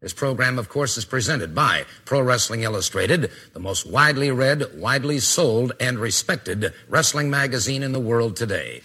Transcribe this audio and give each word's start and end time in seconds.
This 0.00 0.12
program, 0.12 0.60
of 0.60 0.68
course, 0.68 0.96
is 0.96 1.04
presented 1.04 1.56
by 1.56 1.84
Pro 2.04 2.20
Wrestling 2.20 2.62
Illustrated, 2.62 3.32
the 3.52 3.58
most 3.58 3.84
widely 3.84 4.30
read, 4.30 4.78
widely 4.78 5.18
sold, 5.18 5.72
and 5.80 5.98
respected 5.98 6.72
wrestling 6.88 7.28
magazine 7.30 7.82
in 7.82 7.90
the 7.90 7.98
world 7.98 8.36
today. 8.36 8.80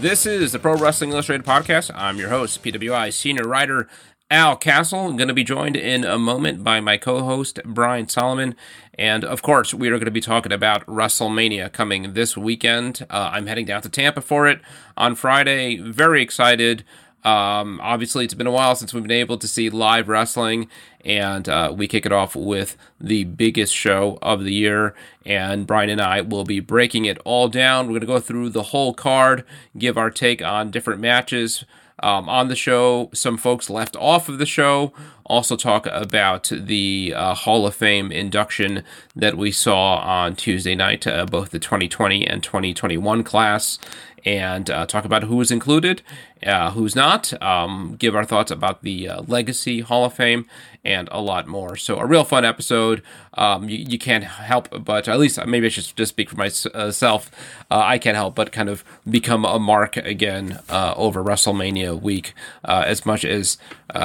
This 0.00 0.26
is 0.26 0.50
the 0.50 0.58
Pro 0.58 0.74
Wrestling 0.74 1.10
Illustrated 1.10 1.46
podcast. 1.46 1.92
I'm 1.94 2.18
your 2.18 2.30
host, 2.30 2.64
PWI 2.64 3.12
senior 3.12 3.46
writer 3.46 3.86
Al 4.30 4.56
Castle. 4.56 5.06
I'm 5.06 5.16
going 5.16 5.28
to 5.28 5.34
be 5.34 5.42
joined 5.42 5.74
in 5.74 6.04
a 6.04 6.18
moment 6.18 6.62
by 6.62 6.80
my 6.80 6.98
co 6.98 7.22
host, 7.22 7.60
Brian 7.64 8.08
Solomon. 8.08 8.54
And 8.98 9.24
of 9.24 9.40
course, 9.40 9.72
we 9.72 9.88
are 9.88 9.92
going 9.92 10.04
to 10.04 10.10
be 10.10 10.20
talking 10.20 10.52
about 10.52 10.84
WrestleMania 10.84 11.72
coming 11.72 12.12
this 12.12 12.36
weekend. 12.36 13.06
Uh, 13.08 13.30
I'm 13.32 13.46
heading 13.46 13.64
down 13.64 13.80
to 13.82 13.88
Tampa 13.88 14.20
for 14.20 14.46
it 14.46 14.60
on 14.98 15.14
Friday. 15.14 15.78
Very 15.78 16.20
excited. 16.20 16.84
Um, 17.24 17.80
obviously, 17.82 18.26
it's 18.26 18.34
been 18.34 18.46
a 18.46 18.52
while 18.52 18.76
since 18.76 18.92
we've 18.92 19.02
been 19.02 19.12
able 19.12 19.38
to 19.38 19.48
see 19.48 19.70
live 19.70 20.10
wrestling, 20.10 20.68
and 21.06 21.48
uh, 21.48 21.72
we 21.74 21.88
kick 21.88 22.04
it 22.04 22.12
off 22.12 22.36
with 22.36 22.76
the 23.00 23.24
biggest 23.24 23.74
show 23.74 24.18
of 24.20 24.44
the 24.44 24.52
year. 24.52 24.94
And 25.24 25.66
Brian 25.66 25.88
and 25.88 26.02
I 26.02 26.20
will 26.20 26.44
be 26.44 26.60
breaking 26.60 27.06
it 27.06 27.18
all 27.24 27.48
down. 27.48 27.86
We're 27.86 27.92
going 27.92 28.00
to 28.02 28.06
go 28.06 28.20
through 28.20 28.50
the 28.50 28.64
whole 28.64 28.92
card, 28.92 29.44
give 29.78 29.96
our 29.96 30.10
take 30.10 30.42
on 30.42 30.70
different 30.70 31.00
matches. 31.00 31.64
Um, 32.00 32.28
on 32.28 32.48
the 32.48 32.56
show, 32.56 33.10
some 33.12 33.36
folks 33.36 33.68
left 33.68 33.96
off 33.96 34.28
of 34.28 34.38
the 34.38 34.46
show. 34.46 34.92
Also, 35.24 35.56
talk 35.56 35.86
about 35.86 36.50
the 36.54 37.12
uh, 37.14 37.34
Hall 37.34 37.66
of 37.66 37.74
Fame 37.74 38.10
induction 38.10 38.82
that 39.14 39.36
we 39.36 39.50
saw 39.52 39.96
on 39.98 40.36
Tuesday 40.36 40.74
night, 40.74 41.06
uh, 41.06 41.26
both 41.26 41.50
the 41.50 41.58
2020 41.58 42.26
and 42.26 42.42
2021 42.42 43.24
class 43.24 43.78
and 44.24 44.70
uh, 44.70 44.86
talk 44.86 45.04
about 45.04 45.24
who 45.24 45.36
was 45.36 45.50
included, 45.50 46.02
uh, 46.46 46.70
who's 46.70 46.94
not, 46.94 47.40
um, 47.42 47.96
give 47.98 48.14
our 48.14 48.24
thoughts 48.24 48.50
about 48.50 48.82
the 48.82 49.08
uh, 49.08 49.22
Legacy 49.22 49.80
Hall 49.80 50.04
of 50.04 50.14
Fame, 50.14 50.46
and 50.84 51.08
a 51.10 51.20
lot 51.20 51.46
more. 51.46 51.76
So, 51.76 51.98
a 51.98 52.06
real 52.06 52.24
fun 52.24 52.44
episode. 52.44 53.02
Um, 53.34 53.68
you, 53.68 53.78
you, 53.78 53.98
can't 53.98 54.24
help 54.24 54.84
but, 54.84 55.06
at 55.06 55.18
least 55.18 55.44
maybe 55.46 55.66
I 55.66 55.68
should 55.68 55.94
just 55.96 56.10
speak 56.10 56.30
for 56.30 56.36
myself. 56.36 57.30
Uh, 57.70 57.78
I 57.78 57.98
can't 57.98 58.16
help 58.16 58.34
but 58.34 58.52
kind 58.52 58.68
of 58.68 58.84
become 59.08 59.44
a 59.44 59.58
mark 59.58 59.96
again 59.96 60.58
uh, 60.68 60.94
over 60.96 61.22
WrestleMania 61.22 62.00
week, 62.00 62.34
uh, 62.64 62.84
as 62.86 63.06
much 63.06 63.24
as 63.24 63.58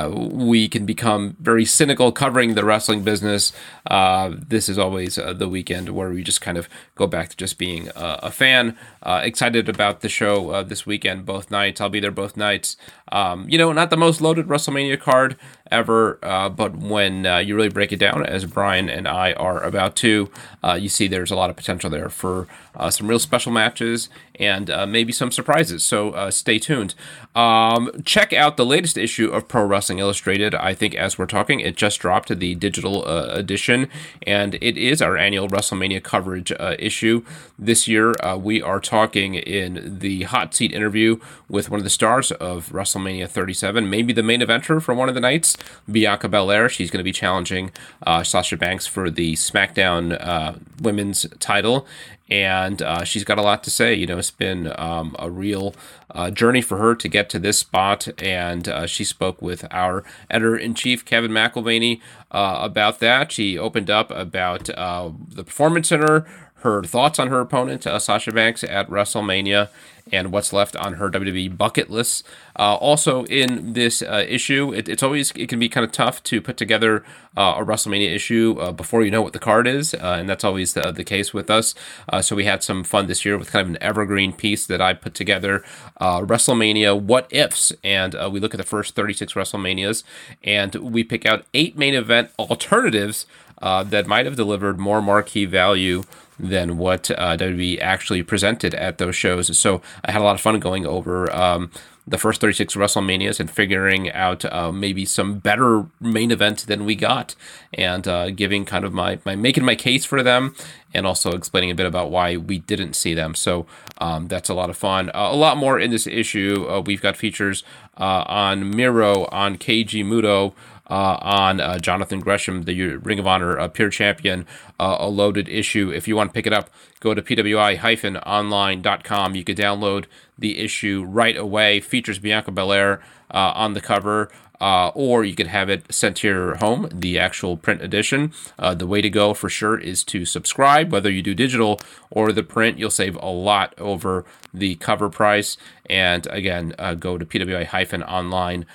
we 0.10 0.68
can 0.68 0.86
become 0.86 1.36
very 1.40 1.66
cynical 1.66 2.12
covering 2.12 2.56
the 2.56 2.64
wrestling 2.64 3.04
business. 3.04 3.54
this 3.90 4.70
is 4.70 4.78
always 4.78 5.16
the 5.16 5.50
weekend 5.50 5.90
where 5.90 6.10
we 6.10 6.24
just 6.24 6.42
kind 6.42 6.58
of 6.58 6.70
go 6.96 7.06
back 7.08 7.30
to 7.30 7.38
just 7.38 7.58
being 7.58 7.90
a 7.96 8.32
fan. 8.32 8.78
excited 9.06 9.68
about 9.68 10.02
the 10.02 10.10
show 10.10 10.64
this 10.64 10.86
weekend, 10.86 11.26
both 11.26 11.52
nights. 11.52 11.82
I'll 11.82 11.90
be 11.90 12.00
there 12.00 12.12
both 12.12 12.23
nights. 12.36 12.78
Um, 13.12 13.48
you 13.50 13.58
know, 13.58 13.72
not 13.74 13.90
the 13.90 13.98
most 13.98 14.22
loaded 14.22 14.48
WrestleMania 14.48 15.00
card 15.00 15.38
ever, 15.72 16.20
uh, 16.22 16.50
but 16.50 16.76
when 16.76 17.26
uh, 17.26 17.38
you 17.38 17.56
really 17.56 17.70
break 17.70 17.92
it 17.92 17.98
down, 17.98 18.26
as 18.26 18.46
Brian 18.46 18.90
and 18.90 19.08
I 19.08 19.34
are 19.34 19.62
about 19.64 19.96
to, 19.98 20.30
uh, 20.64 20.74
you 20.74 20.90
see 20.90 21.08
there's 21.08 21.32
a 21.32 21.36
lot 21.36 21.50
of 21.50 21.56
potential 21.56 21.90
there 21.90 22.10
for 22.10 22.48
uh, 22.76 22.90
some 22.90 23.08
real 23.08 23.20
special 23.20 23.52
matches 23.52 24.10
and 24.40 24.70
uh, 24.70 24.86
maybe 24.86 25.12
some 25.12 25.32
surprises. 25.32 25.84
So 25.84 26.12
uh, 26.12 26.32
stay 26.32 26.60
tuned. 26.60 26.96
Um, 27.36 27.92
check 28.04 28.34
out 28.34 28.58
the 28.58 28.66
latest 28.66 28.98
issue 28.98 29.30
of 29.30 29.48
Pro 29.48 29.66
Wrestling 29.66 30.00
Illustrated. 30.00 30.54
I 30.56 30.74
think 30.74 30.96
as 30.96 31.18
we're 31.18 31.26
talking, 31.26 31.60
it 31.60 31.76
just 31.76 32.00
dropped 32.00 32.30
the 32.38 32.56
digital 32.56 33.06
edition, 33.06 33.90
and 34.26 34.56
it 34.56 34.78
is 34.78 35.02
our 35.02 35.18
annual 35.18 35.48
WrestleMania 35.48 36.04
coverage 36.04 36.52
issue. 36.80 37.24
This 37.58 37.88
year, 37.88 38.14
we 38.38 38.62
are 38.62 38.80
talking 38.80 39.36
in 39.36 40.00
the 40.00 40.24
hot 40.24 40.54
seat 40.54 40.72
interview 40.72 41.20
with 41.48 41.70
one 41.70 41.80
of 41.80 41.84
the 41.84 41.90
stars 41.90 42.32
of 42.32 42.70
WrestleMania 42.70 43.30
37, 43.30 43.90
maybe 43.90 44.14
the 44.14 44.24
main 44.24 44.42
eventer 44.42 44.82
for 44.82 44.94
one 44.94 45.10
of 45.10 45.16
the 45.16 45.22
nights, 45.22 45.53
Bianca 45.92 46.28
Belair. 46.30 46.70
She's 46.70 46.92
going 46.92 47.00
to 47.00 47.04
be 47.04 47.12
challenging 47.12 47.72
uh, 48.06 48.24
Sasha 48.24 48.58
Banks 48.58 48.88
for 48.88 49.10
the 49.10 49.34
SmackDown 49.34 50.18
uh, 50.20 50.54
Women's 50.82 51.26
title, 51.40 51.86
and 52.30 52.82
uh, 52.82 53.04
she's 53.04 53.24
got 53.24 53.38
a 53.38 53.42
lot 53.42 53.64
to 53.64 53.70
say. 53.70 53.94
You 53.94 54.08
know, 54.08 54.18
it's 54.18 54.32
been 54.32 54.74
um, 54.80 55.16
a 55.20 55.30
real 55.30 55.76
uh, 56.12 56.32
journey 56.32 56.62
for 56.62 56.78
her 56.78 56.96
to 56.96 57.08
get 57.08 57.30
to 57.32 57.40
this 57.40 57.60
spot, 57.60 58.08
and 58.22 58.68
uh, 58.68 58.88
she 58.88 59.04
spoke 59.04 59.42
with 59.42 59.66
our 59.72 60.04
editor 60.30 60.56
in 60.56 60.74
chief, 60.74 61.06
Kevin 61.06 61.32
McElvaney, 61.32 62.02
uh, 62.32 62.60
about 62.62 63.00
that. 63.00 63.32
She 63.32 63.58
opened 63.58 63.90
up 63.90 64.12
about 64.12 64.66
the 64.66 65.44
Performance 65.44 65.90
Center, 65.90 66.26
her 66.64 66.84
thoughts 66.84 67.20
on 67.20 67.28
her 67.28 67.40
opponent, 67.40 67.84
Sasha 67.84 68.32
Banks, 68.32 68.64
at 68.64 68.90
WrestleMania 68.90 69.70
and 70.12 70.32
what's 70.32 70.52
left 70.52 70.76
on 70.76 70.94
her 70.94 71.10
WWE 71.10 71.58
bucket 71.58 71.90
list. 71.90 72.26
Uh, 72.58 72.76
also, 72.76 73.24
in 73.26 73.74
this 73.74 74.02
uh, 74.02 74.26
issue, 74.28 74.74
it, 74.74 74.90
it's 74.90 75.02
always 75.02 75.32
it 75.32 75.48
can 75.48 75.60
be 75.60 75.70
kind 75.70 75.86
of 75.86 75.92
tough 75.92 76.22
to 76.24 76.42
put 76.42 76.58
together 76.58 77.04
uh, 77.38 77.56
a 77.58 77.66
WrestleMania 77.66 78.14
issue 78.14 78.58
uh, 78.60 78.72
before 78.72 79.04
you 79.04 79.12
know 79.12 79.22
what 79.22 79.34
the 79.34 79.40
card 79.40 79.66
is, 79.66 79.94
uh, 79.94 80.18
and 80.20 80.30
that's 80.30 80.44
always 80.44 80.74
the, 80.74 80.92
the 80.92 81.04
case 81.04 81.34
with 81.34 81.50
us. 81.50 81.74
Uh, 82.10 82.22
so 82.22 82.36
we 82.36 82.46
had 82.46 82.62
some 82.64 82.84
fun 82.84 83.08
this 83.08 83.24
year 83.24 83.38
with 83.38 83.52
kind 83.52 83.66
of 83.66 83.70
an 83.70 83.82
evergreen 83.82 84.34
piece 84.34 84.68
that 84.68 84.82
I 84.82 84.94
put 84.94 85.14
together, 85.14 85.64
WrestleMania 86.00 87.00
What 87.00 87.28
Ifs, 87.32 87.72
and 87.84 88.14
we 88.32 88.40
look 88.40 88.54
at 88.54 88.58
the 88.58 88.64
first 88.64 88.96
36 88.96 89.34
WrestleManias, 89.34 90.04
and 90.44 90.76
we 90.76 91.04
pick 91.04 91.26
out 91.26 91.46
eight 91.54 91.78
main 91.78 91.94
event 91.94 92.32
alternatives 92.38 93.26
that 93.62 94.06
might 94.06 94.26
have 94.26 94.36
delivered 94.36 94.80
more 94.80 95.02
marquee 95.02 95.46
value 95.46 96.04
than 96.40 96.78
what 96.78 97.12
uh, 97.12 97.38
WWE 97.38 97.80
actually 97.82 98.24
presented 98.24 98.74
at 98.74 98.98
those 98.98 99.16
shows. 99.16 99.58
So 99.58 99.82
I 100.04 100.12
had 100.12 100.22
a 100.22 100.24
lot 100.24 100.36
of 100.36 100.42
fun 100.42 100.60
going 100.60 100.86
over 100.86 101.34
um, 101.34 101.72
the 102.06 102.18
first 102.18 102.42
36 102.42 102.76
WrestleManias 102.76 103.40
and 103.40 103.50
figuring 103.50 104.12
out 104.12 104.44
uh, 104.46 104.72
maybe 104.72 105.06
some 105.06 105.40
better 105.40 105.86
main 106.02 106.32
event 106.32 106.68
than 106.68 106.86
we 106.86 106.96
got, 106.96 107.36
and 107.74 108.08
uh, 108.08 108.30
giving 108.32 108.66
kind 108.66 108.84
of 108.84 108.94
my, 108.94 109.20
my 109.26 109.36
making 109.36 109.64
my 109.64 109.76
case 109.76 110.04
for 110.04 110.22
them, 110.22 110.54
and 110.94 111.08
also 111.08 111.32
explaining 111.32 111.72
a 111.72 111.76
bit 111.76 111.86
about 111.86 112.12
why 112.12 112.36
we 112.36 112.60
didn't 112.60 112.94
see 112.94 113.14
them. 113.14 113.34
So 113.36 113.66
um, 114.00 114.28
that's 114.28 114.50
a 114.50 114.54
lot 114.54 114.70
of 114.70 114.76
fun. 114.76 115.10
Uh, 115.10 115.30
a 115.32 115.36
lot 115.36 115.56
more 115.56 115.80
in 115.80 115.92
this 115.92 116.06
issue. 116.06 116.68
Uh, 116.70 116.82
we've 116.82 117.02
got 117.02 117.16
features 117.16 117.64
uh, 117.98 118.26
on 118.28 118.70
Miro, 118.76 119.26
on 119.28 119.58
Keiji 119.58 120.04
Muto 120.04 120.54
on 120.94 121.60
uh, 121.60 121.80
Jonathan 121.80 122.20
Gresham, 122.20 122.64
the 122.64 122.98
Ring 122.98 123.20
of 123.20 123.28
Honor 123.28 123.60
uh, 123.60 123.68
Pure 123.68 123.90
Champion, 123.90 124.46
uh, 124.80 124.98
a 125.00 125.10
loaded 125.10 125.50
issue. 125.50 125.92
If 125.92 126.08
you 126.08 126.16
want 126.16 126.30
to 126.30 126.34
pick 126.34 126.46
it 126.46 126.54
up, 126.54 126.70
go 127.00 127.14
to 127.14 127.22
pwi-online.com. 127.22 129.36
You 129.36 129.44
can 129.44 129.56
download 129.56 130.06
the 130.38 130.60
issue 130.60 131.04
right 131.08 131.36
away. 131.36 131.80
Features 131.80 132.20
Bianca 132.20 132.52
Belair 132.52 133.02
uh, 133.32 133.54
on 133.56 133.74
the 133.74 133.82
cover. 133.82 134.30
Uh, 134.62 134.92
or 134.96 135.26
you 135.26 135.36
could 135.36 135.48
have 135.48 135.70
it 135.70 135.94
sent 135.94 136.16
to 136.16 136.28
your 136.28 136.56
home, 136.56 136.88
the 136.90 137.20
actual 137.20 137.58
print 137.58 137.82
edition. 137.82 138.32
Uh, 138.58 138.74
the 138.74 138.88
way 138.88 139.02
to 139.02 139.10
go 139.10 139.34
for 139.34 139.50
sure 139.50 139.78
is 139.78 140.06
to 140.06 140.24
subscribe, 140.24 140.90
whether 140.90 141.12
you 141.12 141.22
do 141.22 141.34
digital 141.34 141.82
or 142.10 142.32
the 142.32 142.44
print. 142.44 142.80
You'll 142.80 142.90
save 142.90 143.18
a 143.18 143.26
lot 143.26 143.74
over 143.78 144.24
the 144.54 144.76
cover 144.76 145.10
price. 145.10 145.58
And 145.90 146.26
again, 146.28 146.76
uh, 146.80 146.94
go 146.94 147.18
to 147.18 147.26
pwi-online.com 147.26 148.66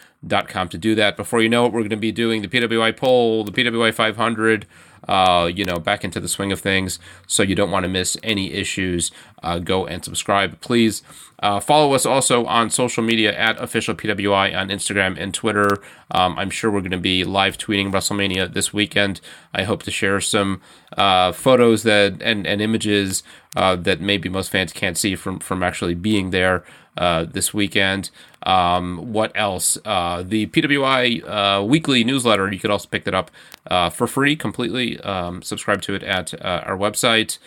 com 0.49 0.69
to 0.69 0.79
do 0.79 0.95
that. 0.95 1.17
Before 1.17 1.41
you 1.41 1.49
know 1.49 1.67
it, 1.67 1.73
we're 1.73 1.81
going 1.81 1.91
to 1.91 1.97
be 1.97 2.13
doing 2.13 2.43
the 2.43 2.49
PWI 2.49 2.97
poll, 2.97 3.45
the 3.45 3.53
PWI 3.53 3.93
500, 3.95 4.67
uh, 5.07 5.51
you 5.55 5.65
know, 5.65 5.79
back 5.79 6.05
into 6.05 6.21
the 6.21 6.29
swing 6.29 6.53
of 6.53 6.61
things. 6.61 6.99
So 7.27 7.43
you 7.43 7.55
don't 7.55 7.71
want 7.71 7.85
to 7.85 7.89
miss 7.89 8.17
any 8.23 8.53
issues. 8.53 9.11
Uh, 9.43 9.59
go 9.59 9.87
and 9.87 10.05
subscribe, 10.05 10.61
please. 10.61 11.03
Uh, 11.41 11.61
follow 11.61 11.95
us 11.95 12.05
also 12.05 12.45
on 12.47 12.69
social 12.69 13.03
media 13.03 13.37
at 13.37 13.61
official 13.63 13.95
PWI 13.95 14.57
on 14.57 14.69
Instagram 14.71 15.17
and 15.17 15.33
Twitter. 15.33 15.81
Um, 16.11 16.37
I'm 16.37 16.51
sure 16.51 16.71
we're 16.71 16.81
going 16.81 16.91
to 16.91 16.99
be 16.99 17.23
live 17.23 17.57
tweeting 17.57 17.93
WrestleMania 17.93 18.53
this 18.53 18.73
weekend. 18.73 19.21
I 19.55 19.63
hope 19.63 19.85
to 19.85 19.93
share 19.93 20.21
some 20.21 20.61
uh, 20.97 21.31
photos 21.31 21.85
that 21.85 22.21
and, 22.21 22.45
and 22.45 22.61
images 22.61 23.23
uh, 23.57 23.77
that 23.77 24.01
maybe 24.01 24.29
most 24.29 24.51
fans 24.51 24.73
can't 24.73 24.99
see 24.99 25.15
from 25.15 25.39
from 25.39 25.63
actually 25.63 25.95
being 25.95 26.31
there 26.31 26.65
uh, 26.99 27.25
this 27.25 27.55
weekend. 27.55 28.11
Um, 28.43 29.13
what 29.13 29.31
else? 29.35 29.79
Uh, 29.85 30.25
the 30.27 30.47
PWI 30.49 31.23
uh, 31.27 31.63
weekly 31.65 32.03
newsletter. 32.03 32.53
You 32.53 32.59
could 32.59 32.73
also 32.73 32.89
pick 32.89 33.05
that 33.05 33.15
up 33.15 33.31
uh, 33.69 33.89
for 33.89 34.09
free, 34.09 34.35
completely. 34.35 34.99
Um, 35.01 35.41
subscribe 35.43 35.81
to 35.83 35.95
it 35.95 36.03
at 36.03 36.35
uh, 36.35 36.65
our 36.67 36.77
website. 36.77 37.39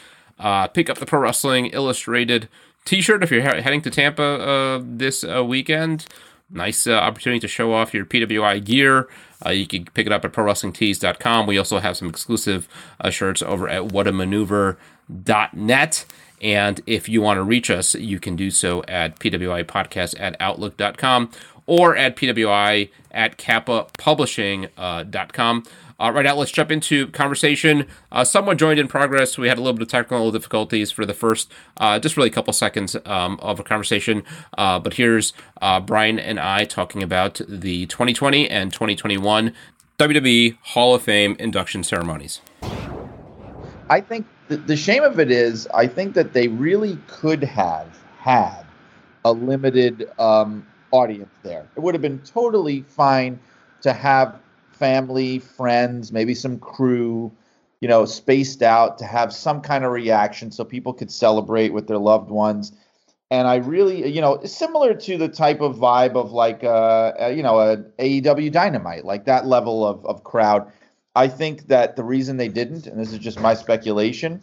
Pick 0.74 0.90
up 0.90 0.98
the 0.98 1.06
Pro 1.06 1.20
Wrestling 1.20 1.66
Illustrated 1.68 2.48
T-shirt 2.86 3.22
if 3.24 3.32
you're 3.32 3.42
he- 3.42 3.62
heading 3.62 3.82
to 3.82 3.92
Tampa 3.92 4.82
this 4.84 5.24
weekend. 5.24 6.08
Nice 6.50 6.88
opportunity 6.88 7.40
to 7.42 7.48
show 7.48 7.74
off 7.74 7.94
your 7.94 8.06
PWI 8.06 8.64
gear. 8.64 9.10
you 9.50 9.68
can 9.68 9.84
pick 9.86 10.08
it 10.08 10.14
up 10.14 10.26
at 10.26 10.34
ProWrestlingTees.com. 10.34 11.48
We 11.48 11.58
also 11.58 11.80
have 11.80 11.96
some 11.98 12.10
exclusive 12.10 12.68
shirts 13.10 13.42
over 13.42 13.70
at 13.70 13.84
WhatAmaneuver.net. 13.84 16.06
And 16.42 16.82
if 16.86 17.08
you 17.08 17.22
want 17.22 17.38
to 17.38 17.44
reach 17.44 17.70
us, 17.70 17.96
you 17.96 18.20
can 18.20 18.36
do 18.36 18.52
so 18.52 18.84
at 18.88 19.20
pwipodcast 19.20 20.20
at 20.20 20.36
outlook.com 20.40 21.32
or 21.68 21.96
at 21.96 22.16
pwi 22.16 22.90
at 23.12 23.38
kappapublishing.com. 23.38 25.64
Uh, 25.66 25.70
Uh, 26.02 26.12
right 26.12 26.26
now, 26.26 26.34
let's 26.34 26.50
jump 26.50 26.72
into 26.72 27.06
conversation. 27.10 27.86
Uh, 28.12 28.24
someone 28.24 28.58
joined 28.58 28.80
in 28.80 28.88
progress. 28.88 29.38
We 29.38 29.48
had 29.48 29.60
a 29.60 29.62
little 29.62 29.78
bit 29.78 29.84
of 29.84 29.88
technical 29.88 30.32
difficulties 30.32 30.90
for 30.90 31.06
the 31.06 31.14
first, 31.14 31.52
uh, 31.78 32.00
just 32.00 32.18
really 32.18 32.30
a 32.30 32.34
couple 32.34 32.52
seconds 32.54 32.96
um, 33.06 33.40
of 33.40 33.60
a 33.60 33.64
conversation. 33.64 34.24
Uh, 34.58 34.80
but 34.80 34.96
here's 34.96 35.34
uh, 35.62 35.80
Brian 35.80 36.18
and 36.18 36.40
I 36.40 36.66
talking 36.66 37.04
about 37.04 37.40
the 37.48 37.86
2020 37.86 38.50
and 38.50 38.74
2021 38.74 39.54
WWE 40.00 40.58
Hall 40.64 40.96
of 40.96 41.04
Fame 41.04 41.36
induction 41.38 41.84
ceremonies. 41.84 42.42
I 43.92 44.00
think 44.00 44.26
the, 44.48 44.56
the 44.56 44.78
shame 44.78 45.04
of 45.04 45.20
it 45.20 45.30
is, 45.30 45.68
I 45.74 45.86
think 45.86 46.14
that 46.14 46.32
they 46.32 46.48
really 46.48 46.98
could 47.08 47.44
have 47.44 48.00
had 48.18 48.64
a 49.26 49.34
limited 49.34 50.10
um, 50.18 50.66
audience 50.92 51.34
there. 51.44 51.68
It 51.76 51.82
would 51.82 51.94
have 51.94 52.02
been 52.02 52.20
totally 52.20 52.84
fine 52.84 53.38
to 53.82 53.92
have 53.92 54.40
family, 54.72 55.40
friends, 55.40 56.14
maybe 56.14 56.34
some 56.34 56.58
crew, 56.58 57.34
you 57.82 57.90
know, 57.90 58.06
spaced 58.06 58.62
out 58.62 58.98
to 59.00 59.06
have 59.06 59.34
some 59.34 59.60
kind 59.60 59.84
of 59.84 59.92
reaction 59.92 60.52
so 60.52 60.64
people 60.64 60.94
could 60.94 61.12
celebrate 61.12 61.74
with 61.74 61.88
their 61.88 61.98
loved 61.98 62.30
ones. 62.30 62.72
And 63.30 63.46
I 63.46 63.58
really, 63.58 64.10
you 64.10 64.22
know, 64.22 64.42
similar 64.46 64.94
to 64.94 65.18
the 65.18 65.28
type 65.28 65.60
of 65.60 65.76
vibe 65.76 66.16
of 66.16 66.32
like, 66.32 66.64
uh, 66.64 67.12
uh 67.24 67.28
you 67.28 67.44
know, 67.44 67.60
a 67.60 67.76
AEW 68.00 68.54
Dynamite, 68.54 69.04
like 69.04 69.26
that 69.26 69.48
level 69.48 69.86
of, 69.86 70.06
of 70.06 70.24
crowd. 70.24 70.72
I 71.16 71.28
think 71.28 71.68
that 71.68 71.96
the 71.96 72.04
reason 72.04 72.38
they 72.38 72.48
didn't, 72.48 72.88
and 72.88 73.00
this 73.00 73.12
is 73.12 73.20
just 73.20 73.40
my 73.40 73.54
speculation, 73.54 74.42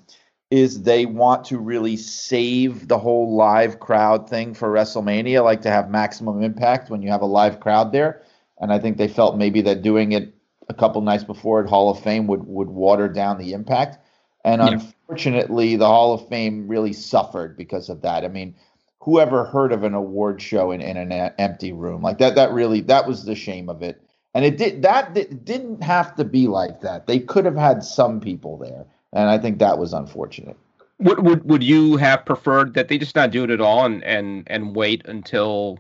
is 0.51 0.83
they 0.83 1.07
want 1.07 1.45
to 1.47 1.59
really 1.59 1.97
save 1.97 2.89
the 2.89 2.99
whole 2.99 3.35
live 3.35 3.81
crowd 3.81 4.29
thing 4.29 4.55
for 4.55 4.73
WrestleMania, 4.73 5.45
like 5.45 5.63
to 5.63 5.71
have 5.71 5.91
maximum 5.91 6.43
impact 6.43 6.91
when 6.91 7.03
you 7.03 7.11
have 7.11 7.21
a 7.21 7.27
live 7.27 7.61
crowd 7.61 7.93
there. 7.93 8.23
And 8.61 8.73
I 8.73 8.79
think 8.79 8.97
they 8.97 9.09
felt 9.09 9.37
maybe 9.37 9.61
that 9.63 9.83
doing 9.83 10.13
it 10.13 10.35
a 10.69 10.75
couple 10.75 11.01
nights 11.03 11.25
before 11.25 11.63
at 11.63 11.69
Hall 11.69 11.91
of 11.91 12.01
Fame 12.01 12.27
would 12.27 12.47
would 12.47 12.69
water 12.69 13.09
down 13.09 13.39
the 13.39 13.53
impact. 13.53 13.99
And 14.45 14.63
yeah. 14.63 14.69
unfortunately, 14.73 15.77
the 15.77 15.87
Hall 15.87 16.13
of 16.15 16.29
Fame 16.29 16.69
really 16.69 16.93
suffered 16.93 17.57
because 17.57 17.89
of 17.89 18.03
that. 18.03 18.25
I 18.25 18.29
mean, 18.29 18.55
whoever 19.01 19.45
heard 19.45 19.73
of 19.73 19.85
an 19.85 19.95
award 19.95 20.41
show 20.41 20.71
in, 20.71 20.81
in 20.81 20.97
an 20.97 21.33
empty 21.39 21.73
room 21.73 22.03
like 22.03 22.19
that? 22.19 22.35
That 22.35 22.53
really 22.53 22.81
that 22.83 23.07
was 23.07 23.25
the 23.25 23.35
shame 23.35 23.69
of 23.69 23.83
it. 23.83 24.03
And 24.39 24.47
it 24.47 24.57
did 24.57 24.83
that 24.83 25.17
it 25.17 25.45
didn't 25.45 25.83
have 25.83 26.15
to 26.15 26.25
be 26.25 26.47
like 26.47 26.81
that. 26.83 27.09
They 27.09 27.19
could 27.19 27.45
have 27.45 27.57
had 27.57 27.83
some 27.83 28.21
people 28.21 28.57
there 28.57 28.87
and 29.13 29.29
I 29.29 29.39
think 29.39 29.59
that 29.59 29.79
was 29.79 29.93
unfortunate. 29.93 30.57
Would 31.01 31.25
would 31.25 31.45
would 31.45 31.63
you 31.63 31.97
have 31.97 32.25
preferred 32.25 32.75
that 32.75 32.89
they 32.89 32.99
just 32.99 33.15
not 33.15 33.31
do 33.31 33.45
it 33.45 33.51
at 33.51 33.61
all 33.61 33.85
and 33.85 34.03
and 34.05 34.45
and 34.49 34.75
wait 34.75 35.07
until 35.07 35.79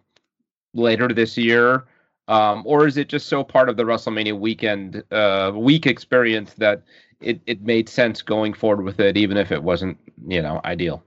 later 0.75 1.08
this 1.08 1.37
year? 1.37 1.84
Um, 2.28 2.62
or 2.66 2.87
is 2.87 2.96
it 2.96 3.08
just 3.08 3.28
so 3.28 3.43
part 3.43 3.69
of 3.69 3.76
the 3.76 3.84
WrestleMania 3.84 4.38
weekend 4.38 5.02
uh, 5.11 5.50
week 5.54 5.87
experience 5.87 6.54
that 6.54 6.82
it, 7.20 7.40
it 7.46 7.62
made 7.62 7.88
sense 7.88 8.20
going 8.20 8.52
forward 8.52 8.84
with 8.84 9.00
it, 9.00 9.16
even 9.16 9.38
if 9.38 9.50
it 9.50 9.62
wasn't 9.62 9.99
you 10.26 10.43
know 10.43 10.61
ideal? 10.64 11.02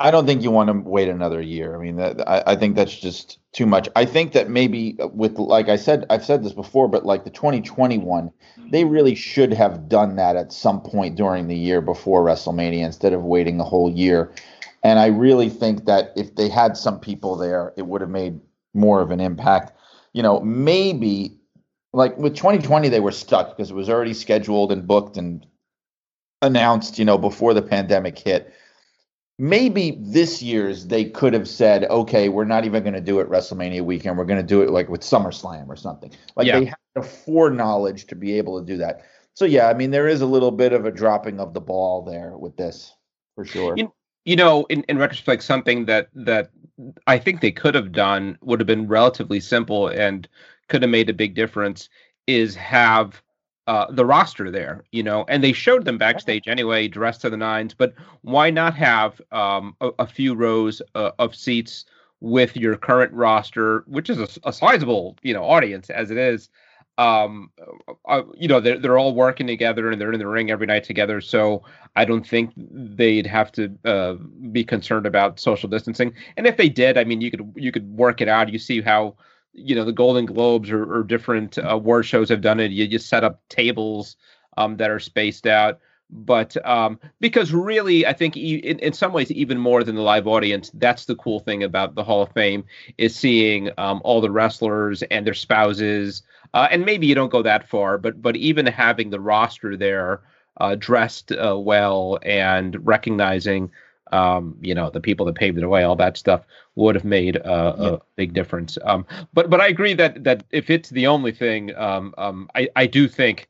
I 0.00 0.12
don't 0.12 0.26
think 0.26 0.42
you 0.42 0.52
want 0.52 0.68
to 0.68 0.88
wait 0.88 1.08
another 1.08 1.40
year. 1.40 1.74
I 1.74 1.78
mean, 1.78 1.96
that, 1.96 2.28
I, 2.28 2.52
I 2.52 2.56
think 2.56 2.76
that's 2.76 2.96
just 2.96 3.38
too 3.52 3.66
much. 3.66 3.88
I 3.96 4.04
think 4.04 4.32
that 4.32 4.48
maybe 4.48 4.96
with, 5.12 5.38
like 5.38 5.68
I 5.68 5.76
said, 5.76 6.06
I've 6.08 6.24
said 6.24 6.44
this 6.44 6.52
before, 6.52 6.86
but 6.86 7.04
like 7.04 7.24
the 7.24 7.30
2021, 7.30 8.28
mm-hmm. 8.28 8.70
they 8.70 8.84
really 8.84 9.16
should 9.16 9.52
have 9.52 9.88
done 9.88 10.14
that 10.16 10.36
at 10.36 10.52
some 10.52 10.80
point 10.82 11.16
during 11.16 11.48
the 11.48 11.56
year 11.56 11.80
before 11.80 12.24
WrestleMania 12.24 12.84
instead 12.84 13.12
of 13.12 13.24
waiting 13.24 13.58
a 13.58 13.64
whole 13.64 13.90
year. 13.90 14.32
And 14.84 15.00
I 15.00 15.06
really 15.06 15.48
think 15.48 15.86
that 15.86 16.12
if 16.14 16.36
they 16.36 16.48
had 16.48 16.76
some 16.76 17.00
people 17.00 17.34
there, 17.34 17.72
it 17.76 17.86
would 17.86 18.00
have 18.00 18.10
made 18.10 18.40
more 18.74 19.00
of 19.00 19.10
an 19.10 19.18
impact. 19.18 19.72
You 20.12 20.22
know, 20.22 20.38
maybe 20.40 21.38
like 21.92 22.16
with 22.16 22.36
2020, 22.36 22.88
they 22.88 23.00
were 23.00 23.10
stuck 23.10 23.56
because 23.56 23.72
it 23.72 23.74
was 23.74 23.88
already 23.88 24.14
scheduled 24.14 24.70
and 24.70 24.86
booked 24.86 25.16
and 25.16 25.44
announced, 26.40 27.00
you 27.00 27.04
know, 27.04 27.18
before 27.18 27.52
the 27.52 27.62
pandemic 27.62 28.16
hit 28.16 28.54
maybe 29.38 29.96
this 30.00 30.42
year's 30.42 30.86
they 30.86 31.04
could 31.04 31.32
have 31.32 31.48
said, 31.48 31.84
okay, 31.84 32.28
we're 32.28 32.44
not 32.44 32.64
even 32.64 32.82
going 32.82 32.94
to 32.94 33.00
do 33.00 33.20
it 33.20 33.28
WrestleMania 33.28 33.82
weekend. 33.82 34.18
We're 34.18 34.24
going 34.24 34.40
to 34.40 34.46
do 34.46 34.62
it 34.62 34.70
like 34.70 34.88
with 34.88 35.02
SummerSlam 35.02 35.68
or 35.68 35.76
something. 35.76 36.12
Like 36.36 36.46
yeah. 36.46 36.60
they 36.60 36.66
had 36.66 36.76
the 36.94 37.02
foreknowledge 37.02 38.06
to 38.06 38.14
be 38.14 38.36
able 38.38 38.58
to 38.60 38.66
do 38.66 38.76
that. 38.78 39.02
So 39.34 39.44
yeah, 39.44 39.68
I 39.68 39.74
mean, 39.74 39.92
there 39.92 40.08
is 40.08 40.20
a 40.20 40.26
little 40.26 40.50
bit 40.50 40.72
of 40.72 40.84
a 40.84 40.90
dropping 40.90 41.38
of 41.38 41.54
the 41.54 41.60
ball 41.60 42.02
there 42.02 42.36
with 42.36 42.56
this 42.56 42.94
for 43.36 43.44
sure. 43.44 43.74
You, 43.76 43.92
you 44.24 44.34
know, 44.34 44.66
in, 44.68 44.82
in 44.88 44.98
retrospect, 44.98 45.44
something 45.44 45.84
that 45.86 46.08
that 46.14 46.50
I 47.06 47.18
think 47.18 47.40
they 47.40 47.52
could 47.52 47.74
have 47.74 47.92
done 47.92 48.36
would 48.42 48.60
have 48.60 48.66
been 48.66 48.88
relatively 48.88 49.40
simple 49.40 49.88
and 49.88 50.28
could 50.68 50.82
have 50.82 50.90
made 50.90 51.08
a 51.08 51.14
big 51.14 51.34
difference 51.34 51.88
is 52.26 52.54
have 52.56 53.22
uh, 53.68 53.86
the 53.90 54.06
roster 54.06 54.50
there, 54.50 54.82
you 54.92 55.02
know, 55.02 55.26
and 55.28 55.44
they 55.44 55.52
showed 55.52 55.84
them 55.84 55.98
backstage 55.98 56.48
anyway, 56.48 56.88
dressed 56.88 57.20
to 57.20 57.28
the 57.28 57.36
nines. 57.36 57.74
But 57.74 57.92
why 58.22 58.48
not 58.48 58.74
have 58.74 59.20
um, 59.30 59.76
a, 59.82 59.90
a, 59.98 60.06
few 60.06 60.34
rows 60.34 60.80
uh, 60.94 61.10
of 61.18 61.36
seats 61.36 61.84
with 62.20 62.56
your 62.56 62.78
current 62.78 63.12
roster, 63.12 63.84
which 63.86 64.08
is 64.08 64.18
a, 64.18 64.48
a 64.48 64.54
sizable, 64.54 65.18
you 65.22 65.34
know, 65.34 65.44
audience 65.44 65.90
as 65.90 66.10
it 66.10 66.16
is. 66.16 66.48
Um, 66.96 67.50
uh, 67.60 67.92
uh, 68.06 68.22
you 68.34 68.48
know, 68.48 68.58
they're 68.58 68.78
they're 68.78 68.98
all 68.98 69.14
working 69.14 69.46
together 69.46 69.90
and 69.90 70.00
they're 70.00 70.14
in 70.14 70.18
the 70.18 70.26
ring 70.26 70.50
every 70.50 70.66
night 70.66 70.84
together. 70.84 71.20
So 71.20 71.62
I 71.94 72.06
don't 72.06 72.26
think 72.26 72.54
they'd 72.56 73.26
have 73.26 73.52
to 73.52 73.78
uh, 73.84 74.14
be 74.50 74.64
concerned 74.64 75.04
about 75.04 75.38
social 75.38 75.68
distancing. 75.68 76.14
And 76.38 76.46
if 76.46 76.56
they 76.56 76.70
did, 76.70 76.96
I 76.96 77.04
mean, 77.04 77.20
you 77.20 77.30
could 77.30 77.52
you 77.54 77.70
could 77.70 77.94
work 77.98 78.22
it 78.22 78.28
out. 78.28 78.50
You 78.50 78.58
see 78.58 78.80
how 78.80 79.14
you 79.52 79.74
know 79.74 79.84
the 79.84 79.92
Golden 79.92 80.26
Globes 80.26 80.70
or, 80.70 80.82
or 80.92 81.02
different 81.02 81.58
uh, 81.58 81.62
award 81.68 82.06
shows 82.06 82.28
have 82.28 82.40
done 82.40 82.60
it. 82.60 82.70
You 82.70 82.86
just 82.86 83.08
set 83.08 83.24
up 83.24 83.40
tables 83.48 84.16
um, 84.56 84.76
that 84.76 84.90
are 84.90 85.00
spaced 85.00 85.46
out. 85.46 85.80
But 86.10 86.56
um, 86.66 86.98
because 87.20 87.52
really, 87.52 88.06
I 88.06 88.14
think 88.14 88.36
in, 88.36 88.78
in 88.78 88.92
some 88.94 89.12
ways, 89.12 89.30
even 89.30 89.58
more 89.58 89.84
than 89.84 89.94
the 89.94 90.02
live 90.02 90.26
audience, 90.26 90.70
that's 90.74 91.04
the 91.04 91.16
cool 91.16 91.38
thing 91.38 91.62
about 91.62 91.94
the 91.94 92.04
Hall 92.04 92.22
of 92.22 92.32
Fame 92.32 92.64
is 92.96 93.14
seeing 93.14 93.70
um, 93.76 94.00
all 94.04 94.22
the 94.22 94.30
wrestlers 94.30 95.02
and 95.02 95.26
their 95.26 95.34
spouses. 95.34 96.22
Uh, 96.54 96.66
and 96.70 96.86
maybe 96.86 97.06
you 97.06 97.14
don't 97.14 97.30
go 97.30 97.42
that 97.42 97.68
far, 97.68 97.98
but 97.98 98.22
but 98.22 98.36
even 98.36 98.64
having 98.64 99.10
the 99.10 99.20
roster 99.20 99.76
there 99.76 100.22
uh, 100.58 100.76
dressed 100.76 101.30
uh, 101.32 101.58
well 101.58 102.18
and 102.22 102.86
recognizing 102.86 103.70
um, 104.12 104.56
you 104.60 104.74
know, 104.74 104.90
the 104.90 105.00
people 105.00 105.26
that 105.26 105.34
paved 105.34 105.58
the 105.58 105.68
way, 105.68 105.82
all 105.82 105.96
that 105.96 106.16
stuff 106.16 106.42
would 106.74 106.94
have 106.94 107.04
made 107.04 107.36
uh, 107.38 107.74
yeah. 107.78 107.88
a 107.88 107.98
big 108.16 108.32
difference. 108.32 108.78
Um, 108.84 109.06
but 109.32 109.50
but 109.50 109.60
I 109.60 109.68
agree 109.68 109.94
that 109.94 110.24
that 110.24 110.44
if 110.50 110.70
it's 110.70 110.90
the 110.90 111.06
only 111.06 111.32
thing, 111.32 111.74
um, 111.76 112.14
um, 112.18 112.50
I 112.54 112.68
I 112.76 112.86
do 112.86 113.08
think 113.08 113.48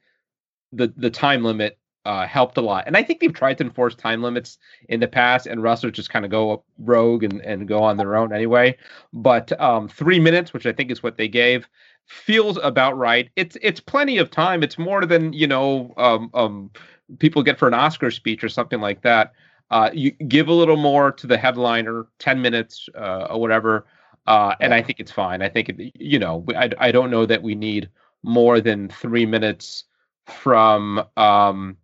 the 0.72 0.92
the 0.96 1.10
time 1.10 1.44
limit 1.44 1.78
uh, 2.08 2.26
helped 2.26 2.56
a 2.56 2.60
lot. 2.62 2.84
And 2.86 2.96
I 2.96 3.02
think 3.02 3.20
they've 3.20 3.32
tried 3.32 3.58
to 3.58 3.64
enforce 3.64 3.94
time 3.94 4.22
limits 4.22 4.56
in 4.88 5.00
the 5.00 5.08
past, 5.08 5.46
and 5.46 5.62
wrestlers 5.62 5.92
just 5.92 6.08
kind 6.08 6.24
of 6.24 6.30
go 6.30 6.64
rogue 6.78 7.22
and, 7.22 7.42
and 7.42 7.68
go 7.68 7.82
on 7.82 7.98
their 7.98 8.16
own 8.16 8.32
anyway. 8.32 8.76
But 9.12 9.58
um, 9.60 9.88
three 9.88 10.18
minutes, 10.18 10.54
which 10.54 10.64
I 10.64 10.72
think 10.72 10.90
is 10.90 11.02
what 11.02 11.18
they 11.18 11.28
gave, 11.28 11.68
feels 12.06 12.58
about 12.62 12.96
right. 12.96 13.28
It's 13.36 13.58
it's 13.60 13.80
plenty 13.80 14.16
of 14.16 14.30
time. 14.30 14.62
It's 14.62 14.78
more 14.78 15.04
than 15.04 15.34
you 15.34 15.46
know 15.46 15.92
um, 15.98 16.30
um, 16.32 16.70
people 17.18 17.42
get 17.42 17.58
for 17.58 17.68
an 17.68 17.74
Oscar 17.74 18.10
speech 18.10 18.42
or 18.42 18.48
something 18.48 18.80
like 18.80 19.02
that. 19.02 19.34
Uh, 19.70 19.90
you 19.92 20.10
give 20.12 20.48
a 20.48 20.52
little 20.52 20.76
more 20.76 21.12
to 21.12 21.26
the 21.26 21.36
headliner, 21.36 22.06
ten 22.18 22.40
minutes 22.40 22.88
uh, 22.94 23.26
or 23.30 23.40
whatever, 23.40 23.86
uh, 24.26 24.54
and 24.60 24.74
I 24.74 24.82
think 24.82 25.00
it's 25.00 25.12
fine. 25.12 25.42
I 25.42 25.48
think 25.48 25.68
it, 25.68 25.92
you 25.94 26.18
know 26.18 26.44
I, 26.56 26.70
I 26.78 26.92
don't 26.92 27.10
know 27.10 27.26
that 27.26 27.42
we 27.42 27.54
need 27.54 27.90
more 28.22 28.60
than 28.60 28.88
three 28.88 29.26
minutes 29.26 29.84
from 30.26 31.04
um, 31.16 31.76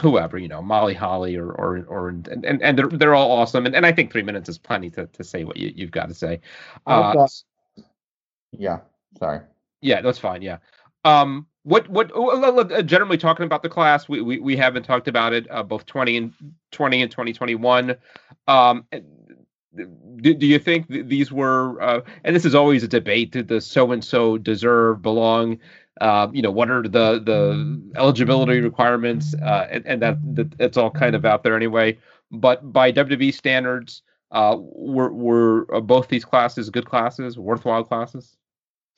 whoever 0.00 0.38
you 0.38 0.48
know 0.48 0.62
Molly 0.62 0.94
Holly 0.94 1.36
or 1.36 1.50
or 1.50 1.84
or 1.88 2.08
and 2.08 2.28
and, 2.28 2.62
and 2.62 2.78
they're 2.78 2.88
they're 2.88 3.14
all 3.14 3.32
awesome 3.32 3.66
and, 3.66 3.74
and 3.74 3.84
I 3.86 3.92
think 3.92 4.12
three 4.12 4.22
minutes 4.22 4.48
is 4.48 4.58
plenty 4.58 4.90
to 4.90 5.06
to 5.06 5.24
say 5.24 5.44
what 5.44 5.56
you 5.56 5.72
you've 5.74 5.90
got 5.90 6.08
to 6.08 6.14
say. 6.14 6.40
Uh, 6.86 7.26
yeah, 8.52 8.80
sorry. 9.18 9.40
Yeah, 9.80 10.00
that's 10.00 10.18
fine. 10.18 10.42
Yeah. 10.42 10.58
Um, 11.04 11.47
what 11.62 11.88
what 11.88 12.10
uh, 12.14 12.82
generally 12.82 13.18
talking 13.18 13.44
about 13.44 13.62
the 13.62 13.68
class? 13.68 14.08
We 14.08 14.20
we, 14.20 14.38
we 14.38 14.56
haven't 14.56 14.84
talked 14.84 15.08
about 15.08 15.32
it. 15.32 15.46
Uh, 15.50 15.62
both 15.62 15.86
twenty 15.86 16.16
and 16.16 16.32
twenty 16.70 17.02
and 17.02 17.10
twenty 17.10 17.32
twenty 17.32 17.54
one. 17.54 17.96
Um, 18.46 18.86
do, 19.74 20.34
do 20.34 20.46
you 20.46 20.58
think 20.58 20.86
these 20.88 21.30
were? 21.30 21.80
Uh, 21.80 22.00
and 22.24 22.34
this 22.34 22.44
is 22.44 22.54
always 22.54 22.82
a 22.82 22.88
debate. 22.88 23.32
Did 23.32 23.48
the 23.48 23.60
so 23.60 23.92
and 23.92 24.04
so 24.04 24.38
deserve 24.38 25.02
belong? 25.02 25.58
Uh, 26.00 26.28
you 26.32 26.42
know, 26.42 26.50
what 26.50 26.70
are 26.70 26.82
the 26.82 27.20
the 27.20 27.82
eligibility 27.96 28.60
requirements? 28.60 29.34
Uh, 29.34 29.66
and, 29.70 29.86
and 29.86 30.02
that, 30.02 30.36
that 30.36 30.54
it's 30.58 30.76
all 30.76 30.90
kind 30.90 31.14
of 31.14 31.24
out 31.24 31.42
there 31.42 31.56
anyway. 31.56 31.98
But 32.30 32.72
by 32.72 32.92
WWE 32.92 33.34
standards, 33.34 34.02
uh, 34.30 34.56
were 34.58 35.12
were 35.12 35.74
uh, 35.74 35.80
both 35.80 36.08
these 36.08 36.24
classes 36.24 36.70
good 36.70 36.86
classes, 36.86 37.38
worthwhile 37.38 37.84
classes? 37.84 38.37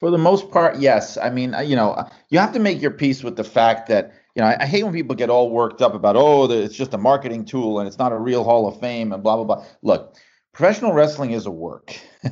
For 0.00 0.10
the 0.10 0.18
most 0.18 0.50
part, 0.50 0.78
yes. 0.78 1.18
I 1.18 1.28
mean, 1.28 1.54
you 1.64 1.76
know, 1.76 1.90
uh, 1.92 2.08
you 2.30 2.38
have 2.38 2.52
to 2.54 2.58
make 2.58 2.80
your 2.80 2.90
peace 2.90 3.22
with 3.22 3.36
the 3.36 3.44
fact 3.44 3.88
that, 3.88 4.12
you 4.34 4.40
know, 4.40 4.48
I, 4.48 4.62
I 4.62 4.66
hate 4.66 4.82
when 4.82 4.94
people 4.94 5.14
get 5.14 5.28
all 5.28 5.50
worked 5.50 5.82
up 5.82 5.94
about, 5.94 6.16
oh, 6.16 6.46
the, 6.46 6.62
it's 6.62 6.74
just 6.74 6.94
a 6.94 6.98
marketing 6.98 7.44
tool 7.44 7.78
and 7.78 7.86
it's 7.86 7.98
not 7.98 8.10
a 8.10 8.16
real 8.16 8.42
Hall 8.42 8.66
of 8.66 8.80
Fame 8.80 9.12
and 9.12 9.22
blah, 9.22 9.36
blah, 9.36 9.44
blah. 9.44 9.64
Look, 9.82 10.16
professional 10.54 10.94
wrestling 10.94 11.32
is 11.32 11.44
a 11.44 11.50
work. 11.50 11.94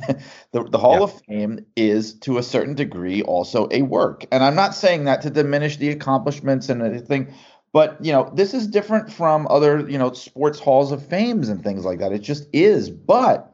the, 0.51 0.63
the 0.63 0.79
Hall 0.79 0.97
yeah. 0.97 1.03
of 1.03 1.21
Fame 1.27 1.65
is, 1.75 2.15
to 2.21 2.39
a 2.39 2.43
certain 2.43 2.73
degree, 2.73 3.21
also 3.21 3.67
a 3.69 3.83
work. 3.83 4.25
And 4.31 4.43
I'm 4.43 4.55
not 4.55 4.73
saying 4.73 5.03
that 5.03 5.21
to 5.21 5.29
diminish 5.29 5.77
the 5.77 5.89
accomplishments 5.89 6.69
and 6.69 6.81
everything, 6.81 7.31
but 7.71 8.03
you 8.03 8.11
know, 8.11 8.31
this 8.33 8.55
is 8.55 8.65
different 8.65 9.11
from 9.11 9.45
other, 9.47 9.87
you 9.87 9.99
know, 9.99 10.11
sports 10.13 10.59
halls 10.59 10.91
of 10.91 11.05
fames 11.05 11.49
and 11.49 11.63
things 11.63 11.85
like 11.85 11.99
that. 11.99 12.11
It 12.13 12.19
just 12.19 12.47
is. 12.51 12.89
But 12.89 13.48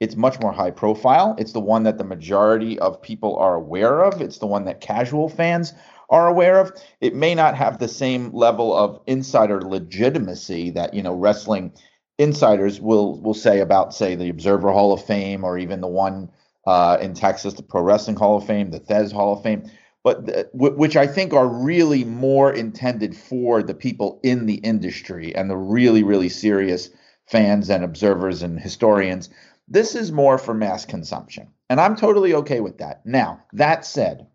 it's 0.00 0.16
much 0.16 0.40
more 0.40 0.52
high 0.52 0.70
profile. 0.70 1.34
It's 1.38 1.52
the 1.52 1.60
one 1.60 1.84
that 1.84 1.98
the 1.98 2.04
majority 2.04 2.78
of 2.78 3.00
people 3.00 3.36
are 3.36 3.54
aware 3.54 4.02
of. 4.02 4.20
It's 4.20 4.38
the 4.38 4.46
one 4.46 4.64
that 4.64 4.80
casual 4.80 5.28
fans 5.28 5.72
are 6.10 6.28
aware 6.28 6.60
of. 6.60 6.72
It 7.00 7.14
may 7.14 7.34
not 7.34 7.54
have 7.54 7.78
the 7.78 7.88
same 7.88 8.30
level 8.32 8.76
of 8.76 9.00
insider 9.06 9.62
legitimacy 9.62 10.70
that, 10.70 10.94
you 10.94 11.02
know, 11.02 11.14
wrestling 11.14 11.72
insiders 12.18 12.80
will 12.80 13.20
will 13.20 13.34
say 13.34 13.60
about, 13.60 13.94
say, 13.94 14.14
the 14.14 14.28
Observer 14.28 14.72
Hall 14.72 14.92
of 14.92 15.04
Fame 15.04 15.44
or 15.44 15.58
even 15.58 15.80
the 15.80 15.88
one 15.88 16.30
uh, 16.66 16.98
in 17.00 17.14
Texas, 17.14 17.54
the 17.54 17.62
Pro 17.62 17.82
Wrestling 17.82 18.16
Hall 18.16 18.36
of 18.36 18.46
Fame, 18.46 18.70
the 18.70 18.80
Thesz 18.80 19.12
Hall 19.12 19.34
of 19.34 19.42
Fame, 19.42 19.70
but 20.02 20.26
w- 20.52 20.76
which 20.76 20.96
I 20.96 21.06
think 21.06 21.32
are 21.32 21.48
really 21.48 22.04
more 22.04 22.52
intended 22.52 23.16
for 23.16 23.62
the 23.62 23.74
people 23.74 24.20
in 24.22 24.46
the 24.46 24.56
industry 24.56 25.34
and 25.34 25.50
the 25.50 25.56
really 25.56 26.02
really 26.02 26.28
serious 26.28 26.90
fans 27.26 27.70
and 27.70 27.84
observers 27.84 28.42
and 28.42 28.60
historians. 28.60 29.30
This 29.68 29.94
is 29.94 30.12
more 30.12 30.38
for 30.38 30.54
mass 30.54 30.84
consumption, 30.84 31.48
and 31.70 31.80
I'm 31.80 31.96
totally 31.96 32.34
okay 32.34 32.60
with 32.60 32.78
that. 32.78 33.04
Now 33.06 33.42
that 33.52 33.84
said, 33.84 34.26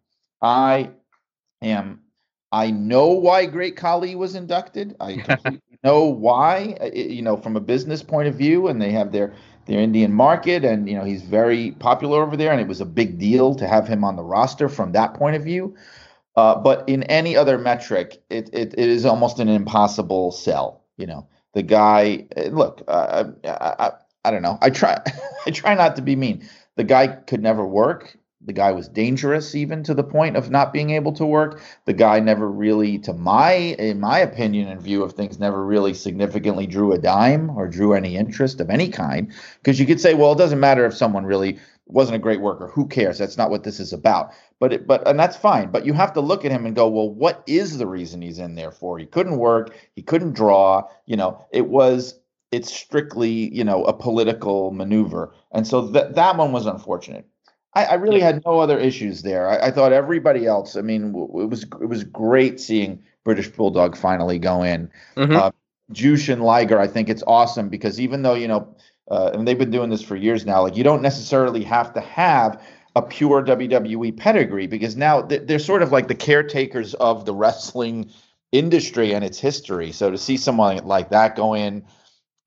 I 0.42 0.92
am 1.62 2.02
I 2.52 2.72
know 2.72 3.10
why 3.10 3.46
Great 3.46 3.76
Khali 3.76 4.16
was 4.16 4.36
inducted. 4.36 4.96
I 5.00 5.18
completely 5.18 5.78
know 5.84 6.06
why, 6.06 6.78
uh, 6.82 6.90
you 6.94 7.22
know, 7.22 7.38
from 7.38 7.56
a 7.56 7.62
business 7.62 8.02
point 8.02 8.28
of 8.28 8.36
view, 8.36 8.68
and 8.68 8.82
they 8.82 8.92
have 8.92 9.12
their 9.12 9.34
their 9.66 9.80
Indian 9.80 10.12
market, 10.12 10.66
and 10.66 10.90
you 10.90 10.98
know, 10.98 11.04
he's 11.04 11.22
very 11.22 11.72
popular 11.72 12.24
over 12.24 12.36
there, 12.36 12.52
and 12.52 12.62
it 12.62 12.68
was 12.68 12.82
a 12.82 12.86
big 12.86 13.20
deal 13.20 13.54
to 13.56 13.68
have 13.68 13.88
him 13.88 14.04
on 14.04 14.16
the 14.16 14.24
roster 14.24 14.68
from 14.68 14.94
that 14.94 15.14
point 15.14 15.36
of 15.36 15.44
view. 15.44 15.76
Uh, 16.36 16.56
but 16.56 16.88
in 16.88 17.04
any 17.04 17.36
other 17.36 17.58
metric, 17.58 18.24
it, 18.30 18.50
it, 18.54 18.74
it 18.78 18.90
is 18.90 19.06
almost 19.06 19.40
an 19.40 19.50
impossible 19.50 20.32
sell. 20.32 20.86
You 20.98 21.08
know, 21.08 21.28
the 21.54 21.64
guy. 21.64 22.28
Uh, 22.36 22.50
look, 22.50 22.82
uh, 22.88 23.26
I, 23.44 23.76
I 23.88 23.92
I 24.24 24.32
don't 24.32 24.42
know. 24.42 24.58
I 24.62 24.70
try 24.70 25.02
I 25.48 25.52
try 25.52 25.76
not 25.76 25.96
to 25.96 26.02
be 26.02 26.16
mean. 26.16 26.48
The 26.76 26.84
guy 26.84 27.08
could 27.08 27.42
never 27.42 27.66
work. 27.66 28.18
The 28.42 28.54
guy 28.54 28.72
was 28.72 28.88
dangerous 28.88 29.54
even 29.54 29.84
to 29.84 29.94
the 29.94 30.04
point 30.04 30.38
of 30.38 30.50
not 30.50 30.72
being 30.72 30.92
able 30.92 31.12
to 31.14 31.26
work. 31.26 31.62
The 31.86 31.94
guy 31.94 32.22
never 32.22 32.50
really, 32.50 32.98
to 33.00 33.14
my 33.14 33.52
in 33.52 34.00
my 34.00 34.20
opinion 34.20 34.70
and 34.70 34.82
view 34.82 35.04
of 35.04 35.14
things, 35.14 35.40
never 35.40 35.66
really 35.66 35.94
significantly 35.94 36.66
drew 36.66 36.94
a 36.94 36.98
dime 36.98 37.50
or 37.50 37.68
drew 37.68 37.94
any 37.94 38.16
interest 38.16 38.62
of 38.62 38.70
any 38.70 38.90
kind. 38.90 39.34
Because 39.62 39.80
you 39.80 39.86
could 39.86 40.00
say, 40.00 40.14
well, 40.14 40.32
it 40.32 40.38
doesn't 40.38 40.60
matter 40.60 40.86
if 40.86 40.94
someone 40.94 41.26
really 41.26 41.60
wasn't 41.86 42.16
a 42.16 42.20
great 42.20 42.40
worker. 42.40 42.68
Who 42.68 42.88
cares? 42.88 43.18
That's 43.18 43.38
not 43.38 43.50
what 43.50 43.64
this 43.64 43.80
is 43.80 43.92
about. 43.92 44.32
But 44.60 44.74
it, 44.74 44.88
but 44.88 45.06
and 45.08 45.20
that's 45.20 45.36
fine. 45.36 45.70
But 45.70 45.86
you 45.86 45.94
have 45.94 46.14
to 46.14 46.22
look 46.22 46.46
at 46.46 46.52
him 46.52 46.66
and 46.66 46.76
go, 46.76 46.88
well, 46.88 47.10
what 47.10 47.44
is 47.46 47.78
the 47.78 47.88
reason 47.88 48.22
he's 48.22 48.40
in 48.40 48.56
there 48.56 48.72
for? 48.72 48.98
He 48.98 49.06
couldn't 49.06 49.38
work. 49.38 49.76
He 49.96 50.02
couldn't 50.02 50.34
draw. 50.34 50.88
You 51.06 51.18
know, 51.18 51.46
it 51.52 51.68
was 51.68 52.20
it's 52.52 52.74
strictly 52.74 53.54
you 53.54 53.64
know 53.64 53.84
a 53.86 53.94
political 53.94 54.72
maneuver, 54.72 55.34
and 55.52 55.68
so 55.68 55.82
that 55.88 56.16
that 56.16 56.38
one 56.38 56.52
was 56.52 56.66
unfortunate. 56.66 57.28
I, 57.74 57.86
I 57.86 57.94
really 57.96 58.20
yeah. 58.20 58.26
had 58.26 58.44
no 58.46 58.60
other 58.60 58.80
issues 58.80 59.22
there. 59.22 59.48
I, 59.48 59.68
I, 59.68 59.72
thought 59.72 59.94
everybody 59.94 60.48
else. 60.48 60.76
I 60.76 60.82
mean, 60.82 61.10
it 61.10 61.50
was 61.50 61.64
it 61.64 61.88
was 61.88 62.04
great 62.04 62.60
seeing 62.60 63.04
British 63.24 63.50
Bulldog 63.50 63.96
finally 63.96 64.40
go 64.40 64.64
in. 64.64 64.90
Mm-hmm. 65.16 65.36
Uh, 65.36 65.52
Jushin 65.94 66.42
Liger, 66.42 66.80
I 66.80 66.88
think 66.88 67.10
it's 67.10 67.24
awesome 67.28 67.70
because 67.70 68.00
even 68.00 68.24
though 68.24 68.34
you 68.34 68.48
know, 68.48 68.76
uh, 69.12 69.32
and 69.34 69.48
they've 69.48 69.58
been 69.58 69.72
doing 69.72 69.90
this 69.90 70.02
for 70.02 70.16
years 70.16 70.46
now, 70.46 70.64
like 70.64 70.76
you 70.76 70.84
don't 70.84 71.02
necessarily 71.02 71.64
have 71.64 71.94
to 71.94 72.02
have 72.02 72.62
a 72.96 73.02
pure 73.04 73.44
WWE 73.44 74.18
pedigree 74.18 74.68
because 74.68 74.96
now 74.96 75.22
they're 75.22 75.60
sort 75.60 75.84
of 75.84 75.92
like 75.92 76.08
the 76.08 76.16
caretakers 76.16 76.96
of 76.96 77.26
the 77.26 77.34
wrestling 77.34 78.12
industry 78.52 79.14
and 79.14 79.24
its 79.24 79.40
history. 79.40 79.92
So 79.92 80.10
to 80.10 80.18
see 80.18 80.38
someone 80.38 80.78
like 80.86 81.10
that 81.10 81.36
go 81.36 81.54
in 81.54 81.86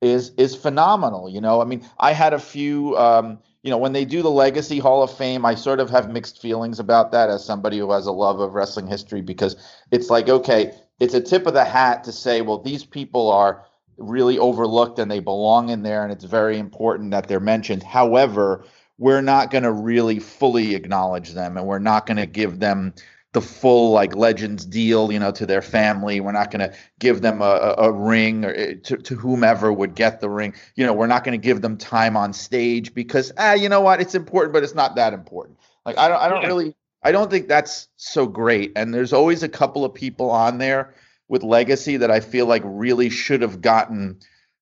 is 0.03 0.31
is 0.37 0.55
phenomenal. 0.55 1.29
You 1.29 1.41
know, 1.41 1.61
I 1.61 1.65
mean, 1.65 1.85
I 1.99 2.13
had 2.13 2.33
a 2.33 2.39
few. 2.39 2.97
Um, 2.97 3.39
you 3.63 3.69
know, 3.69 3.77
when 3.77 3.93
they 3.93 4.03
do 4.03 4.21
the 4.21 4.29
Legacy 4.29 4.77
Hall 4.77 5.03
of 5.03 5.15
Fame, 5.15 5.45
I 5.45 5.55
sort 5.55 5.79
of 5.79 5.89
have 5.89 6.11
mixed 6.11 6.41
feelings 6.41 6.79
about 6.79 7.13
that 7.13 7.29
as 7.29 7.45
somebody 7.45 7.77
who 7.77 7.89
has 7.91 8.05
a 8.07 8.11
love 8.11 8.41
of 8.41 8.55
wrestling 8.55 8.87
history 8.87 9.21
because 9.21 9.55
it's 9.89 10.09
like, 10.09 10.27
okay, 10.27 10.73
it's 10.99 11.13
a 11.13 11.21
tip 11.21 11.47
of 11.47 11.53
the 11.53 11.63
hat 11.63 12.03
to 12.03 12.11
say, 12.11 12.41
well, 12.41 12.57
these 12.57 12.83
people 12.83 13.31
are 13.31 13.63
really 13.97 14.37
overlooked 14.37 14.99
and 14.99 15.09
they 15.09 15.19
belong 15.19 15.69
in 15.69 15.81
there 15.81 16.03
and 16.03 16.11
it's 16.11 16.25
very 16.25 16.57
important 16.57 17.11
that 17.11 17.29
they're 17.29 17.39
mentioned. 17.39 17.83
However, 17.83 18.65
we're 18.97 19.21
not 19.21 19.49
going 19.49 19.63
to 19.63 19.71
really 19.71 20.19
fully 20.19 20.75
acknowledge 20.75 21.31
them 21.31 21.57
and 21.57 21.65
we're 21.65 21.79
not 21.79 22.05
going 22.05 22.17
to 22.17 22.25
give 22.25 22.59
them 22.59 22.93
the 23.33 23.41
full 23.41 23.91
like 23.91 24.15
legends 24.15 24.63
deal 24.63 25.11
you 25.11 25.19
know 25.19 25.31
to 25.31 25.45
their 25.45 25.61
family. 25.61 26.19
We're 26.19 26.31
not 26.31 26.51
going 26.51 26.69
to 26.69 26.75
give 26.99 27.21
them 27.21 27.41
a, 27.41 27.75
a, 27.77 27.91
ring 27.91 28.45
or 28.45 28.53
eh, 28.53 28.75
to, 28.83 28.97
to 28.97 29.15
whomever 29.15 29.73
would 29.73 29.95
get 29.95 30.21
the 30.21 30.29
ring. 30.29 30.53
You 30.75 30.85
know 30.85 30.93
we're 30.93 31.07
not 31.07 31.23
going 31.23 31.39
to 31.39 31.43
give 31.43 31.61
them 31.61 31.77
time 31.77 32.15
on 32.15 32.31
stage 32.31 32.93
because 32.93 33.33
ah 33.37 33.53
you 33.53 33.69
know 33.69 33.81
what? 33.81 33.99
It's 33.99 34.15
important 34.15 34.53
but 34.53 34.63
it's 34.63 34.75
not 34.75 34.95
that 34.95 35.13
important. 35.13 35.57
Like 35.85 35.97
i 35.97 36.07
don't 36.07 36.21
i 36.21 36.29
don't 36.29 36.43
yeah. 36.43 36.47
really 36.47 36.75
i 37.01 37.11
don't 37.11 37.29
think 37.29 37.47
that's 37.47 37.89
so 37.97 38.27
great. 38.27 38.71
And 38.75 38.93
there's 38.93 39.13
always 39.13 39.43
a 39.43 39.49
couple 39.49 39.83
of 39.83 39.93
people 39.93 40.29
on 40.29 40.59
there 40.59 40.93
with 41.27 41.43
legacy 41.43 41.97
that 41.97 42.11
i 42.11 42.19
feel 42.19 42.45
like 42.45 42.61
really 42.65 43.09
should 43.09 43.41
have 43.41 43.61
gotten 43.61 44.19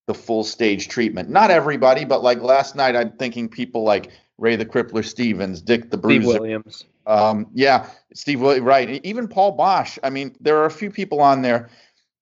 the 0.08 0.13
full 0.13 0.44
stage 0.44 0.88
treatment. 0.88 1.30
Not 1.30 1.51
everybody 1.51 2.06
but 2.06 2.24
like 2.24 2.42
last 2.42 2.75
night 2.75 2.96
i'm 2.96 3.12
thinking 3.12 3.50
people 3.50 3.84
like 3.84 4.12
ray 4.38 4.56
the 4.56 4.66
crippler 4.66 5.06
stevens 5.06 5.62
dick 5.62 5.92
the 5.92 5.98
bruiser. 5.98 6.22
Steve 6.22 6.40
williams 6.40 6.86
um, 7.05 7.48
yeah, 7.53 7.89
Steve, 8.13 8.41
right. 8.41 9.03
Even 9.05 9.27
Paul 9.27 9.58
Boesch. 9.58 9.98
I 10.03 10.10
mean, 10.10 10.36
there 10.39 10.58
are 10.58 10.65
a 10.65 10.72
few 10.72 10.91
people 10.91 11.22
on 11.22 11.41
there 11.41 11.70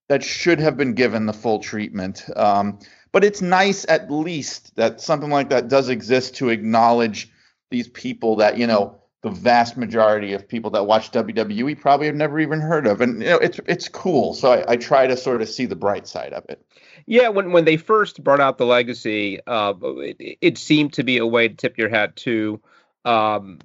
that 0.08 0.24
should 0.24 0.58
have 0.58 0.76
been 0.76 0.94
given 0.94 1.26
the 1.26 1.32
full 1.32 1.60
treatment. 1.60 2.24
Um, 2.36 2.78
but 3.12 3.24
it's 3.24 3.42
nice 3.42 3.84
at 3.88 4.10
least 4.10 4.74
that 4.76 5.00
something 5.00 5.30
like 5.30 5.50
that 5.50 5.68
does 5.68 5.88
exist 5.88 6.36
to 6.36 6.48
acknowledge 6.48 7.30
these 7.70 7.88
people 7.88 8.36
that, 8.36 8.56
you 8.58 8.66
know, 8.66 9.00
the 9.22 9.30
vast 9.30 9.76
majority 9.76 10.32
of 10.32 10.48
people 10.48 10.70
that 10.70 10.86
watch 10.86 11.12
WWE 11.12 11.78
probably 11.78 12.06
have 12.06 12.16
never 12.16 12.40
even 12.40 12.60
heard 12.60 12.86
of. 12.86 13.00
And 13.00 13.22
you 13.22 13.28
know, 13.28 13.36
it's 13.36 13.60
it's 13.66 13.88
cool. 13.88 14.32
So 14.34 14.52
I, 14.52 14.72
I 14.72 14.76
try 14.76 15.06
to 15.06 15.16
sort 15.16 15.42
of 15.42 15.48
see 15.48 15.66
the 15.66 15.76
bright 15.76 16.06
side 16.06 16.32
of 16.32 16.44
it. 16.48 16.64
Yeah, 17.06 17.28
when 17.28 17.52
when 17.52 17.64
they 17.66 17.76
first 17.76 18.24
brought 18.24 18.40
out 18.40 18.56
the 18.56 18.66
legacy, 18.66 19.38
uh, 19.46 19.74
it, 19.82 20.38
it 20.40 20.58
seemed 20.58 20.94
to 20.94 21.04
be 21.04 21.18
a 21.18 21.26
way 21.26 21.48
to 21.48 21.54
tip 21.54 21.76
your 21.76 21.90
hat 21.90 22.16
to 22.16 22.60
um, 23.04 23.58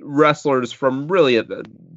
wrestlers 0.00 0.72
from 0.72 1.08
really 1.08 1.38
uh, 1.38 1.44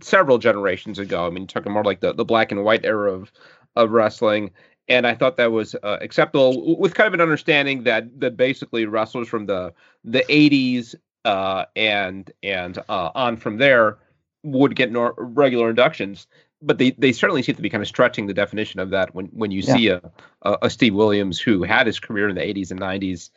several 0.01 0.37
generations 0.37 0.99
ago. 0.99 1.25
I 1.25 1.29
mean, 1.29 1.47
talking 1.47 1.71
more 1.71 1.83
like 1.83 1.99
the, 1.99 2.13
the 2.13 2.25
black 2.25 2.51
and 2.51 2.63
white 2.63 2.85
era 2.85 3.13
of 3.13 3.31
of 3.75 3.91
wrestling. 3.91 4.51
And 4.87 5.05
I 5.05 5.13
thought 5.13 5.37
that 5.37 5.51
was 5.51 5.75
uh, 5.75 5.97
acceptable, 6.01 6.77
with 6.79 6.95
kind 6.95 7.07
of 7.07 7.13
an 7.13 7.21
understanding 7.21 7.83
that 7.83 8.19
that 8.19 8.35
basically 8.37 8.85
wrestlers 8.85 9.27
from 9.27 9.45
the 9.45 9.73
the 10.03 10.23
80s 10.29 10.95
uh, 11.25 11.65
and 11.75 12.31
and 12.41 12.77
uh, 12.89 13.11
on 13.13 13.37
from 13.37 13.57
there 13.57 13.99
would 14.43 14.75
get 14.75 14.91
nor- 14.91 15.15
regular 15.17 15.69
inductions. 15.69 16.27
But 16.61 16.77
they, 16.77 16.91
they 16.91 17.13
certainly 17.13 17.41
seem 17.41 17.55
to 17.55 17.61
be 17.61 17.69
kind 17.69 17.81
of 17.81 17.87
stretching 17.87 18.27
the 18.27 18.33
definition 18.33 18.79
of 18.79 18.89
that 18.89 19.13
when 19.15 19.27
when 19.27 19.51
you 19.51 19.61
yeah. 19.61 19.75
see 19.75 19.87
a, 19.89 20.01
a, 20.41 20.57
a 20.63 20.69
Steve 20.69 20.95
Williams 20.95 21.39
who 21.39 21.63
had 21.63 21.87
his 21.87 21.99
career 21.99 22.27
in 22.27 22.35
the 22.35 22.41
80s 22.41 22.71
and 22.71 22.79
90s 22.79 23.29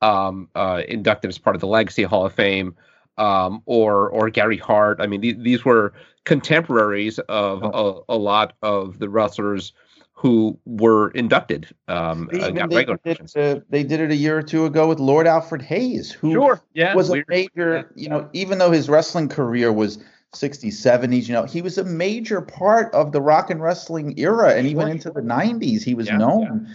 um, 0.00 0.48
uh, 0.54 0.82
inducted 0.86 1.28
as 1.28 1.38
part 1.38 1.56
of 1.56 1.60
the 1.60 1.66
Legacy 1.66 2.04
Hall 2.04 2.26
of 2.26 2.32
Fame 2.34 2.76
um, 3.18 3.62
or 3.66 4.08
or 4.10 4.30
Gary 4.30 4.56
Hart. 4.56 5.00
I 5.00 5.06
mean, 5.06 5.20
these, 5.20 5.36
these 5.38 5.64
were 5.64 5.92
contemporaries 6.24 7.18
of 7.20 7.62
a, 7.62 8.12
a, 8.12 8.16
lot 8.16 8.54
of 8.62 8.98
the 8.98 9.08
wrestlers 9.08 9.72
who 10.12 10.58
were 10.66 11.10
inducted. 11.10 11.68
Um, 11.88 12.28
they, 12.30 12.40
uh, 12.40 12.66
they, 12.66 12.84
did 12.84 13.00
it, 13.04 13.36
uh, 13.36 13.60
they, 13.70 13.82
did 13.82 14.00
it, 14.00 14.10
a 14.10 14.16
year 14.16 14.36
or 14.38 14.42
two 14.42 14.66
ago 14.66 14.88
with 14.88 14.98
Lord 14.98 15.26
Alfred 15.26 15.62
Hayes, 15.62 16.12
who 16.12 16.32
sure. 16.32 16.60
yeah, 16.74 16.94
was 16.94 17.10
a 17.10 17.24
major, 17.28 17.90
you 17.94 18.08
know, 18.08 18.28
even 18.32 18.58
though 18.58 18.70
his 18.70 18.88
wrestling 18.88 19.28
career 19.28 19.72
was 19.72 19.98
60s, 20.34 20.72
70s, 20.72 21.28
you 21.28 21.34
know, 21.34 21.44
he 21.44 21.62
was 21.62 21.78
a 21.78 21.84
major 21.84 22.42
part 22.42 22.92
of 22.92 23.12
the 23.12 23.22
rock 23.22 23.48
and 23.48 23.62
wrestling 23.62 24.18
era 24.18 24.54
and 24.54 24.66
even 24.66 24.88
into 24.88 25.10
the 25.10 25.22
90s. 25.22 25.82
He 25.82 25.94
was 25.94 26.08
yeah, 26.08 26.18
known. 26.18 26.66
Yeah 26.66 26.74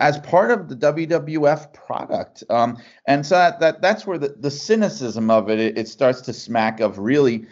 as 0.00 0.18
part 0.18 0.50
of 0.50 0.68
the 0.68 0.76
WWF 0.76 1.72
product. 1.72 2.44
Um, 2.50 2.76
and 3.06 3.24
so 3.26 3.36
that, 3.36 3.60
that 3.60 3.82
that's 3.82 4.06
where 4.06 4.18
the, 4.18 4.34
the 4.38 4.50
cynicism 4.50 5.30
of 5.30 5.48
it, 5.48 5.58
it, 5.58 5.78
it 5.78 5.88
starts 5.88 6.20
to 6.22 6.32
smack 6.32 6.80
of 6.80 6.98
really, 6.98 7.46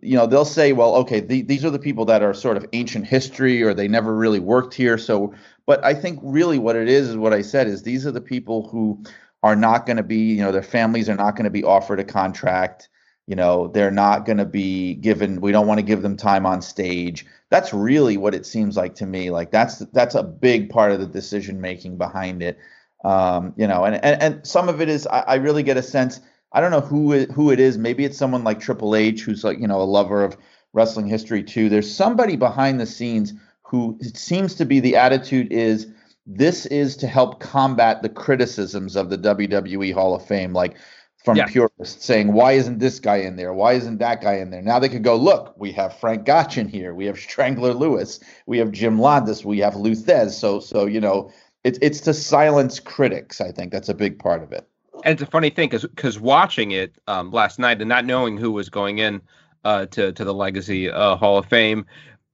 you 0.00 0.16
know, 0.16 0.26
they'll 0.26 0.44
say, 0.44 0.72
well, 0.72 0.94
okay, 0.96 1.20
the, 1.20 1.42
these 1.42 1.64
are 1.64 1.70
the 1.70 1.78
people 1.78 2.04
that 2.04 2.22
are 2.22 2.34
sort 2.34 2.56
of 2.56 2.66
ancient 2.72 3.06
history 3.06 3.62
or 3.62 3.72
they 3.72 3.88
never 3.88 4.14
really 4.14 4.40
worked 4.40 4.74
here. 4.74 4.98
So, 4.98 5.34
but 5.66 5.82
I 5.84 5.94
think 5.94 6.20
really 6.22 6.58
what 6.58 6.76
it 6.76 6.88
is 6.88 7.08
is 7.08 7.16
what 7.16 7.32
I 7.32 7.42
said 7.42 7.66
is 7.66 7.82
these 7.82 8.06
are 8.06 8.12
the 8.12 8.20
people 8.20 8.68
who 8.68 9.02
are 9.42 9.56
not 9.56 9.86
going 9.86 9.96
to 9.96 10.02
be, 10.02 10.18
you 10.18 10.42
know, 10.42 10.52
their 10.52 10.62
families 10.62 11.08
are 11.08 11.16
not 11.16 11.34
going 11.34 11.44
to 11.44 11.50
be 11.50 11.64
offered 11.64 11.98
a 11.98 12.04
contract 12.04 12.89
you 13.30 13.36
know 13.36 13.68
they're 13.68 13.92
not 13.92 14.26
going 14.26 14.38
to 14.38 14.44
be 14.44 14.94
given 14.96 15.40
we 15.40 15.52
don't 15.52 15.68
want 15.68 15.78
to 15.78 15.86
give 15.86 16.02
them 16.02 16.16
time 16.16 16.44
on 16.46 16.60
stage 16.60 17.24
that's 17.48 17.72
really 17.72 18.16
what 18.16 18.34
it 18.34 18.44
seems 18.46 18.76
like 18.76 18.94
to 18.96 19.06
me 19.06 19.30
like 19.30 19.50
that's 19.52 19.78
that's 19.92 20.16
a 20.16 20.22
big 20.22 20.68
part 20.68 20.92
of 20.92 21.00
the 21.00 21.06
decision 21.06 21.60
making 21.60 21.96
behind 21.96 22.42
it 22.42 22.58
Um, 23.04 23.54
you 23.56 23.66
know, 23.66 23.84
and, 23.84 23.96
and 24.04 24.22
and 24.22 24.46
some 24.46 24.68
of 24.68 24.80
it 24.80 24.88
is 24.88 25.06
I, 25.06 25.20
I 25.20 25.34
really 25.36 25.62
get 25.62 25.76
a 25.78 25.82
sense. 25.82 26.20
I 26.52 26.60
don't 26.60 26.70
know 26.70 26.80
who 26.82 27.12
it, 27.14 27.30
who 27.30 27.50
it 27.50 27.60
is. 27.60 27.78
Maybe 27.78 28.04
it's 28.04 28.18
someone 28.18 28.44
like 28.44 28.60
Triple 28.60 28.94
H, 28.94 29.22
who's 29.22 29.44
like 29.44 29.58
you 29.58 29.68
know 29.68 29.80
a 29.80 29.84
lover 29.84 30.24
of 30.24 30.36
wrestling 30.74 31.06
history 31.06 31.42
too. 31.42 31.68
There's 31.68 31.92
somebody 31.94 32.36
behind 32.36 32.80
the 32.80 32.86
scenes 32.86 33.32
who 33.62 33.96
it 34.00 34.16
seems 34.16 34.54
to 34.56 34.66
be 34.66 34.80
the 34.80 34.96
attitude 34.96 35.52
is 35.52 35.86
this 36.26 36.66
is 36.66 36.96
to 36.98 37.06
help 37.06 37.40
combat 37.40 38.02
the 38.02 38.08
criticisms 38.10 38.96
of 38.96 39.08
the 39.10 39.18
WWE 39.18 39.94
Hall 39.94 40.14
of 40.14 40.26
Fame, 40.26 40.52
like 40.52 40.76
from 41.24 41.36
yeah. 41.36 41.46
purists 41.46 42.04
saying, 42.04 42.32
why 42.32 42.52
isn't 42.52 42.78
this 42.78 42.98
guy 42.98 43.16
in 43.16 43.36
there? 43.36 43.52
Why 43.52 43.74
isn't 43.74 43.98
that 43.98 44.22
guy 44.22 44.36
in 44.36 44.50
there? 44.50 44.62
Now 44.62 44.78
they 44.78 44.88
could 44.88 45.04
go, 45.04 45.16
look, 45.16 45.54
we 45.58 45.70
have 45.72 45.96
Frank 45.98 46.24
Gotch 46.24 46.56
in 46.56 46.68
here, 46.68 46.94
we 46.94 47.04
have 47.06 47.18
Strangler 47.18 47.74
Lewis, 47.74 48.20
we 48.46 48.58
have 48.58 48.72
Jim 48.72 48.98
Londos, 48.98 49.44
we 49.44 49.58
have 49.58 49.76
Lou 49.76 49.94
Thesz. 49.94 50.32
So, 50.32 50.60
so 50.60 50.86
you 50.86 51.00
know, 51.00 51.30
it's 51.62 51.78
it's 51.82 52.00
to 52.02 52.14
silence 52.14 52.80
critics. 52.80 53.40
I 53.40 53.52
think 53.52 53.70
that's 53.70 53.88
a 53.88 53.94
big 53.94 54.18
part 54.18 54.42
of 54.42 54.52
it. 54.52 54.66
And 55.04 55.12
it's 55.12 55.22
a 55.22 55.26
funny 55.26 55.50
thing 55.50 55.68
because 55.68 55.82
because 55.82 56.18
watching 56.18 56.70
it 56.70 56.94
um, 57.06 57.30
last 57.30 57.58
night 57.58 57.80
and 57.80 57.88
not 57.88 58.06
knowing 58.06 58.38
who 58.38 58.50
was 58.52 58.70
going 58.70 58.98
in 58.98 59.20
uh, 59.64 59.86
to 59.86 60.12
to 60.12 60.24
the 60.24 60.34
Legacy 60.34 60.90
uh, 60.90 61.16
Hall 61.16 61.36
of 61.36 61.46
Fame, 61.46 61.84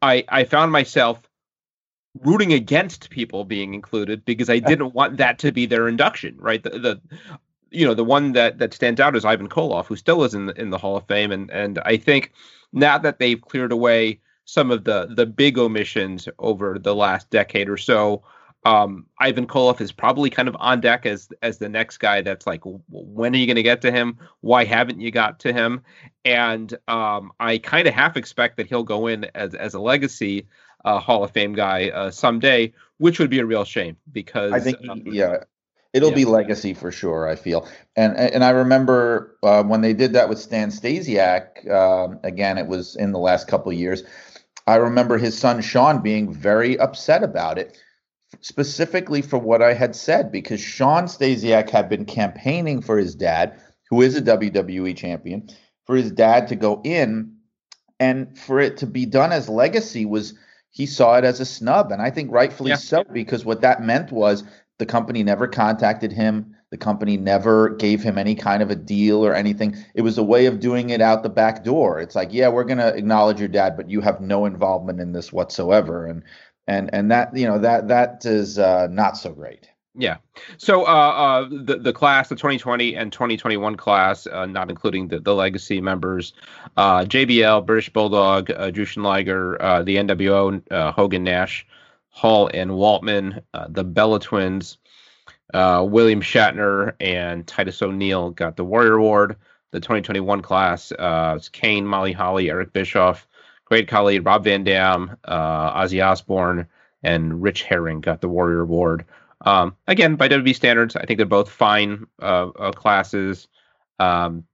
I 0.00 0.24
I 0.28 0.44
found 0.44 0.70
myself 0.70 1.20
rooting 2.22 2.52
against 2.52 3.10
people 3.10 3.44
being 3.44 3.74
included 3.74 4.24
because 4.24 4.48
I 4.48 4.58
didn't 4.70 4.94
want 4.94 5.16
that 5.16 5.38
to 5.40 5.52
be 5.52 5.66
their 5.66 5.88
induction, 5.88 6.36
right? 6.38 6.62
The, 6.62 6.70
the 6.70 7.00
you 7.70 7.86
know 7.86 7.94
the 7.94 8.04
one 8.04 8.32
that 8.32 8.58
that 8.58 8.74
stands 8.74 9.00
out 9.00 9.16
is 9.16 9.24
Ivan 9.24 9.48
Koloff, 9.48 9.86
who 9.86 9.96
still 9.96 10.24
is 10.24 10.34
in 10.34 10.46
the, 10.46 10.60
in 10.60 10.70
the 10.70 10.78
Hall 10.78 10.96
of 10.96 11.06
Fame, 11.06 11.32
and 11.32 11.50
and 11.50 11.78
I 11.84 11.96
think 11.96 12.32
now 12.72 12.98
that 12.98 13.18
they've 13.18 13.40
cleared 13.40 13.72
away 13.72 14.20
some 14.44 14.70
of 14.70 14.84
the 14.84 15.08
the 15.14 15.26
big 15.26 15.58
omissions 15.58 16.28
over 16.38 16.78
the 16.78 16.94
last 16.94 17.30
decade 17.30 17.68
or 17.68 17.76
so, 17.76 18.22
um, 18.64 19.06
Ivan 19.20 19.46
Koloff 19.46 19.80
is 19.80 19.92
probably 19.92 20.28
kind 20.28 20.48
of 20.48 20.56
on 20.58 20.80
deck 20.80 21.06
as 21.06 21.28
as 21.42 21.58
the 21.58 21.68
next 21.68 21.98
guy. 21.98 22.20
That's 22.22 22.46
like, 22.46 22.62
when 22.64 23.32
are 23.34 23.38
you 23.38 23.46
going 23.46 23.56
to 23.56 23.62
get 23.62 23.80
to 23.82 23.92
him? 23.92 24.18
Why 24.40 24.64
haven't 24.64 25.00
you 25.00 25.10
got 25.10 25.38
to 25.40 25.52
him? 25.52 25.82
And 26.24 26.76
um, 26.88 27.30
I 27.38 27.58
kind 27.58 27.86
of 27.86 27.94
half 27.94 28.16
expect 28.16 28.56
that 28.56 28.66
he'll 28.66 28.82
go 28.82 29.06
in 29.06 29.26
as 29.34 29.54
as 29.54 29.74
a 29.74 29.80
legacy 29.80 30.48
uh, 30.84 30.98
Hall 30.98 31.22
of 31.22 31.30
Fame 31.30 31.52
guy 31.52 31.90
uh, 31.90 32.10
someday, 32.10 32.72
which 32.98 33.18
would 33.18 33.30
be 33.30 33.38
a 33.38 33.46
real 33.46 33.64
shame 33.64 33.96
because 34.10 34.52
I 34.52 34.60
think 34.60 34.78
um, 34.88 35.02
yeah, 35.06 35.44
it'll 35.96 36.12
be 36.12 36.24
legacy 36.24 36.74
for 36.74 36.92
sure. 36.92 37.26
I 37.28 37.36
feel 37.36 37.66
and 37.96 38.16
and 38.16 38.44
I 38.44 38.50
remember 38.50 39.36
uh, 39.42 39.62
when 39.62 39.80
they 39.80 39.94
did 39.94 40.12
that 40.12 40.28
with 40.28 40.38
Stan 40.38 40.70
Stasiak. 40.70 41.68
Um, 41.70 42.20
again, 42.22 42.58
it 42.58 42.66
was 42.66 42.96
in 42.96 43.12
the 43.12 43.18
last 43.18 43.48
couple 43.48 43.72
of 43.72 43.78
years. 43.78 44.02
I 44.66 44.76
remember 44.76 45.16
his 45.16 45.38
son 45.38 45.62
Sean 45.62 46.02
being 46.02 46.32
very 46.32 46.78
upset 46.78 47.22
about 47.22 47.58
it, 47.58 47.78
specifically 48.40 49.22
for 49.22 49.38
what 49.38 49.62
I 49.62 49.72
had 49.72 49.96
said 49.96 50.30
because 50.30 50.60
Sean 50.60 51.04
Stasiak 51.04 51.70
had 51.70 51.88
been 51.88 52.04
campaigning 52.04 52.82
for 52.82 52.98
his 52.98 53.14
dad, 53.14 53.58
who 53.88 54.02
is 54.02 54.16
a 54.16 54.22
WWE 54.22 54.96
champion, 54.96 55.48
for 55.86 55.96
his 55.96 56.10
dad 56.10 56.48
to 56.48 56.56
go 56.56 56.80
in, 56.84 57.36
and 57.98 58.36
for 58.38 58.60
it 58.60 58.76
to 58.78 58.86
be 58.86 59.06
done 59.06 59.32
as 59.32 59.48
legacy 59.48 60.04
was 60.04 60.34
he 60.70 60.84
saw 60.84 61.16
it 61.16 61.24
as 61.24 61.40
a 61.40 61.46
snub, 61.46 61.90
and 61.90 62.02
I 62.02 62.10
think 62.10 62.30
rightfully 62.30 62.70
yeah. 62.70 62.76
so 62.76 63.02
because 63.10 63.46
what 63.46 63.62
that 63.62 63.82
meant 63.82 64.12
was 64.12 64.44
the 64.78 64.86
company 64.86 65.22
never 65.22 65.48
contacted 65.48 66.12
him. 66.12 66.54
The 66.70 66.76
company 66.76 67.16
never 67.16 67.70
gave 67.70 68.02
him 68.02 68.18
any 68.18 68.34
kind 68.34 68.62
of 68.62 68.70
a 68.70 68.74
deal 68.74 69.24
or 69.24 69.34
anything. 69.34 69.76
It 69.94 70.02
was 70.02 70.18
a 70.18 70.22
way 70.22 70.46
of 70.46 70.60
doing 70.60 70.90
it 70.90 71.00
out 71.00 71.22
the 71.22 71.28
back 71.28 71.64
door. 71.64 72.00
It's 72.00 72.14
like, 72.14 72.32
yeah, 72.32 72.48
we're 72.48 72.64
going 72.64 72.78
to 72.78 72.94
acknowledge 72.94 73.38
your 73.38 73.48
dad, 73.48 73.76
but 73.76 73.88
you 73.88 74.00
have 74.00 74.20
no 74.20 74.46
involvement 74.46 75.00
in 75.00 75.12
this 75.12 75.32
whatsoever. 75.32 76.06
And 76.06 76.22
and 76.66 76.90
and 76.92 77.10
that 77.10 77.36
you 77.36 77.46
know 77.46 77.58
that 77.58 77.88
that 77.88 78.24
is 78.26 78.58
uh, 78.58 78.88
not 78.90 79.16
so 79.16 79.32
great. 79.32 79.68
Yeah. 79.98 80.18
So 80.58 80.82
uh, 80.82 80.84
uh, 80.84 81.48
the 81.48 81.78
the 81.78 81.92
class, 81.92 82.28
the 82.28 82.36
2020 82.36 82.96
and 82.96 83.12
2021 83.12 83.76
class, 83.76 84.26
uh, 84.26 84.44
not 84.44 84.68
including 84.68 85.08
the, 85.08 85.20
the 85.20 85.34
legacy 85.34 85.80
members, 85.80 86.34
uh, 86.76 87.04
JBL, 87.04 87.64
British 87.64 87.90
Bulldog, 87.90 88.50
uh, 88.50 88.70
Jushin 88.70 89.02
Liger, 89.02 89.60
uh, 89.62 89.82
the 89.82 89.96
NWO, 89.96 90.62
uh, 90.70 90.92
Hogan 90.92 91.24
Nash, 91.24 91.66
Hall 92.16 92.48
and 92.54 92.70
Waltman, 92.70 93.42
uh, 93.52 93.66
the 93.68 93.84
Bella 93.84 94.18
Twins, 94.18 94.78
uh, 95.52 95.84
William 95.86 96.22
Shatner, 96.22 96.94
and 96.98 97.46
Titus 97.46 97.82
O'Neil 97.82 98.30
got 98.30 98.56
the 98.56 98.64
Warrior 98.64 98.94
Award. 98.94 99.36
The 99.72 99.80
2021 99.80 100.40
class, 100.40 100.92
uh, 100.92 101.38
Kane, 101.52 101.86
Molly 101.86 102.12
Holly, 102.12 102.48
Eric 102.48 102.72
Bischoff, 102.72 103.28
Great 103.66 103.86
Khali, 103.86 104.20
Rob 104.20 104.44
Van 104.44 104.64
Dam, 104.64 105.18
uh, 105.24 105.82
Ozzy 105.82 106.02
Osbourne, 106.02 106.66
and 107.02 107.42
Rich 107.42 107.64
Hering 107.64 108.00
got 108.00 108.22
the 108.22 108.28
Warrior 108.28 108.62
Award. 108.62 109.04
Um, 109.42 109.76
again, 109.86 110.16
by 110.16 110.28
WWE 110.28 110.54
standards, 110.54 110.96
I 110.96 111.04
think 111.04 111.18
they're 111.18 111.26
both 111.26 111.50
fine 111.50 112.06
uh, 112.22 112.48
uh, 112.58 112.72
classes. 112.72 113.48
Um, 113.98 114.46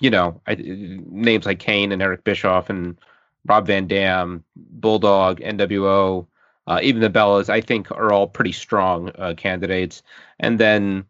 you 0.00 0.10
know, 0.10 0.40
I, 0.44 0.56
names 0.58 1.46
like 1.46 1.60
Kane 1.60 1.92
and 1.92 2.02
Eric 2.02 2.24
Bischoff 2.24 2.68
and 2.68 2.98
Rob 3.46 3.68
Van 3.68 3.86
Dam, 3.86 4.42
Bulldog, 4.56 5.38
NWO, 5.38 6.26
uh, 6.66 6.80
even 6.82 7.00
the 7.00 7.10
Bellas, 7.10 7.48
I 7.48 7.60
think 7.60 7.90
are 7.90 8.12
all 8.12 8.26
pretty 8.26 8.52
strong 8.52 9.10
uh, 9.16 9.34
candidates. 9.36 10.02
And 10.38 10.58
then 10.58 11.06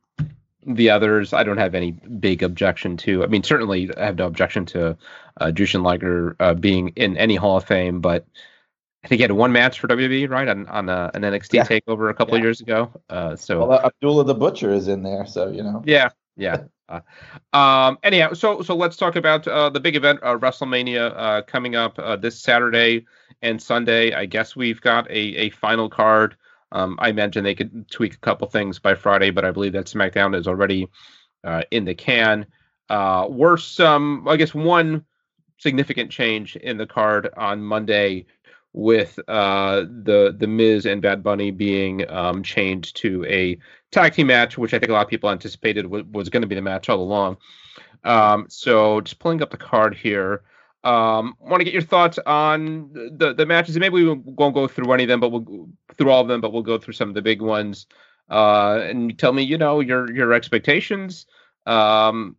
the 0.67 0.91
others, 0.91 1.33
I 1.33 1.45
don't 1.45 1.59
have 1.59 1.75
any 1.75 1.93
big 1.93 2.43
objection 2.43 2.97
to. 2.99 3.23
I 3.25 3.27
mean, 3.29 3.43
certainly 3.43 3.91
I 3.97 4.05
have 4.05 4.17
no 4.17 4.27
objection 4.27 4.67
to 4.67 4.97
uh, 5.41 5.47
Jushin 5.47 5.83
Liger 5.83 6.37
uh, 6.41 6.55
being 6.55 6.89
in 6.97 7.17
any 7.17 7.37
Hall 7.37 7.57
of 7.57 7.65
Fame, 7.65 8.01
but 8.01 8.27
I 9.05 9.09
think 9.09 9.21
he 9.21 9.23
had 9.23 9.33
one 9.33 9.53
match 9.53 9.79
for 9.79 9.87
WWE, 9.87 10.29
right, 10.29 10.49
on 10.49 10.67
on 10.67 10.89
uh, 10.89 11.13
an 11.15 11.23
NXT 11.23 11.53
yeah. 11.53 11.65
takeover 11.65 12.11
a 12.11 12.15
couple 12.15 12.35
yeah. 12.35 12.41
of 12.41 12.45
years 12.45 12.61
ago. 12.61 12.91
Uh, 13.09 13.37
so 13.37 13.65
well, 13.65 13.81
Abdullah 13.81 14.25
the 14.25 14.35
Butcher 14.35 14.73
is 14.73 14.89
in 14.89 15.05
there, 15.05 15.25
so 15.27 15.49
you 15.49 15.63
know. 15.63 15.83
Yeah, 15.87 16.09
yeah. 16.37 16.65
Uh, 16.89 17.01
um, 17.53 17.99
anyhow, 18.03 18.33
so 18.33 18.63
so 18.63 18.77
let's 18.77 18.97
talk 18.97 19.17
about 19.17 19.47
uh, 19.49 19.69
the 19.69 19.81
big 19.81 19.97
event, 19.97 20.21
uh, 20.23 20.37
WrestleMania, 20.37 21.13
uh, 21.17 21.43
coming 21.43 21.75
up 21.75 21.99
uh, 21.99 22.17
this 22.17 22.39
Saturday 22.39 23.07
and 23.43 23.61
Sunday. 23.61 24.13
I 24.13 24.27
guess 24.27 24.55
we've 24.55 24.81
got 24.81 25.11
a 25.11 25.17
a 25.37 25.51
final 25.51 25.89
card. 25.89 26.37
Um, 26.73 26.97
I 27.01 27.13
mentioned 27.13 27.47
they 27.47 27.55
could 27.55 27.91
tweak 27.91 28.15
a 28.15 28.19
couple 28.19 28.49
things 28.49 28.79
by 28.79 28.95
Friday, 28.95 29.31
but 29.31 29.45
I 29.45 29.51
believe 29.51 29.73
that 29.73 29.87
SmackDown 29.87 30.37
is 30.39 30.47
already 30.47 30.89
uh, 31.45 31.63
in 31.71 31.85
the 31.85 31.95
can. 31.95 32.47
Uh, 32.89 33.27
were 33.29 33.57
some, 33.57 34.27
I 34.29 34.37
guess, 34.37 34.55
one 34.55 35.05
significant 35.59 36.11
change 36.11 36.57
in 36.57 36.77
the 36.77 36.87
card 36.87 37.31
on 37.37 37.63
Monday 37.63 38.27
with 38.77 39.19
uh, 39.27 39.81
the 39.81 40.37
the 40.39 40.47
Miz 40.47 40.85
and 40.85 41.01
Bad 41.01 41.23
Bunny 41.23 41.51
being 41.51 42.09
um, 42.11 42.43
changed 42.43 42.99
to 42.99 43.25
a 43.25 43.59
tag 43.91 44.13
team 44.13 44.27
match, 44.27 44.59
which 44.59 44.75
I 44.75 44.79
think 44.79 44.91
a 44.91 44.93
lot 44.93 45.07
of 45.07 45.09
people 45.09 45.31
anticipated 45.31 45.83
w- 45.85 46.05
was 46.13 46.29
going 46.29 46.43
to 46.43 46.47
be 46.47 46.55
the 46.55 46.63
match 46.63 46.91
all 46.91 47.01
along. 47.01 47.39
Um, 48.05 48.45
so 48.51 49.01
just 49.01 49.19
pulling 49.19 49.43
up 49.43 49.51
the 49.51 49.57
card 49.57 49.97
here. 49.97 50.43
Um, 50.85 51.35
want 51.41 51.61
to 51.61 51.65
get 51.65 51.73
your 51.73 51.83
thoughts 51.83 52.19
on 52.27 52.93
the 52.93 53.33
the 53.35 53.47
matches, 53.47 53.79
maybe 53.79 54.05
we 54.05 54.13
won't 54.13 54.55
go 54.55 54.69
through 54.69 54.93
any 54.93 55.05
of 55.05 55.09
them, 55.09 55.21
but 55.21 55.33
we'll 55.33 55.71
through 55.97 56.11
all 56.11 56.21
of 56.21 56.29
them, 56.29 56.43
but 56.43 56.53
we'll 56.53 56.63
go 56.63 56.77
through 56.77 56.95
some 56.95 57.09
of 57.09 57.15
the 57.15 57.23
big 57.23 57.41
ones. 57.41 57.87
Uh, 58.29 58.81
and 58.83 59.19
tell 59.19 59.33
me, 59.33 59.43
you 59.43 59.57
know, 59.57 59.81
your 59.81 60.13
your 60.15 60.35
expectations. 60.35 61.27
Um, 61.65 62.37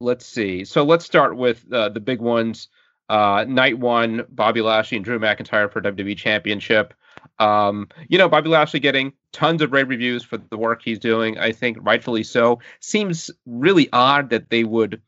let's 0.00 0.24
see. 0.24 0.64
So 0.64 0.84
let's 0.84 1.04
start 1.04 1.36
with 1.36 1.64
uh, 1.72 1.88
the 1.88 2.00
big 2.00 2.20
ones. 2.20 2.68
Uh, 3.12 3.44
night 3.46 3.78
one, 3.78 4.24
Bobby 4.30 4.62
Lashley 4.62 4.96
and 4.96 5.04
Drew 5.04 5.18
McIntyre 5.18 5.70
for 5.70 5.82
WWE 5.82 6.16
Championship. 6.16 6.94
Um, 7.38 7.88
you 8.08 8.16
know, 8.16 8.26
Bobby 8.26 8.48
Lashley 8.48 8.80
getting 8.80 9.12
tons 9.32 9.60
of 9.60 9.70
rave 9.70 9.90
reviews 9.90 10.24
for 10.24 10.38
the 10.38 10.56
work 10.56 10.80
he's 10.82 10.98
doing. 10.98 11.36
I 11.38 11.52
think 11.52 11.76
rightfully 11.82 12.22
so. 12.22 12.60
Seems 12.80 13.30
really 13.44 13.90
odd 13.92 14.30
that 14.30 14.48
they 14.48 14.64
would 14.64 15.02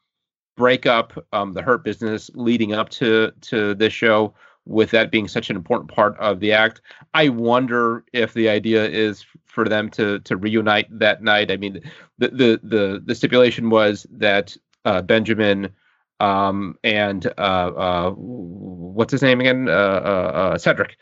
break 0.55 0.85
up 0.85 1.27
um, 1.33 1.55
the 1.55 1.62
Hurt 1.62 1.83
business 1.83 2.31
leading 2.35 2.75
up 2.75 2.90
to 2.90 3.33
to 3.40 3.75
this 3.75 3.95
show, 3.95 4.35
with 4.67 4.90
that 4.90 5.11
being 5.11 5.27
such 5.27 5.49
an 5.49 5.57
important 5.57 5.90
part 5.90 6.14
of 6.19 6.40
the 6.40 6.53
act. 6.53 6.83
I 7.14 7.31
wonder 7.31 8.05
if 8.12 8.35
the 8.35 8.51
idea 8.51 8.87
is 8.87 9.25
for 9.47 9.67
them 9.67 9.88
to 9.93 10.19
to 10.21 10.37
reunite 10.37 10.99
that 10.99 11.23
night. 11.23 11.51
I 11.51 11.57
mean, 11.57 11.81
the 12.19 12.29
the 12.29 12.61
the, 12.62 13.03
the 13.03 13.14
stipulation 13.14 13.71
was 13.71 14.07
that 14.11 14.55
uh, 14.85 15.01
Benjamin 15.01 15.71
um, 16.20 16.79
and 16.85 17.27
uh, 17.27 17.40
uh, 17.40 18.11
what's 18.11 19.12
his 19.12 19.22
name 19.22 19.40
again? 19.40 19.68
Uh, 19.68 19.72
uh, 19.72 20.31
uh, 20.35 20.59
Cedric 20.59 20.96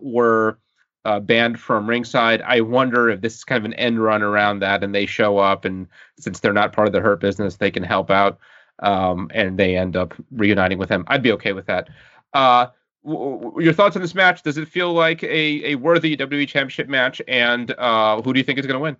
were 0.00 0.58
banned 1.22 1.60
from 1.60 1.88
ringside. 1.88 2.42
I 2.42 2.60
wonder 2.60 3.08
if 3.10 3.20
this 3.20 3.36
is 3.36 3.44
kind 3.44 3.58
of 3.58 3.64
an 3.64 3.74
end 3.74 4.02
run 4.02 4.22
around 4.22 4.60
that, 4.60 4.82
and 4.82 4.94
they 4.94 5.06
show 5.06 5.38
up, 5.38 5.64
and 5.64 5.86
since 6.18 6.40
they're 6.40 6.52
not 6.52 6.72
part 6.72 6.88
of 6.88 6.92
the 6.92 7.00
Hurt 7.00 7.20
business, 7.20 7.56
they 7.56 7.70
can 7.70 7.82
help 7.82 8.10
out, 8.10 8.38
um, 8.80 9.30
and 9.34 9.58
they 9.58 9.76
end 9.76 9.96
up 9.96 10.14
reuniting 10.30 10.78
with 10.78 10.88
him. 10.88 11.04
I'd 11.06 11.22
be 11.22 11.32
okay 11.32 11.52
with 11.52 11.66
that. 11.66 11.88
Your 13.02 13.72
thoughts 13.72 13.96
on 13.96 14.02
this 14.02 14.14
match? 14.14 14.42
Does 14.42 14.58
it 14.58 14.68
feel 14.68 14.92
like 14.92 15.22
a, 15.22 15.72
a 15.72 15.74
worthy 15.76 16.16
WWE 16.16 16.46
Championship 16.46 16.88
match? 16.88 17.22
And 17.26 17.70
uh, 17.72 18.20
who 18.20 18.34
do 18.34 18.38
you 18.38 18.44
think 18.44 18.58
is 18.58 18.66
going 18.66 18.74
to 18.74 18.82
win? 18.82 18.96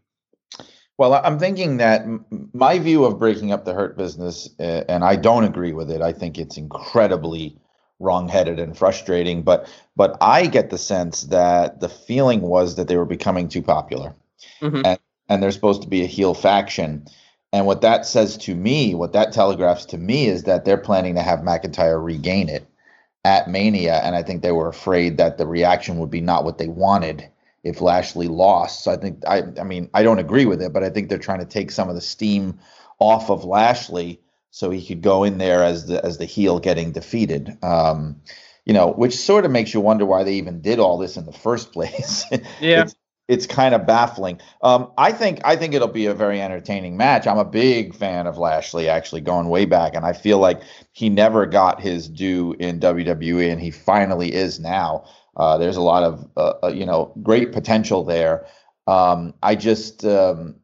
Well, 1.01 1.15
I'm 1.15 1.39
thinking 1.39 1.79
that 1.79 2.05
my 2.53 2.79
view 2.79 3.07
of 3.07 3.19
breaking 3.19 3.53
up 3.53 3.65
the 3.65 3.73
hurt 3.73 3.97
business, 3.97 4.51
uh, 4.61 4.85
and 4.87 5.03
I 5.03 5.17
don't 5.17 5.45
agree 5.45 5.73
with 5.73 5.91
it. 5.91 6.03
I 6.03 6.13
think 6.13 6.37
it's 6.37 6.59
incredibly 6.59 7.57
wrongheaded 8.01 8.61
and 8.61 8.77
frustrating. 8.77 9.41
But 9.41 9.67
but 9.97 10.19
I 10.21 10.45
get 10.45 10.69
the 10.69 10.77
sense 10.77 11.23
that 11.23 11.81
the 11.81 11.89
feeling 11.89 12.43
was 12.43 12.77
that 12.77 12.89
they 12.89 12.99
were 12.99 13.07
becoming 13.07 13.49
too 13.49 13.63
popular, 13.63 14.15
mm-hmm. 14.61 14.83
and 14.85 14.99
and 15.31 15.43
they're 15.43 15.53
supposed 15.53 15.81
to 15.81 15.89
be 15.89 16.03
a 16.03 16.07
heel 16.07 16.35
faction. 16.35 17.07
And 17.51 17.65
what 17.65 17.81
that 17.81 18.05
says 18.05 18.37
to 18.37 18.55
me, 18.55 18.95
what 18.95 19.15
that 19.15 19.33
telegraphs 19.33 19.87
to 19.87 19.97
me, 19.97 20.27
is 20.27 20.43
that 20.43 20.67
they're 20.67 20.77
planning 20.77 21.15
to 21.15 21.23
have 21.23 21.39
McIntyre 21.39 22.05
regain 22.05 22.51
it 22.51 22.67
at 23.25 23.49
Mania, 23.49 24.03
and 24.05 24.15
I 24.15 24.23
think 24.23 24.43
they 24.43 24.53
were 24.53 24.69
afraid 24.69 25.17
that 25.17 25.39
the 25.39 25.47
reaction 25.47 25.97
would 25.97 26.11
be 26.11 26.21
not 26.21 26.45
what 26.45 26.59
they 26.59 26.69
wanted 26.69 27.27
if 27.63 27.81
Lashley 27.81 28.29
lost. 28.29 28.85
So 28.85 28.93
I 28.93 28.97
think 28.97 29.23
I 29.27 29.43
I 29.61 29.65
mean 29.65 29.91
I 29.95 30.03
don't 30.03 30.19
agree 30.19 30.47
with 30.47 30.63
it, 30.63 30.73
but 30.73 30.83
I 30.83 30.91
think 30.91 31.09
they're 31.09 31.19
trying 31.19 31.41
to 31.41 31.47
take 31.47 31.71
some 31.71 31.89
of 31.89 31.95
the 31.95 32.01
steam 32.01 32.59
off 32.99 33.31
of 33.31 33.45
Lashley 33.45 34.21
so 34.51 34.71
he 34.71 34.85
could 34.85 35.03
go 35.03 35.25
in 35.25 35.39
there 35.39 35.63
as 35.63 35.87
the 35.87 36.05
as 36.05 36.19
the 36.19 36.25
heel 36.25 36.59
getting 36.59 36.93
defeated. 36.93 37.57
Um, 37.63 38.21
you 38.65 38.75
know, 38.75 38.93
which 38.93 39.17
sort 39.17 39.45
of 39.45 39.51
makes 39.51 39.73
you 39.75 39.81
wonder 39.81 40.05
why 40.05 40.23
they 40.23 40.35
even 40.35 40.61
did 40.61 40.79
all 40.79 40.99
this 40.99 41.17
in 41.17 41.25
the 41.27 41.33
first 41.33 41.73
place. 41.75 42.25
Yeah. 42.61 42.83
it's, 42.83 42.95
it's 43.29 43.47
kind 43.47 43.77
of 43.77 43.87
baffling. 43.87 44.41
Um, 44.63 44.91
I 44.99 45.13
think 45.13 45.41
I 45.45 45.55
think 45.55 45.73
it'll 45.73 45.87
be 45.89 46.07
a 46.07 46.15
very 46.15 46.43
entertaining 46.43 46.97
match. 46.97 47.29
I'm 47.29 47.39
a 47.39 47.45
big 47.45 47.95
fan 47.95 48.27
of 48.27 48.39
Lashley, 48.39 48.89
actually 48.89 49.21
going 49.21 49.49
way 49.49 49.67
back, 49.67 49.95
and 49.95 50.05
I 50.05 50.13
feel 50.13 50.39
like 50.39 50.63
he 50.93 51.09
never 51.09 51.47
got 51.47 51.81
his 51.81 52.09
due 52.09 52.57
in 52.59 52.81
WWE, 52.81 53.53
and 53.53 53.61
he 53.61 53.71
finally 53.71 54.35
is 54.35 54.59
now. 54.59 55.05
Uh, 55.37 55.59
there's 55.59 55.77
a 55.77 55.83
lot 55.83 56.03
of 56.03 56.29
uh, 56.37 56.55
uh, 56.65 56.69
you 56.69 56.87
know 56.87 57.13
great 57.23 57.53
potential 57.53 58.05
there. 58.05 58.47
Um, 58.87 59.35
I 59.43 59.55
just 59.55 60.05
um, 60.05 60.57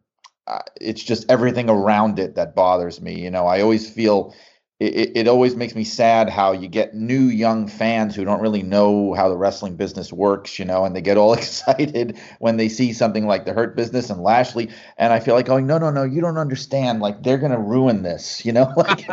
it's 0.81 1.02
just 1.02 1.31
everything 1.31 1.70
around 1.70 2.18
it 2.18 2.35
that 2.37 2.55
bothers 2.55 3.00
me. 3.00 3.20
You 3.20 3.31
know, 3.31 3.46
I 3.46 3.61
always 3.61 3.88
feel 3.88 4.35
it, 4.79 5.12
it 5.16 5.29
always 5.29 5.57
makes 5.57 5.74
me 5.74 5.85
sad 5.85 6.29
how 6.29 6.52
you 6.52 6.68
get 6.68 6.94
new 6.94 7.24
young 7.24 7.66
fans 7.66 8.14
who 8.14 8.24
don't 8.26 8.42
really 8.42 8.62
know 8.62 9.14
how 9.14 9.29
the 9.31 9.37
wrestling 9.37 9.74
business 9.76 10.12
works, 10.12 10.59
you 10.59 10.66
know, 10.66 10.85
and 10.85 10.94
they 10.94 11.00
get 11.00 11.16
all 11.16 11.33
excited 11.35 12.18
when 12.40 12.59
they 12.59 12.68
see 12.68 12.92
something 12.92 13.26
like 13.26 13.46
the 13.46 13.55
Hurt 13.55 13.74
Business 13.74 14.11
and 14.11 14.22
Lashley. 14.22 14.68
And 14.98 15.12
I 15.12 15.20
feel 15.20 15.35
like 15.35 15.46
going, 15.46 15.66
no, 15.66 15.79
no, 15.79 15.90
no, 15.90 16.05
you 16.05 16.20
don't 16.20 16.37
understand. 16.37 17.00
Like 17.00 17.22
they're 17.22 17.38
gonna 17.38 17.61
ruin 17.61 18.02
this, 18.02 18.44
you 18.44 18.52
know. 18.52 18.72
like 18.76 19.09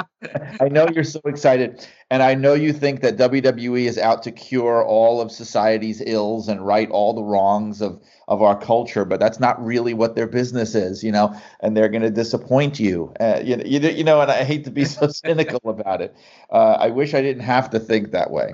I 0.60 0.68
know 0.68 0.88
you're 0.94 1.06
so 1.06 1.22
excited, 1.26 1.88
and 2.14 2.22
I 2.22 2.36
know 2.36 2.54
you 2.54 2.74
think 2.74 3.02
that 3.02 3.18
WWE 3.18 3.88
is 3.88 3.98
out 3.98 4.22
to 4.22 4.32
cure 4.32 4.86
all 4.86 5.20
of 5.20 5.32
society's 5.32 6.00
ills 6.06 6.48
and 6.48 6.64
right 6.64 6.88
all 6.92 7.14
the 7.14 7.24
wrongs 7.24 7.82
of 7.82 8.00
of 8.28 8.44
our 8.44 8.56
culture, 8.56 9.04
but 9.04 9.20
that's 9.20 9.40
not 9.40 9.60
really 9.66 9.96
what 9.96 10.14
their 10.14 10.28
business 10.28 10.76
is, 10.76 11.04
you 11.04 11.12
know, 11.12 11.36
and 11.62 11.76
they're 11.76 11.90
going 11.90 12.04
to 12.04 12.12
disappoint 12.12 12.80
you. 12.80 13.12
Uh, 13.20 13.42
you, 13.44 13.60
you, 13.66 13.80
you 13.80 14.04
know, 14.04 14.22
and 14.22 14.30
I 14.30 14.44
hate 14.44 14.64
to 14.66 14.70
be 14.70 14.86
so 14.86 15.08
cynical 15.26 15.60
about 15.64 16.02
it. 16.02 16.16
Uh, 16.52 16.78
I 16.80 16.90
wish 16.90 17.16
I 17.16 17.24
didn't 17.24 17.42
have 17.42 17.72
to 17.72 17.80
think 17.80 18.12
that 18.12 18.30
way. 18.30 18.54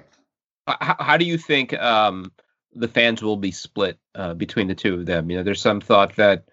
How, 0.65 0.95
how 0.98 1.17
do 1.17 1.26
you 1.26 1.38
think 1.38 1.74
um, 1.74 2.32
the 2.74 2.88
fans 2.88 3.22
will 3.22 3.36
be 3.36 3.52
split 3.52 4.00
uh, 4.15 4.36
between 4.36 4.69
the 4.69 4.76
two 4.76 4.93
of 4.93 5.06
them? 5.06 5.30
You 5.30 5.36
know, 5.36 5.43
there's 5.43 5.62
some 5.62 5.82
thought 5.82 6.15
that 6.15 6.45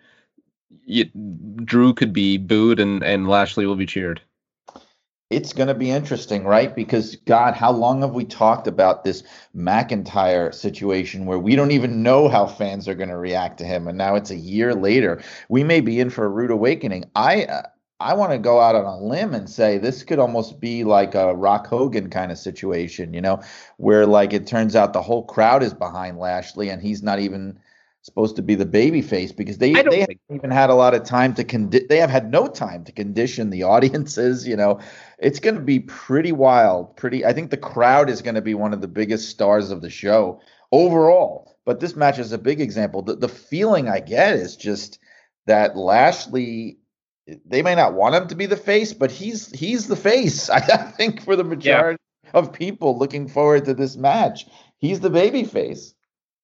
you, 0.85 1.05
Drew 1.05 1.95
could 1.95 2.13
be 2.13 2.37
booed 2.37 2.81
and, 2.81 3.05
and 3.05 3.29
Lashley 3.29 3.65
will 3.65 3.77
be 3.77 3.87
cheered 3.87 4.21
it's 5.29 5.53
going 5.53 5.69
to 5.69 5.75
be 5.75 5.91
interesting, 5.91 6.45
right? 6.45 6.75
Because 6.75 7.17
God, 7.17 7.55
how 7.55 7.73
long 7.73 8.03
have 8.03 8.13
we 8.13 8.25
talked 8.25 8.69
about 8.69 9.03
this 9.03 9.25
McIntyre 9.57 10.55
situation 10.55 11.27
where 11.27 11.39
we 11.39 11.57
don't 11.57 11.73
even 11.73 12.03
know 12.03 12.29
how 12.29 12.47
fans 12.47 12.87
are 12.87 12.95
going 12.95 13.09
to 13.09 13.17
react 13.17 13.59
to 13.59 13.65
him, 13.65 13.89
and 13.89 13.99
now 13.99 14.15
it's 14.15 14.31
a 14.31 14.37
year 14.37 14.75
later. 14.75 15.23
We 15.49 15.65
may 15.65 15.81
be 15.81 15.99
in 15.99 16.11
for 16.11 16.25
a 16.25 16.29
rude 16.29 16.53
awakening. 16.53 17.07
I 17.17 17.45
uh, 17.45 17.63
I 17.99 18.15
want 18.15 18.33
to 18.33 18.39
go 18.39 18.61
out 18.61 18.75
on 18.75 18.85
a 18.85 18.99
limb 18.99 19.35
and 19.35 19.49
say 19.49 19.79
this 19.79 20.05
could 20.05 20.19
almost 20.19 20.61
be 20.61 20.85
like 20.85 21.15
a 21.15 21.35
Rock 21.35 21.67
Hogan 21.67 22.11
kind 22.11 22.31
of 22.31 22.39
situation, 22.39 23.15
you 23.15 23.23
know, 23.23 23.41
where 23.79 24.07
like 24.07 24.33
it 24.33 24.47
turns 24.47 24.77
out 24.77 24.93
the 24.93 25.03
whole 25.03 25.25
crowd 25.25 25.63
is 25.63 25.73
behind 25.75 26.19
Lashley 26.19 26.69
and 26.69 26.83
he's 26.83 27.03
not 27.03 27.21
even 27.21 27.59
supposed 28.07 28.37
to 28.37 28.43
be 28.43 28.55
the 28.55 28.65
baby 28.65 29.03
face 29.03 29.33
because 29.33 29.59
they 29.59 29.73
they 29.73 29.99
haven't 30.01 30.21
even 30.31 30.51
had 30.51 30.71
a 30.71 30.75
lot 30.75 30.95
of 30.95 31.03
time 31.03 31.35
to 31.35 31.43
condi- 31.43 31.89
they 31.89 31.97
have 31.97 32.09
had 32.09 32.31
no 32.31 32.47
time 32.47 32.85
to 32.85 32.93
condition 32.93 33.51
the 33.51 33.63
audiences 33.75 34.47
you 34.47 34.57
know 34.57 34.79
it's 35.19 35.41
going 35.41 35.55
to 35.55 35.61
be 35.61 35.81
pretty 35.81 36.33
wild 36.33 36.97
pretty 36.97 37.25
i 37.25 37.33
think 37.33 37.51
the 37.51 37.57
crowd 37.57 38.11
is 38.11 38.23
going 38.23 38.35
to 38.35 38.43
be 38.43 38.55
one 38.55 38.73
of 38.73 38.81
the 38.81 38.89
biggest 38.89 39.29
stars 39.29 39.71
of 39.71 39.83
the 39.83 39.91
show 39.91 40.41
overall 40.73 41.57
but 41.65 41.81
this 41.81 41.97
match 41.97 42.21
is 42.21 42.31
a 42.31 42.39
big 42.39 42.61
example. 42.61 43.03
The, 43.03 43.17
the 43.17 43.29
feeling 43.29 43.89
i 43.89 44.01
get 44.01 44.35
is 44.35 44.57
just 44.57 44.99
that 45.47 45.77
lashley 45.77 46.79
they 47.45 47.63
may 47.63 47.75
not 47.75 47.95
want 47.95 48.15
him 48.15 48.29
to 48.29 48.35
be 48.35 48.47
the 48.47 48.57
face 48.57 48.93
but 48.93 49.11
he's 49.11 49.51
he's 49.51 49.89
the 49.89 49.97
face. 49.97 50.49
I, 50.49 50.59
I 50.73 50.77
think 50.93 51.23
for 51.23 51.37
the 51.37 51.45
majority 51.45 51.99
yeah. 52.25 52.31
of 52.35 52.53
people 52.53 52.99
looking 52.99 53.29
forward 53.29 53.65
to 53.67 53.75
this 53.75 53.97
match 53.97 54.47
he's 54.79 55.01
the 55.01 55.11
baby 55.11 55.45
face. 55.45 55.95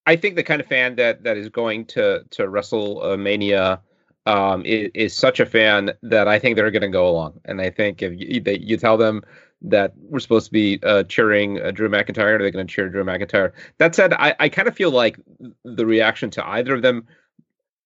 I 0.05 0.17
think 0.17 0.35
the 0.35 0.43
kind 0.43 0.61
of 0.61 0.67
fan 0.67 0.97
that 0.97 1.23
that 1.23 1.37
is 1.37 1.49
going 1.49 1.87
to 1.87 2.25
to 2.31 2.43
WrestleMania 2.43 3.81
um, 4.27 4.65
is, 4.65 4.91
is 4.95 5.15
such 5.15 5.41
a 5.41 5.47
fan 5.47 5.93
that 6.03 6.29
I 6.29 6.39
think 6.39 6.57
they're 6.57 6.71
going 6.71 6.83
to 6.83 6.89
go 6.89 7.09
along. 7.09 7.41
And 7.45 7.61
I 7.61 7.71
think 7.71 8.03
if 8.03 8.13
you, 8.17 8.41
they, 8.41 8.59
you 8.59 8.77
tell 8.77 8.97
them 8.97 9.23
that 9.63 9.93
we're 9.97 10.21
supposed 10.21 10.47
to 10.47 10.53
be 10.53 10.81
uh, 10.83 11.05
cheering 11.05 11.61
uh, 11.61 11.71
Drew 11.71 11.89
McIntyre, 11.89 12.35
are 12.35 12.39
they're 12.39 12.51
going 12.51 12.67
to 12.67 12.73
cheer 12.73 12.89
Drew 12.89 13.05
McIntyre. 13.05 13.53
That 13.79 13.95
said, 13.95 14.13
I, 14.15 14.35
I 14.41 14.49
kind 14.49 14.69
of 14.69 14.75
feel 14.75 14.91
like 14.91 15.19
the 15.65 15.87
reaction 15.87 16.31
to 16.31 16.47
either 16.47 16.75
of 16.75 16.83
them 16.83 17.07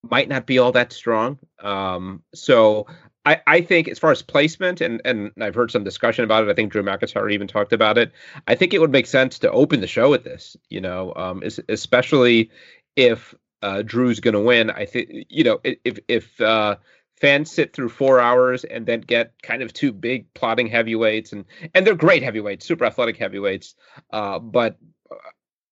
might 0.03 0.29
not 0.29 0.47
be 0.47 0.59
all 0.59 0.73
that 0.73 0.93
strong. 0.93 1.39
Um, 1.61 2.23
so 2.35 2.87
I, 3.27 3.41
I 3.47 3.61
think 3.61 3.89
as 3.89 3.99
far 3.99 4.13
as 4.13 4.23
placement, 4.23 4.81
and, 4.81 5.03
and 5.05 5.33
I've 5.41 5.55
heard 5.55 5.71
some 5.71 5.85
discussion 5.85 6.25
about 6.25 6.45
it. 6.45 6.51
I 6.51 6.55
think 6.55 6.71
Drew 6.71 6.83
McIntyre 6.83 7.33
even 7.33 7.49
talked 7.49 7.73
about 7.73 7.99
it. 7.99 8.13
I 8.47 8.55
think 8.55 8.73
it 8.73 8.81
would 8.81 8.93
make 8.93 9.07
sense 9.07 9.39
to 9.41 9.51
open 9.51 9.81
the 9.81 9.87
show 9.87 10.09
with 10.11 10.25
this, 10.25 10.57
you 10.71 10.81
know, 10.81 11.13
um, 11.17 11.43
especially 11.69 12.51
if 12.95 13.35
uh, 13.63 13.83
Drew's 13.83 14.21
going 14.21 14.35
to 14.35 14.41
win. 14.41 14.71
I 14.71 14.87
think, 14.87 15.27
you 15.29 15.45
know, 15.45 15.61
if, 15.65 15.99
if, 16.09 16.41
uh, 16.41 16.77
fans 17.17 17.51
sit 17.51 17.73
through 17.73 17.89
four 17.89 18.21
hours 18.21 18.65
and 18.65 18.87
then 18.87 19.01
get 19.01 19.33
kind 19.43 19.63
of 19.63 19.73
two 19.73 19.93
big 19.93 20.33
plodding 20.35 20.67
heavyweights 20.67 21.33
and 21.33 21.47
and 21.75 21.87
they're 21.87 21.95
great 21.95 22.23
heavyweights 22.23 22.67
super 22.67 22.85
athletic 22.85 23.17
heavyweights 23.17 23.75
uh, 24.13 24.39
but 24.39 24.77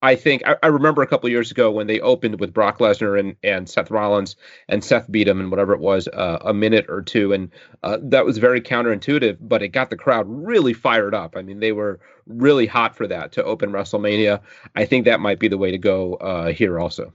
I 0.04 0.16
think 0.16 0.42
I, 0.46 0.56
I, 0.62 0.66
remember 0.66 1.00
a 1.00 1.06
couple 1.06 1.30
years 1.30 1.50
ago 1.50 1.70
when 1.70 1.86
they 1.86 1.98
opened 2.00 2.38
with 2.38 2.52
Brock 2.52 2.78
Lesnar 2.78 3.18
and, 3.18 3.36
and 3.42 3.66
Seth 3.66 3.90
Rollins, 3.90 4.36
and 4.68 4.84
Seth 4.84 5.10
beat 5.10 5.26
him 5.26 5.40
in 5.40 5.48
whatever 5.48 5.72
it 5.72 5.80
was, 5.80 6.08
uh, 6.08 6.40
a 6.42 6.52
minute 6.52 6.84
or 6.90 7.00
two, 7.00 7.32
and 7.32 7.50
uh, 7.82 7.96
that 8.02 8.26
was 8.26 8.36
very 8.36 8.60
counterintuitive, 8.60 9.38
but 9.40 9.62
it 9.62 9.68
got 9.68 9.88
the 9.88 9.96
crowd 9.96 10.26
really 10.28 10.74
fired 10.74 11.14
up. 11.14 11.38
I 11.38 11.42
mean, 11.42 11.60
they 11.60 11.72
were 11.72 12.00
really 12.26 12.66
hot 12.66 12.94
for 12.94 13.06
that 13.06 13.32
to 13.32 13.44
open 13.44 13.72
WrestleMania. 13.72 14.42
I 14.76 14.84
think 14.84 15.06
that 15.06 15.20
might 15.20 15.38
be 15.38 15.48
the 15.48 15.56
way 15.56 15.70
to 15.70 15.78
go 15.78 16.16
uh, 16.16 16.52
here 16.52 16.78
also. 16.78 17.14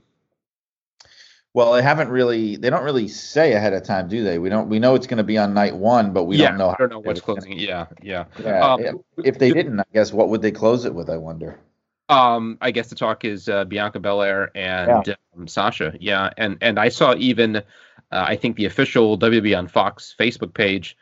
Well, 1.52 1.72
they 1.72 1.82
haven't 1.82 2.08
really. 2.10 2.56
They 2.56 2.70
don't 2.70 2.84
really 2.84 3.08
say 3.08 3.54
ahead 3.54 3.72
of 3.72 3.82
time, 3.82 4.08
do 4.08 4.22
they? 4.22 4.38
We 4.38 4.48
don't. 4.48 4.68
We 4.68 4.78
know 4.78 4.94
it's 4.94 5.08
going 5.08 5.18
to 5.18 5.24
be 5.24 5.36
on 5.36 5.52
night 5.52 5.74
one, 5.74 6.12
but 6.12 6.24
we 6.24 6.36
yeah, 6.36 6.50
don't 6.50 6.58
know. 6.58 6.70
I 6.70 6.76
don't 6.78 6.90
know 6.90 7.00
what's 7.00 7.20
closing. 7.20 7.58
Yeah, 7.58 7.86
yeah. 8.02 8.26
yeah 8.40 8.60
um, 8.60 9.02
if, 9.24 9.38
they 9.38 9.52
didn't, 9.52 9.80
I 9.80 9.84
guess 9.92 10.12
what 10.12 10.28
would 10.28 10.42
they 10.42 10.52
close 10.52 10.84
it 10.84 10.94
with? 10.94 11.10
I 11.10 11.16
wonder. 11.16 11.58
Um, 12.08 12.56
I 12.60 12.70
guess 12.70 12.88
the 12.88 12.94
talk 12.94 13.24
is 13.24 13.48
uh, 13.48 13.64
Bianca 13.64 13.98
Belair 13.98 14.56
and 14.56 15.06
yeah. 15.06 15.14
um, 15.36 15.48
Sasha. 15.48 15.94
Yeah, 15.98 16.30
and 16.36 16.56
and 16.60 16.78
I 16.78 16.88
saw 16.88 17.14
even 17.16 17.56
uh, 17.56 17.62
I 18.10 18.36
think 18.36 18.56
the 18.56 18.66
official 18.66 19.18
WWE 19.18 19.58
on 19.58 19.66
Fox 19.66 20.14
Facebook 20.18 20.54
page. 20.54 20.96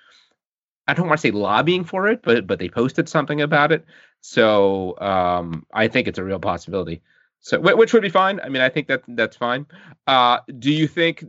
I 0.87 0.95
don't 0.95 1.09
want 1.09 1.21
to 1.21 1.27
say 1.27 1.31
lobbying 1.31 1.85
for 1.85 2.09
it, 2.09 2.23
but 2.23 2.47
but 2.47 2.59
they 2.59 2.71
posted 2.71 3.07
something 3.07 3.43
about 3.43 3.71
it. 3.71 3.85
So 4.23 4.99
um, 4.99 5.67
I 5.75 5.89
think 5.89 6.09
it's 6.09 6.19
a 6.19 6.25
real 6.25 6.41
possibility. 6.41 7.03
So 7.41 7.61
which 7.61 7.93
would 7.93 8.03
be 8.03 8.09
fine. 8.09 8.41
I 8.41 8.49
mean, 8.49 8.63
I 8.63 8.69
think 8.69 8.89
that 8.89 9.03
that's 9.09 9.37
fine. 9.37 9.67
Uh, 10.07 10.39
do 10.59 10.73
you 10.73 10.87
think? 10.87 11.25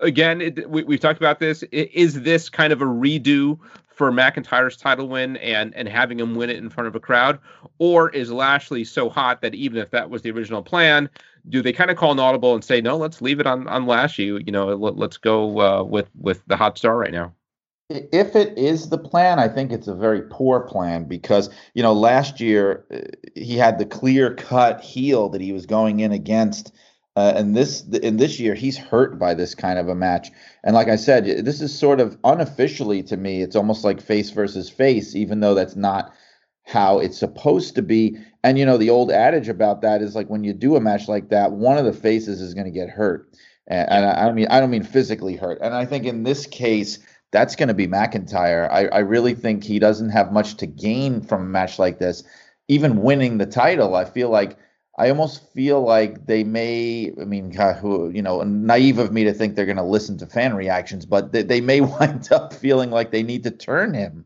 Again, 0.00 0.40
it, 0.40 0.68
we, 0.68 0.82
we've 0.82 1.00
talked 1.00 1.18
about 1.18 1.38
this. 1.38 1.62
Is 1.72 2.22
this 2.22 2.48
kind 2.48 2.72
of 2.72 2.82
a 2.82 2.84
redo 2.84 3.58
for 3.94 4.10
McIntyre's 4.10 4.76
title 4.76 5.08
win 5.08 5.36
and 5.38 5.74
and 5.74 5.88
having 5.88 6.20
him 6.20 6.34
win 6.34 6.50
it 6.50 6.56
in 6.56 6.68
front 6.68 6.88
of 6.88 6.94
a 6.94 7.00
crowd, 7.00 7.38
or 7.78 8.10
is 8.10 8.30
Lashley 8.30 8.84
so 8.84 9.08
hot 9.08 9.40
that 9.40 9.54
even 9.54 9.78
if 9.78 9.90
that 9.90 10.10
was 10.10 10.22
the 10.22 10.30
original 10.30 10.62
plan, 10.62 11.08
do 11.48 11.62
they 11.62 11.72
kind 11.72 11.90
of 11.90 11.96
call 11.96 12.12
an 12.12 12.18
audible 12.18 12.54
and 12.54 12.64
say 12.64 12.80
no, 12.80 12.96
let's 12.96 13.22
leave 13.22 13.40
it 13.40 13.46
on 13.46 13.66
on 13.68 13.86
Lashley? 13.86 14.24
You 14.24 14.52
know, 14.52 14.66
let, 14.74 15.10
us 15.10 15.16
go 15.16 15.60
uh, 15.60 15.82
with 15.84 16.10
with 16.18 16.42
the 16.46 16.56
hot 16.56 16.76
star 16.76 16.96
right 16.96 17.12
now. 17.12 17.32
If 17.90 18.34
it 18.34 18.56
is 18.56 18.88
the 18.88 18.98
plan, 18.98 19.38
I 19.38 19.48
think 19.48 19.70
it's 19.70 19.88
a 19.88 19.94
very 19.94 20.22
poor 20.22 20.60
plan 20.60 21.04
because 21.04 21.50
you 21.74 21.82
know 21.82 21.92
last 21.92 22.40
year 22.40 22.86
uh, 22.90 22.98
he 23.34 23.56
had 23.56 23.78
the 23.78 23.86
clear 23.86 24.34
cut 24.34 24.80
heel 24.80 25.28
that 25.30 25.40
he 25.40 25.52
was 25.52 25.66
going 25.66 26.00
in 26.00 26.10
against 26.10 26.72
uh, 27.16 27.32
and 27.36 27.56
this 27.56 27.82
in 27.88 28.16
this 28.16 28.40
year, 28.40 28.54
he's 28.54 28.76
hurt 28.76 29.18
by 29.18 29.34
this 29.34 29.54
kind 29.54 29.78
of 29.78 29.88
a 29.88 29.94
match. 29.94 30.30
And 30.64 30.74
like 30.74 30.88
I 30.88 30.96
said, 30.96 31.44
this 31.44 31.60
is 31.60 31.76
sort 31.76 32.00
of 32.00 32.18
unofficially 32.24 33.02
to 33.04 33.16
me, 33.16 33.42
it's 33.42 33.54
almost 33.54 33.84
like 33.84 34.00
face 34.00 34.30
versus 34.30 34.68
face, 34.68 35.14
even 35.14 35.40
though 35.40 35.54
that's 35.54 35.76
not 35.76 36.12
how 36.64 36.98
it's 36.98 37.18
supposed 37.18 37.76
to 37.76 37.82
be. 37.82 38.16
And 38.42 38.58
you 38.58 38.66
know, 38.66 38.78
the 38.78 38.90
old 38.90 39.12
adage 39.12 39.48
about 39.48 39.82
that 39.82 40.02
is 40.02 40.16
like 40.16 40.28
when 40.28 40.42
you 40.42 40.52
do 40.52 40.74
a 40.74 40.80
match 40.80 41.06
like 41.06 41.28
that, 41.28 41.52
one 41.52 41.78
of 41.78 41.84
the 41.84 41.92
faces 41.92 42.40
is 42.40 42.52
going 42.52 42.66
to 42.66 42.72
get 42.72 42.88
hurt. 42.88 43.28
And, 43.68 43.88
and 43.88 44.06
I, 44.06 44.28
I 44.28 44.32
mean, 44.32 44.48
I 44.50 44.58
don't 44.58 44.70
mean 44.70 44.82
physically 44.82 45.36
hurt. 45.36 45.58
And 45.60 45.72
I 45.72 45.84
think 45.86 46.06
in 46.06 46.24
this 46.24 46.46
case, 46.46 46.98
that's 47.34 47.56
going 47.56 47.66
to 47.66 47.74
be 47.74 47.88
McIntyre. 47.88 48.70
I, 48.70 48.86
I 48.86 49.00
really 49.00 49.34
think 49.34 49.64
he 49.64 49.80
doesn't 49.80 50.10
have 50.10 50.32
much 50.32 50.56
to 50.58 50.66
gain 50.66 51.20
from 51.20 51.42
a 51.42 51.46
match 51.46 51.80
like 51.80 51.98
this. 51.98 52.22
Even 52.68 53.02
winning 53.02 53.38
the 53.38 53.44
title, 53.44 53.96
I 53.96 54.04
feel 54.04 54.30
like 54.30 54.56
I 54.96 55.08
almost 55.08 55.52
feel 55.52 55.82
like 55.82 56.26
they 56.26 56.44
may. 56.44 57.12
I 57.20 57.24
mean, 57.24 57.50
you 57.52 58.22
know, 58.22 58.40
naive 58.42 58.98
of 58.98 59.12
me 59.12 59.24
to 59.24 59.34
think 59.34 59.56
they're 59.56 59.66
going 59.66 59.76
to 59.76 59.82
listen 59.82 60.16
to 60.18 60.26
fan 60.26 60.54
reactions, 60.54 61.04
but 61.04 61.32
they, 61.32 61.42
they 61.42 61.60
may 61.60 61.80
wind 61.98 62.30
up 62.30 62.54
feeling 62.54 62.92
like 62.92 63.10
they 63.10 63.24
need 63.24 63.42
to 63.42 63.50
turn 63.50 63.94
him. 63.94 64.24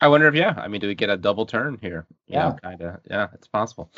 I 0.00 0.08
wonder 0.08 0.26
if 0.26 0.34
yeah. 0.34 0.54
I 0.56 0.66
mean, 0.66 0.80
do 0.80 0.88
we 0.88 0.96
get 0.96 1.10
a 1.10 1.16
double 1.16 1.46
turn 1.46 1.78
here? 1.80 2.06
Yeah, 2.26 2.56
kind 2.60 2.82
of. 2.82 3.00
Yeah, 3.08 3.28
it's 3.34 3.46
possible. 3.46 3.90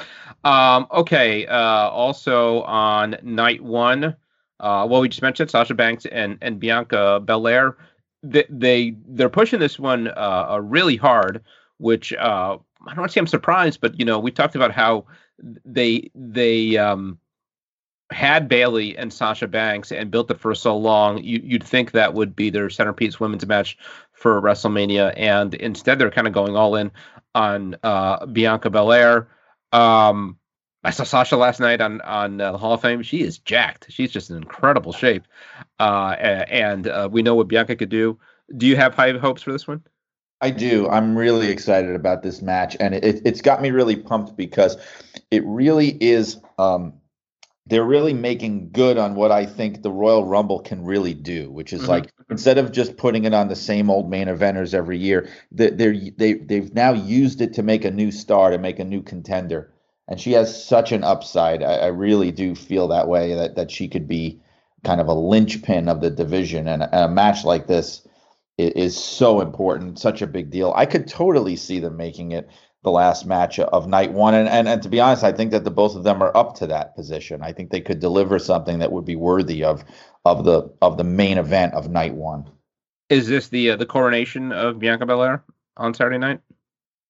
Um, 0.44 0.86
okay. 0.92 1.46
Uh, 1.46 1.88
also 1.88 2.62
on 2.62 3.16
night 3.22 3.62
one, 3.62 4.16
uh, 4.60 4.86
well, 4.88 5.00
we 5.00 5.08
just 5.08 5.22
mentioned 5.22 5.50
Sasha 5.50 5.74
Banks 5.74 6.04
and 6.04 6.36
and 6.42 6.60
Bianca 6.60 7.20
Belair. 7.24 7.76
They, 8.22 8.44
they 8.50 8.96
they're 9.06 9.30
pushing 9.30 9.60
this 9.60 9.78
one 9.78 10.08
uh, 10.08 10.58
really 10.62 10.96
hard, 10.96 11.42
which 11.78 12.12
uh, 12.12 12.58
I 12.86 12.88
don't 12.88 12.98
want 12.98 13.10
to 13.10 13.12
say 13.12 13.20
I'm 13.20 13.26
surprised, 13.26 13.80
but 13.80 13.98
you 13.98 14.04
know, 14.04 14.18
we 14.18 14.30
talked 14.30 14.56
about 14.56 14.72
how 14.72 15.06
they 15.64 16.10
they 16.14 16.76
um, 16.76 17.18
had 18.10 18.48
Bayley 18.48 18.96
and 18.96 19.12
Sasha 19.12 19.46
Banks 19.46 19.92
and 19.92 20.10
built 20.10 20.30
it 20.30 20.40
for 20.40 20.54
so 20.54 20.76
long, 20.76 21.22
you, 21.22 21.42
would 21.52 21.64
think 21.64 21.92
that 21.92 22.14
would 22.14 22.34
be 22.34 22.50
their 22.50 22.68
centerpiece 22.70 23.20
women's 23.20 23.46
match 23.46 23.78
for 24.12 24.40
WrestleMania, 24.40 25.14
and 25.16 25.54
instead 25.54 25.98
they're 25.98 26.10
kind 26.10 26.26
of 26.26 26.32
going 26.32 26.56
all 26.56 26.76
in 26.76 26.90
on 27.34 27.76
uh, 27.82 28.26
Bianca 28.26 28.70
Belair. 28.70 29.28
Um, 29.72 30.36
I 30.82 30.90
saw 30.90 31.04
Sasha 31.04 31.36
last 31.36 31.60
night 31.60 31.80
on 31.80 32.00
on 32.00 32.40
uh, 32.40 32.52
the 32.52 32.58
Hall 32.58 32.72
of 32.72 32.80
Fame. 32.80 33.02
She 33.02 33.20
is 33.22 33.38
jacked. 33.38 33.86
She's 33.90 34.10
just 34.10 34.30
in 34.30 34.36
incredible 34.36 34.92
shape, 34.92 35.24
uh, 35.78 36.16
and 36.18 36.88
uh, 36.88 37.08
we 37.10 37.22
know 37.22 37.34
what 37.34 37.48
Bianca 37.48 37.76
could 37.76 37.90
do. 37.90 38.18
Do 38.56 38.66
you 38.66 38.76
have 38.76 38.94
high 38.94 39.12
hopes 39.12 39.42
for 39.42 39.52
this 39.52 39.68
one? 39.68 39.82
I 40.40 40.50
do. 40.50 40.88
I'm 40.88 41.16
really 41.16 41.48
excited 41.48 41.94
about 41.94 42.22
this 42.22 42.40
match, 42.40 42.76
and 42.80 42.94
it, 42.94 43.22
it's 43.26 43.42
got 43.42 43.60
me 43.60 43.70
really 43.70 43.96
pumped 43.96 44.36
because 44.36 44.78
it 45.30 45.44
really 45.44 45.88
is. 46.00 46.38
Um, 46.58 46.94
they're 47.66 47.84
really 47.84 48.14
making 48.14 48.70
good 48.72 48.96
on 48.96 49.14
what 49.14 49.30
I 49.30 49.44
think 49.46 49.82
the 49.82 49.92
Royal 49.92 50.24
Rumble 50.24 50.60
can 50.60 50.84
really 50.84 51.14
do, 51.14 51.50
which 51.50 51.74
is 51.74 51.82
mm-hmm. 51.82 51.90
like 51.90 52.12
instead 52.30 52.56
of 52.56 52.72
just 52.72 52.96
putting 52.96 53.24
it 53.24 53.34
on 53.34 53.48
the 53.48 53.54
same 53.54 53.90
old 53.90 54.08
main 54.10 54.28
eventers 54.28 54.72
every 54.72 54.98
year, 54.98 55.28
they're, 55.52 55.94
they 56.16 56.32
they've 56.32 56.74
now 56.74 56.94
used 56.94 57.42
it 57.42 57.52
to 57.54 57.62
make 57.62 57.84
a 57.84 57.90
new 57.90 58.10
star, 58.10 58.50
to 58.50 58.58
make 58.58 58.78
a 58.78 58.84
new 58.84 59.02
contender, 59.02 59.72
and 60.10 60.20
she 60.20 60.32
has 60.32 60.64
such 60.64 60.92
an 60.92 61.04
upside. 61.04 61.62
I, 61.62 61.76
I 61.76 61.86
really 61.86 62.32
do 62.32 62.54
feel 62.54 62.88
that 62.88 63.08
way 63.08 63.34
that 63.34 63.54
that 63.54 63.70
she 63.70 63.88
could 63.88 64.06
be 64.06 64.40
kind 64.84 65.00
of 65.00 65.08
a 65.08 65.14
linchpin 65.14 65.88
of 65.88 66.00
the 66.00 66.10
division, 66.10 66.68
and 66.68 66.82
a, 66.82 67.04
a 67.04 67.08
match 67.08 67.44
like 67.44 67.66
this 67.66 68.06
is 68.58 69.02
so 69.02 69.40
important, 69.40 69.98
such 69.98 70.20
a 70.20 70.26
big 70.26 70.50
deal. 70.50 70.74
I 70.76 70.84
could 70.84 71.08
totally 71.08 71.56
see 71.56 71.78
them 71.78 71.96
making 71.96 72.32
it 72.32 72.50
the 72.82 72.90
last 72.90 73.26
match 73.26 73.58
of 73.58 73.86
night 73.86 74.12
one. 74.12 74.34
And, 74.34 74.48
and, 74.48 74.68
and 74.68 74.82
to 74.82 74.88
be 74.88 75.00
honest, 75.00 75.24
I 75.24 75.32
think 75.32 75.50
that 75.50 75.64
the 75.64 75.70
both 75.70 75.96
of 75.96 76.04
them 76.04 76.22
are 76.22 76.34
up 76.36 76.56
to 76.56 76.66
that 76.66 76.94
position. 76.94 77.42
I 77.42 77.52
think 77.52 77.70
they 77.70 77.80
could 77.80 78.00
deliver 78.00 78.38
something 78.38 78.78
that 78.78 78.92
would 78.92 79.04
be 79.04 79.16
worthy 79.16 79.64
of 79.64 79.84
of 80.24 80.44
the 80.44 80.70
of 80.82 80.96
the 80.96 81.04
main 81.04 81.38
event 81.38 81.74
of 81.74 81.88
night 81.88 82.14
one. 82.14 82.50
Is 83.08 83.26
this 83.26 83.48
the 83.48 83.70
uh, 83.70 83.76
the 83.76 83.86
coronation 83.86 84.52
of 84.52 84.78
Bianca 84.78 85.06
Belair 85.06 85.44
on 85.76 85.94
Saturday 85.94 86.18
night? 86.18 86.40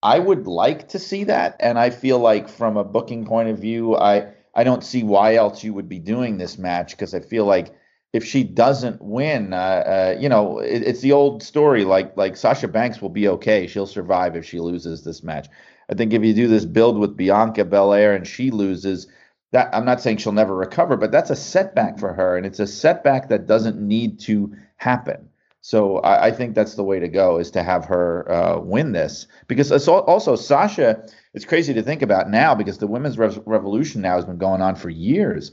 I 0.03 0.19
would 0.19 0.47
like 0.47 0.89
to 0.89 0.99
see 0.99 1.25
that, 1.25 1.57
and 1.61 1.79
I 1.79 1.91
feel 1.91 2.19
like 2.19 2.49
from 2.49 2.77
a 2.77 2.85
booking 2.85 3.27
point 3.27 3.49
of 3.51 3.59
view, 3.59 3.97
I 3.97 4.33
I 4.55 4.65
don't 4.65 4.85
see 4.85 5.03
why 5.03 5.35
else 5.37 5.63
you 5.63 5.75
would 5.75 5.89
be 5.89 5.99
doing 5.99 6.39
this 6.39 6.59
match 6.59 6.93
because 6.93 7.15
I 7.15 7.21
feel 7.21 7.45
like 7.45 7.75
if 8.13 8.25
she 8.25 8.43
doesn't 8.43 9.01
win, 9.01 9.53
uh, 9.53 9.57
uh, 9.57 10.17
you 10.19 10.29
know, 10.29 10.59
it, 10.59 10.83
it's 10.83 11.01
the 11.01 11.13
old 11.13 11.43
story. 11.43 11.85
Like 11.85 12.17
like 12.17 12.37
Sasha 12.37 12.69
Banks 12.69 13.01
will 13.01 13.11
be 13.11 13.29
okay; 13.29 13.67
she'll 13.67 13.87
survive 13.87 14.37
if 14.37 14.45
she 14.45 14.61
loses 14.61 15.05
this 15.05 15.23
match. 15.23 15.49
I 15.91 15.95
think 15.95 16.13
if 16.13 16.25
you 16.25 16.35
do 16.35 16.49
this 16.49 16.65
build 16.65 16.99
with 16.99 17.17
Bianca 17.17 17.65
Belair 17.65 18.15
and 18.15 18.27
she 18.27 18.51
loses, 18.51 19.07
that 19.53 19.75
I'm 19.75 19.85
not 19.85 20.01
saying 20.01 20.19
she'll 20.19 20.33
never 20.33 20.55
recover, 20.57 20.97
but 20.97 21.13
that's 21.13 21.31
a 21.31 21.37
setback 21.37 21.99
for 21.99 22.13
her, 22.13 22.37
and 22.37 22.47
it's 22.47 22.61
a 22.61 22.67
setback 22.67 23.29
that 23.29 23.47
doesn't 23.47 23.81
need 23.81 24.21
to 24.21 24.55
happen. 24.77 25.30
So 25.63 25.99
I, 25.99 26.27
I 26.27 26.31
think 26.31 26.55
that's 26.55 26.75
the 26.75 26.85
way 26.85 27.01
to 27.01 27.09
go 27.09 27.39
is 27.39 27.51
to 27.53 27.63
have 27.63 27.85
her 27.85 28.31
uh, 28.31 28.61
win 28.61 28.93
this 28.93 29.27
because 29.47 29.71
also 29.89 30.37
Sasha. 30.37 31.07
It's 31.33 31.45
crazy 31.45 31.73
to 31.75 31.83
think 31.83 32.03
about 32.03 32.29
now 32.29 32.57
because 32.57 32.79
the 32.79 32.89
women's 32.89 33.17
revolution 33.17 34.01
now 34.01 34.17
has 34.17 34.25
been 34.25 34.39
going 34.39 34.63
on 34.63 34.75
for 34.75 34.91
years 34.91 35.53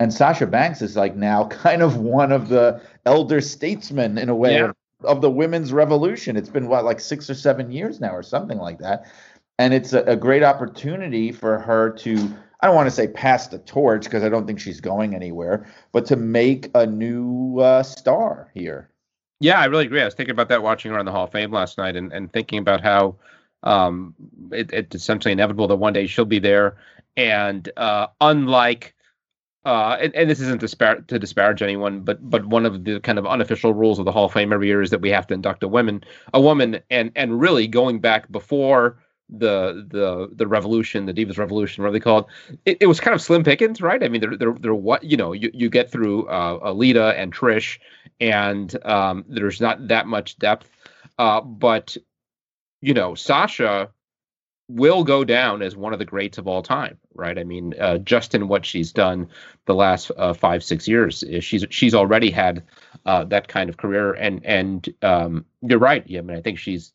and 0.00 0.12
Sasha 0.12 0.46
Banks 0.46 0.82
is 0.82 0.96
like 0.96 1.16
now 1.16 1.44
kind 1.48 1.82
of 1.82 1.96
one 1.98 2.32
of 2.32 2.48
the 2.48 2.80
elder 3.06 3.40
statesmen 3.40 4.18
in 4.18 4.28
a 4.28 4.34
way 4.34 4.54
yeah. 4.54 4.72
of 5.04 5.20
the 5.20 5.30
women's 5.30 5.72
revolution. 5.72 6.36
It's 6.36 6.48
been 6.48 6.68
what 6.68 6.84
like 6.84 7.00
six 7.00 7.28
or 7.28 7.34
seven 7.34 7.70
years 7.70 8.00
now, 8.00 8.14
or 8.14 8.22
something 8.22 8.58
like 8.58 8.78
that, 8.78 9.06
and 9.58 9.74
it's 9.74 9.92
a, 9.92 10.02
a 10.04 10.16
great 10.16 10.42
opportunity 10.42 11.32
for 11.32 11.58
her 11.58 11.90
to. 11.90 12.36
I 12.60 12.66
don't 12.66 12.74
want 12.74 12.88
to 12.88 12.94
say 12.94 13.06
pass 13.06 13.46
the 13.46 13.58
torch 13.60 14.02
because 14.02 14.24
I 14.24 14.28
don't 14.28 14.44
think 14.44 14.58
she's 14.58 14.80
going 14.80 15.14
anywhere, 15.14 15.66
but 15.92 16.06
to 16.06 16.16
make 16.16 16.70
a 16.74 16.86
new 16.86 17.60
uh, 17.60 17.84
star 17.84 18.50
here. 18.52 18.90
Yeah, 19.40 19.60
I 19.60 19.66
really 19.66 19.86
agree. 19.86 20.00
I 20.00 20.04
was 20.04 20.14
thinking 20.14 20.32
about 20.32 20.48
that 20.48 20.62
watching 20.62 20.90
her 20.92 20.98
on 20.98 21.04
the 21.04 21.12
Hall 21.12 21.24
of 21.24 21.32
Fame 21.32 21.52
last 21.52 21.78
night, 21.78 21.96
and, 21.96 22.12
and 22.12 22.32
thinking 22.32 22.58
about 22.58 22.80
how 22.80 23.16
um, 23.62 24.14
it, 24.50 24.72
it's 24.72 24.96
essentially 24.96 25.32
inevitable 25.32 25.68
that 25.68 25.76
one 25.76 25.92
day 25.92 26.06
she'll 26.06 26.24
be 26.24 26.40
there. 26.40 26.76
And 27.16 27.68
uh, 27.76 28.08
unlike 28.20 28.94
uh, 29.64 29.98
and, 30.00 30.14
and, 30.14 30.30
this 30.30 30.40
isn't 30.40 30.60
dispar- 30.60 31.06
to 31.08 31.18
disparage 31.18 31.62
anyone, 31.62 32.00
but 32.00 32.18
but 32.30 32.46
one 32.46 32.64
of 32.64 32.84
the 32.84 33.00
kind 33.00 33.18
of 33.18 33.26
unofficial 33.26 33.74
rules 33.74 33.98
of 33.98 34.04
the 34.04 34.12
Hall 34.12 34.24
of 34.24 34.32
Fame 34.32 34.52
every 34.52 34.66
year 34.68 34.80
is 34.80 34.90
that 34.90 35.00
we 35.00 35.10
have 35.10 35.26
to 35.26 35.34
induct 35.34 35.62
a 35.62 35.68
woman, 35.68 36.02
a 36.32 36.40
woman, 36.40 36.80
and 36.90 37.12
and 37.16 37.40
really 37.40 37.66
going 37.66 38.00
back 38.00 38.30
before 38.32 38.98
the 39.30 39.86
the 39.88 40.30
the 40.34 40.46
revolution, 40.46 41.06
the 41.06 41.12
Divas 41.14 41.38
Revolution, 41.38 41.84
what 41.84 41.92
they 41.92 42.00
called 42.00 42.26
it, 42.64 42.78
it 42.80 42.86
was 42.86 43.00
kind 43.00 43.14
of 43.14 43.20
slim 43.20 43.44
pickings, 43.44 43.80
right? 43.80 44.02
I 44.02 44.08
mean, 44.08 44.20
there 44.20 44.36
there 44.36 44.52
there 44.52 44.74
what 44.74 45.04
you 45.04 45.16
know 45.16 45.32
you, 45.32 45.50
you 45.52 45.68
get 45.68 45.90
through 45.90 46.26
uh, 46.28 46.72
Alita 46.72 47.14
and 47.16 47.32
Trish, 47.34 47.78
and 48.20 48.74
um, 48.86 49.24
there's 49.28 49.60
not 49.60 49.88
that 49.88 50.06
much 50.06 50.38
depth, 50.38 50.70
uh, 51.18 51.40
but 51.40 51.96
you 52.80 52.94
know 52.94 53.14
Sasha 53.14 53.90
will 54.68 55.02
go 55.02 55.24
down 55.24 55.62
as 55.62 55.74
one 55.74 55.92
of 55.94 55.98
the 55.98 56.04
greats 56.04 56.36
of 56.36 56.46
all 56.46 56.62
time, 56.62 56.98
right? 57.14 57.38
I 57.38 57.44
mean, 57.44 57.74
uh, 57.80 57.98
just 57.98 58.34
in 58.34 58.48
what 58.48 58.66
she's 58.66 58.92
done 58.92 59.28
the 59.64 59.74
last 59.74 60.10
uh, 60.16 60.34
five 60.34 60.62
six 60.62 60.86
years, 60.86 61.24
she's 61.40 61.64
she's 61.70 61.94
already 61.94 62.30
had 62.30 62.62
uh, 63.06 63.24
that 63.24 63.48
kind 63.48 63.68
of 63.68 63.76
career, 63.76 64.12
and 64.12 64.44
and 64.44 64.88
um, 65.02 65.44
you're 65.62 65.78
right. 65.78 66.04
Yeah, 66.06 66.20
I 66.20 66.22
mean, 66.22 66.36
I 66.36 66.40
think 66.40 66.58
she's 66.58 66.92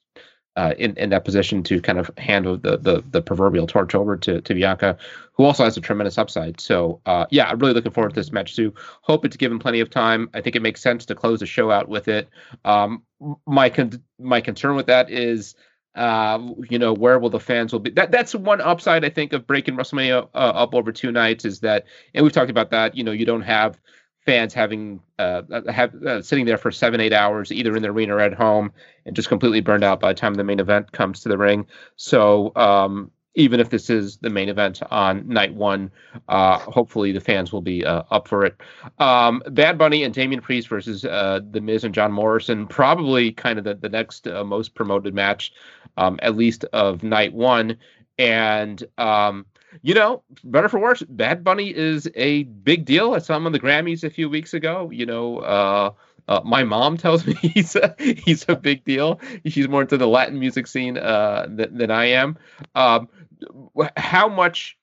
uh, 0.55 0.73
in 0.77 0.95
in 0.97 1.09
that 1.09 1.25
position 1.25 1.63
to 1.63 1.81
kind 1.81 1.99
of 1.99 2.11
handle 2.17 2.57
the 2.57 2.77
the, 2.77 3.03
the 3.11 3.21
proverbial 3.21 3.67
torch 3.67 3.95
over 3.95 4.15
to 4.17 4.41
to 4.41 4.53
Bianca, 4.53 4.97
who 5.33 5.43
also 5.43 5.63
has 5.63 5.77
a 5.77 5.81
tremendous 5.81 6.17
upside. 6.17 6.59
So 6.59 7.01
uh, 7.05 7.25
yeah, 7.29 7.47
I'm 7.47 7.59
really 7.59 7.73
looking 7.73 7.91
forward 7.91 8.09
to 8.09 8.15
this 8.15 8.31
match 8.31 8.55
too. 8.55 8.73
Hope 9.01 9.25
it's 9.25 9.37
given 9.37 9.59
plenty 9.59 9.79
of 9.79 9.89
time. 9.89 10.29
I 10.33 10.41
think 10.41 10.55
it 10.55 10.61
makes 10.61 10.81
sense 10.81 11.05
to 11.05 11.15
close 11.15 11.39
the 11.39 11.45
show 11.45 11.71
out 11.71 11.89
with 11.89 12.07
it. 12.07 12.29
Um, 12.65 13.03
my 13.45 13.69
con- 13.69 14.03
my 14.19 14.41
concern 14.41 14.75
with 14.75 14.87
that 14.87 15.09
is 15.09 15.55
uh, 15.95 16.39
you 16.69 16.79
know, 16.79 16.93
where 16.93 17.19
will 17.19 17.29
the 17.29 17.39
fans 17.39 17.71
will 17.71 17.79
be? 17.79 17.91
That 17.91 18.11
that's 18.11 18.33
one 18.33 18.61
upside 18.61 19.05
I 19.05 19.09
think 19.09 19.33
of 19.33 19.45
breaking 19.45 19.75
WrestleMania 19.75 20.27
uh, 20.33 20.37
up 20.37 20.73
over 20.73 20.91
two 20.91 21.11
nights 21.11 21.45
is 21.45 21.59
that, 21.59 21.85
and 22.13 22.23
we've 22.23 22.33
talked 22.33 22.49
about 22.49 22.71
that. 22.71 22.95
You 22.95 23.03
know, 23.03 23.11
you 23.11 23.25
don't 23.25 23.43
have 23.43 23.79
fans 24.25 24.53
having 24.53 25.01
uh, 25.19 25.41
have 25.69 25.93
uh, 26.03 26.21
sitting 26.21 26.45
there 26.45 26.57
for 26.57 26.71
seven 26.71 27.01
eight 27.01 27.13
hours 27.13 27.51
either 27.51 27.75
in 27.75 27.81
the 27.81 27.89
arena 27.89 28.15
or 28.15 28.19
at 28.19 28.33
home 28.33 28.71
and 29.05 29.15
just 29.15 29.29
completely 29.29 29.61
burned 29.61 29.83
out 29.83 29.99
by 29.99 30.13
the 30.13 30.19
time 30.19 30.33
the 30.35 30.43
main 30.43 30.59
event 30.59 30.91
comes 30.91 31.21
to 31.21 31.29
the 31.29 31.37
ring. 31.37 31.65
So 31.95 32.51
um, 32.55 33.11
even 33.35 33.59
if 33.59 33.69
this 33.69 33.89
is 33.89 34.17
the 34.17 34.29
main 34.29 34.47
event 34.49 34.81
on 34.91 35.27
night 35.27 35.53
one, 35.53 35.91
uh, 36.29 36.59
hopefully 36.59 37.11
the 37.11 37.19
fans 37.19 37.51
will 37.51 37.61
be 37.61 37.83
uh, 37.83 38.03
up 38.11 38.27
for 38.27 38.45
it. 38.45 38.55
Um, 38.99 39.41
Bad 39.49 39.77
Bunny 39.77 40.03
and 40.03 40.13
Damian 40.13 40.41
Priest 40.41 40.67
versus 40.67 41.03
uh, 41.03 41.39
The 41.51 41.61
Miz 41.61 41.83
and 41.83 41.93
John 41.93 42.11
Morrison, 42.11 42.67
probably 42.67 43.31
kind 43.31 43.57
of 43.57 43.65
the, 43.65 43.75
the 43.75 43.89
next 43.89 44.27
uh, 44.27 44.43
most 44.43 44.75
promoted 44.75 45.13
match, 45.13 45.51
um, 45.97 46.19
at 46.21 46.35
least 46.35 46.63
of 46.73 47.01
night 47.03 47.33
one. 47.33 47.77
And, 48.19 48.83
um, 48.99 49.47
you 49.81 49.93
know, 49.93 50.23
better 50.43 50.69
for 50.69 50.79
worse, 50.79 51.01
Bad 51.07 51.43
Bunny 51.43 51.75
is 51.75 52.09
a 52.15 52.43
big 52.43 52.85
deal. 52.85 53.13
I 53.13 53.19
saw 53.19 53.35
him 53.37 53.45
on 53.45 53.51
the 53.51 53.59
Grammys 53.59 54.03
a 54.03 54.09
few 54.09 54.29
weeks 54.29 54.53
ago. 54.53 54.89
You 54.91 55.05
know, 55.05 55.39
uh, 55.39 55.91
uh, 56.27 56.41
my 56.43 56.63
mom 56.63 56.97
tells 57.05 57.25
me 57.25 57.33
he's 57.35 57.75
a, 57.75 57.95
he's 57.97 58.45
a 58.47 58.55
big 58.55 58.83
deal. 58.83 59.19
She's 59.45 59.67
more 59.67 59.81
into 59.81 59.97
the 59.97 60.07
Latin 60.07 60.39
music 60.39 60.67
scene 60.67 60.97
uh, 60.97 61.47
than, 61.49 61.77
than 61.77 61.91
I 61.91 62.05
am. 62.05 62.37
Um, 62.75 63.09
how 63.97 64.29
much 64.29 64.77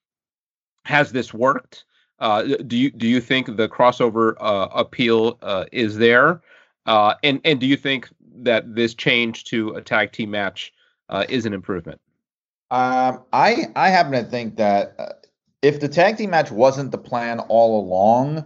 has 0.84 1.12
this 1.12 1.32
worked? 1.32 1.84
Uh, 2.18 2.42
do 2.42 2.76
you 2.76 2.90
do 2.90 3.08
you 3.08 3.18
think 3.18 3.56
the 3.56 3.66
crossover 3.66 4.34
uh, 4.38 4.68
appeal 4.74 5.38
uh, 5.40 5.64
is 5.72 5.96
there? 5.96 6.42
And 6.86 7.40
and 7.44 7.58
do 7.58 7.66
you 7.66 7.76
think 7.76 8.10
that 8.42 8.74
this 8.74 8.94
change 8.94 9.44
to 9.44 9.70
a 9.70 9.80
tag 9.80 10.12
team 10.12 10.30
match 10.30 10.72
is 11.30 11.46
an 11.46 11.54
improvement? 11.54 12.00
Um, 12.70 13.24
I 13.32 13.66
I 13.74 13.88
happen 13.88 14.12
to 14.12 14.24
think 14.24 14.56
that 14.56 14.94
uh, 14.98 15.12
if 15.62 15.80
the 15.80 15.88
tag 15.88 16.16
team 16.16 16.30
match 16.30 16.50
wasn't 16.50 16.92
the 16.92 16.98
plan 16.98 17.40
all 17.40 17.80
along, 17.80 18.44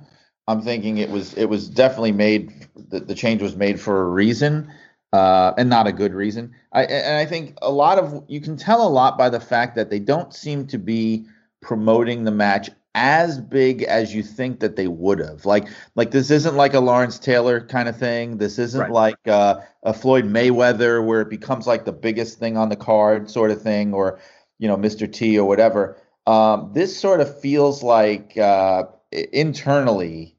I'm 0.48 0.62
thinking 0.62 0.98
it 0.98 1.10
was 1.10 1.34
it 1.34 1.46
was 1.46 1.68
definitely 1.68 2.12
made 2.12 2.68
the, 2.74 3.00
the 3.00 3.14
change 3.14 3.42
was 3.42 3.56
made 3.56 3.80
for 3.80 4.02
a 4.02 4.08
reason 4.08 4.72
uh, 5.12 5.54
and 5.56 5.70
not 5.70 5.86
a 5.86 5.92
good 5.92 6.12
reason. 6.12 6.52
I 6.72 6.84
and 6.84 7.16
I 7.16 7.24
think 7.24 7.56
a 7.62 7.70
lot 7.70 7.98
of 7.98 8.24
you 8.28 8.40
can 8.40 8.56
tell 8.56 8.86
a 8.86 8.88
lot 8.88 9.16
by 9.16 9.30
the 9.30 9.40
fact 9.40 9.76
that 9.76 9.88
they 9.88 10.00
don't 10.00 10.34
seem 10.34 10.66
to 10.68 10.78
be 10.78 11.26
promoting 11.62 12.24
the 12.24 12.30
match 12.30 12.70
as 12.94 13.40
big 13.40 13.82
as 13.82 14.14
you 14.14 14.22
think 14.22 14.60
that 14.60 14.76
they 14.76 14.86
would 14.86 15.18
have. 15.18 15.44
Like 15.44 15.68
like 15.94 16.10
this 16.12 16.30
isn't 16.30 16.56
like 16.56 16.74
a 16.74 16.80
Lawrence 16.80 17.18
Taylor 17.18 17.60
kind 17.66 17.88
of 17.88 17.96
thing. 17.96 18.38
This 18.38 18.58
isn't 18.58 18.80
right. 18.80 18.90
like 18.90 19.28
uh, 19.28 19.60
a 19.82 19.92
Floyd 19.92 20.24
Mayweather 20.24 21.04
where 21.04 21.20
it 21.20 21.28
becomes 21.28 21.66
like 21.66 21.84
the 21.84 21.92
biggest 21.92 22.38
thing 22.38 22.56
on 22.56 22.68
the 22.68 22.76
card 22.76 23.30
sort 23.30 23.50
of 23.50 23.60
thing, 23.60 23.92
or 23.92 24.20
you 24.58 24.68
know 24.68 24.76
Mr. 24.76 25.12
T 25.12 25.38
or 25.38 25.46
whatever. 25.46 25.96
Um, 26.26 26.70
this 26.72 26.98
sort 26.98 27.20
of 27.20 27.40
feels 27.40 27.82
like 27.82 28.36
uh, 28.38 28.84
internally. 29.10 30.36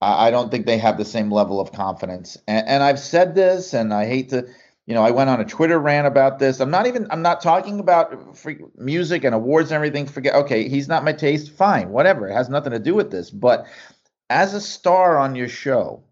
I, 0.00 0.28
I 0.28 0.30
don't 0.30 0.50
think 0.50 0.66
they 0.66 0.78
have 0.78 0.98
the 0.98 1.04
same 1.04 1.30
level 1.30 1.60
of 1.60 1.72
confidence, 1.72 2.38
and, 2.48 2.66
and 2.66 2.82
I've 2.82 3.00
said 3.00 3.34
this, 3.34 3.74
and 3.74 3.92
I 3.92 4.06
hate 4.06 4.30
to 4.30 4.48
you 4.86 4.94
know, 4.94 5.02
I 5.02 5.10
went 5.12 5.30
on 5.30 5.40
a 5.40 5.44
Twitter 5.44 5.78
rant 5.78 6.06
about 6.06 6.38
this. 6.38 6.60
I'm 6.60 6.70
not 6.70 6.86
even 6.86 7.06
I'm 7.10 7.22
not 7.22 7.40
talking 7.40 7.78
about 7.78 8.36
music 8.76 9.22
and 9.24 9.34
awards 9.34 9.70
and 9.70 9.76
everything. 9.76 10.06
Forget 10.06 10.34
okay, 10.34 10.68
he's 10.68 10.88
not 10.88 11.04
my 11.04 11.12
taste. 11.12 11.52
Fine, 11.52 11.90
whatever. 11.90 12.28
It 12.28 12.34
has 12.34 12.48
nothing 12.48 12.72
to 12.72 12.78
do 12.78 12.94
with 12.94 13.10
this. 13.10 13.30
But 13.30 13.66
as 14.28 14.54
a 14.54 14.60
star 14.60 15.18
on 15.18 15.36
your 15.36 15.48
show, 15.48 16.02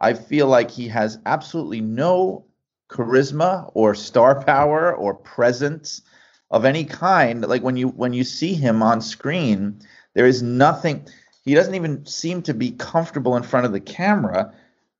I 0.00 0.14
feel 0.14 0.46
like 0.46 0.70
he 0.70 0.86
has 0.88 1.18
absolutely 1.26 1.80
no 1.80 2.46
charisma 2.88 3.70
or 3.74 3.94
star 3.94 4.44
power 4.44 4.94
or 4.94 5.14
presence 5.14 6.02
of 6.50 6.64
any 6.64 6.84
kind. 6.84 7.42
Like 7.42 7.62
when 7.62 7.76
you 7.76 7.88
when 7.88 8.12
you 8.12 8.22
see 8.22 8.54
him 8.54 8.80
on 8.80 9.00
screen, 9.00 9.80
there 10.14 10.26
is 10.26 10.40
nothing. 10.40 11.08
He 11.44 11.54
doesn't 11.54 11.74
even 11.74 12.06
seem 12.06 12.42
to 12.42 12.54
be 12.54 12.70
comfortable 12.70 13.36
in 13.36 13.42
front 13.42 13.66
of 13.66 13.72
the 13.72 13.80
camera 13.80 14.54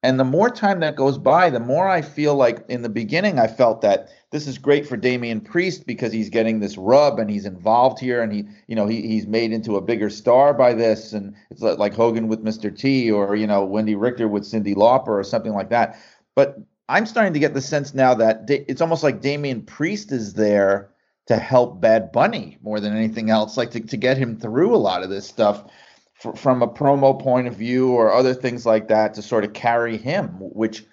and 0.05 0.21
the 0.21 0.25
more 0.25 0.51
time 0.51 0.81
that 0.81 0.97
goes 0.97 1.17
by, 1.17 1.49
the 1.49 1.59
more 1.59 1.89
I 1.89 2.03
feel 2.03 2.35
like 2.35 2.63
in 2.69 2.83
the 2.83 2.91
beginning, 2.91 3.39
I 3.39 3.47
felt 3.47 3.81
that 3.81 4.11
this 4.33 4.47
is 4.47 4.59
great 4.59 4.87
for 4.87 4.99
Damian 4.99 5.41
Priest 5.41 5.87
because 5.87 6.13
he's 6.13 6.29
getting 6.29 6.61
this 6.61 6.77
rub 6.77 7.19
and 7.19 7.31
he's 7.31 7.47
involved 7.47 8.01
here 8.01 8.23
and 8.23 8.31
he, 8.31 8.45
you 8.67 8.77
know, 8.77 8.87
he, 8.87 9.01
he's 9.01 9.27
made 9.27 9.51
into 9.51 9.77
a 9.77 9.81
bigger 9.81 10.11
star 10.11 10.53
by 10.53 10.75
this. 10.75 11.15
And 11.15 11.35
it's 11.51 11.63
like 11.63 11.95
Hogan 11.95 12.29
with 12.29 12.45
Mr. 12.45 12.77
T 12.77 13.11
or, 13.11 13.35
you 13.35 13.47
know, 13.47 13.67
Wendi 13.67 13.99
Richter 13.99 14.29
with 14.29 14.43
Cyndi 14.43 14.75
Lauper 14.75 15.09
or 15.09 15.25
something 15.25 15.55
like 15.55 15.71
that. 15.71 15.99
But 16.35 16.59
I'm 16.91 17.07
starting 17.07 17.33
to 17.33 17.41
get 17.41 17.55
the 17.55 17.63
sense 17.63 17.95
now 17.95 18.13
that 18.13 18.45
it's 18.51 18.83
almost 18.83 19.05
like 19.05 19.23
Damian 19.23 19.63
Priest 19.63 20.13
is 20.13 20.35
there 20.35 20.91
to 21.29 21.37
help 21.37 21.81
Bad 21.81 22.13
Bunny 22.13 22.59
more 22.61 22.79
than 22.79 22.95
anything 22.95 23.31
else, 23.31 23.57
like 23.57 23.71
to, 23.71 23.81
to 23.81 23.97
get 23.97 24.19
him 24.19 24.37
through 24.39 24.75
a 24.75 24.77
lot 24.77 25.03
of 25.03 25.09
this 25.09 25.27
stuff 25.27 25.65
from 26.15 26.63
a 26.63 26.69
promo 26.69 27.21
point 27.21 27.47
of 27.47 27.55
view 27.55 27.91
or 27.91 28.13
other 28.13 28.35
things 28.35 28.65
like 28.65 28.89
that 28.89 29.15
to 29.15 29.23
sort 29.23 29.45
of 29.45 29.53
carry 29.53 29.97
him, 29.97 30.29
which 30.41 30.85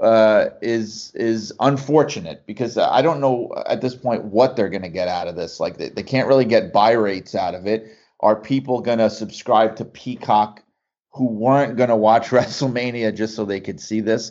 uh, 0.00 0.50
is 0.62 1.10
is 1.14 1.52
unfortunate 1.58 2.46
because 2.46 2.78
I 2.78 3.02
don't 3.02 3.20
know 3.20 3.52
at 3.66 3.80
this 3.80 3.96
point 3.96 4.24
what 4.24 4.54
they're 4.54 4.68
going 4.68 4.82
to 4.82 4.88
get 4.88 5.08
out 5.08 5.26
of 5.26 5.34
this. 5.34 5.58
Like 5.58 5.78
they, 5.78 5.88
they 5.88 6.04
can't 6.04 6.28
really 6.28 6.44
get 6.44 6.72
buy 6.72 6.92
rates 6.92 7.34
out 7.34 7.54
of 7.54 7.66
it. 7.66 7.88
Are 8.20 8.36
people 8.36 8.80
going 8.80 8.98
to 8.98 9.10
subscribe 9.10 9.76
to 9.76 9.84
Peacock 9.84 10.62
who 11.10 11.26
weren't 11.26 11.76
going 11.76 11.88
to 11.88 11.96
watch 11.96 12.28
WrestleMania 12.28 13.16
just 13.16 13.34
so 13.34 13.44
they 13.44 13.60
could 13.60 13.80
see 13.80 14.00
this? 14.00 14.30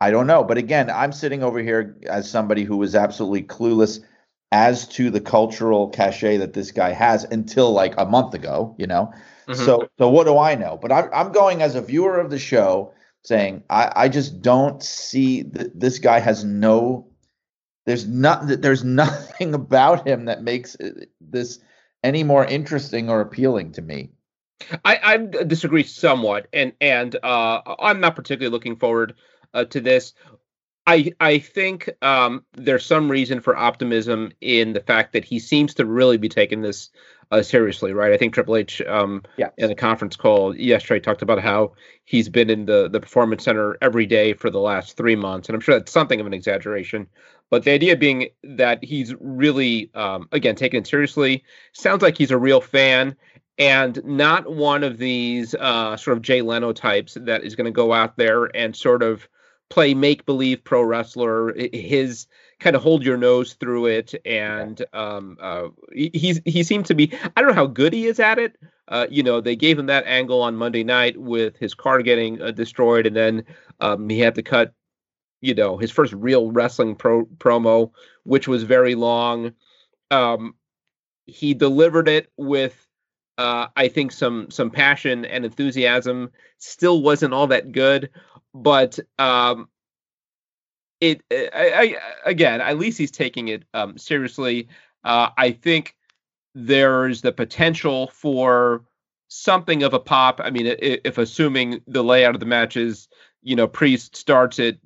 I 0.00 0.10
don't 0.10 0.26
know. 0.26 0.42
But 0.44 0.58
again, 0.58 0.90
I'm 0.90 1.12
sitting 1.12 1.42
over 1.42 1.60
here 1.60 1.96
as 2.08 2.30
somebody 2.30 2.64
who 2.64 2.76
was 2.76 2.94
absolutely 2.94 3.42
clueless 3.42 4.00
as 4.52 4.86
to 4.86 5.10
the 5.10 5.20
cultural 5.20 5.88
cachet 5.88 6.38
that 6.38 6.52
this 6.52 6.70
guy 6.70 6.92
has 6.92 7.24
until 7.24 7.72
like 7.72 7.94
a 7.98 8.06
month 8.06 8.34
ago, 8.34 8.74
you 8.78 8.86
know. 8.86 9.12
Mm-hmm. 9.48 9.64
So, 9.64 9.88
so 9.98 10.08
what 10.08 10.24
do 10.24 10.38
I 10.38 10.54
know? 10.54 10.78
But 10.80 10.92
I'm, 10.92 11.10
I'm 11.12 11.32
going 11.32 11.62
as 11.62 11.74
a 11.74 11.82
viewer 11.82 12.18
of 12.18 12.30
the 12.30 12.38
show 12.38 12.92
saying 13.22 13.62
I, 13.70 13.92
I 13.94 14.08
just 14.08 14.42
don't 14.42 14.82
see 14.82 15.42
that 15.42 15.78
this 15.78 15.98
guy 15.98 16.20
has 16.20 16.44
no. 16.44 17.08
There's 17.86 18.06
not. 18.06 18.46
There's 18.46 18.84
nothing 19.02 19.54
about 19.54 20.06
him 20.06 20.26
that 20.26 20.42
makes 20.42 20.76
this 21.20 21.58
any 22.02 22.22
more 22.22 22.44
interesting 22.44 23.10
or 23.10 23.20
appealing 23.20 23.72
to 23.72 23.82
me. 23.82 24.10
I, 24.84 25.00
I 25.02 25.16
disagree 25.44 25.82
somewhat, 25.82 26.46
and 26.52 26.72
and 26.80 27.16
uh, 27.22 27.60
I'm 27.80 28.00
not 28.00 28.16
particularly 28.16 28.52
looking 28.52 28.76
forward 28.76 29.14
uh, 29.52 29.64
to 29.66 29.80
this. 29.80 30.14
I 30.86 31.12
I 31.20 31.38
think 31.38 31.90
um, 32.02 32.44
there's 32.52 32.84
some 32.84 33.10
reason 33.10 33.40
for 33.40 33.56
optimism 33.56 34.32
in 34.40 34.72
the 34.72 34.80
fact 34.80 35.12
that 35.12 35.24
he 35.24 35.38
seems 35.38 35.74
to 35.74 35.86
really 35.86 36.18
be 36.18 36.28
taking 36.28 36.62
this 36.62 36.90
uh, 37.30 37.42
seriously, 37.42 37.92
right? 37.92 38.12
I 38.12 38.18
think 38.18 38.34
Triple 38.34 38.56
H, 38.56 38.82
um, 38.82 39.22
yeah. 39.36 39.48
in 39.56 39.70
a 39.70 39.74
conference 39.74 40.14
call 40.14 40.54
yesterday, 40.54 41.00
talked 41.00 41.22
about 41.22 41.40
how 41.40 41.72
he's 42.04 42.28
been 42.28 42.50
in 42.50 42.66
the 42.66 42.88
the 42.88 43.00
performance 43.00 43.44
center 43.44 43.78
every 43.80 44.06
day 44.06 44.34
for 44.34 44.50
the 44.50 44.60
last 44.60 44.96
three 44.96 45.16
months, 45.16 45.48
and 45.48 45.54
I'm 45.56 45.60
sure 45.60 45.78
that's 45.78 45.92
something 45.92 46.20
of 46.20 46.26
an 46.26 46.34
exaggeration. 46.34 47.06
But 47.50 47.64
the 47.64 47.72
idea 47.72 47.96
being 47.96 48.28
that 48.42 48.82
he's 48.82 49.14
really, 49.20 49.90
um, 49.94 50.28
again, 50.32 50.56
taking 50.56 50.80
it 50.80 50.86
seriously. 50.86 51.44
Sounds 51.72 52.02
like 52.02 52.16
he's 52.16 52.30
a 52.30 52.38
real 52.38 52.60
fan 52.60 53.16
and 53.58 54.02
not 54.04 54.52
one 54.52 54.82
of 54.82 54.98
these 54.98 55.54
uh, 55.54 55.96
sort 55.96 56.16
of 56.16 56.22
Jay 56.22 56.42
Leno 56.42 56.72
types 56.72 57.16
that 57.20 57.44
is 57.44 57.54
going 57.54 57.66
to 57.66 57.70
go 57.70 57.92
out 57.92 58.16
there 58.16 58.44
and 58.56 58.74
sort 58.74 59.02
of 59.02 59.28
play 59.70 59.94
make 59.94 60.26
believe 60.26 60.64
pro 60.64 60.82
wrestler. 60.82 61.54
His 61.72 62.26
kind 62.60 62.76
of 62.76 62.82
hold 62.82 63.04
your 63.04 63.16
nose 63.16 63.54
through 63.54 63.86
it, 63.86 64.14
and 64.24 64.84
um, 64.92 65.36
uh, 65.40 65.68
he, 65.92 66.40
he 66.44 66.62
seemed 66.62 66.86
to 66.86 66.94
be. 66.94 67.12
I 67.36 67.40
don't 67.40 67.50
know 67.50 67.54
how 67.54 67.66
good 67.66 67.92
he 67.92 68.06
is 68.06 68.20
at 68.20 68.38
it. 68.38 68.56
Uh, 68.88 69.06
you 69.10 69.22
know, 69.22 69.40
they 69.40 69.56
gave 69.56 69.78
him 69.78 69.86
that 69.86 70.06
angle 70.06 70.42
on 70.42 70.56
Monday 70.56 70.84
night 70.84 71.16
with 71.16 71.56
his 71.56 71.74
car 71.74 72.02
getting 72.02 72.40
uh, 72.40 72.50
destroyed, 72.50 73.06
and 73.06 73.16
then 73.16 73.44
um, 73.80 74.08
he 74.08 74.20
had 74.20 74.34
to 74.34 74.42
cut, 74.42 74.74
you 75.40 75.54
know, 75.54 75.76
his 75.78 75.90
first 75.90 76.12
real 76.12 76.50
wrestling 76.50 76.94
pro 76.94 77.24
promo, 77.38 77.90
which 78.24 78.46
was 78.46 78.62
very 78.62 78.94
long. 78.94 79.52
Um, 80.10 80.54
he 81.26 81.54
delivered 81.54 82.08
it 82.08 82.30
with, 82.36 82.86
uh, 83.38 83.68
I 83.74 83.88
think, 83.88 84.12
some 84.12 84.50
some 84.50 84.70
passion 84.70 85.24
and 85.24 85.44
enthusiasm. 85.44 86.30
Still 86.58 87.02
wasn't 87.02 87.34
all 87.34 87.46
that 87.48 87.72
good, 87.72 88.10
but 88.54 88.98
um, 89.18 89.68
it 91.00 91.22
I, 91.30 91.96
I, 92.24 92.30
again 92.30 92.60
at 92.60 92.78
least 92.78 92.96
he's 92.96 93.10
taking 93.10 93.48
it 93.48 93.64
um, 93.74 93.98
seriously. 93.98 94.68
Uh, 95.02 95.28
i 95.36 95.50
think 95.50 95.96
there's 96.54 97.20
the 97.20 97.32
potential 97.32 98.06
for 98.08 98.84
something 99.28 99.82
of 99.82 99.92
a 99.92 99.98
pop. 99.98 100.40
I 100.42 100.50
mean 100.50 100.66
if, 100.66 101.00
if 101.04 101.18
assuming 101.18 101.82
the 101.86 102.04
layout 102.04 102.34
of 102.34 102.40
the 102.40 102.46
matches, 102.46 103.08
you 103.42 103.56
know 103.56 103.66
priest 103.66 104.16
starts 104.16 104.58
it 104.58 104.78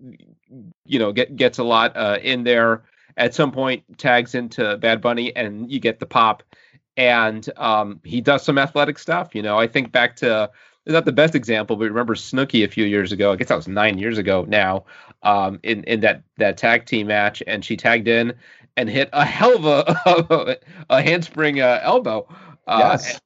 you 0.87 0.99
know 0.99 1.13
get, 1.13 1.37
gets 1.37 1.59
a 1.59 1.65
lot 1.65 1.97
uh, 1.97 2.19
in 2.23 2.45
there 2.45 2.83
at 3.17 3.35
some 3.35 3.53
point 3.53 3.85
tags 3.99 4.35
into 4.35 4.77
bad 4.79 5.01
bunny 5.01 5.35
and 5.37 5.71
you 5.71 5.79
get 5.79 6.01
the 6.01 6.07
pop. 6.07 6.43
And 6.97 7.49
um, 7.57 8.01
he 8.03 8.21
does 8.21 8.43
some 8.43 8.59
athletic 8.59 8.99
stuff 8.99 9.33
you 9.35 9.43
know 9.43 9.57
i 9.57 9.69
think 9.69 9.93
back 9.93 10.17
to 10.17 10.51
not 10.95 11.05
the 11.05 11.13
best 11.13 11.35
example, 11.35 11.77
but 11.77 11.85
remember 11.85 12.15
Snooki 12.15 12.65
a 12.65 12.69
few 12.69 12.85
years 12.85 13.13
ago. 13.13 13.33
I 13.33 13.37
guess 13.37 13.49
that 13.49 13.57
was 13.57 13.69
nine 13.69 13.99
years 13.99 14.19
ago 14.19 14.45
now. 14.49 14.85
Um, 15.23 15.59
in 15.63 15.85
in 15.85 16.01
that 16.01 16.23
that 16.37 16.57
tag 16.57 16.87
team 16.87 17.09
match, 17.09 17.43
and 17.47 17.65
she 17.65 17.77
tagged 17.77 18.09
in 18.09 18.35
and 18.77 18.89
hit 18.89 19.11
a 19.13 19.25
hell 19.25 19.57
of 19.57 19.65
a 19.65 20.59
a 20.91 21.03
handspring 21.03 21.61
uh, 21.61 21.81
elbow. 21.83 22.27
Uh, 22.67 22.99
yes. 22.99 23.21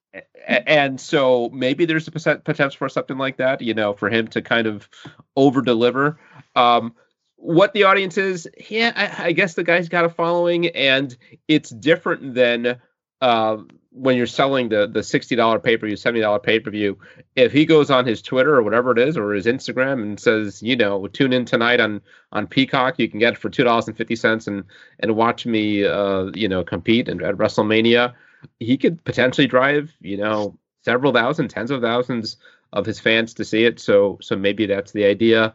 And, 0.46 0.68
and 0.68 1.00
so 1.00 1.50
maybe 1.50 1.84
there's 1.84 2.08
a 2.08 2.10
potential 2.10 2.70
for 2.70 2.88
something 2.88 3.16
like 3.16 3.36
that, 3.38 3.62
you 3.62 3.74
know, 3.74 3.92
for 3.94 4.10
him 4.10 4.28
to 4.28 4.42
kind 4.42 4.66
of 4.66 4.88
over 5.36 5.62
deliver. 5.62 6.18
Um, 6.54 6.94
what 7.36 7.72
the 7.72 7.84
audience 7.84 8.18
is, 8.18 8.48
yeah, 8.68 8.92
I, 8.94 9.28
I, 9.28 9.32
guess 9.32 9.54
the 9.54 9.64
guy's 9.64 9.88
got 9.88 10.04
a 10.04 10.08
following, 10.08 10.68
and 10.68 11.16
it's 11.48 11.70
different 11.70 12.34
than 12.34 12.80
uh, 13.22 13.58
when 13.92 14.16
you're 14.16 14.26
selling 14.26 14.68
the 14.68 14.86
the 14.86 15.02
sixty 15.02 15.36
dollar 15.36 15.58
pay 15.58 15.76
per 15.76 15.86
view, 15.86 15.96
seventy 15.96 16.20
dollar 16.20 16.40
pay 16.40 16.58
per 16.58 16.70
view, 16.70 16.98
if 17.36 17.52
he 17.52 17.64
goes 17.64 17.90
on 17.90 18.04
his 18.04 18.20
Twitter 18.20 18.54
or 18.56 18.62
whatever 18.62 18.90
it 18.90 18.98
is, 18.98 19.16
or 19.16 19.32
his 19.32 19.46
Instagram 19.46 20.02
and 20.02 20.18
says, 20.18 20.62
you 20.62 20.76
know, 20.76 21.06
tune 21.06 21.32
in 21.32 21.44
tonight 21.44 21.80
on 21.80 22.00
on 22.32 22.46
Peacock, 22.46 22.98
you 22.98 23.08
can 23.08 23.20
get 23.20 23.34
it 23.34 23.38
for 23.38 23.48
two 23.48 23.64
dollars 23.64 23.86
and 23.86 23.96
fifty 23.96 24.16
cents 24.16 24.46
and 24.46 24.64
and 25.00 25.14
watch 25.14 25.46
me, 25.46 25.84
uh, 25.84 26.30
you 26.34 26.48
know, 26.48 26.64
compete 26.64 27.08
at, 27.08 27.22
at 27.22 27.36
WrestleMania, 27.36 28.12
he 28.58 28.76
could 28.76 29.02
potentially 29.04 29.46
drive, 29.46 29.92
you 30.00 30.16
know, 30.16 30.58
several 30.82 31.12
thousand, 31.12 31.48
tens 31.48 31.70
of 31.70 31.80
thousands 31.80 32.36
of 32.72 32.86
his 32.86 32.98
fans 32.98 33.34
to 33.34 33.44
see 33.44 33.64
it. 33.64 33.78
So 33.78 34.18
so 34.20 34.36
maybe 34.36 34.66
that's 34.66 34.92
the 34.92 35.04
idea. 35.04 35.54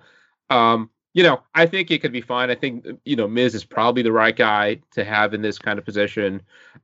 Um, 0.50 0.90
you 1.18 1.24
know, 1.24 1.42
I 1.56 1.66
think 1.66 1.90
it 1.90 2.04
could 2.04 2.12
be 2.12 2.22
fine. 2.22 2.52
I 2.52 2.56
think 2.56 2.86
you 3.04 3.16
know 3.16 3.28
Miz 3.28 3.56
is 3.56 3.64
probably 3.64 4.04
the 4.04 4.12
right 4.12 4.36
guy 4.36 4.82
to 4.92 5.04
have 5.04 5.34
in 5.34 5.42
this 5.42 5.58
kind 5.58 5.80
of 5.80 5.84
position. 5.84 6.44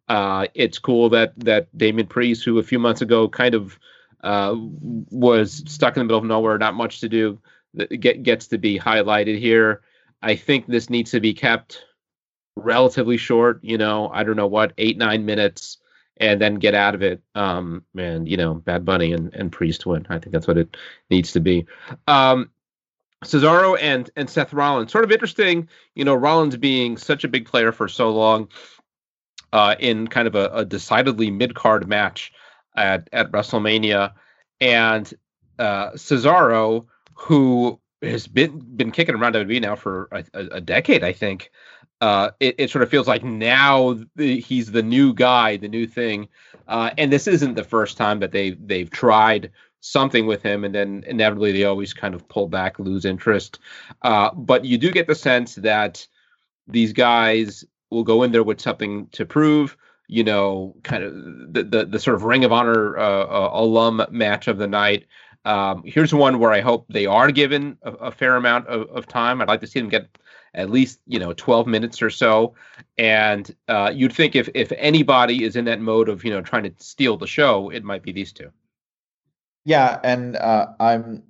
Uh, 0.09 0.47
it's 0.55 0.79
cool 0.79 1.09
that 1.09 1.33
that 1.41 1.77
Damian 1.77 2.07
Priest, 2.07 2.43
who 2.43 2.57
a 2.57 2.63
few 2.63 2.79
months 2.79 3.03
ago 3.03 3.29
kind 3.29 3.53
of 3.53 3.77
uh, 4.23 4.55
was 5.11 5.61
stuck 5.67 5.95
in 5.95 5.99
the 5.99 6.05
middle 6.05 6.17
of 6.17 6.23
nowhere, 6.23 6.57
not 6.57 6.73
much 6.73 6.99
to 7.01 7.09
do, 7.09 7.37
get, 7.99 8.23
gets 8.23 8.47
to 8.47 8.57
be 8.57 8.79
highlighted 8.79 9.37
here. 9.37 9.81
I 10.23 10.35
think 10.35 10.65
this 10.65 10.89
needs 10.89 11.11
to 11.11 11.19
be 11.19 11.35
kept 11.35 11.85
relatively 12.55 13.17
short. 13.17 13.59
You 13.63 13.77
know, 13.77 14.09
I 14.11 14.23
don't 14.23 14.35
know 14.35 14.47
what 14.47 14.73
eight 14.79 14.97
nine 14.97 15.27
minutes, 15.27 15.77
and 16.17 16.41
then 16.41 16.55
get 16.55 16.73
out 16.73 16.95
of 16.95 17.03
it. 17.03 17.21
Um, 17.35 17.83
and 17.95 18.27
you 18.27 18.37
know, 18.37 18.55
Bad 18.55 18.83
Bunny 18.83 19.13
and 19.13 19.31
and 19.35 19.51
Priest 19.51 19.85
win. 19.85 20.07
I 20.09 20.17
think 20.17 20.31
that's 20.31 20.47
what 20.47 20.57
it 20.57 20.75
needs 21.11 21.33
to 21.33 21.39
be. 21.39 21.67
Um, 22.07 22.49
Cesaro 23.23 23.77
and 23.81 24.09
and 24.15 24.29
Seth 24.29 24.53
Rollins. 24.53 24.91
Sort 24.91 25.03
of 25.03 25.11
interesting, 25.11 25.67
you 25.95 26.05
know, 26.05 26.15
Rollins 26.15 26.57
being 26.57 26.97
such 26.97 27.23
a 27.23 27.27
big 27.27 27.45
player 27.45 27.71
for 27.71 27.87
so 27.87 28.11
long. 28.11 28.49
uh, 29.53 29.75
in 29.79 30.07
kind 30.07 30.27
of 30.27 30.35
a, 30.35 30.49
a 30.49 30.65
decidedly 30.65 31.31
mid 31.31 31.55
card 31.55 31.87
match 31.87 32.33
at 32.75 33.07
at 33.13 33.31
WrestleMania, 33.31 34.13
and 34.59 35.13
uh, 35.59 35.91
Cesaro, 35.91 36.85
who 37.13 37.79
has 38.01 38.27
been 38.27 38.59
been 38.75 38.91
kicking 38.91 39.15
around 39.15 39.35
WWE 39.35 39.61
now 39.61 39.75
for 39.75 40.09
a, 40.11 40.25
a 40.33 40.61
decade, 40.61 41.03
I 41.03 41.13
think. 41.13 41.51
Uh, 42.01 42.31
it, 42.41 42.55
it, 42.57 42.69
sort 42.69 42.83
of 42.83 42.89
feels 42.89 43.07
like 43.07 43.23
now 43.23 43.95
he's 44.17 44.71
the 44.73 44.83
new 44.83 45.13
guy, 45.13 45.55
the 45.55 45.69
new 45.69 45.87
thing, 45.87 46.27
uh, 46.67 46.89
and 46.97 47.13
this 47.13 47.27
isn't 47.27 47.53
the 47.53 47.63
first 47.63 47.95
time 47.95 48.19
that 48.19 48.33
they 48.33 48.51
they've 48.51 48.89
tried 48.89 49.51
something 49.83 50.25
with 50.25 50.41
him, 50.41 50.63
and 50.63 50.73
then 50.73 51.03
inevitably 51.07 51.51
they 51.51 51.65
always 51.65 51.93
kind 51.93 52.15
of 52.15 52.27
pull 52.29 52.47
back, 52.47 52.79
lose 52.79 53.03
interest. 53.03 53.59
Uh, 54.01 54.33
but 54.33 54.63
you 54.63 54.77
do 54.77 54.91
get 54.91 55.07
the 55.07 55.15
sense 55.15 55.55
that 55.55 56.07
these 56.67 56.93
guys 56.93 57.65
will 57.91 58.05
go 58.05 58.23
in 58.23 58.31
there 58.31 58.43
with 58.43 58.61
something 58.61 59.07
to 59.11 59.25
prove. 59.25 59.77
You 60.07 60.23
know, 60.23 60.75
kind 60.83 61.03
of 61.03 61.13
the 61.53 61.63
the, 61.63 61.85
the 61.85 61.99
sort 61.99 62.15
of 62.15 62.23
Ring 62.23 62.45
of 62.45 62.51
Honor 62.51 62.97
uh, 62.97 63.25
uh, 63.25 63.49
alum 63.53 64.05
match 64.09 64.47
of 64.47 64.57
the 64.57 64.67
night. 64.67 65.05
Um, 65.45 65.83
here's 65.85 66.13
one 66.13 66.39
where 66.39 66.53
I 66.53 66.61
hope 66.61 66.85
they 66.87 67.05
are 67.05 67.29
given 67.29 67.77
a, 67.81 67.91
a 67.93 68.11
fair 68.11 68.37
amount 68.37 68.67
of, 68.67 68.87
of, 68.89 69.07
time. 69.07 69.41
I'd 69.41 69.49
like 69.49 69.59
to 69.59 69.67
see 69.67 69.79
them 69.79 69.89
get 69.89 70.17
at 70.53 70.69
least 70.69 71.01
you 71.05 71.19
know 71.19 71.33
12 71.33 71.67
minutes 71.67 72.01
or 72.01 72.09
so. 72.09 72.55
And 72.97 73.53
uh, 73.67 73.91
you'd 73.93 74.13
think 74.13 74.37
if 74.37 74.47
if 74.53 74.71
anybody 74.77 75.43
is 75.43 75.57
in 75.57 75.65
that 75.65 75.81
mode 75.81 76.07
of 76.07 76.23
you 76.23 76.31
know 76.31 76.41
trying 76.41 76.63
to 76.63 76.73
steal 76.77 77.17
the 77.17 77.27
show, 77.27 77.69
it 77.69 77.83
might 77.83 78.03
be 78.03 78.13
these 78.13 78.31
two. 78.31 78.49
Yeah, 79.65 79.99
and 80.03 80.35
uh, 80.35 80.67
I'm. 80.79 81.23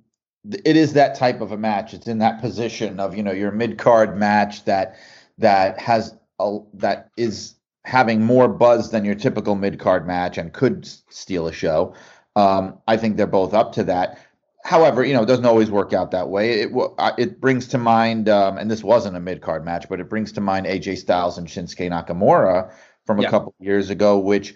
It 0.64 0.76
is 0.76 0.92
that 0.92 1.14
type 1.14 1.40
of 1.40 1.52
a 1.52 1.56
match. 1.56 1.94
It's 1.94 2.06
in 2.06 2.18
that 2.18 2.40
position 2.40 3.00
of 3.00 3.16
you 3.16 3.22
know 3.22 3.32
your 3.32 3.52
mid 3.52 3.78
card 3.78 4.16
match 4.16 4.64
that 4.64 4.96
that 5.38 5.80
has 5.80 6.14
a, 6.38 6.58
that 6.74 7.10
is 7.16 7.54
having 7.84 8.22
more 8.22 8.48
buzz 8.48 8.90
than 8.90 9.04
your 9.04 9.14
typical 9.14 9.54
mid 9.54 9.78
card 9.78 10.06
match 10.06 10.38
and 10.38 10.52
could 10.52 10.86
steal 11.08 11.46
a 11.46 11.52
show. 11.52 11.94
Um, 12.36 12.78
I 12.88 12.96
think 12.96 13.16
they're 13.16 13.26
both 13.26 13.54
up 13.54 13.72
to 13.74 13.84
that. 13.84 14.18
However, 14.64 15.04
you 15.04 15.12
know, 15.12 15.22
it 15.22 15.26
doesn't 15.26 15.44
always 15.44 15.70
work 15.70 15.92
out 15.92 16.10
that 16.12 16.30
way. 16.30 16.62
It 16.62 16.72
it 17.18 17.40
brings 17.40 17.68
to 17.68 17.78
mind, 17.78 18.28
um, 18.28 18.56
and 18.56 18.70
this 18.70 18.82
wasn't 18.82 19.16
a 19.16 19.20
mid 19.20 19.42
card 19.42 19.64
match, 19.64 19.86
but 19.88 20.00
it 20.00 20.08
brings 20.08 20.32
to 20.32 20.40
mind 20.40 20.66
AJ 20.66 20.98
Styles 20.98 21.38
and 21.38 21.46
Shinsuke 21.46 21.90
Nakamura 21.90 22.72
from 23.04 23.18
a 23.18 23.22
yeah. 23.22 23.30
couple 23.30 23.54
years 23.60 23.90
ago, 23.90 24.18
which 24.18 24.54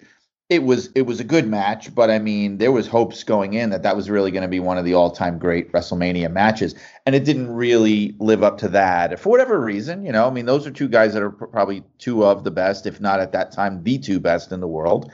it 0.49 0.63
was 0.63 0.89
it 0.95 1.03
was 1.03 1.19
a 1.19 1.23
good 1.23 1.47
match, 1.47 1.93
but 1.93 2.09
I 2.09 2.17
mean, 2.17 2.57
there 2.57 2.71
was 2.71 2.87
hopes 2.87 3.23
going 3.23 3.53
in 3.53 3.69
that 3.69 3.83
that 3.83 3.95
was 3.95 4.09
really 4.09 4.31
going 4.31 4.41
to 4.41 4.49
be 4.49 4.59
one 4.59 4.79
of 4.79 4.85
the 4.85 4.95
all 4.95 5.11
time 5.11 5.37
great 5.37 5.71
WrestleMania 5.71 6.31
matches, 6.31 6.73
and 7.05 7.15
it 7.15 7.23
didn't 7.23 7.51
really 7.53 8.15
live 8.19 8.41
up 8.41 8.57
to 8.59 8.67
that 8.69 9.19
for 9.19 9.29
whatever 9.29 9.61
reason. 9.61 10.03
You 10.03 10.11
know, 10.11 10.25
I 10.25 10.31
mean, 10.31 10.47
those 10.47 10.65
are 10.65 10.71
two 10.71 10.87
guys 10.87 11.13
that 11.13 11.21
are 11.21 11.29
probably 11.29 11.83
two 11.99 12.25
of 12.25 12.43
the 12.43 12.51
best, 12.51 12.87
if 12.87 12.99
not 12.99 13.19
at 13.19 13.31
that 13.33 13.51
time 13.51 13.83
the 13.83 13.99
two 13.99 14.19
best 14.19 14.51
in 14.51 14.59
the 14.59 14.67
world, 14.67 15.11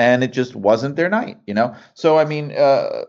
and 0.00 0.24
it 0.24 0.32
just 0.32 0.56
wasn't 0.56 0.96
their 0.96 1.08
night. 1.08 1.38
You 1.46 1.54
know, 1.54 1.74
so 1.94 2.18
I 2.18 2.24
mean. 2.24 2.52
Uh, 2.52 3.04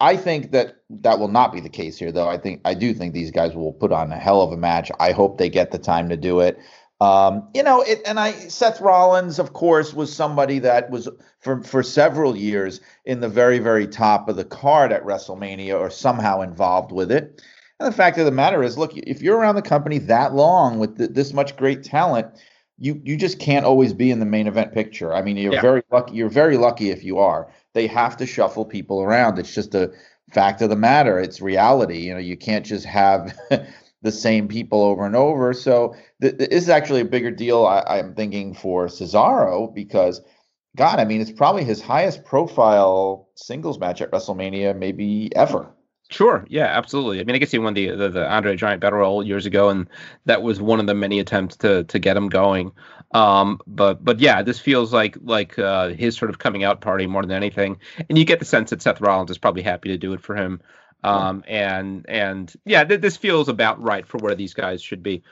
I 0.00 0.18
think 0.18 0.52
that 0.52 0.76
that 0.90 1.18
will 1.18 1.28
not 1.28 1.50
be 1.50 1.58
the 1.58 1.70
case 1.70 1.96
here, 1.96 2.12
though. 2.12 2.28
I 2.28 2.36
think 2.36 2.60
I 2.66 2.74
do 2.74 2.92
think 2.92 3.14
these 3.14 3.30
guys 3.30 3.54
will 3.54 3.72
put 3.72 3.90
on 3.90 4.12
a 4.12 4.18
hell 4.18 4.42
of 4.42 4.52
a 4.52 4.56
match. 4.56 4.90
I 5.00 5.12
hope 5.12 5.38
they 5.38 5.48
get 5.48 5.70
the 5.70 5.78
time 5.78 6.10
to 6.10 6.16
do 6.16 6.40
it. 6.40 6.58
Um, 7.02 7.48
you 7.52 7.64
know, 7.64 7.80
it, 7.82 8.00
and 8.06 8.20
I 8.20 8.30
Seth 8.30 8.80
Rollins, 8.80 9.40
of 9.40 9.54
course, 9.54 9.92
was 9.92 10.14
somebody 10.14 10.60
that 10.60 10.88
was 10.88 11.08
for 11.40 11.60
for 11.64 11.82
several 11.82 12.36
years 12.36 12.80
in 13.04 13.18
the 13.18 13.28
very 13.28 13.58
very 13.58 13.88
top 13.88 14.28
of 14.28 14.36
the 14.36 14.44
card 14.44 14.92
at 14.92 15.04
WrestleMania 15.04 15.76
or 15.76 15.90
somehow 15.90 16.42
involved 16.42 16.92
with 16.92 17.10
it. 17.10 17.42
And 17.80 17.92
the 17.92 17.96
fact 17.96 18.18
of 18.18 18.24
the 18.24 18.30
matter 18.30 18.62
is, 18.62 18.78
look, 18.78 18.96
if 18.96 19.20
you're 19.20 19.36
around 19.36 19.56
the 19.56 19.62
company 19.62 19.98
that 19.98 20.34
long 20.34 20.78
with 20.78 20.96
th- 20.96 21.10
this 21.10 21.32
much 21.32 21.56
great 21.56 21.82
talent, 21.82 22.28
you 22.78 23.00
you 23.04 23.16
just 23.16 23.40
can't 23.40 23.66
always 23.66 23.92
be 23.92 24.12
in 24.12 24.20
the 24.20 24.24
main 24.24 24.46
event 24.46 24.72
picture. 24.72 25.12
I 25.12 25.22
mean, 25.22 25.36
you're 25.36 25.54
yeah. 25.54 25.60
very 25.60 25.82
lucky. 25.90 26.14
You're 26.14 26.28
very 26.28 26.56
lucky 26.56 26.90
if 26.90 27.02
you 27.02 27.18
are. 27.18 27.52
They 27.72 27.88
have 27.88 28.16
to 28.18 28.26
shuffle 28.26 28.64
people 28.64 29.02
around. 29.02 29.40
It's 29.40 29.52
just 29.52 29.74
a 29.74 29.90
fact 30.30 30.62
of 30.62 30.70
the 30.70 30.76
matter. 30.76 31.18
It's 31.18 31.40
reality. 31.40 31.98
You 31.98 32.14
know, 32.14 32.20
you 32.20 32.36
can't 32.36 32.64
just 32.64 32.84
have 32.84 33.36
the 34.02 34.12
same 34.12 34.48
people 34.48 34.82
over 34.82 35.06
and 35.06 35.16
over. 35.16 35.52
So 35.52 35.94
th- 36.20 36.36
this 36.36 36.48
is 36.48 36.68
actually 36.68 37.00
a 37.00 37.06
bigger 37.06 37.30
deal. 37.30 37.64
I- 37.64 37.98
am 37.98 38.14
thinking 38.14 38.54
for 38.54 38.86
Cesaro 38.86 39.72
because, 39.74 40.20
God, 40.76 40.98
I 40.98 41.04
mean, 41.04 41.20
it's 41.20 41.32
probably 41.32 41.64
his 41.64 41.80
highest 41.80 42.24
profile 42.24 43.28
singles 43.36 43.78
match 43.78 44.02
at 44.02 44.10
WrestleMania, 44.10 44.76
maybe 44.76 45.30
ever. 45.36 45.72
Sure. 46.10 46.44
Yeah, 46.48 46.66
absolutely. 46.66 47.20
I 47.20 47.24
mean, 47.24 47.34
I 47.34 47.38
guess 47.38 47.50
he 47.50 47.58
won 47.58 47.72
the, 47.72 47.90
the, 47.90 48.10
the 48.10 48.30
Andre 48.30 48.54
Giant 48.54 48.82
Battle 48.82 48.98
Royal 48.98 49.26
years 49.26 49.46
ago, 49.46 49.70
and 49.70 49.88
that 50.26 50.42
was 50.42 50.60
one 50.60 50.78
of 50.78 50.86
the 50.86 50.94
many 50.94 51.18
attempts 51.18 51.56
to 51.58 51.84
to 51.84 51.98
get 51.98 52.18
him 52.18 52.28
going. 52.28 52.72
Um, 53.12 53.60
but 53.66 54.04
but 54.04 54.20
yeah, 54.20 54.42
this 54.42 54.58
feels 54.58 54.92
like 54.92 55.16
like 55.22 55.58
uh, 55.58 55.88
his 55.88 56.16
sort 56.16 56.30
of 56.30 56.38
coming 56.38 56.64
out 56.64 56.82
party 56.82 57.06
more 57.06 57.22
than 57.22 57.30
anything, 57.30 57.78
and 58.10 58.18
you 58.18 58.26
get 58.26 58.40
the 58.40 58.44
sense 58.44 58.70
that 58.70 58.82
Seth 58.82 59.00
Rollins 59.00 59.30
is 59.30 59.38
probably 59.38 59.62
happy 59.62 59.88
to 59.88 59.96
do 59.96 60.12
it 60.12 60.20
for 60.20 60.36
him. 60.36 60.60
Um, 61.04 61.42
and 61.48 62.06
and 62.08 62.52
yeah, 62.64 62.84
th- 62.84 63.00
this 63.00 63.16
feels 63.16 63.48
about 63.48 63.82
right 63.82 64.06
for 64.06 64.18
where 64.18 64.34
these 64.34 64.54
guys 64.54 64.82
should 64.82 65.02
be. 65.02 65.22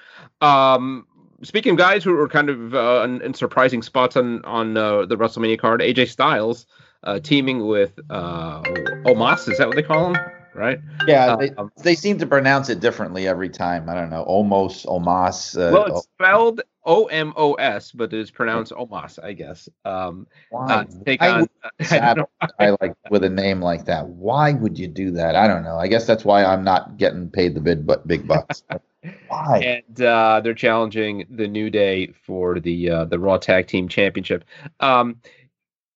Um, 0.41 1.07
speaking 1.43 1.73
of 1.73 1.79
guys 1.79 2.05
who 2.05 2.18
are 2.18 2.29
kind 2.29 2.51
of 2.51 2.75
uh, 2.75 3.03
in, 3.05 3.23
in, 3.23 3.35
surprising 3.35 3.83
spots 3.83 4.16
on 4.16 4.45
on 4.45 4.77
uh, 4.77 5.07
the 5.07 5.16
WrestleMania 5.16 5.59
card, 5.59 5.81
AJ 5.81 6.09
Styles 6.09 6.66
uh, 7.05 7.21
teaming 7.21 7.66
with 7.66 7.99
uh, 8.11 8.62
Omos, 8.62 9.49
is 9.49 9.59
that 9.59 9.68
what 9.68 9.77
they 9.77 9.83
call 9.83 10.12
him? 10.12 10.23
Right? 10.55 10.81
Yeah, 11.07 11.37
they, 11.37 11.51
um, 11.51 11.71
they 11.85 11.95
seem 11.95 12.18
to 12.18 12.27
pronounce 12.27 12.68
it 12.68 12.81
differently 12.81 13.29
every 13.29 13.49
time. 13.49 13.89
I 13.89 13.95
don't 13.95 14.11
know, 14.11 14.25
Omos, 14.29 14.85
Omos. 14.87 15.57
Uh, 15.57 15.73
well, 15.73 15.87
it's 15.87 16.03
spelled 16.03 16.62
O 16.91 17.05
M 17.05 17.32
O 17.36 17.55
S, 17.55 17.93
but 17.93 18.12
it's 18.12 18.32
pronounced 18.32 18.72
Omos, 18.72 19.22
I 19.22 19.32
guess. 19.32 19.68
Um? 19.84 20.26
Uh, 20.53 20.84
take 21.07 21.22
on, 21.22 21.49
I, 21.80 22.16
I 22.59 22.70
like 22.80 22.97
with 23.11 23.22
a 23.22 23.30
name 23.30 23.62
like 23.62 23.84
that. 23.84 24.09
Why 24.09 24.55
would 24.55 24.76
you 24.76 24.88
do 24.88 25.12
that? 25.12 25.36
I 25.36 25.47
don't 25.47 25.62
know. 25.62 25.76
I 25.76 25.86
guess 25.86 26.05
that's 26.05 26.24
why 26.24 26.45
I'm 26.45 26.64
not 26.64 26.97
getting 26.97 27.30
paid 27.30 27.55
the 27.55 27.61
big 27.61 27.86
but 27.86 28.09
big 28.09 28.26
bucks. 28.26 28.64
why? 29.28 29.82
And 29.86 30.03
uh, 30.03 30.41
they're 30.43 30.53
challenging 30.53 31.26
the 31.30 31.47
New 31.47 31.70
Day 31.70 32.09
for 32.26 32.59
the 32.59 32.91
uh, 32.91 33.05
the 33.05 33.20
Raw 33.20 33.38
Tag 33.38 33.68
Team 33.68 33.86
Championship. 33.86 34.45
Um, 34.80 35.20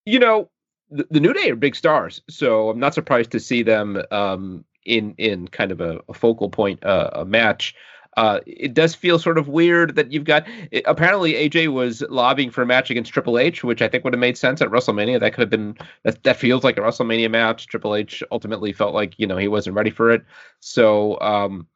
you 0.05 0.19
know, 0.19 0.49
the, 0.91 1.05
the, 1.11 1.19
New 1.19 1.33
Day 1.33 1.49
are 1.49 1.57
big 1.57 1.75
stars, 1.75 2.21
so 2.29 2.69
I'm 2.69 2.79
not 2.79 2.93
surprised 2.93 3.31
to 3.31 3.41
see 3.41 3.63
them 3.63 4.01
um, 4.11 4.63
in 4.85 5.13
in 5.17 5.49
kind 5.49 5.73
of 5.73 5.81
a, 5.81 5.99
a 6.07 6.13
focal 6.13 6.49
point 6.49 6.85
uh, 6.85 7.09
a 7.11 7.25
match. 7.25 7.75
Uh, 8.15 8.39
it 8.45 8.73
does 8.73 8.95
feel 8.95 9.19
sort 9.19 9.37
of 9.37 9.47
weird 9.47 9.95
that 9.95 10.11
you've 10.11 10.23
got. 10.23 10.45
It, 10.71 10.83
apparently, 10.87 11.33
AJ 11.33 11.67
was 11.73 12.01
lobbying 12.09 12.49
for 12.49 12.61
a 12.61 12.65
match 12.65 12.89
against 12.89 13.11
Triple 13.11 13.37
H, 13.37 13.63
which 13.63 13.81
I 13.81 13.87
think 13.87 14.03
would 14.03 14.13
have 14.13 14.19
made 14.19 14.37
sense 14.37 14.61
at 14.61 14.69
WrestleMania. 14.69 15.19
That 15.19 15.33
could 15.33 15.41
have 15.41 15.49
been 15.49 15.77
that. 16.03 16.23
That 16.23 16.37
feels 16.37 16.63
like 16.63 16.77
a 16.77 16.81
WrestleMania 16.81 17.29
match. 17.29 17.67
Triple 17.67 17.95
H 17.95 18.23
ultimately 18.31 18.71
felt 18.71 18.93
like 18.93 19.19
you 19.19 19.27
know 19.27 19.37
he 19.37 19.47
wasn't 19.47 19.75
ready 19.75 19.89
for 19.89 20.11
it. 20.11 20.23
So 20.61 21.19
um, 21.19 21.67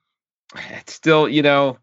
it's 0.71 0.93
still 0.93 1.27
you 1.27 1.41
know. 1.41 1.77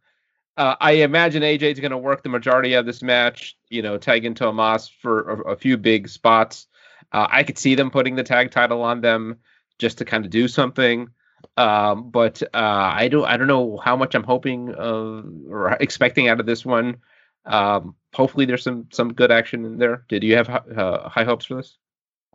Uh, 0.57 0.75
I 0.81 0.93
imagine 0.93 1.43
AJ 1.43 1.73
is 1.73 1.81
going 1.81 1.91
to 1.91 1.99
work 1.99 2.23
the 2.23 2.31
majority 2.31 2.73
of 2.73 2.87
this 2.87 3.03
match. 3.03 3.59
You 3.69 3.83
know, 3.83 3.99
tag 3.99 4.25
into 4.25 4.45
Omos 4.45 4.91
for 5.03 5.43
a, 5.43 5.53
a 5.53 5.57
few 5.57 5.77
big 5.77 6.09
spots. 6.09 6.67
Uh, 7.13 7.27
I 7.31 7.43
could 7.43 7.59
see 7.59 7.75
them 7.75 7.91
putting 7.91 8.17
the 8.17 8.23
tag 8.23 8.51
title 8.51 8.83
on 8.83 9.03
them 9.03 9.37
just 9.79 9.99
to 9.99 10.07
kind 10.07 10.25
of 10.25 10.31
do 10.31 10.49
something. 10.49 11.11
Um, 11.57 12.11
but 12.11 12.43
uh, 12.43 12.49
I 12.55 13.09
don't 13.09 13.25
I 13.25 13.37
don't 13.37 13.49
know 13.49 13.77
how 13.77 13.97
much 13.97 14.15
I'm 14.15 14.25
hoping 14.25 14.75
uh, 14.75 15.23
or 15.51 15.73
expecting 15.81 16.29
out 16.29 16.41
of 16.41 16.47
this 16.47 16.65
one. 16.65 16.99
Um, 17.45 17.95
hopefully, 18.15 18.47
there's 18.47 18.65
some 18.65 18.89
some 18.93 19.13
good 19.13 19.31
action 19.31 19.65
in 19.65 19.79
there. 19.79 20.05
Did 20.09 20.23
you 20.23 20.37
have 20.37 20.49
uh, 20.49 21.09
high 21.09 21.25
hopes 21.25 21.47
for 21.47 21.55
this? 21.55 21.77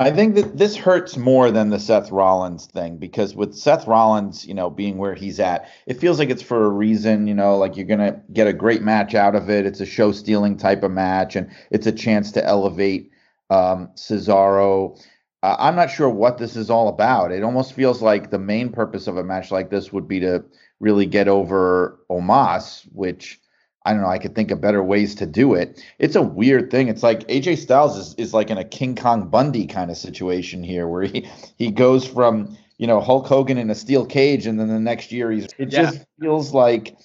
I 0.01 0.09
think 0.09 0.33
that 0.33 0.57
this 0.57 0.75
hurts 0.75 1.15
more 1.15 1.51
than 1.51 1.69
the 1.69 1.77
Seth 1.77 2.09
Rollins 2.09 2.65
thing 2.65 2.97
because 2.97 3.35
with 3.35 3.53
Seth 3.53 3.85
Rollins, 3.85 4.47
you 4.47 4.55
know, 4.55 4.67
being 4.67 4.97
where 4.97 5.13
he's 5.13 5.39
at, 5.39 5.69
it 5.85 5.99
feels 5.99 6.17
like 6.17 6.31
it's 6.31 6.41
for 6.41 6.65
a 6.65 6.69
reason, 6.69 7.27
you 7.27 7.35
know, 7.35 7.55
like 7.57 7.77
you're 7.77 7.85
going 7.85 7.99
to 7.99 8.19
get 8.33 8.47
a 8.47 8.53
great 8.53 8.81
match 8.81 9.13
out 9.13 9.35
of 9.35 9.47
it. 9.51 9.67
It's 9.67 9.79
a 9.79 9.85
show 9.85 10.11
stealing 10.11 10.57
type 10.57 10.81
of 10.81 10.89
match 10.89 11.35
and 11.35 11.51
it's 11.69 11.85
a 11.85 11.91
chance 11.91 12.31
to 12.31 12.43
elevate 12.43 13.11
um, 13.51 13.89
Cesaro. 13.95 14.99
Uh, 15.43 15.55
I'm 15.57 15.75
not 15.75 15.89
sure 15.89 16.09
what 16.09 16.37
this 16.37 16.55
is 16.55 16.69
all 16.69 16.87
about. 16.87 17.31
It 17.31 17.43
almost 17.43 17.73
feels 17.73 18.01
like 18.01 18.29
the 18.29 18.39
main 18.39 18.71
purpose 18.71 19.07
of 19.07 19.17
a 19.17 19.23
match 19.23 19.51
like 19.51 19.69
this 19.69 19.91
would 19.91 20.07
be 20.07 20.19
to 20.19 20.43
really 20.79 21.05
get 21.05 21.27
over 21.27 21.99
Omos, 22.09 22.83
which 22.93 23.39
I 23.83 23.93
don't 23.93 24.01
know. 24.01 24.09
I 24.09 24.19
could 24.19 24.35
think 24.35 24.51
of 24.51 24.61
better 24.61 24.83
ways 24.83 25.15
to 25.15 25.25
do 25.25 25.55
it. 25.55 25.83
It's 25.97 26.15
a 26.15 26.21
weird 26.21 26.69
thing. 26.69 26.87
It's 26.87 27.01
like 27.01 27.27
AJ 27.27 27.57
Styles 27.57 27.97
is, 27.97 28.13
is 28.15 28.33
like 28.33 28.51
in 28.51 28.57
a 28.59 28.63
King 28.63 28.95
Kong 28.95 29.29
Bundy 29.29 29.65
kind 29.65 29.89
of 29.89 29.97
situation 29.97 30.61
here, 30.63 30.87
where 30.87 31.03
he 31.03 31.27
he 31.57 31.71
goes 31.71 32.05
from 32.05 32.55
you 32.77 32.85
know 32.85 33.01
Hulk 33.01 33.25
Hogan 33.25 33.57
in 33.57 33.71
a 33.71 33.75
steel 33.75 34.05
cage, 34.05 34.45
and 34.45 34.59
then 34.59 34.67
the 34.67 34.79
next 34.79 35.11
year 35.11 35.31
he's. 35.31 35.45
It 35.57 35.71
yeah. 35.71 35.83
just 35.83 36.05
feels 36.19 36.53
like 36.53 36.95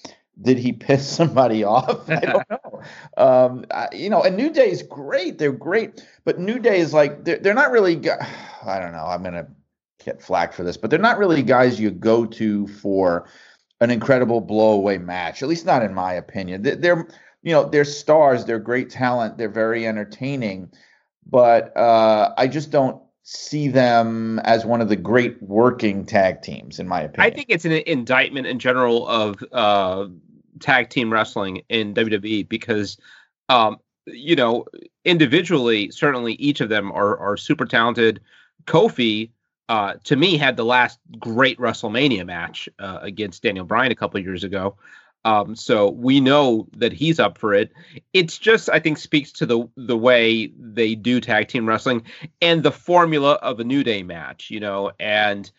did 0.41 0.57
he 0.57 0.73
piss 0.73 1.07
somebody 1.15 1.63
off? 1.63 2.09
I 2.09 2.19
don't 2.19 2.49
know. 2.49 2.81
Um, 3.17 3.65
I, 3.71 3.89
you 3.93 4.09
know, 4.09 4.23
and 4.23 4.37
New 4.37 4.51
Day 4.51 4.69
is 4.69 4.83
great. 4.83 5.37
They're 5.37 5.51
great, 5.51 6.05
but 6.25 6.39
New 6.39 6.59
Day 6.59 6.79
is 6.79 6.93
like 6.93 7.23
they're 7.23 7.39
they're 7.39 7.53
not 7.53 7.71
really. 7.71 7.95
I 8.65 8.79
don't 8.79 8.91
know. 8.91 9.05
I'm 9.05 9.23
gonna 9.23 9.47
get 10.03 10.21
flack 10.21 10.53
for 10.53 10.63
this, 10.63 10.77
but 10.77 10.89
they're 10.89 10.99
not 10.99 11.17
really 11.17 11.41
guys 11.43 11.79
you 11.79 11.91
go 11.91 12.25
to 12.25 12.67
for 12.67 13.29
an 13.79 13.91
incredible 13.91 14.41
blowaway 14.41 15.01
match. 15.01 15.41
At 15.41 15.49
least 15.49 15.65
not 15.65 15.83
in 15.83 15.93
my 15.93 16.13
opinion. 16.13 16.63
They're 16.63 17.07
you 17.47 17.53
know, 17.53 17.63
they're 17.63 17.85
stars, 17.85 18.43
they're 18.43 18.59
great 18.59 18.89
talent, 18.89 19.37
they're 19.37 19.47
very 19.47 19.87
entertaining, 19.87 20.69
but 21.25 21.75
uh, 21.77 22.33
I 22.37 22.47
just 22.47 22.71
don't 22.71 23.01
see 23.23 23.67
them 23.67 24.39
as 24.39 24.65
one 24.65 24.81
of 24.81 24.89
the 24.89 24.95
great 24.97 25.41
working 25.41 26.05
tag 26.05 26.41
teams, 26.41 26.79
in 26.79 26.89
my 26.89 27.01
opinion. 27.01 27.31
I 27.31 27.33
think 27.33 27.47
it's 27.49 27.65
an 27.65 27.71
indictment 27.71 28.47
in 28.47 28.59
general 28.59 29.07
of 29.07 29.43
uh, 29.51 30.07
tag 30.59 30.89
team 30.89 31.11
wrestling 31.11 31.63
in 31.69 31.93
WWE 31.93 32.47
because, 32.47 32.97
um, 33.49 33.77
you 34.05 34.35
know, 34.35 34.65
individually, 35.05 35.91
certainly 35.91 36.33
each 36.33 36.61
of 36.61 36.69
them 36.69 36.91
are 36.91 37.17
are 37.17 37.37
super 37.37 37.65
talented. 37.65 38.21
Kofi, 38.65 39.31
uh, 39.69 39.95
to 40.05 40.15
me, 40.15 40.37
had 40.37 40.57
the 40.57 40.65
last 40.65 40.99
great 41.19 41.57
WrestleMania 41.59 42.25
match 42.25 42.69
uh, 42.79 42.99
against 43.01 43.43
Daniel 43.43 43.65
Bryan 43.65 43.91
a 43.91 43.95
couple 43.95 44.19
years 44.19 44.43
ago. 44.43 44.77
Um, 45.25 45.55
so 45.57 45.89
we 45.89 46.21
know 46.21 46.67
that 46.77 46.93
he's 46.93 47.19
up 47.19 47.37
for 47.37 47.53
it. 47.53 47.73
It's 48.13 48.37
just, 48.37 48.69
I 48.69 48.79
think, 48.79 48.97
speaks 48.97 49.31
to 49.33 49.45
the 49.45 49.67
the 49.75 49.97
way 49.97 50.53
they 50.57 50.95
do 50.95 51.19
tag 51.19 51.49
team 51.49 51.67
wrestling 51.67 52.03
and 52.41 52.63
the 52.63 52.71
formula 52.71 53.33
of 53.41 53.59
a 53.59 53.65
New 53.65 53.83
Day 53.83 54.03
match, 54.03 54.49
you 54.49 54.61
know, 54.61 54.91
and 54.99 55.51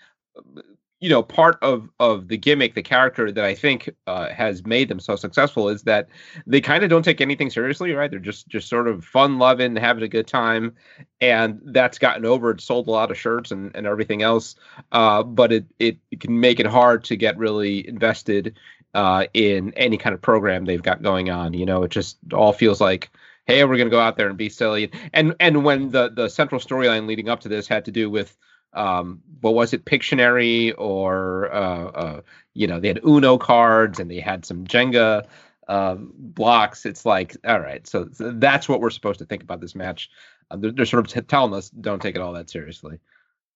you 1.01 1.09
know, 1.09 1.23
part 1.23 1.59
of 1.63 1.89
of 2.01 2.29
the 2.29 2.37
gimmick, 2.37 2.75
the 2.75 2.83
character 2.83 3.31
that 3.31 3.45
I 3.45 3.55
think 3.55 3.89
uh, 4.07 4.31
has 4.31 4.67
made 4.67 4.89
them 4.89 4.99
so 4.99 5.15
successful 5.15 5.69
is 5.69 5.83
that 5.85 6.09
they 6.47 6.61
kind 6.61 6.83
of 6.83 6.91
don't 6.91 7.05
take 7.05 7.21
anything 7.21 7.51
seriously, 7.51 7.93
right? 7.93 8.11
They're 8.11 8.19
just 8.19 8.49
just 8.49 8.69
sort 8.69 8.89
of 8.89 9.05
fun 9.05 9.39
loving, 9.39 9.77
having 9.77 10.03
a 10.03 10.09
good 10.09 10.27
time, 10.27 10.75
and 11.21 11.61
that's 11.67 11.99
gotten 11.99 12.25
over. 12.25 12.51
It 12.51 12.61
sold 12.61 12.89
a 12.89 12.91
lot 12.91 13.11
of 13.11 13.19
shirts 13.19 13.53
and, 13.53 13.71
and 13.77 13.87
everything 13.87 14.23
else, 14.23 14.57
uh, 14.91 15.23
but 15.23 15.53
it, 15.53 15.67
it 15.79 15.99
can 16.19 16.41
make 16.41 16.59
it 16.59 16.67
hard 16.67 17.05
to 17.05 17.17
get 17.17 17.39
really 17.39 17.87
invested 17.87 18.59
uh, 18.95 19.27
in 19.35 19.73
any 19.75 19.99
kind 19.99 20.15
of 20.15 20.21
program 20.21 20.65
they've 20.65 20.83
got 20.83 21.03
going 21.03 21.31
on. 21.31 21.55
You 21.55 21.67
know, 21.67 21.85
it 21.85 21.93
just 21.93 22.19
all 22.33 22.53
feels 22.53 22.81
like, 22.81 23.11
hey, 23.47 23.63
we're 23.63 23.77
going 23.77 23.89
to 23.89 23.95
go 23.95 24.01
out 24.01 24.17
there 24.17 24.29
and 24.29 24.37
be 24.37 24.49
silly. 24.49 24.91
And 25.13 25.37
and 25.39 25.65
when 25.65 25.91
the 25.91 26.11
the 26.11 26.29
central 26.29 26.61
storyline 26.61 27.07
leading 27.07 27.29
up 27.29 27.41
to 27.41 27.49
this 27.49 27.69
had 27.69 27.85
to 27.85 27.93
do 27.93 28.11
with 28.11 28.37
um, 28.79 29.22
what 29.41 29.55
was 29.55 29.72
it, 29.72 29.85
Pictionary 29.85 30.72
or 30.76 31.53
uh, 31.53 31.85
uh, 31.87 32.20
you 32.55 32.66
know, 32.66 32.81
they 32.81 32.89
had 32.89 33.01
Uno 33.05 33.39
cards 33.39 34.01
and 34.01 34.11
they 34.11 34.20
had 34.20 34.45
some 34.45 34.64
Jenga 34.64 35.26
um, 35.68 36.12
blocks. 36.16 36.87
It's 36.87 37.05
like, 37.05 37.37
all 37.47 37.61
right, 37.61 37.87
so, 37.87 38.09
so, 38.12 38.33
that's 38.33 38.68
what 38.68 38.81
we're 38.81 38.91
supposed 38.91 39.18
to 39.18 39.26
think 39.26 39.43
about 39.43 39.61
this 39.61 39.74
match. 39.74 40.11
Uh, 40.51 40.57
they're, 40.57 40.72
they're, 40.72 40.87
sort 40.87 41.07
of 41.07 41.12
t- 41.12 41.20
telling 41.20 41.55
us 41.55 41.68
don't 41.70 42.01
take 42.01 42.16
it 42.16 42.22
all 42.22 42.33
that 42.33 42.51
seriously. 42.51 42.99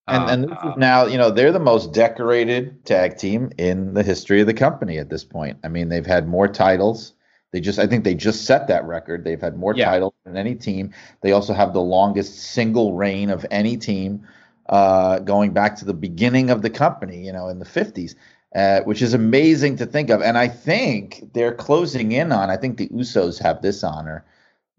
And, 0.09 0.31
and 0.31 0.45
this 0.45 0.59
is 0.59 0.59
uh, 0.65 0.75
now, 0.77 1.07
you 1.07 1.17
know, 1.17 1.31
they're 1.31 1.53
the 1.53 1.61
most 1.61 1.93
decorated 1.93 2.85
tag 2.85 3.17
team 3.17 3.51
in 3.57 3.95
the 3.95 4.03
history 4.03 4.41
of 4.41 4.47
the 4.47 4.55
company 4.55 4.99
at 4.99 5.09
this 5.09 5.25
point. 5.25 5.59
I 5.63 5.69
mean, 5.69 5.89
they've 5.89 6.05
had 6.05 6.27
more 6.27 6.49
titles. 6.49 7.15
They 7.53 7.61
just, 7.61 7.79
I 7.79 7.87
think 7.87 8.03
they 8.03 8.15
just 8.15 8.45
set 8.45 8.67
that 8.69 8.85
record. 8.85 9.25
They've 9.25 9.41
had 9.41 9.57
more 9.57 9.75
yeah. 9.75 9.85
titles 9.87 10.15
than 10.25 10.37
any 10.37 10.55
team. 10.57 10.93
They 11.21 11.33
also 11.33 11.55
have 11.55 11.73
the 11.73 11.81
longest 11.81 12.39
single 12.39 12.95
reign 12.95 13.31
of 13.31 13.47
any 13.51 13.77
team 13.77 14.27
uh, 14.73 15.19
going 15.19 15.53
back 15.53 15.77
to 15.77 15.85
the 15.85 15.93
beginning 15.93 16.49
of 16.49 16.63
the 16.63 16.71
company, 16.71 17.25
you 17.25 17.31
know, 17.31 17.49
in 17.49 17.59
the 17.59 17.65
50s, 17.67 18.15
uh, 18.55 18.81
which 18.81 19.03
is 19.03 19.13
amazing 19.13 19.77
to 19.77 19.85
think 19.85 20.09
of. 20.09 20.23
And 20.23 20.39
I 20.39 20.49
think 20.49 21.33
they're 21.35 21.55
closing 21.55 22.13
in 22.13 22.33
on, 22.33 22.49
I 22.49 22.57
think 22.57 22.79
the 22.79 22.89
Usos 22.89 23.41
have 23.43 23.61
this 23.61 23.85
honor 23.85 24.25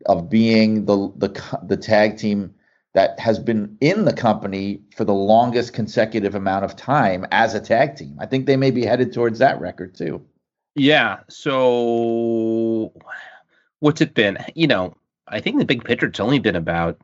of 0.07 0.31
being 0.31 0.85
the, 0.85 1.13
the, 1.15 1.59
the 1.61 1.77
tag 1.77 2.17
team 2.17 2.55
that 2.93 3.19
has 3.19 3.37
been 3.37 3.77
in 3.81 4.05
the 4.05 4.13
company 4.13 4.81
for 4.95 5.05
the 5.05 5.13
longest 5.13 5.73
consecutive 5.73 6.33
amount 6.33 6.65
of 6.65 6.75
time 6.75 7.27
as 7.31 7.53
a 7.53 7.59
tag 7.59 7.95
team. 7.95 8.17
I 8.19 8.25
think 8.25 8.47
they 8.47 8.57
may 8.57 8.71
be 8.71 8.85
headed 8.85 9.13
towards 9.13 9.37
that 9.39 9.61
record 9.61 9.93
too. 9.93 10.25
Yeah. 10.73 11.19
So 11.29 12.91
what's 13.79 14.01
it 14.01 14.15
been? 14.15 14.39
You 14.55 14.65
know, 14.65 14.97
I 15.27 15.39
think 15.39 15.59
the 15.59 15.65
big 15.65 15.83
picture 15.83 16.07
it's 16.07 16.19
only 16.19 16.39
been 16.39 16.55
about 16.55 16.99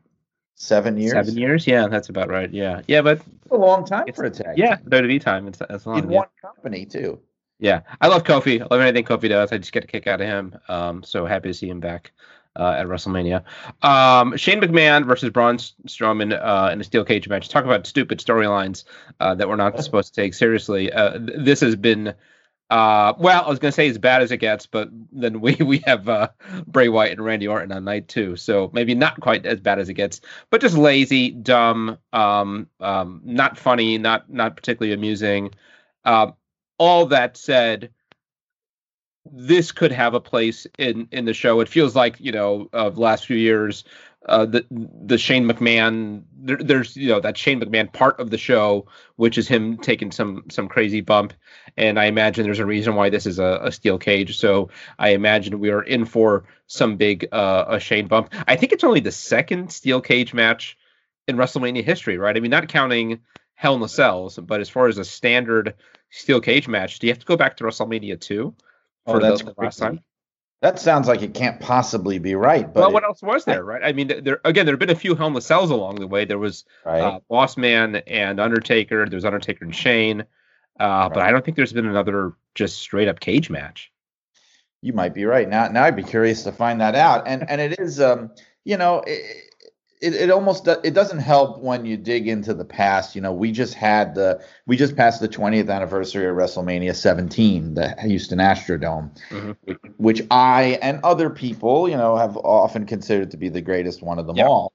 seven 0.60 0.98
years. 0.98 1.12
Seven 1.12 1.36
years, 1.36 1.66
yeah, 1.66 1.88
that's 1.88 2.08
about 2.08 2.28
right. 2.28 2.52
Yeah, 2.52 2.82
yeah, 2.86 3.02
but 3.02 3.18
it's 3.18 3.50
a 3.50 3.56
long 3.56 3.84
time 3.84 4.04
for 4.14 4.24
a 4.24 4.30
tag. 4.30 4.58
Yeah, 4.58 4.76
WWE 4.76 5.20
time. 5.20 5.48
It's 5.48 5.58
that's 5.58 5.86
long. 5.86 5.98
In 5.98 6.10
yeah. 6.10 6.18
one 6.18 6.28
company 6.40 6.84
too. 6.84 7.18
Yeah, 7.58 7.80
I 8.00 8.08
love 8.08 8.24
Kofi. 8.24 8.60
I 8.60 8.66
love 8.70 8.80
anything 8.80 9.04
Kofi 9.04 9.28
does. 9.28 9.52
I 9.52 9.58
just 9.58 9.72
get 9.72 9.84
a 9.84 9.86
kick 9.86 10.06
out 10.06 10.20
of 10.20 10.26
him. 10.26 10.58
Um, 10.68 11.02
so 11.02 11.26
happy 11.26 11.48
to 11.48 11.54
see 11.54 11.68
him 11.68 11.80
back 11.80 12.12
uh, 12.56 12.74
at 12.78 12.86
WrestleMania. 12.86 13.42
Um, 13.82 14.36
Shane 14.36 14.60
McMahon 14.60 15.06
versus 15.06 15.30
Braun 15.30 15.58
Strowman 15.58 16.32
uh, 16.32 16.70
in 16.72 16.80
a 16.80 16.84
steel 16.84 17.04
cage 17.04 17.28
match. 17.28 17.48
Talk 17.48 17.64
about 17.64 17.86
stupid 17.86 18.18
storylines 18.18 18.84
uh, 19.18 19.34
that 19.34 19.48
we're 19.48 19.56
not 19.56 19.78
supposed 19.84 20.14
to 20.14 20.20
take 20.22 20.34
seriously. 20.34 20.92
Uh, 20.92 21.18
th- 21.18 21.38
this 21.38 21.60
has 21.60 21.76
been. 21.76 22.14
Uh, 22.70 23.14
well, 23.18 23.44
I 23.44 23.48
was 23.48 23.58
gonna 23.58 23.72
say 23.72 23.88
as 23.88 23.98
bad 23.98 24.22
as 24.22 24.30
it 24.30 24.36
gets, 24.36 24.64
but 24.64 24.88
then 25.10 25.40
we 25.40 25.54
we 25.60 25.78
have 25.86 26.08
uh, 26.08 26.28
Bray 26.66 26.88
Wyatt 26.88 27.12
and 27.12 27.24
Randy 27.24 27.48
Orton 27.48 27.72
on 27.72 27.84
night 27.84 28.06
two, 28.08 28.36
so 28.36 28.70
maybe 28.72 28.94
not 28.94 29.20
quite 29.20 29.44
as 29.44 29.60
bad 29.60 29.80
as 29.80 29.88
it 29.88 29.94
gets, 29.94 30.20
but 30.50 30.60
just 30.60 30.76
lazy, 30.76 31.32
dumb, 31.32 31.98
um, 32.12 32.68
um, 32.78 33.20
not 33.24 33.58
funny, 33.58 33.98
not 33.98 34.30
not 34.32 34.56
particularly 34.56 34.94
amusing. 34.94 35.50
Uh, 36.04 36.30
all 36.78 37.06
that 37.06 37.36
said, 37.36 37.90
this 39.30 39.72
could 39.72 39.92
have 39.92 40.14
a 40.14 40.20
place 40.20 40.66
in 40.78 41.08
in 41.10 41.24
the 41.24 41.34
show. 41.34 41.60
It 41.60 41.68
feels 41.68 41.96
like 41.96 42.20
you 42.20 42.30
know 42.30 42.68
of 42.72 42.98
last 42.98 43.26
few 43.26 43.36
years, 43.36 43.82
uh, 44.26 44.44
the 44.44 44.66
the 44.70 45.18
Shane 45.18 45.48
McMahon. 45.48 46.24
There, 46.36 46.58
there's 46.58 46.96
you 46.96 47.08
know 47.08 47.20
that 47.20 47.38
Shane 47.38 47.60
McMahon 47.60 47.92
part 47.92 48.20
of 48.20 48.30
the 48.30 48.38
show, 48.38 48.86
which 49.16 49.38
is 49.38 49.48
him 49.48 49.78
taking 49.78 50.10
some 50.10 50.44
some 50.50 50.68
crazy 50.68 51.00
bump, 51.00 51.32
and 51.76 51.98
I 51.98 52.04
imagine 52.04 52.44
there's 52.44 52.58
a 52.58 52.66
reason 52.66 52.94
why 52.94 53.08
this 53.08 53.26
is 53.26 53.38
a, 53.38 53.60
a 53.62 53.72
steel 53.72 53.98
cage. 53.98 54.38
So 54.38 54.70
I 54.98 55.10
imagine 55.10 55.58
we 55.58 55.70
are 55.70 55.82
in 55.82 56.04
for 56.04 56.44
some 56.66 56.96
big 56.96 57.28
uh, 57.32 57.64
a 57.68 57.80
Shane 57.80 58.08
bump. 58.08 58.34
I 58.46 58.56
think 58.56 58.72
it's 58.72 58.84
only 58.84 59.00
the 59.00 59.12
second 59.12 59.72
steel 59.72 60.00
cage 60.00 60.34
match 60.34 60.76
in 61.26 61.36
WrestleMania 61.36 61.82
history, 61.82 62.18
right? 62.18 62.36
I 62.36 62.40
mean, 62.40 62.50
not 62.50 62.68
counting 62.68 63.20
Hell 63.54 63.74
in 63.74 63.80
the 63.80 63.88
Cells, 63.88 64.38
but 64.38 64.60
as 64.60 64.68
far 64.68 64.88
as 64.88 64.98
a 64.98 65.04
standard 65.04 65.74
steel 66.10 66.40
cage 66.40 66.68
match, 66.68 66.98
do 66.98 67.06
you 67.06 67.12
have 67.12 67.20
to 67.20 67.26
go 67.26 67.36
back 67.36 67.56
to 67.56 67.64
WrestleMania 67.64 68.20
two? 68.20 68.54
Oh, 69.06 69.18
that's 69.18 69.42
the, 69.42 69.54
last 69.56 69.78
time. 69.78 70.00
That 70.62 70.78
sounds 70.78 71.08
like 71.08 71.22
it 71.22 71.32
can't 71.32 71.58
possibly 71.58 72.18
be 72.18 72.34
right. 72.34 72.66
But 72.72 72.80
well, 72.80 72.92
what 72.92 73.04
else 73.04 73.22
was 73.22 73.46
there, 73.46 73.64
right? 73.64 73.82
I 73.82 73.92
mean, 73.92 74.08
there 74.22 74.40
again, 74.44 74.66
there 74.66 74.74
have 74.74 74.78
been 74.78 74.90
a 74.90 74.94
few 74.94 75.14
Hell 75.14 75.34
in 75.34 75.40
Cells 75.40 75.70
along 75.70 75.96
the 75.96 76.06
way. 76.06 76.26
There 76.26 76.38
was 76.38 76.64
right. 76.84 77.00
uh, 77.00 77.20
Boss 77.30 77.56
Man 77.56 77.96
and 78.06 78.38
Undertaker. 78.38 79.06
There's 79.08 79.24
Undertaker 79.24 79.64
and 79.64 79.74
Shane, 79.74 80.20
uh, 80.20 80.84
right. 80.84 81.10
but 81.14 81.22
I 81.22 81.30
don't 81.30 81.42
think 81.42 81.56
there's 81.56 81.72
been 81.72 81.86
another 81.86 82.34
just 82.54 82.78
straight 82.78 83.08
up 83.08 83.20
cage 83.20 83.48
match. 83.48 83.90
You 84.82 84.92
might 84.92 85.14
be 85.14 85.24
right. 85.24 85.48
Now, 85.48 85.68
now 85.68 85.84
I'd 85.84 85.96
be 85.96 86.02
curious 86.02 86.42
to 86.44 86.52
find 86.52 86.80
that 86.82 86.94
out. 86.94 87.26
And 87.26 87.48
and 87.48 87.60
it 87.60 87.80
is, 87.80 87.98
um, 87.98 88.30
you 88.64 88.76
know, 88.76 89.02
it, 89.06 89.49
it, 90.00 90.14
it 90.14 90.30
almost 90.30 90.66
it 90.66 90.94
doesn't 90.94 91.18
help 91.18 91.60
when 91.60 91.84
you 91.84 91.96
dig 91.96 92.26
into 92.26 92.54
the 92.54 92.64
past. 92.64 93.14
You 93.14 93.20
know, 93.20 93.32
we 93.32 93.52
just 93.52 93.74
had 93.74 94.14
the 94.14 94.42
we 94.66 94.76
just 94.76 94.96
passed 94.96 95.20
the 95.20 95.28
20th 95.28 95.70
anniversary 95.70 96.26
of 96.26 96.36
WrestleMania 96.36 96.94
17, 96.94 97.74
the 97.74 97.94
Houston 98.00 98.38
Astrodome, 98.38 99.14
mm-hmm. 99.28 99.72
which 99.98 100.22
I 100.30 100.78
and 100.80 101.00
other 101.04 101.28
people, 101.28 101.88
you 101.88 101.96
know, 101.96 102.16
have 102.16 102.36
often 102.38 102.86
considered 102.86 103.30
to 103.32 103.36
be 103.36 103.50
the 103.50 103.60
greatest 103.60 104.02
one 104.02 104.18
of 104.18 104.26
them 104.26 104.36
yep. 104.36 104.46
all. 104.46 104.72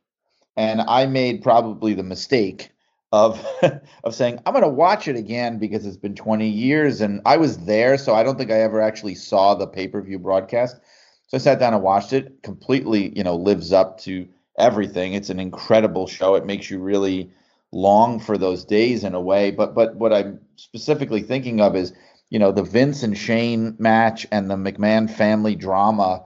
And 0.55 0.81
I 0.81 1.07
made 1.07 1.41
probably 1.41 1.95
the 1.95 2.03
mistake 2.03 2.71
of 3.11 3.43
of 4.03 4.13
saying 4.13 4.39
I'm 4.45 4.53
going 4.53 4.63
to 4.63 4.69
watch 4.69 5.07
it 5.07 5.15
again 5.15 5.57
because 5.57 5.87
it's 5.87 5.97
been 5.97 6.15
20 6.15 6.47
years 6.47 7.01
and 7.01 7.21
I 7.25 7.37
was 7.37 7.65
there, 7.65 7.97
so 7.97 8.13
I 8.13 8.21
don't 8.21 8.37
think 8.37 8.51
I 8.51 8.61
ever 8.61 8.79
actually 8.79 9.15
saw 9.15 9.55
the 9.55 9.65
pay 9.65 9.87
per 9.87 10.01
view 10.03 10.19
broadcast. 10.19 10.77
So 11.27 11.37
I 11.37 11.39
sat 11.39 11.59
down 11.59 11.73
and 11.73 11.81
watched 11.81 12.13
it. 12.13 12.43
Completely, 12.43 13.11
you 13.17 13.23
know, 13.23 13.35
lives 13.35 13.73
up 13.73 13.99
to 14.01 14.27
everything. 14.57 15.13
It's 15.13 15.29
an 15.29 15.39
incredible 15.39 16.07
show. 16.07 16.35
It 16.35 16.45
makes 16.45 16.69
you 16.69 16.79
really 16.79 17.31
long 17.71 18.19
for 18.19 18.37
those 18.37 18.63
days 18.63 19.03
in 19.03 19.13
a 19.13 19.21
way. 19.21 19.51
But 19.51 19.75
but 19.75 19.95
what 19.95 20.13
I'm 20.13 20.39
specifically 20.55 21.21
thinking 21.21 21.61
of 21.61 21.75
is, 21.75 21.93
you 22.29 22.39
know, 22.39 22.51
the 22.51 22.63
Vince 22.63 23.03
and 23.03 23.17
Shane 23.17 23.75
match 23.77 24.25
and 24.31 24.49
the 24.49 24.55
McMahon 24.55 25.09
family 25.09 25.55
drama. 25.55 26.23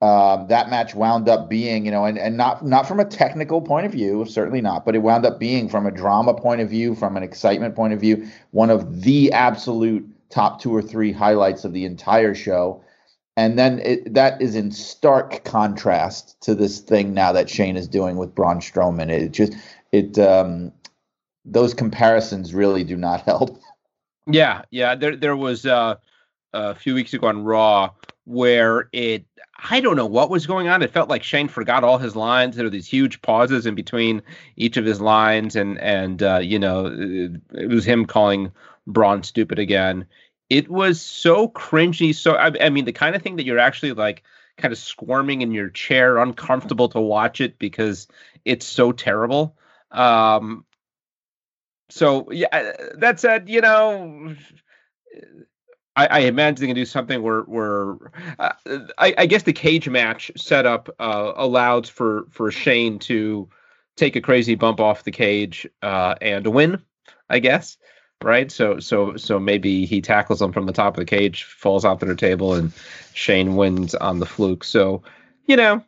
Um, 0.00 0.46
that 0.46 0.70
match 0.70 0.94
wound 0.94 1.28
up 1.28 1.50
being, 1.50 1.84
you 1.84 1.90
know, 1.90 2.04
and, 2.04 2.18
and 2.18 2.36
not 2.36 2.64
not 2.64 2.86
from 2.86 3.00
a 3.00 3.04
technical 3.04 3.60
point 3.60 3.86
of 3.86 3.92
view, 3.92 4.24
certainly 4.26 4.60
not, 4.60 4.84
but 4.84 4.94
it 4.94 5.00
wound 5.00 5.26
up 5.26 5.40
being 5.40 5.68
from 5.68 5.86
a 5.86 5.90
drama 5.90 6.34
point 6.34 6.60
of 6.60 6.70
view, 6.70 6.94
from 6.94 7.16
an 7.16 7.24
excitement 7.24 7.74
point 7.74 7.92
of 7.92 8.00
view, 8.00 8.28
one 8.52 8.70
of 8.70 9.02
the 9.02 9.32
absolute 9.32 10.08
top 10.30 10.60
two 10.60 10.74
or 10.74 10.82
three 10.82 11.10
highlights 11.10 11.64
of 11.64 11.72
the 11.72 11.84
entire 11.84 12.34
show 12.34 12.82
and 13.38 13.56
then 13.56 13.78
it, 13.78 14.14
that 14.14 14.42
is 14.42 14.56
in 14.56 14.72
stark 14.72 15.44
contrast 15.44 16.40
to 16.40 16.56
this 16.56 16.80
thing 16.80 17.14
now 17.14 17.30
that 17.30 17.48
Shane 17.48 17.76
is 17.76 17.86
doing 17.86 18.16
with 18.16 18.34
Braun 18.34 18.58
Strowman. 18.58 19.10
It 19.10 19.30
just 19.30 19.52
it 19.92 20.18
um, 20.18 20.72
those 21.44 21.72
comparisons 21.72 22.52
really 22.52 22.82
do 22.82 22.96
not 22.96 23.20
help. 23.26 23.62
Yeah, 24.26 24.62
yeah. 24.72 24.96
There 24.96 25.14
there 25.14 25.36
was 25.36 25.64
uh, 25.64 25.94
a 26.52 26.74
few 26.74 26.94
weeks 26.94 27.14
ago 27.14 27.28
on 27.28 27.44
Raw 27.44 27.90
where 28.24 28.88
it 28.92 29.24
I 29.70 29.78
don't 29.78 29.94
know 29.94 30.04
what 30.04 30.30
was 30.30 30.44
going 30.48 30.66
on. 30.66 30.82
It 30.82 30.90
felt 30.90 31.08
like 31.08 31.22
Shane 31.22 31.46
forgot 31.46 31.84
all 31.84 31.98
his 31.98 32.16
lines. 32.16 32.56
There 32.56 32.64
were 32.64 32.70
these 32.70 32.88
huge 32.88 33.22
pauses 33.22 33.66
in 33.66 33.76
between 33.76 34.20
each 34.56 34.76
of 34.76 34.84
his 34.84 35.00
lines, 35.00 35.54
and 35.54 35.78
and 35.78 36.24
uh, 36.24 36.40
you 36.42 36.58
know 36.58 36.86
it, 36.86 37.40
it 37.54 37.68
was 37.68 37.84
him 37.84 38.04
calling 38.04 38.50
Braun 38.88 39.22
stupid 39.22 39.60
again 39.60 40.06
it 40.50 40.68
was 40.68 41.00
so 41.00 41.48
cringy. 41.48 42.14
So 42.14 42.34
I, 42.34 42.52
I, 42.60 42.70
mean, 42.70 42.84
the 42.84 42.92
kind 42.92 43.14
of 43.14 43.22
thing 43.22 43.36
that 43.36 43.44
you're 43.44 43.58
actually 43.58 43.92
like 43.92 44.22
kind 44.56 44.72
of 44.72 44.78
squirming 44.78 45.42
in 45.42 45.52
your 45.52 45.68
chair, 45.68 46.18
uncomfortable 46.18 46.88
to 46.90 47.00
watch 47.00 47.40
it 47.40 47.58
because 47.58 48.08
it's 48.44 48.66
so 48.66 48.92
terrible. 48.92 49.56
Um, 49.90 50.64
so 51.90 52.30
yeah, 52.30 52.72
that 52.94 53.20
said, 53.20 53.48
you 53.48 53.60
know, 53.60 54.34
I, 55.96 56.06
I 56.06 56.18
imagine 56.20 56.60
they 56.60 56.66
can 56.66 56.76
do 56.76 56.84
something 56.84 57.22
where 57.22 57.42
where 57.42 57.96
uh, 58.38 58.52
I, 58.98 59.14
I, 59.18 59.26
guess 59.26 59.42
the 59.42 59.52
cage 59.52 59.88
match 59.88 60.30
setup 60.36 60.88
uh, 61.00 61.32
allows 61.34 61.88
for 61.88 62.26
for 62.30 62.50
Shane 62.50 62.98
to 63.00 63.48
take 63.96 64.14
a 64.14 64.20
crazy 64.20 64.54
bump 64.54 64.80
off 64.80 65.04
the 65.04 65.10
cage 65.10 65.66
uh, 65.82 66.14
and 66.20 66.46
win. 66.46 66.82
I 67.30 67.40
guess 67.40 67.78
right? 68.22 68.50
So 68.50 68.80
so 68.80 69.16
so 69.16 69.38
maybe 69.38 69.86
he 69.86 70.00
tackles 70.00 70.42
him 70.42 70.52
from 70.52 70.66
the 70.66 70.72
top 70.72 70.94
of 70.94 71.00
the 71.00 71.04
cage, 71.04 71.44
falls 71.44 71.84
off 71.84 72.00
the 72.00 72.14
table, 72.14 72.54
and 72.54 72.72
Shane 73.14 73.56
wins 73.56 73.94
on 73.94 74.18
the 74.18 74.26
fluke. 74.26 74.64
So 74.64 75.02
you 75.46 75.56
know 75.56 75.82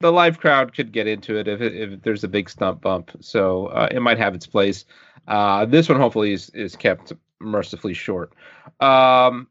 the 0.00 0.12
live 0.12 0.38
crowd 0.38 0.74
could 0.74 0.92
get 0.92 1.06
into 1.06 1.36
it 1.36 1.48
if, 1.48 1.60
if 1.60 2.02
there's 2.02 2.24
a 2.24 2.28
big 2.28 2.50
stump 2.50 2.80
bump. 2.80 3.10
So 3.20 3.66
uh, 3.66 3.88
it 3.90 4.00
might 4.00 4.18
have 4.18 4.34
its 4.34 4.46
place. 4.46 4.84
Uh, 5.28 5.64
this 5.64 5.88
one 5.88 5.98
hopefully 5.98 6.32
is 6.32 6.50
is 6.50 6.76
kept 6.76 7.12
mercifully 7.40 7.94
short. 7.94 8.32
Um, 8.80 9.48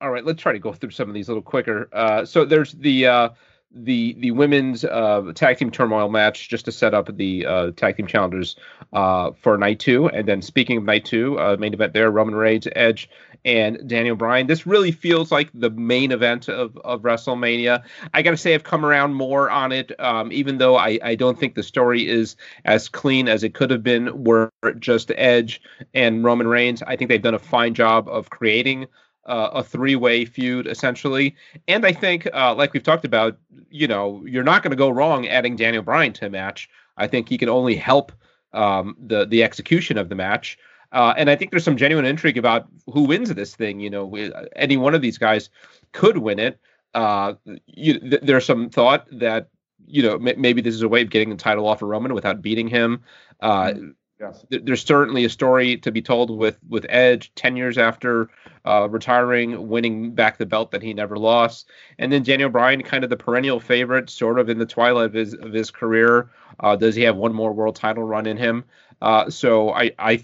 all 0.00 0.10
right, 0.10 0.24
let's 0.24 0.40
try 0.40 0.52
to 0.52 0.58
go 0.58 0.72
through 0.72 0.90
some 0.90 1.08
of 1.08 1.14
these 1.14 1.28
a 1.28 1.32
little 1.32 1.42
quicker. 1.42 1.88
Uh, 1.92 2.24
so 2.24 2.44
there's 2.44 2.72
the 2.72 3.06
uh, 3.06 3.28
the 3.72 4.14
the 4.18 4.32
women's 4.32 4.84
uh, 4.84 5.32
tag 5.34 5.58
team 5.58 5.70
turmoil 5.70 6.08
match 6.08 6.48
just 6.48 6.64
to 6.64 6.72
set 6.72 6.92
up 6.92 7.16
the 7.16 7.46
uh, 7.46 7.70
tag 7.72 7.96
team 7.96 8.06
challengers 8.06 8.56
uh, 8.92 9.30
for 9.40 9.56
night 9.56 9.78
two. 9.78 10.08
And 10.08 10.26
then 10.26 10.42
speaking 10.42 10.76
of 10.76 10.84
night 10.84 11.04
two, 11.04 11.38
uh, 11.38 11.56
main 11.58 11.72
event 11.72 11.92
there: 11.92 12.10
Roman 12.10 12.34
Reigns, 12.34 12.66
Edge, 12.74 13.08
and 13.44 13.88
Daniel 13.88 14.16
Bryan. 14.16 14.48
This 14.48 14.66
really 14.66 14.90
feels 14.90 15.30
like 15.30 15.50
the 15.54 15.70
main 15.70 16.10
event 16.10 16.48
of, 16.48 16.76
of 16.78 17.02
WrestleMania. 17.02 17.82
I 18.12 18.22
got 18.22 18.32
to 18.32 18.36
say, 18.36 18.54
I've 18.54 18.64
come 18.64 18.84
around 18.84 19.14
more 19.14 19.50
on 19.50 19.72
it, 19.72 19.98
um, 20.00 20.32
even 20.32 20.58
though 20.58 20.76
I, 20.76 20.98
I 21.02 21.14
don't 21.14 21.38
think 21.38 21.54
the 21.54 21.62
story 21.62 22.08
is 22.08 22.36
as 22.64 22.88
clean 22.88 23.28
as 23.28 23.44
it 23.44 23.54
could 23.54 23.70
have 23.70 23.82
been. 23.82 24.24
Were 24.24 24.50
just 24.78 25.12
Edge 25.16 25.62
and 25.94 26.24
Roman 26.24 26.48
Reigns. 26.48 26.82
I 26.82 26.96
think 26.96 27.08
they've 27.08 27.22
done 27.22 27.34
a 27.34 27.38
fine 27.38 27.74
job 27.74 28.08
of 28.08 28.30
creating 28.30 28.88
uh, 29.30 29.50
a 29.54 29.62
three-way 29.62 30.24
feud 30.24 30.66
essentially. 30.66 31.36
And 31.68 31.86
I 31.86 31.92
think, 31.92 32.28
uh, 32.34 32.54
like 32.54 32.72
we've 32.72 32.82
talked 32.82 33.04
about, 33.04 33.38
you 33.70 33.86
know, 33.86 34.22
you're 34.26 34.44
not 34.44 34.62
going 34.62 34.72
to 34.72 34.76
go 34.76 34.90
wrong 34.90 35.28
adding 35.28 35.56
Daniel 35.56 35.82
Bryan 35.82 36.12
to 36.14 36.26
a 36.26 36.30
match. 36.30 36.68
I 36.96 37.06
think 37.06 37.28
he 37.28 37.38
can 37.38 37.48
only 37.48 37.76
help 37.76 38.12
um, 38.52 38.96
the 38.98 39.24
the 39.24 39.42
execution 39.44 39.96
of 39.96 40.08
the 40.08 40.16
match. 40.16 40.58
Uh, 40.92 41.14
and 41.16 41.30
I 41.30 41.36
think 41.36 41.52
there's 41.52 41.62
some 41.62 41.76
genuine 41.76 42.04
intrigue 42.04 42.36
about 42.36 42.66
who 42.92 43.02
wins 43.02 43.32
this 43.32 43.54
thing. 43.54 43.78
You 43.78 43.90
know, 43.90 44.16
any 44.56 44.76
one 44.76 44.94
of 44.94 45.02
these 45.02 45.18
guys 45.18 45.48
could 45.92 46.18
win 46.18 46.40
it. 46.40 46.58
Uh, 46.94 47.34
you, 47.66 48.00
th- 48.00 48.22
there's 48.22 48.44
some 48.44 48.68
thought 48.68 49.06
that 49.12 49.48
you 49.86 50.02
know 50.02 50.14
m- 50.16 50.40
maybe 50.40 50.60
this 50.60 50.74
is 50.74 50.82
a 50.82 50.88
way 50.88 51.02
of 51.02 51.10
getting 51.10 51.30
the 51.30 51.36
title 51.36 51.68
off 51.68 51.82
of 51.82 51.88
Roman 51.88 52.14
without 52.14 52.42
beating 52.42 52.66
him. 52.66 53.02
Uh, 53.40 53.66
mm-hmm. 53.66 53.90
Yes. 54.20 54.44
There's 54.50 54.84
certainly 54.84 55.24
a 55.24 55.30
story 55.30 55.78
to 55.78 55.90
be 55.90 56.02
told 56.02 56.30
with 56.36 56.58
with 56.68 56.84
Edge 56.90 57.32
ten 57.34 57.56
years 57.56 57.78
after 57.78 58.28
uh, 58.66 58.86
retiring, 58.90 59.68
winning 59.68 60.14
back 60.14 60.36
the 60.36 60.44
belt 60.44 60.72
that 60.72 60.82
he 60.82 60.92
never 60.92 61.16
lost, 61.16 61.70
and 61.98 62.12
then 62.12 62.22
Daniel 62.22 62.50
Bryan, 62.50 62.82
kind 62.82 63.02
of 63.02 63.08
the 63.08 63.16
perennial 63.16 63.60
favorite, 63.60 64.10
sort 64.10 64.38
of 64.38 64.50
in 64.50 64.58
the 64.58 64.66
twilight 64.66 65.06
of 65.06 65.14
his 65.14 65.32
of 65.32 65.54
his 65.54 65.70
career. 65.70 66.30
Uh, 66.58 66.76
does 66.76 66.94
he 66.94 67.02
have 67.02 67.16
one 67.16 67.32
more 67.32 67.54
world 67.54 67.76
title 67.76 68.04
run 68.04 68.26
in 68.26 68.36
him? 68.36 68.64
Uh, 69.00 69.30
so 69.30 69.70
I 69.70 69.92
I, 69.98 70.22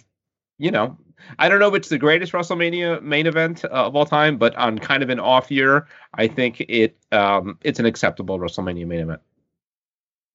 you 0.59 0.70
know, 0.70 0.99
I 1.38 1.49
don't 1.49 1.59
know 1.59 1.68
if 1.68 1.74
it's 1.74 1.88
the 1.88 1.99
greatest 1.99 2.32
WrestleMania 2.32 3.03
main 3.03 3.26
event 3.26 3.64
uh, 3.64 3.68
of 3.68 3.97
all 3.97 4.05
time, 4.05 4.36
but 4.36 4.55
on 4.57 4.78
kind 4.78 5.03
of 5.03 5.09
an 5.09 5.20
off 5.20 5.51
year, 5.51 5.86
I 6.12 6.28
think 6.28 6.61
it 6.61 6.99
um, 7.12 7.59
it's 7.62 7.78
an 7.78 7.86
acceptable 7.86 8.38
WrestleMania 8.38 8.86
main 8.86 9.01
event. 9.01 9.22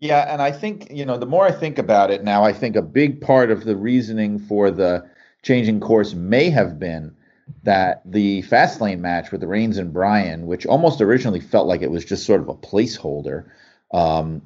Yeah, 0.02 0.34
and 0.34 0.42
I 0.42 0.52
think, 0.52 0.88
you 0.92 1.06
know, 1.06 1.18
the 1.18 1.28
more 1.28 1.46
I 1.46 1.52
think 1.52 1.78
about 1.78 2.10
it 2.10 2.24
now, 2.24 2.44
I 2.44 2.54
think 2.54 2.76
a 2.76 2.82
big 2.82 3.22
part 3.22 3.52
of 3.52 3.66
the 3.66 3.76
reasoning 3.76 4.40
for 4.40 4.72
the 4.72 5.08
changing 5.44 5.80
course 5.80 6.16
may 6.16 6.50
have 6.50 6.80
been 6.80 7.16
that 7.64 8.02
the 8.04 8.42
Fastlane 8.44 9.00
match 9.00 9.32
with 9.32 9.42
the 9.42 9.48
Reigns 9.48 9.78
and 9.78 9.94
Bryan, 9.94 10.48
which 10.48 10.66
almost 10.66 11.02
originally 11.02 11.40
felt 11.40 11.68
like 11.68 11.84
it 11.84 11.92
was 11.92 12.04
just 12.04 12.26
sort 12.26 12.42
of 12.42 12.50
a 12.50 12.56
placeholder, 12.56 13.46
um, 13.94 14.42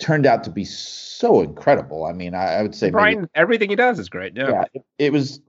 turned 0.00 0.26
out 0.26 0.42
to 0.42 0.50
be 0.50 0.64
so 0.64 1.40
incredible. 1.40 2.04
I 2.04 2.12
mean, 2.12 2.34
I, 2.34 2.54
I 2.54 2.62
would 2.62 2.74
say 2.74 2.90
Bryan, 2.90 3.20
maybe, 3.20 3.30
everything 3.36 3.70
he 3.70 3.76
does 3.76 4.00
is 4.00 4.08
great. 4.08 4.36
Yeah, 4.36 4.50
yeah 4.50 4.64
it, 4.74 4.84
it, 4.98 5.12
was. 5.12 5.40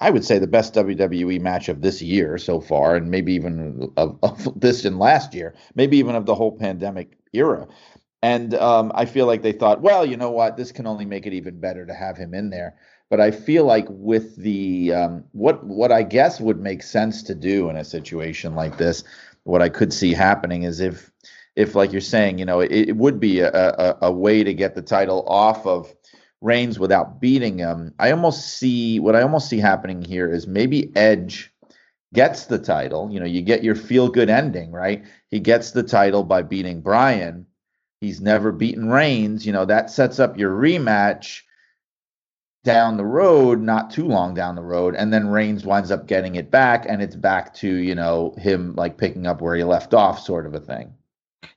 I 0.00 0.08
would 0.08 0.24
say 0.24 0.38
the 0.38 0.46
best 0.46 0.72
WWE 0.72 1.38
match 1.40 1.68
of 1.68 1.82
this 1.82 2.00
year 2.00 2.38
so 2.38 2.62
far, 2.62 2.96
and 2.96 3.10
maybe 3.10 3.34
even 3.34 3.92
of, 3.98 4.18
of 4.22 4.58
this 4.58 4.86
and 4.86 4.98
last 4.98 5.34
year, 5.34 5.54
maybe 5.74 5.98
even 5.98 6.14
of 6.14 6.24
the 6.24 6.34
whole 6.34 6.56
pandemic 6.56 7.18
era. 7.32 7.66
And 8.22 8.54
um, 8.54 8.92
I 8.94 9.04
feel 9.04 9.26
like 9.26 9.42
they 9.42 9.52
thought, 9.52 9.82
well, 9.82 10.06
you 10.06 10.16
know 10.16 10.30
what, 10.30 10.56
this 10.56 10.70
can 10.70 10.86
only 10.86 11.04
make 11.04 11.26
it 11.26 11.32
even 11.32 11.58
better 11.58 11.84
to 11.84 11.92
have 11.94 12.16
him 12.16 12.34
in 12.34 12.50
there. 12.50 12.76
But 13.10 13.20
I 13.20 13.30
feel 13.30 13.64
like 13.64 13.86
with 13.90 14.36
the 14.36 14.92
um, 14.92 15.24
what 15.32 15.62
what 15.64 15.92
I 15.92 16.02
guess 16.02 16.40
would 16.40 16.60
make 16.60 16.82
sense 16.82 17.22
to 17.24 17.34
do 17.34 17.68
in 17.68 17.76
a 17.76 17.84
situation 17.84 18.54
like 18.54 18.78
this, 18.78 19.04
what 19.42 19.60
I 19.60 19.68
could 19.68 19.92
see 19.92 20.14
happening 20.14 20.62
is 20.62 20.80
if 20.80 21.10
if 21.54 21.74
like 21.74 21.92
you're 21.92 22.00
saying, 22.00 22.38
you 22.38 22.46
know, 22.46 22.60
it, 22.60 22.70
it 22.70 22.96
would 22.96 23.20
be 23.20 23.40
a, 23.40 23.50
a, 23.52 23.98
a 24.02 24.12
way 24.12 24.42
to 24.44 24.54
get 24.54 24.74
the 24.74 24.82
title 24.82 25.26
off 25.28 25.66
of 25.66 25.94
Reigns 26.40 26.78
without 26.78 27.20
beating 27.20 27.58
him. 27.58 27.92
I 27.98 28.12
almost 28.12 28.56
see 28.58 28.98
what 28.98 29.14
I 29.14 29.22
almost 29.22 29.48
see 29.50 29.58
happening 29.58 30.02
here 30.02 30.32
is 30.32 30.46
maybe 30.46 30.90
Edge 30.96 31.52
gets 32.14 32.46
the 32.46 32.58
title. 32.58 33.10
You 33.12 33.20
know, 33.20 33.26
you 33.26 33.42
get 33.42 33.62
your 33.62 33.74
feel 33.74 34.08
good 34.08 34.30
ending, 34.30 34.72
right? 34.72 35.04
He 35.28 35.38
gets 35.38 35.72
the 35.72 35.82
title 35.82 36.24
by 36.24 36.42
beating 36.42 36.80
Bryan 36.80 37.46
He's 38.02 38.20
never 38.20 38.50
beaten 38.50 38.88
Reigns. 38.88 39.46
You 39.46 39.52
know, 39.52 39.64
that 39.64 39.88
sets 39.88 40.18
up 40.18 40.36
your 40.36 40.50
rematch 40.50 41.42
down 42.64 42.96
the 42.96 43.04
road, 43.04 43.60
not 43.60 43.92
too 43.92 44.08
long 44.08 44.34
down 44.34 44.56
the 44.56 44.62
road. 44.62 44.96
And 44.96 45.12
then 45.12 45.28
Reigns 45.28 45.64
winds 45.64 45.92
up 45.92 46.08
getting 46.08 46.34
it 46.34 46.50
back, 46.50 46.84
and 46.88 47.00
it's 47.00 47.14
back 47.14 47.54
to, 47.54 47.68
you 47.68 47.94
know, 47.94 48.34
him 48.36 48.74
like 48.74 48.96
picking 48.96 49.24
up 49.24 49.40
where 49.40 49.54
he 49.54 49.62
left 49.62 49.94
off, 49.94 50.18
sort 50.18 50.46
of 50.46 50.54
a 50.56 50.58
thing. 50.58 50.92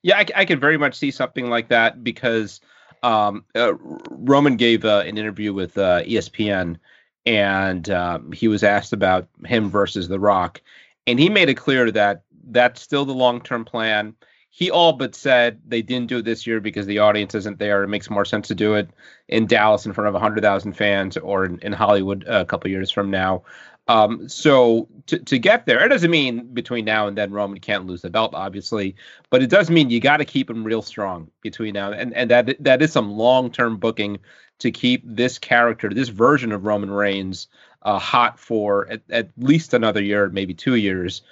Yeah, 0.03 0.19
I, 0.19 0.25
I 0.35 0.45
could 0.45 0.61
very 0.61 0.77
much 0.77 0.93
see 0.93 1.09
something 1.09 1.49
like 1.49 1.69
that 1.69 2.03
because 2.03 2.61
um, 3.01 3.43
uh, 3.55 3.73
Roman 4.11 4.55
gave 4.55 4.85
uh, 4.85 5.03
an 5.03 5.17
interview 5.17 5.51
with 5.51 5.75
uh, 5.79 6.03
ESPN 6.03 6.77
and 7.25 7.89
um, 7.89 8.31
he 8.31 8.47
was 8.47 8.63
asked 8.63 8.93
about 8.93 9.27
him 9.47 9.71
versus 9.71 10.09
The 10.09 10.19
Rock. 10.19 10.61
And 11.07 11.19
he 11.19 11.27
made 11.27 11.49
it 11.49 11.55
clear 11.55 11.89
that 11.89 12.21
that's 12.51 12.83
still 12.83 13.03
the 13.03 13.15
long 13.15 13.41
term 13.41 13.65
plan 13.65 14.13
he 14.57 14.71
all 14.71 14.93
but 14.93 15.13
said 15.13 15.59
they 15.67 15.81
didn't 15.81 16.07
do 16.07 16.19
it 16.19 16.21
this 16.23 16.47
year 16.47 16.61
because 16.61 16.85
the 16.85 16.99
audience 16.99 17.35
isn't 17.35 17.59
there. 17.59 17.83
It 17.83 17.89
makes 17.89 18.09
more 18.09 18.23
sense 18.23 18.47
to 18.47 18.55
do 18.55 18.75
it 18.75 18.89
in 19.27 19.47
Dallas 19.47 19.85
in 19.85 19.91
front 19.91 20.07
of 20.07 20.13
100,000 20.13 20.71
fans 20.71 21.17
or 21.17 21.43
in, 21.43 21.59
in 21.59 21.73
Hollywood 21.73 22.23
a 22.25 22.45
couple 22.45 22.69
years 22.69 22.89
from 22.89 23.11
now. 23.11 23.43
Um, 23.89 24.29
so 24.29 24.87
to, 25.07 25.19
to 25.19 25.39
get 25.39 25.65
there, 25.65 25.83
it 25.83 25.89
doesn't 25.89 26.09
mean 26.09 26.53
between 26.53 26.85
now 26.85 27.05
and 27.05 27.17
then 27.17 27.33
Roman 27.33 27.59
can't 27.59 27.85
lose 27.85 28.01
the 28.01 28.09
belt, 28.09 28.33
obviously, 28.33 28.95
but 29.29 29.43
it 29.43 29.49
does 29.49 29.69
mean 29.69 29.89
you 29.89 29.99
got 29.99 30.17
to 30.17 30.25
keep 30.25 30.49
him 30.49 30.63
real 30.63 30.81
strong 30.81 31.29
between 31.41 31.73
now 31.73 31.91
and 31.91 32.13
and 32.13 32.31
that 32.31 32.55
that 32.63 32.81
is 32.81 32.93
some 32.93 33.11
long 33.11 33.51
term 33.51 33.75
booking 33.75 34.19
to 34.59 34.71
keep 34.71 35.03
this 35.05 35.37
character, 35.37 35.89
this 35.89 36.07
version 36.07 36.53
of 36.53 36.65
Roman 36.65 36.91
Reigns, 36.91 37.49
uh, 37.81 37.99
hot 37.99 38.39
for 38.39 38.87
at, 38.89 39.01
at 39.09 39.31
least 39.37 39.73
another 39.73 40.01
year, 40.01 40.29
maybe 40.29 40.53
two 40.53 40.75
years. 40.75 41.23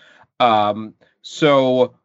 Um, 0.42 0.94
so 1.22 1.96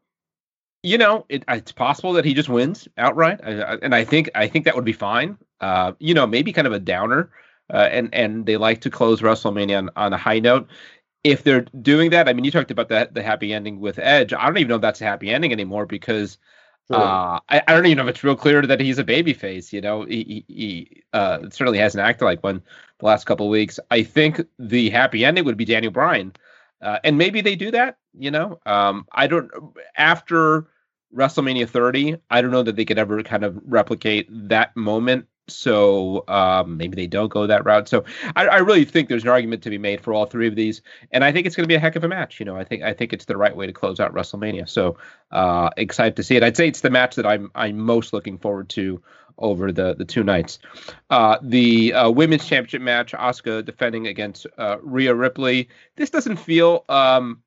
you 0.88 0.96
know, 0.96 1.26
it, 1.28 1.44
it's 1.48 1.72
possible 1.72 2.14
that 2.14 2.24
he 2.24 2.32
just 2.32 2.48
wins 2.48 2.88
outright, 2.96 3.40
I, 3.44 3.60
I, 3.60 3.74
and 3.82 3.94
I 3.94 4.04
think 4.04 4.30
I 4.34 4.48
think 4.48 4.64
that 4.64 4.74
would 4.74 4.84
be 4.84 4.92
fine. 4.92 5.36
Uh, 5.60 5.92
you 5.98 6.14
know, 6.14 6.26
maybe 6.26 6.52
kind 6.52 6.66
of 6.66 6.72
a 6.72 6.78
downer, 6.80 7.30
uh, 7.72 7.88
and 7.90 8.08
and 8.14 8.46
they 8.46 8.56
like 8.56 8.80
to 8.82 8.90
close 8.90 9.20
WrestleMania 9.20 9.78
on, 9.78 9.90
on 9.96 10.12
a 10.12 10.16
high 10.16 10.38
note. 10.38 10.68
If 11.24 11.42
they're 11.42 11.66
doing 11.82 12.10
that, 12.10 12.28
I 12.28 12.32
mean, 12.32 12.44
you 12.44 12.50
talked 12.50 12.70
about 12.70 12.88
the 12.88 13.08
the 13.12 13.22
happy 13.22 13.52
ending 13.52 13.80
with 13.80 13.98
Edge. 13.98 14.32
I 14.32 14.46
don't 14.46 14.56
even 14.56 14.68
know 14.68 14.76
if 14.76 14.80
that's 14.80 15.02
a 15.02 15.04
happy 15.04 15.30
ending 15.30 15.52
anymore 15.52 15.84
because 15.84 16.38
sure. 16.90 17.00
uh, 17.00 17.40
I, 17.48 17.62
I 17.68 17.74
don't 17.74 17.84
even 17.84 17.98
know 17.98 18.04
if 18.04 18.14
it's 18.14 18.24
real 18.24 18.36
clear 18.36 18.62
that 18.62 18.80
he's 18.80 18.98
a 18.98 19.04
baby 19.04 19.34
face. 19.34 19.72
You 19.72 19.82
know, 19.82 20.04
he, 20.04 20.44
he, 20.48 20.54
he 20.54 21.02
uh, 21.12 21.50
certainly 21.50 21.78
hasn't 21.78 22.02
acted 22.02 22.24
like 22.24 22.42
one 22.42 22.62
the 22.98 23.06
last 23.06 23.26
couple 23.26 23.46
of 23.46 23.50
weeks. 23.50 23.78
I 23.90 24.04
think 24.04 24.40
the 24.58 24.88
happy 24.88 25.24
ending 25.24 25.44
would 25.44 25.58
be 25.58 25.66
Daniel 25.66 25.92
Bryan. 25.92 26.32
Uh, 26.80 26.98
and 27.02 27.18
maybe 27.18 27.40
they 27.40 27.56
do 27.56 27.72
that, 27.72 27.98
you 28.16 28.30
know. 28.30 28.60
Um, 28.64 29.06
I 29.12 29.26
don't 29.26 29.50
after 29.96 30.68
WrestleMania 31.14 31.68
30. 31.68 32.16
I 32.30 32.42
don't 32.42 32.50
know 32.50 32.62
that 32.62 32.76
they 32.76 32.84
could 32.84 32.98
ever 32.98 33.22
kind 33.22 33.44
of 33.44 33.58
replicate 33.64 34.28
that 34.48 34.76
moment. 34.76 35.26
So 35.48 36.24
um, 36.28 36.76
maybe 36.76 36.94
they 36.94 37.06
don't 37.06 37.30
go 37.30 37.46
that 37.46 37.64
route. 37.64 37.88
So 37.88 38.04
I, 38.36 38.46
I, 38.46 38.56
really 38.58 38.84
think 38.84 39.08
there's 39.08 39.22
an 39.22 39.30
argument 39.30 39.62
to 39.62 39.70
be 39.70 39.78
made 39.78 40.02
for 40.02 40.12
all 40.12 40.26
three 40.26 40.46
of 40.46 40.54
these, 40.54 40.82
and 41.10 41.24
I 41.24 41.32
think 41.32 41.46
it's 41.46 41.56
going 41.56 41.64
to 41.64 41.68
be 41.68 41.74
a 41.74 41.80
heck 41.80 41.96
of 41.96 42.04
a 42.04 42.08
match. 42.08 42.38
You 42.38 42.44
know, 42.44 42.56
I 42.56 42.64
think 42.64 42.82
I 42.82 42.92
think 42.92 43.14
it's 43.14 43.24
the 43.24 43.36
right 43.36 43.56
way 43.56 43.66
to 43.66 43.72
close 43.72 43.98
out 43.98 44.12
WrestleMania. 44.12 44.68
So 44.68 44.98
uh, 45.32 45.70
excited 45.78 46.16
to 46.16 46.22
see 46.22 46.36
it. 46.36 46.42
I'd 46.42 46.56
say 46.56 46.68
it's 46.68 46.82
the 46.82 46.90
match 46.90 47.16
that 47.16 47.26
I'm 47.26 47.50
I'm 47.54 47.78
most 47.78 48.12
looking 48.12 48.38
forward 48.38 48.68
to 48.70 49.02
over 49.38 49.72
the 49.72 49.94
the 49.94 50.04
two 50.04 50.22
nights. 50.22 50.58
Uh, 51.10 51.38
the 51.42 51.94
uh, 51.94 52.10
women's 52.10 52.46
championship 52.46 52.82
match, 52.82 53.12
Asuka 53.12 53.64
defending 53.64 54.06
against 54.06 54.46
uh, 54.58 54.76
Rhea 54.82 55.14
Ripley. 55.14 55.68
This 55.96 56.10
doesn't 56.10 56.36
feel 56.36 56.84
um, 56.88 57.42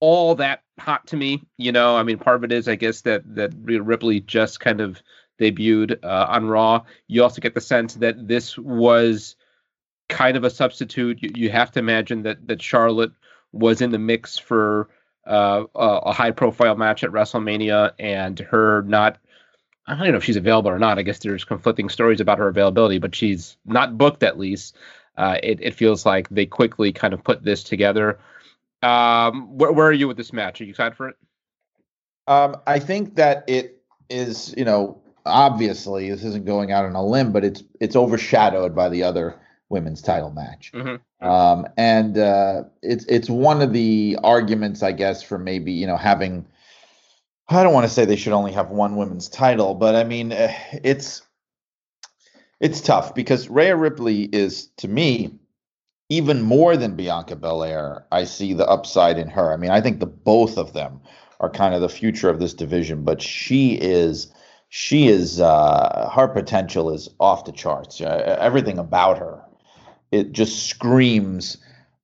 all 0.00 0.34
that 0.36 0.62
hot 0.78 1.06
to 1.08 1.16
me. 1.16 1.42
You 1.56 1.72
know, 1.72 1.96
I 1.96 2.02
mean, 2.02 2.18
part 2.18 2.36
of 2.36 2.44
it 2.44 2.52
is, 2.52 2.68
I 2.68 2.74
guess, 2.74 3.02
that 3.02 3.22
that 3.34 3.52
Ripley 3.62 4.20
just 4.20 4.60
kind 4.60 4.80
of 4.80 5.02
debuted 5.38 6.02
uh, 6.04 6.26
on 6.28 6.46
Raw. 6.46 6.84
You 7.06 7.22
also 7.22 7.40
get 7.40 7.54
the 7.54 7.60
sense 7.60 7.94
that 7.96 8.26
this 8.26 8.58
was 8.58 9.36
kind 10.08 10.36
of 10.36 10.44
a 10.44 10.50
substitute. 10.50 11.22
You, 11.22 11.30
you 11.34 11.50
have 11.50 11.70
to 11.72 11.78
imagine 11.78 12.22
that 12.24 12.46
that 12.48 12.62
Charlotte 12.62 13.12
was 13.52 13.80
in 13.80 13.90
the 13.90 13.98
mix 13.98 14.38
for 14.38 14.88
uh, 15.26 15.64
a, 15.74 15.88
a 16.06 16.12
high 16.12 16.30
profile 16.30 16.76
match 16.76 17.04
at 17.04 17.10
WrestleMania, 17.10 17.92
and 17.98 18.38
her 18.38 18.82
not. 18.82 19.18
I 19.86 19.96
don't 19.96 20.12
know 20.12 20.18
if 20.18 20.24
she's 20.24 20.36
available 20.36 20.70
or 20.70 20.78
not. 20.78 20.98
I 20.98 21.02
guess 21.02 21.18
there's 21.18 21.44
conflicting 21.44 21.88
stories 21.88 22.20
about 22.20 22.38
her 22.38 22.48
availability, 22.48 22.98
but 22.98 23.14
she's 23.14 23.56
not 23.64 23.98
booked 23.98 24.22
at 24.22 24.38
least. 24.38 24.76
Uh, 25.16 25.38
it, 25.42 25.58
it 25.60 25.74
feels 25.74 26.06
like 26.06 26.28
they 26.28 26.46
quickly 26.46 26.92
kind 26.92 27.12
of 27.12 27.24
put 27.24 27.42
this 27.42 27.64
together. 27.64 28.20
Um, 28.82 29.58
where, 29.58 29.72
where 29.72 29.86
are 29.86 29.92
you 29.92 30.08
with 30.08 30.16
this 30.16 30.32
match? 30.32 30.60
Are 30.60 30.64
you 30.64 30.70
excited 30.70 30.96
for 30.96 31.08
it? 31.08 31.16
Um, 32.26 32.56
I 32.66 32.78
think 32.78 33.16
that 33.16 33.44
it 33.48 33.82
is, 34.08 34.54
you 34.56 34.64
know, 34.64 35.00
obviously 35.26 36.10
this 36.10 36.24
isn't 36.24 36.44
going 36.44 36.72
out 36.72 36.84
on 36.84 36.94
a 36.94 37.04
limb, 37.04 37.32
but 37.32 37.44
it's 37.44 37.62
it's 37.80 37.96
overshadowed 37.96 38.74
by 38.74 38.88
the 38.88 39.02
other 39.02 39.38
women's 39.68 40.02
title 40.02 40.30
match. 40.30 40.72
Mm-hmm. 40.74 41.26
Um, 41.26 41.66
and 41.76 42.18
uh, 42.18 42.64
it's 42.82 43.04
it's 43.06 43.30
one 43.30 43.62
of 43.62 43.72
the 43.72 44.18
arguments, 44.22 44.82
I 44.82 44.92
guess, 44.92 45.22
for 45.22 45.38
maybe 45.38 45.72
you 45.72 45.86
know 45.86 45.96
having. 45.96 46.46
I 47.48 47.64
don't 47.64 47.74
want 47.74 47.84
to 47.84 47.92
say 47.92 48.04
they 48.04 48.14
should 48.14 48.32
only 48.32 48.52
have 48.52 48.70
one 48.70 48.94
women's 48.94 49.28
title, 49.28 49.74
but 49.74 49.96
I 49.96 50.04
mean 50.04 50.32
uh, 50.32 50.52
it's 50.84 51.22
it's 52.60 52.80
tough 52.80 53.14
because 53.14 53.48
Rhea 53.48 53.74
Ripley 53.74 54.24
is 54.24 54.66
to 54.76 54.88
me 54.88 55.39
even 56.10 56.42
more 56.42 56.76
than 56.76 56.96
Bianca 56.96 57.36
Belair. 57.36 58.04
I 58.12 58.24
see 58.24 58.52
the 58.52 58.66
upside 58.66 59.16
in 59.16 59.28
her. 59.28 59.52
I 59.52 59.56
mean, 59.56 59.70
I 59.70 59.80
think 59.80 60.00
the 60.00 60.06
both 60.06 60.58
of 60.58 60.74
them 60.74 61.00
are 61.38 61.48
kind 61.48 61.72
of 61.74 61.80
the 61.80 61.88
future 61.88 62.28
of 62.28 62.40
this 62.40 62.52
division, 62.52 63.04
but 63.04 63.22
she 63.22 63.74
is 63.74 64.30
she 64.68 65.08
is 65.08 65.40
uh, 65.40 66.10
her 66.14 66.28
potential 66.28 66.90
is 66.90 67.08
off 67.18 67.44
the 67.44 67.52
charts. 67.52 68.00
Uh, 68.00 68.36
everything 68.40 68.78
about 68.78 69.18
her, 69.18 69.42
it 70.12 70.32
just 70.32 70.66
screams 70.66 71.56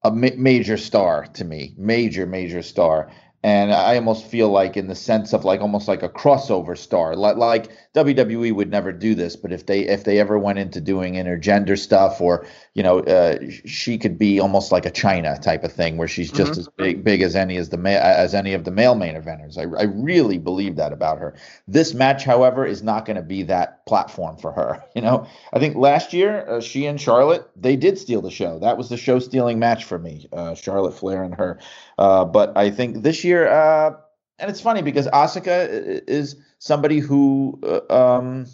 a 0.04 0.10
ma- 0.10 0.28
major 0.36 0.76
star 0.76 1.26
to 1.34 1.44
me, 1.44 1.74
major 1.76 2.26
major 2.26 2.62
star 2.62 3.10
and 3.46 3.72
I 3.72 3.94
almost 3.94 4.26
feel 4.26 4.48
like 4.48 4.76
in 4.76 4.88
the 4.88 4.96
sense 4.96 5.32
of 5.32 5.44
like 5.44 5.60
almost 5.60 5.86
like 5.86 6.02
a 6.02 6.08
crossover 6.08 6.76
star, 6.76 7.14
like 7.14 7.36
like 7.36 7.70
WWE 7.94 8.52
would 8.52 8.70
never 8.70 8.90
do 8.90 9.14
this, 9.14 9.36
but 9.36 9.52
if 9.52 9.66
they 9.66 9.82
if 9.82 10.02
they 10.02 10.18
ever 10.18 10.36
went 10.36 10.58
into 10.58 10.80
doing 10.80 11.14
intergender 11.14 11.78
stuff, 11.78 12.20
or 12.20 12.44
you 12.74 12.82
know, 12.82 12.98
uh, 13.02 13.38
she 13.64 13.98
could 13.98 14.18
be 14.18 14.40
almost 14.40 14.72
like 14.72 14.84
a 14.84 14.90
Chyna 14.90 15.40
type 15.40 15.62
of 15.62 15.72
thing, 15.72 15.96
where 15.96 16.08
she's 16.08 16.32
just 16.32 16.52
mm-hmm. 16.52 16.60
as 16.60 16.68
big 16.76 17.04
big 17.04 17.22
as 17.22 17.36
any 17.36 17.56
as 17.56 17.68
the 17.68 17.76
ma- 17.76 17.90
as 17.90 18.34
any 18.34 18.52
of 18.52 18.64
the 18.64 18.72
male 18.72 18.96
main 18.96 19.14
eventers. 19.14 19.56
I 19.56 19.62
I 19.78 19.84
really 19.84 20.38
believe 20.38 20.74
that 20.74 20.92
about 20.92 21.20
her. 21.20 21.36
This 21.68 21.94
match, 21.94 22.24
however, 22.24 22.66
is 22.66 22.82
not 22.82 23.06
going 23.06 23.14
to 23.16 23.22
be 23.22 23.44
that 23.44 23.86
platform 23.86 24.38
for 24.38 24.50
her. 24.50 24.82
You 24.96 25.02
know, 25.02 25.26
I 25.52 25.58
think 25.58 25.76
last 25.76 26.14
year 26.14 26.48
uh, 26.48 26.60
she 26.62 26.86
and 26.86 26.98
Charlotte 26.98 27.46
they 27.54 27.76
did 27.76 27.98
steal 27.98 28.22
the 28.22 28.30
show. 28.30 28.58
That 28.58 28.78
was 28.78 28.88
the 28.88 28.96
show 28.96 29.18
stealing 29.18 29.58
match 29.58 29.84
for 29.84 29.98
me, 29.98 30.26
uh, 30.32 30.54
Charlotte 30.54 30.94
Flair 30.94 31.22
and 31.22 31.34
her. 31.34 31.58
Uh, 31.98 32.24
but 32.24 32.56
I 32.56 32.70
think 32.70 33.02
this 33.02 33.24
year, 33.24 33.48
uh, 33.48 33.92
and 34.38 34.50
it's 34.50 34.60
funny 34.60 34.82
because 34.82 35.06
Asuka 35.08 36.02
is 36.06 36.36
somebody 36.58 36.98
who 36.98 37.58
uh, 37.62 38.16
um, 38.18 38.46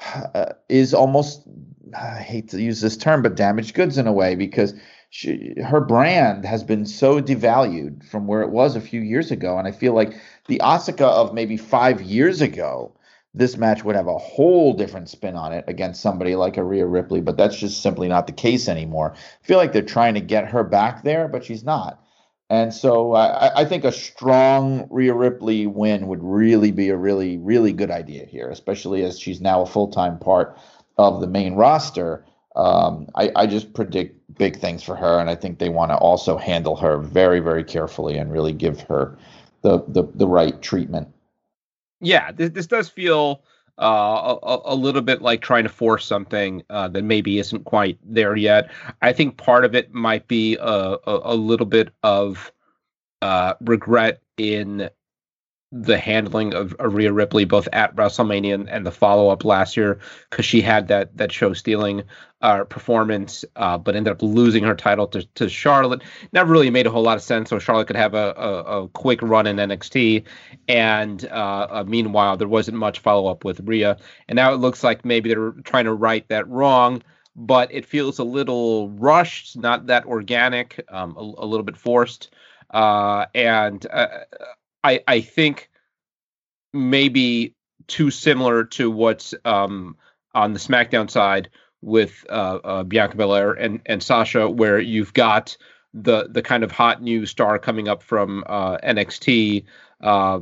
uh, 0.34 0.52
is 0.68 0.94
almost 0.94 1.42
I 1.96 2.20
hate 2.20 2.48
to 2.50 2.60
use 2.60 2.80
this 2.80 2.96
term, 2.96 3.22
but 3.22 3.36
damaged 3.36 3.74
goods 3.74 3.98
in 3.98 4.06
a 4.06 4.12
way 4.12 4.34
because 4.34 4.74
she, 5.10 5.54
her 5.62 5.80
brand 5.80 6.44
has 6.44 6.64
been 6.64 6.86
so 6.86 7.20
devalued 7.20 8.04
from 8.08 8.26
where 8.26 8.42
it 8.42 8.50
was 8.50 8.74
a 8.74 8.80
few 8.80 9.00
years 9.00 9.30
ago, 9.30 9.58
and 9.58 9.68
I 9.68 9.70
feel 9.70 9.94
like 9.94 10.14
the 10.48 10.60
Asuka 10.64 11.02
of 11.02 11.34
maybe 11.34 11.56
five 11.56 12.02
years 12.02 12.40
ago 12.40 12.96
this 13.34 13.56
match 13.56 13.84
would 13.84 13.96
have 13.96 14.06
a 14.06 14.16
whole 14.16 14.74
different 14.74 15.08
spin 15.08 15.34
on 15.34 15.52
it 15.52 15.64
against 15.66 16.00
somebody 16.00 16.36
like 16.36 16.56
a 16.56 16.62
Rhea 16.62 16.86
Ripley, 16.86 17.20
but 17.20 17.36
that's 17.36 17.58
just 17.58 17.82
simply 17.82 18.06
not 18.06 18.28
the 18.28 18.32
case 18.32 18.68
anymore. 18.68 19.12
I 19.16 19.46
feel 19.46 19.58
like 19.58 19.72
they're 19.72 19.82
trying 19.82 20.14
to 20.14 20.20
get 20.20 20.48
her 20.48 20.62
back 20.62 21.02
there, 21.02 21.26
but 21.26 21.44
she's 21.44 21.64
not. 21.64 22.03
And 22.50 22.74
so 22.74 23.14
I, 23.14 23.60
I, 23.60 23.64
think 23.64 23.84
a 23.84 23.92
strong 23.92 24.86
Rhea 24.90 25.14
Ripley 25.14 25.66
win 25.66 26.06
would 26.08 26.22
really 26.22 26.72
be 26.72 26.90
a 26.90 26.96
really, 26.96 27.38
really 27.38 27.72
good 27.72 27.90
idea 27.90 28.26
here, 28.26 28.50
especially 28.50 29.02
as 29.02 29.18
she's 29.18 29.40
now 29.40 29.62
a 29.62 29.66
full 29.66 29.88
time 29.88 30.18
part 30.18 30.58
of 30.98 31.20
the 31.20 31.26
main 31.26 31.54
roster. 31.54 32.24
Um, 32.54 33.08
I, 33.14 33.30
I 33.34 33.46
just 33.46 33.72
predict 33.72 34.20
big 34.36 34.58
things 34.58 34.82
for 34.82 34.94
her, 34.94 35.18
and 35.18 35.30
I 35.30 35.34
think 35.34 35.58
they 35.58 35.70
want 35.70 35.90
to 35.90 35.96
also 35.96 36.36
handle 36.36 36.76
her 36.76 36.98
very, 36.98 37.40
very 37.40 37.64
carefully 37.64 38.18
and 38.18 38.30
really 38.30 38.52
give 38.52 38.80
her 38.82 39.16
the 39.62 39.82
the, 39.88 40.04
the 40.14 40.28
right 40.28 40.60
treatment. 40.60 41.08
Yeah, 42.00 42.30
this, 42.30 42.50
this 42.50 42.66
does 42.66 42.90
feel 42.90 43.42
uh, 43.78 44.36
a, 44.42 44.58
a, 44.66 44.74
little 44.74 45.02
bit 45.02 45.20
like 45.20 45.40
trying 45.42 45.64
to 45.64 45.68
force 45.68 46.06
something 46.06 46.62
uh, 46.70 46.86
that 46.88 47.02
maybe 47.02 47.38
isn't 47.38 47.64
quite 47.64 47.98
there 48.04 48.36
yet. 48.36 48.70
I 49.02 49.12
think 49.12 49.36
part 49.36 49.64
of 49.64 49.74
it 49.74 49.92
might 49.92 50.28
be 50.28 50.56
a, 50.60 50.96
a, 51.06 51.20
a 51.24 51.34
little 51.34 51.66
bit 51.66 51.90
of 52.02 52.52
uh, 53.20 53.54
regret 53.60 54.20
in 54.36 54.88
the 55.76 55.98
handling 55.98 56.54
of 56.54 56.72
Rhea 56.78 57.12
Ripley 57.12 57.44
both 57.44 57.68
at 57.72 57.96
WrestleMania 57.96 58.54
and, 58.54 58.70
and 58.70 58.86
the 58.86 58.92
follow 58.92 59.28
up 59.28 59.44
last 59.44 59.76
year 59.76 59.98
because 60.30 60.44
she 60.44 60.60
had 60.60 60.86
that 60.86 61.16
that 61.16 61.32
show 61.32 61.52
stealing 61.52 62.04
uh, 62.42 62.62
performance, 62.62 63.44
uh, 63.56 63.76
but 63.76 63.96
ended 63.96 64.12
up 64.12 64.22
losing 64.22 64.62
her 64.62 64.76
title 64.76 65.08
to, 65.08 65.24
to 65.34 65.48
Charlotte. 65.48 66.02
Never 66.32 66.52
really 66.52 66.70
made 66.70 66.86
a 66.86 66.90
whole 66.90 67.02
lot 67.02 67.16
of 67.16 67.24
sense. 67.24 67.50
So 67.50 67.58
Charlotte 67.58 67.88
could 67.88 67.96
have 67.96 68.14
a, 68.14 68.34
a, 68.36 68.82
a 68.82 68.88
quick 68.88 69.20
run 69.20 69.48
in 69.48 69.56
NXT, 69.56 70.24
and 70.68 71.26
uh, 71.32 71.66
uh, 71.70 71.84
meanwhile 71.88 72.36
there 72.36 72.46
wasn't 72.46 72.76
much 72.76 73.00
follow 73.00 73.28
up 73.28 73.44
with 73.44 73.58
Rhea. 73.60 73.96
And 74.28 74.36
now 74.36 74.52
it 74.52 74.58
looks 74.58 74.84
like 74.84 75.04
maybe 75.04 75.28
they're 75.28 75.52
trying 75.64 75.86
to 75.86 75.92
right 75.92 76.26
that 76.28 76.48
wrong. 76.48 77.02
But 77.36 77.74
it 77.74 77.84
feels 77.84 78.20
a 78.20 78.24
little 78.24 78.90
rushed, 78.90 79.56
not 79.56 79.88
that 79.88 80.06
organic, 80.06 80.84
um, 80.88 81.16
a, 81.16 81.20
a 81.20 81.46
little 81.46 81.64
bit 81.64 81.76
forced. 81.76 82.32
Uh, 82.70 83.26
and 83.34 83.84
uh, 83.90 84.06
I 84.84 85.00
I 85.08 85.20
think 85.22 85.70
maybe 86.72 87.54
too 87.88 88.10
similar 88.10 88.64
to 88.64 88.90
what's 88.90 89.34
um, 89.44 89.96
on 90.34 90.52
the 90.52 90.58
SmackDown 90.58 91.10
side 91.10 91.48
with 91.80 92.24
uh, 92.28 92.58
uh, 92.62 92.82
Bianca 92.84 93.16
Belair 93.16 93.52
and 93.52 93.80
and 93.86 94.02
Sasha, 94.02 94.48
where 94.48 94.78
you've 94.78 95.14
got 95.14 95.56
the 95.94 96.28
the 96.28 96.42
kind 96.42 96.62
of 96.62 96.70
hot 96.70 97.02
new 97.02 97.26
star 97.26 97.58
coming 97.58 97.88
up 97.88 98.02
from 98.02 98.44
uh, 98.46 98.78
NXT, 98.78 99.64
uh, 100.02 100.40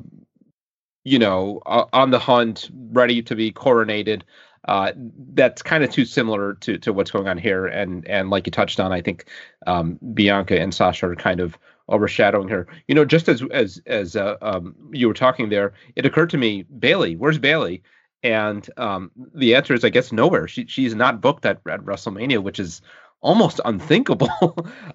you 1.04 1.18
know, 1.18 1.60
on 1.66 2.10
the 2.10 2.18
hunt, 2.18 2.68
ready 2.72 3.22
to 3.22 3.34
be 3.36 3.52
coronated. 3.52 4.22
Uh, 4.66 4.92
that's 5.34 5.60
kind 5.60 5.82
of 5.82 5.90
too 5.90 6.04
similar 6.04 6.54
to 6.54 6.78
to 6.78 6.92
what's 6.92 7.10
going 7.10 7.28
on 7.28 7.38
here, 7.38 7.66
and 7.66 8.06
and 8.08 8.30
like 8.30 8.46
you 8.46 8.52
touched 8.52 8.80
on, 8.80 8.92
I 8.92 9.02
think 9.02 9.26
um, 9.66 9.98
Bianca 10.14 10.60
and 10.60 10.72
Sasha 10.72 11.08
are 11.08 11.16
kind 11.16 11.40
of 11.40 11.58
overshadowing 11.88 12.48
her. 12.48 12.66
You 12.88 12.94
know, 12.94 13.04
just 13.04 13.28
as 13.28 13.42
as 13.50 13.80
as 13.86 14.16
uh, 14.16 14.36
um, 14.42 14.74
you 14.92 15.08
were 15.08 15.14
talking 15.14 15.48
there, 15.48 15.72
it 15.96 16.06
occurred 16.06 16.30
to 16.30 16.38
me, 16.38 16.64
Bayley, 16.78 17.16
where's 17.16 17.38
Bayley? 17.38 17.82
And 18.22 18.68
um, 18.76 19.10
the 19.34 19.54
answer 19.54 19.74
is, 19.74 19.84
I 19.84 19.88
guess, 19.88 20.12
nowhere. 20.12 20.46
She 20.46 20.66
she's 20.66 20.94
not 20.94 21.20
booked 21.20 21.44
at, 21.44 21.60
at 21.68 21.80
WrestleMania, 21.80 22.42
which 22.42 22.60
is 22.60 22.82
almost 23.20 23.60
unthinkable, 23.64 24.28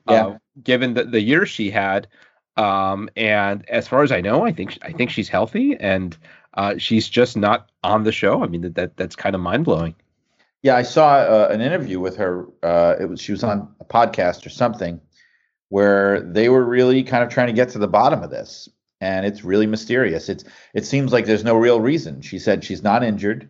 yeah. 0.09 0.27
uh, 0.27 0.37
given 0.63 0.93
the 0.93 1.03
the 1.03 1.21
year 1.21 1.45
she 1.45 1.69
had. 1.69 2.07
Um, 2.55 3.09
and 3.15 3.69
as 3.69 3.87
far 3.87 4.01
as 4.01 4.11
I 4.11 4.21
know, 4.21 4.45
I 4.45 4.51
think 4.51 4.77
I 4.81 4.91
think 4.91 5.11
she's 5.11 5.29
healthy, 5.29 5.75
and 5.79 6.17
uh, 6.55 6.77
she's 6.77 7.07
just 7.07 7.37
not 7.37 7.69
on 7.83 8.03
the 8.03 8.11
show. 8.11 8.43
I 8.43 8.47
mean, 8.47 8.61
that, 8.61 8.75
that 8.75 8.97
that's 8.97 9.15
kind 9.15 9.35
of 9.35 9.41
mind 9.41 9.65
blowing. 9.65 9.95
Yeah, 10.63 10.75
I 10.75 10.81
saw 10.81 11.17
uh, 11.17 11.49
an 11.51 11.61
interview 11.61 11.99
with 11.99 12.17
her. 12.17 12.47
Uh, 12.63 12.95
it 12.99 13.05
was 13.05 13.21
she 13.21 13.31
was 13.31 13.43
on 13.43 13.73
a 13.79 13.85
podcast 13.85 14.45
or 14.45 14.49
something, 14.49 14.99
where 15.69 16.21
they 16.21 16.49
were 16.49 16.63
really 16.63 17.03
kind 17.03 17.23
of 17.23 17.29
trying 17.29 17.47
to 17.47 17.53
get 17.53 17.69
to 17.69 17.79
the 17.79 17.87
bottom 17.87 18.23
of 18.23 18.29
this 18.29 18.69
and 19.01 19.25
it's 19.25 19.43
really 19.43 19.67
mysterious 19.67 20.29
it's 20.29 20.43
it 20.73 20.85
seems 20.85 21.11
like 21.11 21.25
there's 21.25 21.43
no 21.43 21.55
real 21.55 21.79
reason 21.79 22.21
she 22.21 22.39
said 22.39 22.63
she's 22.63 22.83
not 22.83 23.03
injured 23.03 23.49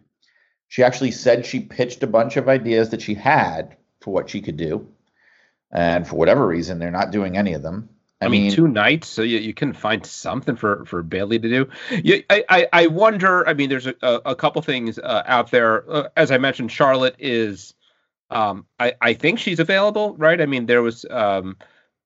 she 0.67 0.83
actually 0.83 1.11
said 1.11 1.45
she 1.45 1.59
pitched 1.59 2.03
a 2.03 2.07
bunch 2.07 2.37
of 2.37 2.49
ideas 2.49 2.89
that 2.89 3.01
she 3.01 3.13
had 3.13 3.77
for 4.01 4.13
what 4.13 4.29
she 4.29 4.41
could 4.41 4.57
do 4.57 4.87
and 5.71 6.07
for 6.07 6.15
whatever 6.15 6.45
reason 6.45 6.79
they're 6.79 6.91
not 6.91 7.11
doing 7.11 7.37
any 7.37 7.53
of 7.53 7.61
them 7.61 7.89
I, 8.19 8.25
I 8.25 8.29
mean, 8.29 8.43
mean, 8.43 8.51
two 8.51 8.67
nights, 8.67 9.07
so 9.07 9.21
you, 9.21 9.37
you 9.37 9.53
can 9.53 9.73
find 9.73 10.03
something 10.03 10.55
for 10.55 10.85
for 10.85 11.03
Bayley 11.03 11.37
to 11.37 11.47
do. 11.47 11.69
You, 12.03 12.23
I, 12.31 12.43
I, 12.49 12.67
I 12.73 12.87
wonder. 12.87 13.47
I 13.47 13.53
mean, 13.53 13.69
there's 13.69 13.85
a, 13.85 13.93
a, 14.01 14.21
a 14.25 14.35
couple 14.35 14.59
things 14.63 14.97
uh, 14.97 15.21
out 15.27 15.51
there. 15.51 15.87
Uh, 15.87 16.09
as 16.17 16.31
I 16.31 16.39
mentioned, 16.39 16.71
Charlotte 16.71 17.15
is. 17.19 17.75
Um, 18.31 18.65
I 18.79 18.95
I 18.99 19.13
think 19.13 19.37
she's 19.37 19.59
available, 19.59 20.15
right? 20.15 20.41
I 20.41 20.47
mean, 20.47 20.65
there 20.65 20.81
was 20.81 21.05
um, 21.11 21.57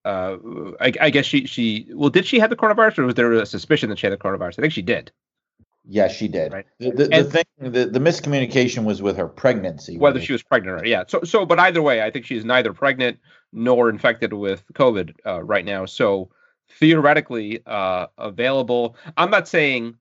uh, 0.06 0.38
I, 0.80 0.94
I, 1.00 1.10
guess 1.10 1.26
she 1.26 1.46
she 1.46 1.88
well, 1.94 2.10
did 2.10 2.26
she 2.26 2.40
have 2.40 2.50
the 2.50 2.56
coronavirus, 2.56 3.00
or 3.00 3.06
was 3.06 3.16
there 3.16 3.32
a 3.34 3.46
suspicion 3.46 3.90
that 3.90 4.00
she 4.00 4.08
had 4.08 4.14
the 4.14 4.18
coronavirus? 4.18 4.60
I 4.60 4.62
think 4.62 4.74
she 4.74 4.82
did. 4.82 5.12
Yes, 5.88 6.16
she 6.16 6.28
did. 6.28 6.54
Right. 6.54 6.66
The, 6.80 6.92
the, 6.92 7.08
the 7.08 7.24
thing, 7.24 7.44
the, 7.60 7.86
the 7.86 8.00
miscommunication 8.00 8.84
was 8.84 9.02
with 9.02 9.18
her 9.18 9.28
pregnancy. 9.28 9.98
Whether 9.98 10.22
she 10.22 10.32
was 10.32 10.44
pregnant 10.44 10.82
or 10.82 10.86
yeah. 10.86 11.04
So 11.08 11.22
so, 11.24 11.46
but 11.46 11.60
either 11.60 11.82
way, 11.82 12.02
I 12.02 12.12
think 12.12 12.26
she's 12.26 12.46
neither 12.46 12.74
pregnant 12.74 13.20
nor 13.52 13.90
infected 13.90 14.34
with 14.34 14.64
COVID 14.74 15.14
uh, 15.26 15.44
right 15.44 15.66
now. 15.66 15.86
So 15.86 16.30
theoretically 16.80 17.62
uh, 17.66 18.08
available. 18.18 18.96
I'm 19.18 19.32
not 19.32 19.48
saying 19.48 19.96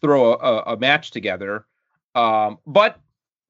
throw 0.00 0.34
a, 0.34 0.74
a 0.74 0.76
match 0.76 1.10
together, 1.10 1.66
um, 2.14 2.58
but 2.66 3.00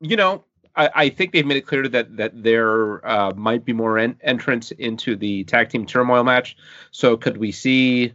you 0.00 0.16
know, 0.16 0.44
I, 0.74 0.90
I, 0.94 1.08
think 1.10 1.32
they've 1.32 1.46
made 1.46 1.58
it 1.58 1.66
clear 1.66 1.86
that 1.88 2.16
that 2.16 2.42
there 2.42 3.06
uh, 3.06 3.32
might 3.34 3.64
be 3.64 3.72
more 3.72 3.98
en- 3.98 4.18
entrance 4.22 4.70
into 4.72 5.16
the 5.16 5.44
tag 5.44 5.68
team 5.68 5.86
turmoil 5.86 6.24
match. 6.24 6.56
So 6.90 7.16
could 7.16 7.36
we 7.36 7.52
see, 7.52 8.14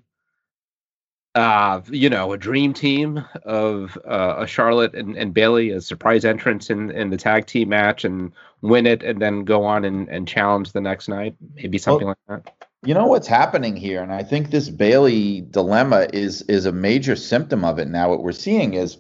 uh, 1.35 1.81
you 1.89 2.09
know, 2.09 2.33
a 2.33 2.37
dream 2.37 2.73
team 2.73 3.23
of 3.43 3.97
uh, 4.07 4.35
a 4.39 4.47
Charlotte 4.47 4.95
and, 4.95 5.15
and 5.15 5.33
Bayley, 5.33 5.69
a 5.71 5.81
surprise 5.81 6.25
entrance 6.25 6.69
in 6.69 6.91
in 6.91 7.09
the 7.09 7.17
tag 7.17 7.45
team 7.45 7.69
match, 7.69 8.03
and 8.03 8.31
win 8.61 8.87
it, 8.87 9.03
and 9.03 9.21
then 9.21 9.43
go 9.43 9.63
on 9.63 9.85
and, 9.85 10.09
and 10.09 10.27
challenge 10.27 10.71
the 10.71 10.81
next 10.81 11.07
night? 11.07 11.35
Maybe 11.55 11.77
something 11.77 12.07
well, 12.07 12.17
like 12.27 12.43
that. 12.43 12.67
You 12.83 12.93
know 12.93 13.05
what's 13.05 13.27
happening 13.27 13.75
here, 13.75 14.01
and 14.01 14.11
I 14.11 14.23
think 14.23 14.49
this 14.49 14.69
Bayley 14.69 15.41
dilemma 15.41 16.07
is 16.11 16.41
is 16.43 16.65
a 16.65 16.71
major 16.71 17.15
symptom 17.15 17.63
of 17.63 17.77
it. 17.77 17.87
Now, 17.87 18.09
what 18.09 18.23
we're 18.23 18.31
seeing 18.31 18.73
is, 18.73 18.97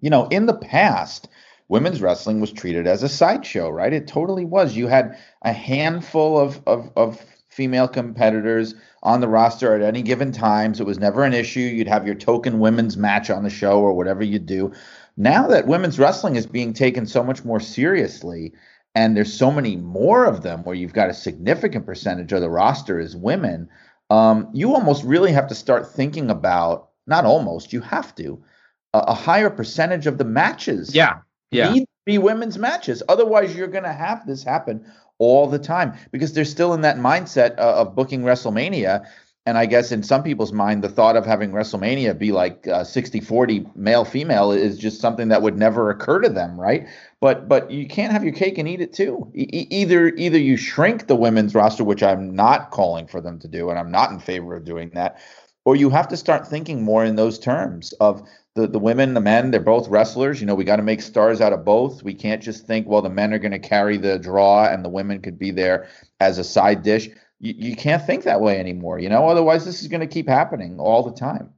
you 0.00 0.10
know, 0.10 0.26
in 0.28 0.46
the 0.46 0.54
past 0.54 1.28
women's 1.72 2.02
wrestling 2.02 2.38
was 2.38 2.52
treated 2.52 2.86
as 2.86 3.02
a 3.02 3.08
sideshow, 3.08 3.70
right? 3.70 3.94
It 3.94 4.06
totally 4.06 4.44
was. 4.44 4.76
You 4.76 4.88
had 4.88 5.16
a 5.40 5.54
handful 5.54 6.38
of, 6.38 6.60
of, 6.66 6.90
of 6.96 7.18
female 7.48 7.88
competitors 7.88 8.74
on 9.02 9.22
the 9.22 9.28
roster 9.28 9.74
at 9.74 9.80
any 9.80 10.02
given 10.02 10.32
times. 10.32 10.80
It 10.80 10.86
was 10.86 10.98
never 10.98 11.24
an 11.24 11.32
issue. 11.32 11.60
You'd 11.60 11.88
have 11.88 12.04
your 12.04 12.14
token 12.14 12.58
women's 12.58 12.98
match 12.98 13.30
on 13.30 13.42
the 13.42 13.48
show 13.48 13.80
or 13.80 13.94
whatever 13.94 14.22
you 14.22 14.38
do. 14.38 14.70
Now 15.16 15.46
that 15.46 15.66
women's 15.66 15.98
wrestling 15.98 16.36
is 16.36 16.44
being 16.44 16.74
taken 16.74 17.06
so 17.06 17.24
much 17.24 17.42
more 17.42 17.58
seriously, 17.58 18.52
and 18.94 19.16
there's 19.16 19.32
so 19.32 19.50
many 19.50 19.76
more 19.76 20.26
of 20.26 20.42
them 20.42 20.64
where 20.64 20.76
you've 20.76 20.92
got 20.92 21.08
a 21.08 21.14
significant 21.14 21.86
percentage 21.86 22.32
of 22.34 22.42
the 22.42 22.50
roster 22.50 23.00
is 23.00 23.16
women, 23.16 23.66
um, 24.10 24.50
you 24.52 24.74
almost 24.74 25.04
really 25.04 25.32
have 25.32 25.48
to 25.48 25.54
start 25.54 25.90
thinking 25.90 26.28
about 26.28 26.90
not 27.06 27.24
almost, 27.24 27.72
you 27.72 27.80
have 27.80 28.14
to 28.16 28.44
a, 28.92 28.98
a 28.98 29.14
higher 29.14 29.48
percentage 29.48 30.06
of 30.06 30.18
the 30.18 30.24
matches. 30.24 30.94
Yeah 30.94 31.20
yeah. 31.52 31.72
need 31.72 32.18
women's 32.18 32.58
matches. 32.58 33.02
Otherwise, 33.08 33.54
you're 33.54 33.68
going 33.68 33.84
to 33.84 33.92
have 33.92 34.26
this 34.26 34.42
happen 34.42 34.84
all 35.18 35.46
the 35.46 35.58
time 35.58 35.94
because 36.10 36.32
they're 36.32 36.44
still 36.44 36.74
in 36.74 36.80
that 36.80 36.96
mindset 36.96 37.58
uh, 37.58 37.74
of 37.76 37.94
booking 37.94 38.22
WrestleMania. 38.22 39.06
And 39.44 39.58
I 39.58 39.66
guess 39.66 39.90
in 39.90 40.04
some 40.04 40.22
people's 40.22 40.52
mind, 40.52 40.84
the 40.84 40.88
thought 40.88 41.16
of 41.16 41.26
having 41.26 41.50
WrestleMania 41.50 42.16
be 42.16 42.30
like 42.30 42.66
uh, 42.68 42.84
60 42.84 43.20
40 43.20 43.66
male 43.74 44.04
female 44.04 44.52
is 44.52 44.78
just 44.78 45.00
something 45.00 45.28
that 45.28 45.42
would 45.42 45.58
never 45.58 45.90
occur 45.90 46.20
to 46.20 46.28
them, 46.28 46.60
right? 46.60 46.86
But 47.20 47.48
but 47.48 47.70
you 47.70 47.88
can't 47.88 48.12
have 48.12 48.22
your 48.22 48.34
cake 48.34 48.58
and 48.58 48.68
eat 48.68 48.80
it 48.80 48.92
too. 48.92 49.30
E- 49.34 49.66
either 49.70 50.08
either 50.16 50.38
you 50.38 50.56
shrink 50.56 51.08
the 51.08 51.16
women's 51.16 51.56
roster, 51.56 51.82
which 51.82 52.04
I'm 52.04 52.36
not 52.36 52.70
calling 52.70 53.08
for 53.08 53.20
them 53.20 53.40
to 53.40 53.48
do, 53.48 53.68
and 53.68 53.80
I'm 53.80 53.90
not 53.90 54.12
in 54.12 54.20
favor 54.20 54.54
of 54.54 54.64
doing 54.64 54.90
that, 54.94 55.20
or 55.64 55.74
you 55.74 55.90
have 55.90 56.08
to 56.08 56.16
start 56.16 56.46
thinking 56.46 56.82
more 56.82 57.04
in 57.04 57.16
those 57.16 57.38
terms 57.38 57.92
of 57.94 58.22
the, 58.54 58.66
the 58.66 58.78
women, 58.78 59.14
the 59.14 59.20
men, 59.20 59.50
they're 59.50 59.60
both 59.60 59.88
wrestlers. 59.88 60.40
You 60.40 60.46
know, 60.46 60.54
we 60.54 60.64
got 60.64 60.76
to 60.76 60.82
make 60.82 61.00
stars 61.00 61.40
out 61.40 61.52
of 61.52 61.64
both. 61.64 62.02
We 62.02 62.14
can't 62.14 62.42
just 62.42 62.66
think, 62.66 62.86
well, 62.86 63.02
the 63.02 63.08
men 63.08 63.32
are 63.32 63.38
going 63.38 63.52
to 63.52 63.58
carry 63.58 63.96
the 63.96 64.18
draw 64.18 64.66
and 64.66 64.84
the 64.84 64.90
women 64.90 65.22
could 65.22 65.38
be 65.38 65.50
there 65.50 65.88
as 66.20 66.38
a 66.38 66.44
side 66.44 66.82
dish. 66.82 67.08
You, 67.40 67.54
you 67.56 67.76
can't 67.76 68.04
think 68.06 68.24
that 68.24 68.40
way 68.40 68.58
anymore, 68.58 68.98
you 68.98 69.08
know, 69.08 69.28
otherwise 69.28 69.64
this 69.64 69.80
is 69.80 69.88
going 69.88 70.00
to 70.00 70.06
keep 70.06 70.28
happening 70.28 70.78
all 70.78 71.02
the 71.02 71.12
time. 71.12 71.52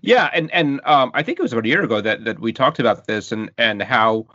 Yeah, 0.00 0.30
and 0.32 0.50
and 0.52 0.80
um, 0.84 1.10
I 1.12 1.22
think 1.22 1.38
it 1.38 1.42
was 1.42 1.52
about 1.52 1.66
a 1.66 1.68
year 1.68 1.82
ago 1.82 2.00
that 2.00 2.24
that 2.24 2.40
we 2.40 2.52
talked 2.52 2.78
about 2.78 3.06
this 3.06 3.30
and 3.30 3.50
and 3.58 3.82
how 3.82 4.26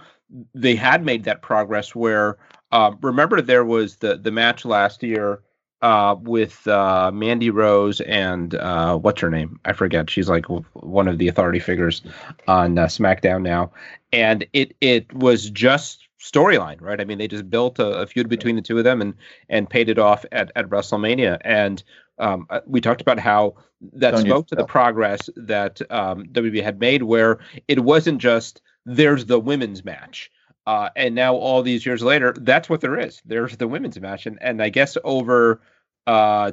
they 0.53 0.75
had 0.75 1.03
made 1.03 1.23
that 1.23 1.41
progress. 1.41 1.95
Where 1.95 2.37
uh, 2.71 2.91
remember 3.01 3.41
there 3.41 3.65
was 3.65 3.97
the 3.97 4.17
the 4.17 4.31
match 4.31 4.65
last 4.65 5.01
year 5.01 5.41
uh, 5.81 6.15
with 6.19 6.67
uh, 6.67 7.11
Mandy 7.13 7.49
Rose 7.49 8.01
and 8.01 8.55
uh, 8.55 8.97
what's 8.97 9.21
her 9.21 9.29
name? 9.29 9.59
I 9.65 9.73
forget. 9.73 10.09
She's 10.09 10.29
like 10.29 10.45
one 10.73 11.07
of 11.07 11.17
the 11.17 11.27
authority 11.27 11.59
figures 11.59 12.01
on 12.47 12.77
uh, 12.77 12.85
SmackDown 12.85 13.41
now, 13.41 13.71
and 14.13 14.45
it 14.53 14.75
it 14.81 15.11
was 15.13 15.49
just 15.49 16.07
storyline, 16.19 16.79
right? 16.81 17.01
I 17.01 17.05
mean, 17.05 17.17
they 17.17 17.27
just 17.27 17.49
built 17.49 17.79
a, 17.79 18.01
a, 18.01 18.07
feud 18.07 18.29
between 18.29 18.55
the 18.55 18.61
two 18.61 18.77
of 18.77 18.83
them 18.83 19.01
and 19.01 19.15
and 19.49 19.69
paid 19.69 19.89
it 19.89 19.97
off 19.97 20.23
at 20.31 20.51
at 20.55 20.69
WrestleMania. 20.69 21.39
And 21.41 21.83
um, 22.19 22.45
uh, 22.49 22.61
we 22.67 22.79
talked 22.81 23.01
about 23.01 23.19
how 23.19 23.55
that 23.93 24.11
Don't 24.11 24.25
spoke 24.25 24.47
to 24.47 24.55
the 24.55 24.65
progress 24.65 25.29
that 25.35 25.81
um, 25.91 26.25
WWE 26.25 26.63
had 26.63 26.79
made, 26.79 27.03
where 27.03 27.39
it 27.67 27.79
wasn't 27.83 28.19
just 28.19 28.61
there's 28.85 29.25
the 29.25 29.39
women's 29.39 29.83
match 29.83 30.31
uh, 30.67 30.89
and 30.95 31.15
now 31.15 31.35
all 31.35 31.63
these 31.63 31.85
years 31.85 32.03
later, 32.03 32.35
that's 32.39 32.69
what 32.69 32.81
there 32.81 32.99
is. 32.99 33.21
There's 33.25 33.57
the 33.57 33.67
women's 33.67 33.99
match, 33.99 34.25
and 34.25 34.37
and 34.41 34.61
I 34.61 34.69
guess 34.69 34.97
over 35.03 35.61
uh, 36.07 36.51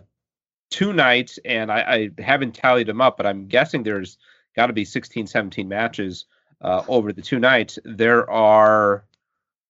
two 0.70 0.92
nights, 0.92 1.38
and 1.44 1.70
I, 1.72 2.10
I 2.18 2.22
haven't 2.22 2.54
tallied 2.54 2.86
them 2.86 3.00
up, 3.00 3.16
but 3.16 3.26
I'm 3.26 3.46
guessing 3.46 3.82
there's 3.82 4.18
got 4.56 4.66
to 4.66 4.72
be 4.72 4.84
16, 4.84 5.26
17 5.26 5.68
matches 5.68 6.26
uh, 6.60 6.82
over 6.88 7.12
the 7.12 7.22
two 7.22 7.38
nights. 7.38 7.78
There 7.84 8.28
are 8.30 9.04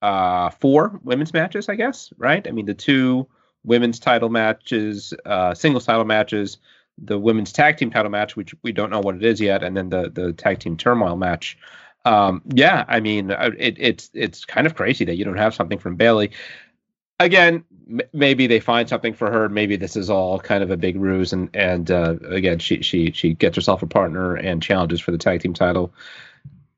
uh, 0.03 0.51
four 0.51 1.01
women's 1.03 1.33
matches, 1.33 1.69
I 1.69 1.77
guess, 1.77 2.13
right? 2.17 2.47
I 2.47 2.51
mean, 2.51 2.67
the 2.67 2.75
two 2.75 3.29
women's 3.65 3.99
title 3.99 4.29
matches, 4.29 5.13
uh, 5.27 5.55
singles 5.55 5.87
title 5.87 6.05
matches, 6.05 6.59
the 6.97 7.19
women's 7.19 7.53
tag 7.53 7.77
team 7.77 7.91
title 7.91 8.11
match, 8.11 8.37
which 8.37 8.55
we 8.63 8.73
don't 8.73 8.91
know 8.91 9.01
what 9.01 9.15
it 9.15 9.25
is 9.25 9.41
yet, 9.41 9.63
and 9.63 9.77
then 9.77 9.91
the 9.91 10.11
the 10.11 10.33
tag 10.33 10.59
team 10.59 10.77
turmoil 10.77 11.17
match 11.17 11.57
um, 12.05 12.43
yeah, 12.55 12.85
I 12.89 13.01
mean, 13.01 13.31
uh, 13.31 13.51
it, 13.59 13.77
it's 13.79 14.11
it's 14.15 14.45
kind 14.45 14.67
of 14.67 14.75
crazy 14.75 15.05
that 15.05 15.17
you 15.17 15.25
don't 15.25 15.37
have 15.37 15.55
something 15.55 15.79
from 15.79 15.97
Bayley. 15.97 16.31
Again, 17.21 17.65
m- 17.91 18.01
maybe 18.13 18.47
they 18.47 18.61
find 18.61 18.89
something 18.89 19.15
for 19.15 19.31
her. 19.31 19.49
Maybe 19.49 19.77
this 19.77 19.97
is 19.97 20.09
all 20.11 20.39
kind 20.39 20.63
of 20.63 20.71
a 20.71 20.77
big 20.77 20.97
ruse, 20.97 21.33
and 21.33 21.51
and 21.55 21.91
uh, 21.91 22.17
again, 22.29 22.59
she 22.59 22.83
she 22.83 23.11
she 23.13 23.35
gets 23.35 23.57
herself 23.57 23.83
a 23.83 23.87
partner 23.87 24.35
and 24.37 24.63
challenges 24.63 25.01
for 25.01 25.11
the 25.11 25.19
tag 25.19 25.41
team 25.41 25.55
title. 25.55 25.93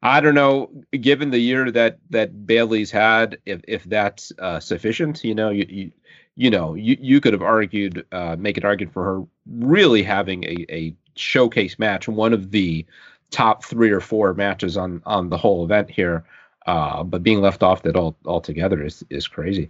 I 0.02 0.20
don't 0.20 0.34
know. 0.34 0.70
Given 0.98 1.30
the 1.30 1.38
year 1.38 1.70
that 1.70 1.98
that 2.10 2.46
Bayley's 2.46 2.90
had, 2.90 3.38
if 3.44 3.60
if 3.68 3.84
that's 3.84 4.32
uh, 4.38 4.60
sufficient, 4.60 5.22
you 5.24 5.34
know, 5.34 5.50
you, 5.50 5.66
you 5.68 5.92
you 6.36 6.50
know, 6.50 6.74
you, 6.74 6.96
you 7.00 7.20
could 7.20 7.34
have 7.34 7.42
argued, 7.42 8.06
uh, 8.12 8.36
make 8.38 8.56
an 8.56 8.64
argument 8.64 8.94
for 8.94 9.04
her 9.04 9.22
really 9.46 10.02
having 10.02 10.44
a, 10.44 10.64
a 10.70 10.94
showcase 11.16 11.78
match, 11.78 12.08
one 12.08 12.32
of 12.32 12.50
the 12.50 12.86
top 13.30 13.62
three 13.64 13.90
or 13.90 14.00
four 14.00 14.32
matches 14.34 14.76
on 14.76 15.02
on 15.04 15.28
the 15.28 15.36
whole 15.36 15.64
event 15.64 15.90
here. 15.90 16.24
Uh, 16.66 17.02
but 17.02 17.22
being 17.22 17.40
left 17.40 17.62
off 17.62 17.82
that 17.82 17.96
all 17.96 18.16
altogether 18.24 18.82
is 18.82 19.04
is 19.10 19.28
crazy. 19.28 19.68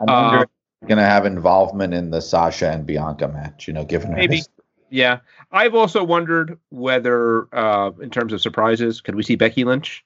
I'm 0.00 0.08
uh, 0.08 0.44
going 0.86 0.98
to 0.98 1.04
have 1.04 1.26
involvement 1.26 1.94
in 1.94 2.10
the 2.10 2.20
Sasha 2.20 2.70
and 2.70 2.86
Bianca 2.86 3.28
match. 3.28 3.68
You 3.68 3.74
know, 3.74 3.84
given 3.84 4.14
maybe. 4.14 4.42
Yeah, 4.92 5.20
I've 5.52 5.76
also 5.76 6.02
wondered 6.02 6.58
whether, 6.70 7.46
uh, 7.54 7.92
in 8.02 8.10
terms 8.10 8.32
of 8.32 8.40
surprises, 8.40 9.00
could 9.00 9.14
we 9.14 9.22
see 9.22 9.36
Becky 9.36 9.62
Lynch 9.62 10.04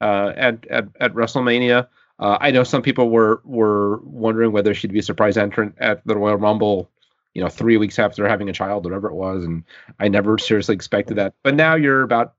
uh, 0.00 0.32
at, 0.36 0.66
at 0.68 0.88
at 1.00 1.14
WrestleMania? 1.14 1.86
Uh, 2.18 2.38
I 2.40 2.50
know 2.50 2.64
some 2.64 2.82
people 2.82 3.10
were 3.10 3.40
were 3.44 3.98
wondering 3.98 4.52
whether 4.52 4.74
she'd 4.74 4.92
be 4.92 4.98
a 4.98 5.04
surprise 5.04 5.36
entrant 5.36 5.76
at 5.78 6.04
the 6.06 6.16
Royal 6.16 6.36
Rumble 6.36 6.90
you 7.34 7.42
know, 7.42 7.48
three 7.48 7.76
weeks 7.76 7.98
after 7.98 8.26
having 8.26 8.48
a 8.48 8.52
child, 8.52 8.84
whatever 8.84 9.08
it 9.08 9.14
was. 9.14 9.44
And 9.44 9.64
I 9.98 10.08
never 10.08 10.38
seriously 10.38 10.74
expected 10.74 11.16
that. 11.16 11.34
But 11.42 11.54
now 11.54 11.74
you're 11.74 12.02
about 12.02 12.34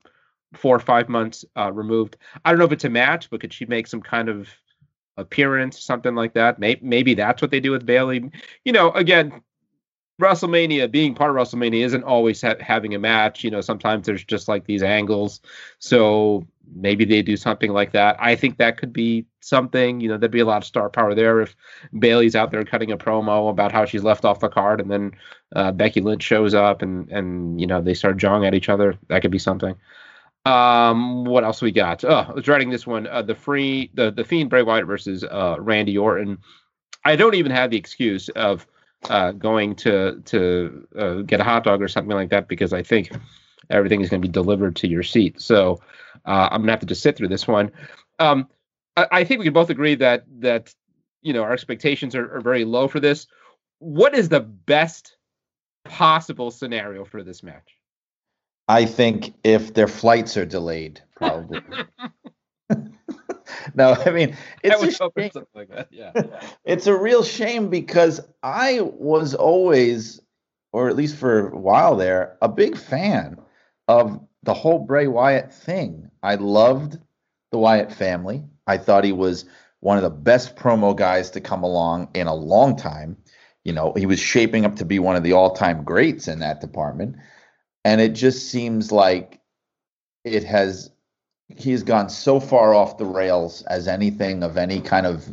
four 0.53 0.75
or 0.75 0.79
five 0.79 1.09
months 1.09 1.43
uh, 1.57 1.71
removed. 1.71 2.17
I 2.43 2.49
don't 2.49 2.59
know 2.59 2.65
if 2.65 2.71
it's 2.71 2.85
a 2.85 2.89
match, 2.89 3.29
but 3.29 3.41
could 3.41 3.53
she 3.53 3.65
make 3.65 3.87
some 3.87 4.01
kind 4.01 4.29
of 4.29 4.49
appearance, 5.17 5.81
something 5.83 6.15
like 6.15 6.33
that? 6.33 6.59
Maybe, 6.59 6.81
maybe 6.83 7.13
that's 7.13 7.41
what 7.41 7.51
they 7.51 7.59
do 7.59 7.71
with 7.71 7.85
Bayley. 7.85 8.31
You 8.63 8.71
know, 8.71 8.91
again, 8.91 9.41
WrestleMania, 10.21 10.89
being 10.89 11.13
part 11.13 11.31
of 11.31 11.35
WrestleMania, 11.35 11.83
isn't 11.85 12.03
always 12.03 12.41
ha- 12.41 12.55
having 12.59 12.95
a 12.95 12.99
match. 12.99 13.43
You 13.43 13.51
know, 13.51 13.61
sometimes 13.61 14.05
there's 14.05 14.23
just 14.23 14.47
like 14.47 14.65
these 14.65 14.83
angles. 14.83 15.41
So 15.79 16.47
maybe 16.73 17.05
they 17.05 17.21
do 17.21 17.35
something 17.35 17.71
like 17.71 17.91
that. 17.91 18.15
I 18.19 18.35
think 18.35 18.57
that 18.57 18.77
could 18.77 18.93
be 18.93 19.25
something. 19.41 19.99
You 19.99 20.09
know, 20.09 20.17
there'd 20.17 20.31
be 20.31 20.39
a 20.39 20.45
lot 20.45 20.63
of 20.63 20.65
star 20.65 20.89
power 20.89 21.13
there 21.13 21.41
if 21.41 21.55
Bayley's 21.99 22.35
out 22.35 22.51
there 22.51 22.63
cutting 22.63 22.91
a 22.91 22.97
promo 22.97 23.49
about 23.49 23.71
how 23.71 23.85
she's 23.85 24.03
left 24.03 24.25
off 24.25 24.39
the 24.39 24.49
card, 24.49 24.79
and 24.79 24.89
then 24.89 25.11
uh, 25.55 25.71
Becky 25.73 26.01
Lynch 26.01 26.23
shows 26.23 26.53
up, 26.53 26.81
and 26.81 27.09
and 27.11 27.59
you 27.59 27.67
know 27.67 27.81
they 27.81 27.93
start 27.93 28.17
jawing 28.17 28.45
at 28.45 28.53
each 28.55 28.69
other. 28.69 28.97
That 29.09 29.21
could 29.21 29.31
be 29.31 29.39
something. 29.39 29.75
Um, 30.45 31.25
what 31.25 31.43
else 31.43 31.61
we 31.61 31.71
got? 31.71 32.03
Oh, 32.03 32.25
I 32.29 32.31
was 32.31 32.47
writing 32.47 32.69
this 32.69 32.85
one. 32.85 33.07
Uh, 33.07 33.23
the 33.23 33.35
free, 33.35 33.89
the 33.93 34.11
the 34.11 34.23
Fiend 34.23 34.49
Bray 34.49 34.61
Wyatt 34.63 34.85
versus 34.85 35.23
uh, 35.23 35.55
Randy 35.59 35.97
Orton. 35.97 36.37
I 37.03 37.15
don't 37.15 37.35
even 37.35 37.51
have 37.51 37.71
the 37.71 37.77
excuse 37.77 38.29
of 38.29 38.67
uh, 39.09 39.31
going 39.31 39.75
to 39.75 40.21
to 40.25 40.87
uh, 40.97 41.13
get 41.21 41.39
a 41.39 41.43
hot 41.43 41.63
dog 41.63 41.81
or 41.81 41.87
something 41.87 42.15
like 42.15 42.29
that 42.29 42.47
because 42.47 42.73
I 42.73 42.83
think 42.83 43.11
everything 43.69 44.01
is 44.01 44.09
going 44.09 44.21
to 44.21 44.27
be 44.27 44.31
delivered 44.31 44.75
to 44.77 44.87
your 44.87 45.03
seat. 45.03 45.41
So 45.41 45.81
uh, 46.25 46.49
I'm 46.51 46.61
gonna 46.61 46.71
have 46.71 46.79
to 46.81 46.85
just 46.85 47.01
sit 47.01 47.17
through 47.17 47.29
this 47.29 47.47
one. 47.47 47.71
Um, 48.19 48.47
I, 48.95 49.07
I, 49.11 49.23
think 49.23 49.39
we 49.39 49.45
can 49.45 49.53
both 49.53 49.69
agree 49.69 49.95
that 49.95 50.25
that 50.39 50.73
you 51.21 51.33
know 51.33 51.43
our 51.43 51.53
expectations 51.53 52.15
are, 52.15 52.37
are 52.37 52.41
very 52.41 52.65
low 52.65 52.87
for 52.87 52.99
this. 52.99 53.27
What 53.79 54.15
is 54.15 54.29
the 54.29 54.39
best 54.39 55.17
possible 55.83 56.51
scenario 56.51 57.05
for 57.05 57.23
this 57.23 57.43
match? 57.43 57.74
I 58.67 58.85
think 58.85 59.33
if 59.43 59.73
their 59.73 59.87
flights 59.87 60.37
are 60.37 60.45
delayed, 60.45 61.01
probably. 61.15 61.61
no, 63.75 63.93
I 64.05 64.09
mean 64.11 64.35
it's 64.63 64.81
a 64.81 64.91
shame. 64.91 65.31
Like 65.53 65.69
yeah. 65.91 66.11
it's 66.65 66.87
a 66.87 66.97
real 66.97 67.23
shame 67.23 67.69
because 67.69 68.21
I 68.41 68.81
was 68.81 69.35
always 69.35 70.19
or 70.71 70.89
at 70.89 70.95
least 70.95 71.15
for 71.15 71.49
a 71.49 71.57
while 71.57 71.95
there, 71.95 72.37
a 72.41 72.49
big 72.49 72.77
fan 72.77 73.37
of 73.87 74.19
the 74.43 74.53
whole 74.53 74.79
Bray 74.79 75.07
Wyatt 75.07 75.53
thing. 75.53 76.09
I 76.21 76.35
loved 76.35 76.97
the 77.51 77.57
Wyatt 77.57 77.93
family. 77.93 78.43
I 78.67 78.77
thought 78.77 79.03
he 79.03 79.13
was 79.13 79.45
one 79.79 79.97
of 79.97 80.03
the 80.03 80.09
best 80.09 80.55
promo 80.55 80.95
guys 80.95 81.29
to 81.31 81.39
come 81.39 81.63
along 81.63 82.09
in 82.13 82.27
a 82.27 82.33
long 82.33 82.75
time. 82.75 83.15
You 83.63 83.73
know, 83.73 83.93
he 83.95 84.05
was 84.05 84.19
shaping 84.19 84.65
up 84.65 84.75
to 84.77 84.85
be 84.85 84.99
one 84.99 85.15
of 85.15 85.23
the 85.23 85.31
all-time 85.31 85.83
greats 85.83 86.27
in 86.27 86.39
that 86.39 86.61
department. 86.61 87.15
And 87.85 88.01
it 88.01 88.13
just 88.13 88.49
seems 88.49 88.91
like 88.91 89.39
it 90.25 90.43
has 90.43 90.89
he 91.47 91.71
has 91.71 91.83
gone 91.83 92.09
so 92.09 92.39
far 92.39 92.73
off 92.73 92.97
the 92.97 93.05
rails 93.05 93.61
as 93.67 93.87
anything 93.87 94.43
of 94.43 94.57
any 94.57 94.81
kind 94.81 95.05
of 95.05 95.29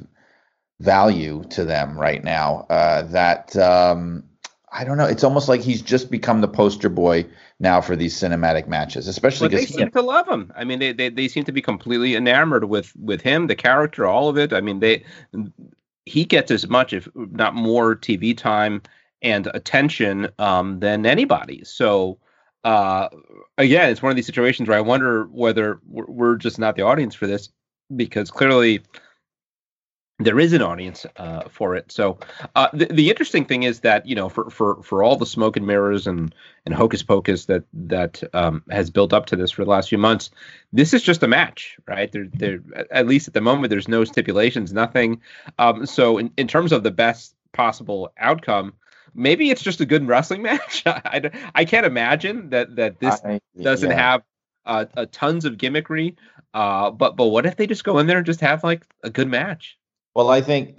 value 0.79 1.43
to 1.49 1.65
them 1.65 1.99
right 1.99 2.23
now 2.23 2.67
uh, 2.69 3.03
that 3.03 3.57
um, 3.57 4.23
I 4.71 4.85
don't 4.85 4.99
know. 4.99 5.07
It's 5.07 5.25
almost 5.25 5.49
like 5.49 5.63
he's 5.63 5.81
just 5.81 6.11
become 6.11 6.43
the 6.43 6.49
poster 6.49 6.91
boy 6.91 7.25
now 7.59 7.81
for 7.81 7.97
these 7.97 8.15
cinematic 8.15 8.69
matches, 8.69 9.09
especially 9.09 9.49
because 9.49 9.67
they 9.67 9.73
seem 9.75 9.91
to 9.91 10.03
love 10.03 10.29
him. 10.29 10.53
I 10.55 10.65
mean, 10.65 10.79
they, 10.79 10.93
they 10.93 11.09
they 11.09 11.29
seem 11.29 11.45
to 11.45 11.53
be 11.53 11.63
completely 11.63 12.15
enamored 12.17 12.65
with 12.65 12.95
with 12.97 13.23
him, 13.23 13.47
the 13.47 13.57
character, 13.57 14.07
all 14.07 14.29
of 14.29 14.37
it. 14.37 14.53
I 14.53 14.61
mean, 14.61 14.81
they 14.81 15.05
he 16.05 16.27
gets 16.27 16.51
as 16.51 16.69
much, 16.69 16.93
if 16.93 17.09
not 17.15 17.55
more, 17.55 17.97
TV 17.97 18.37
time 18.37 18.83
and 19.23 19.49
attention 19.55 20.29
um, 20.39 20.81
than 20.81 21.07
anybody. 21.07 21.65
So 21.65 22.19
uh, 22.65 23.09
again, 23.59 23.91
it's 23.91 24.03
one 24.03 24.11
of 24.11 24.17
these 24.17 24.27
situations 24.27 24.69
where 24.69 24.79
I 24.79 24.83
wonder 24.83 25.25
whether 25.25 25.81
we're, 25.87 26.37
just 26.37 26.59
not 26.59 26.77
the 26.77 26.83
audience 26.83 27.15
for 27.15 27.27
this 27.27 27.51
because 27.95 28.31
clearly 28.31 28.83
there 30.19 30.39
is 30.39 30.53
an 30.53 30.63
audience 30.63 31.05
uh, 31.17 31.49
for 31.49 31.75
it. 31.75 31.91
So 31.91 32.19
uh, 32.55 32.69
the, 32.73 32.87
the 32.87 33.11
interesting 33.11 33.45
thing 33.45 33.65
is 33.65 33.81
that 33.81 34.07
you 34.07 34.15
know 34.15 34.29
for, 34.29 34.49
for, 34.51 34.83
for 34.83 35.03
all 35.03 35.17
the 35.17 35.27
smoke 35.27 35.57
and 35.57 35.67
mirrors 35.67 36.07
and, 36.07 36.35
and 36.65 36.75
hocus 36.75 37.03
pocus 37.03 37.47
that 37.47 37.65
that 37.73 38.23
um, 38.33 38.63
has 38.71 38.91
built 38.91 39.13
up 39.13 39.27
to 39.27 39.37
this 39.37 39.51
for 39.51 39.65
the 39.65 39.71
last 39.71 39.89
few 39.89 39.99
months, 39.99 40.31
this 40.73 40.95
is 40.95 41.03
just 41.03 41.23
a 41.23 41.29
match, 41.29 41.77
right? 41.87 42.11
There, 42.13 42.29
there 42.33 42.61
at 42.91 43.07
least 43.07 43.29
at 43.29 43.35
the 43.35 43.41
moment 43.41 43.71
there's 43.71 43.89
no 43.89 44.05
stipulations, 44.05 44.73
nothing. 44.73 45.21
Um, 45.59 45.87
so 45.87 46.19
in, 46.19 46.31
in 46.37 46.47
terms 46.47 46.73
of 46.73 46.83
the 46.83 46.93
best 46.93 47.35
possible 47.53 48.13
outcome, 48.19 48.75
maybe 49.15 49.51
it's 49.51 49.63
just 49.63 49.81
a 49.81 49.87
good 49.87 50.07
wrestling 50.07 50.43
match. 50.43 50.83
I, 50.87 51.31
I 51.55 51.65
can't 51.65 51.87
imagine 51.87 52.51
that 52.51 52.77
that 52.77 53.01
this 53.01 53.21
I, 53.25 53.41
doesn't 53.61 53.91
yeah. 53.91 53.97
have 53.97 54.23
uh, 54.67 54.87
a 54.95 55.07
tons 55.07 55.45
of 55.45 55.55
gimmickry. 55.55 56.17
Uh, 56.55 56.91
but 56.91 57.17
but 57.17 57.29
what 57.29 57.47
if 57.47 57.57
they 57.57 57.67
just 57.67 57.85
go 57.85 57.99
in 57.99 58.07
there 58.07 58.19
and 58.19 58.27
just 58.27 58.41
have 58.41 58.63
like 58.63 58.87
a 59.03 59.11
good 59.11 59.29
match? 59.29 59.79
Well, 60.15 60.29
I 60.29 60.43
think 60.43 60.79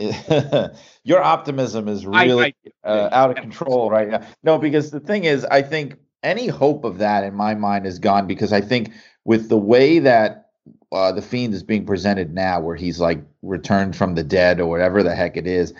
your 1.03 1.23
optimism 1.23 1.87
is 1.87 2.05
really 2.05 2.53
I, 2.83 2.87
I, 2.87 2.87
uh, 2.87 3.09
out 3.11 3.31
of 3.31 3.37
control 3.37 3.89
right 3.89 4.07
now. 4.07 4.21
No, 4.43 4.59
because 4.59 4.91
the 4.91 4.99
thing 4.99 5.23
is, 5.23 5.43
I 5.45 5.63
think 5.63 5.97
any 6.21 6.47
hope 6.47 6.83
of 6.83 6.99
that 6.99 7.23
in 7.23 7.33
my 7.33 7.55
mind 7.55 7.87
is 7.87 7.97
gone 7.97 8.27
because 8.27 8.53
I 8.53 8.61
think 8.61 8.91
with 9.25 9.49
the 9.49 9.57
way 9.57 9.97
that 9.99 10.49
uh, 10.91 11.11
the 11.11 11.21
fiend 11.21 11.55
is 11.55 11.63
being 11.63 11.85
presented 11.85 12.33
now, 12.33 12.59
where 12.59 12.75
he's 12.75 12.99
like 12.99 13.19
returned 13.41 13.95
from 13.95 14.13
the 14.13 14.23
dead 14.23 14.59
or 14.59 14.67
whatever 14.67 15.01
the 15.01 15.15
heck 15.15 15.35
it 15.35 15.47
is, 15.47 15.73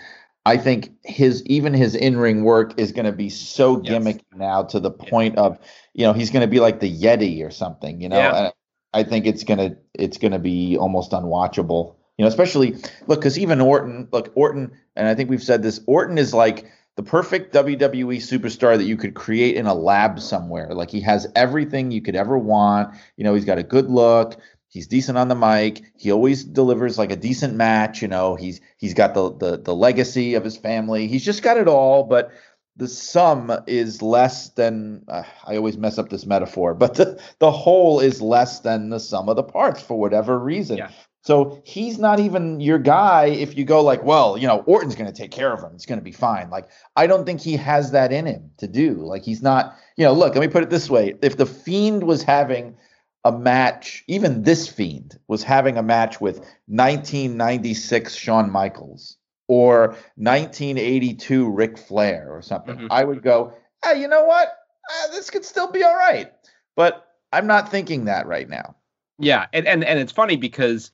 I 0.46 0.58
think 0.58 0.90
his 1.02 1.42
even 1.46 1.72
his 1.72 1.94
in 1.94 2.16
ring 2.18 2.44
work 2.44 2.78
is 2.78 2.92
going 2.92 3.06
to 3.06 3.12
be 3.12 3.30
so 3.30 3.78
gimmicky 3.78 4.22
yes. 4.32 4.36
now 4.36 4.62
to 4.64 4.80
the 4.80 4.90
point 4.90 5.34
yeah. 5.36 5.42
of 5.42 5.58
you 5.94 6.06
know 6.06 6.12
he's 6.12 6.30
going 6.30 6.42
to 6.42 6.48
be 6.48 6.60
like 6.60 6.80
the 6.80 6.92
Yeti 6.92 7.44
or 7.46 7.50
something. 7.50 8.00
You 8.00 8.10
know, 8.10 8.16
yeah. 8.16 8.50
I 8.92 9.02
think 9.02 9.26
it's 9.26 9.42
gonna 9.42 9.76
it's 9.94 10.18
gonna 10.18 10.38
be 10.38 10.76
almost 10.76 11.10
unwatchable. 11.10 11.96
You 12.16 12.24
know, 12.24 12.28
especially 12.28 12.76
look, 13.06 13.20
because 13.20 13.38
even 13.38 13.60
Orton, 13.60 14.08
look, 14.12 14.30
Orton, 14.36 14.70
and 14.94 15.08
I 15.08 15.14
think 15.14 15.30
we've 15.30 15.42
said 15.42 15.62
this, 15.62 15.80
Orton 15.86 16.16
is 16.16 16.32
like 16.32 16.70
the 16.96 17.02
perfect 17.02 17.52
WWE 17.52 18.18
superstar 18.18 18.76
that 18.76 18.84
you 18.84 18.96
could 18.96 19.14
create 19.14 19.56
in 19.56 19.66
a 19.66 19.74
lab 19.74 20.20
somewhere. 20.20 20.74
Like 20.74 20.90
he 20.90 21.00
has 21.00 21.26
everything 21.34 21.90
you 21.90 22.00
could 22.00 22.14
ever 22.14 22.38
want. 22.38 22.94
You 23.16 23.24
know, 23.24 23.34
he's 23.34 23.44
got 23.44 23.58
a 23.58 23.64
good 23.64 23.90
look. 23.90 24.36
He's 24.74 24.88
decent 24.88 25.16
on 25.16 25.28
the 25.28 25.36
mic. 25.36 25.84
He 25.96 26.10
always 26.10 26.42
delivers 26.42 26.98
like 26.98 27.12
a 27.12 27.16
decent 27.16 27.54
match. 27.54 28.02
You 28.02 28.08
know, 28.08 28.34
he's 28.34 28.60
he's 28.76 28.92
got 28.92 29.14
the 29.14 29.32
the 29.32 29.56
the 29.56 29.74
legacy 29.74 30.34
of 30.34 30.42
his 30.42 30.56
family. 30.56 31.06
He's 31.06 31.24
just 31.24 31.44
got 31.44 31.56
it 31.56 31.68
all. 31.68 32.02
But 32.02 32.32
the 32.76 32.88
sum 32.88 33.52
is 33.68 34.02
less 34.02 34.48
than 34.50 35.04
uh, 35.06 35.22
I 35.44 35.56
always 35.56 35.78
mess 35.78 35.96
up 35.96 36.08
this 36.08 36.26
metaphor, 36.26 36.74
but 36.74 36.94
the, 36.94 37.22
the 37.38 37.52
whole 37.52 38.00
is 38.00 38.20
less 38.20 38.60
than 38.60 38.90
the 38.90 38.98
sum 38.98 39.28
of 39.28 39.36
the 39.36 39.44
parts 39.44 39.80
for 39.80 39.96
whatever 39.96 40.36
reason. 40.40 40.78
Yeah. 40.78 40.90
So 41.22 41.62
he's 41.64 41.98
not 41.98 42.18
even 42.18 42.58
your 42.58 42.80
guy 42.80 43.26
if 43.26 43.56
you 43.56 43.64
go 43.64 43.80
like, 43.80 44.02
well, 44.02 44.36
you 44.36 44.48
know, 44.48 44.58
Orton's 44.66 44.96
going 44.96 45.10
to 45.10 45.16
take 45.16 45.30
care 45.30 45.52
of 45.52 45.62
him. 45.62 45.70
It's 45.74 45.86
going 45.86 46.00
to 46.00 46.04
be 46.04 46.12
fine. 46.12 46.50
Like, 46.50 46.68
I 46.96 47.06
don't 47.06 47.24
think 47.24 47.40
he 47.40 47.56
has 47.56 47.92
that 47.92 48.12
in 48.12 48.26
him 48.26 48.50
to 48.58 48.66
do. 48.66 48.96
Like, 48.96 49.22
he's 49.22 49.40
not, 49.40 49.74
you 49.96 50.04
know, 50.04 50.12
look, 50.12 50.34
let 50.34 50.42
me 50.42 50.48
put 50.48 50.64
it 50.64 50.68
this 50.68 50.90
way. 50.90 51.14
If 51.22 51.38
the 51.38 51.46
Fiend 51.46 52.02
was 52.02 52.24
having 52.24 52.76
a 53.24 53.32
match, 53.32 54.04
even 54.06 54.42
this 54.42 54.68
Fiend 54.68 55.18
was 55.28 55.42
having 55.42 55.76
a 55.76 55.82
match 55.82 56.20
with 56.20 56.36
1996 56.66 58.14
Shawn 58.14 58.50
Michaels 58.50 59.16
or 59.48 59.96
1982 60.16 61.50
Ric 61.50 61.78
Flair 61.78 62.28
or 62.30 62.42
something, 62.42 62.76
mm-hmm. 62.76 62.86
I 62.90 63.04
would 63.04 63.22
go, 63.22 63.54
hey, 63.82 64.00
you 64.00 64.08
know 64.08 64.24
what? 64.24 64.48
Uh, 64.48 65.12
this 65.12 65.30
could 65.30 65.44
still 65.44 65.70
be 65.70 65.82
all 65.82 65.96
right. 65.96 66.32
But 66.76 67.06
I'm 67.32 67.46
not 67.46 67.70
thinking 67.70 68.04
that 68.06 68.26
right 68.26 68.48
now. 68.48 68.76
Yeah, 69.18 69.46
and, 69.52 69.66
and 69.66 69.84
and 69.84 70.00
it's 70.00 70.12
funny 70.12 70.36
because 70.36 70.90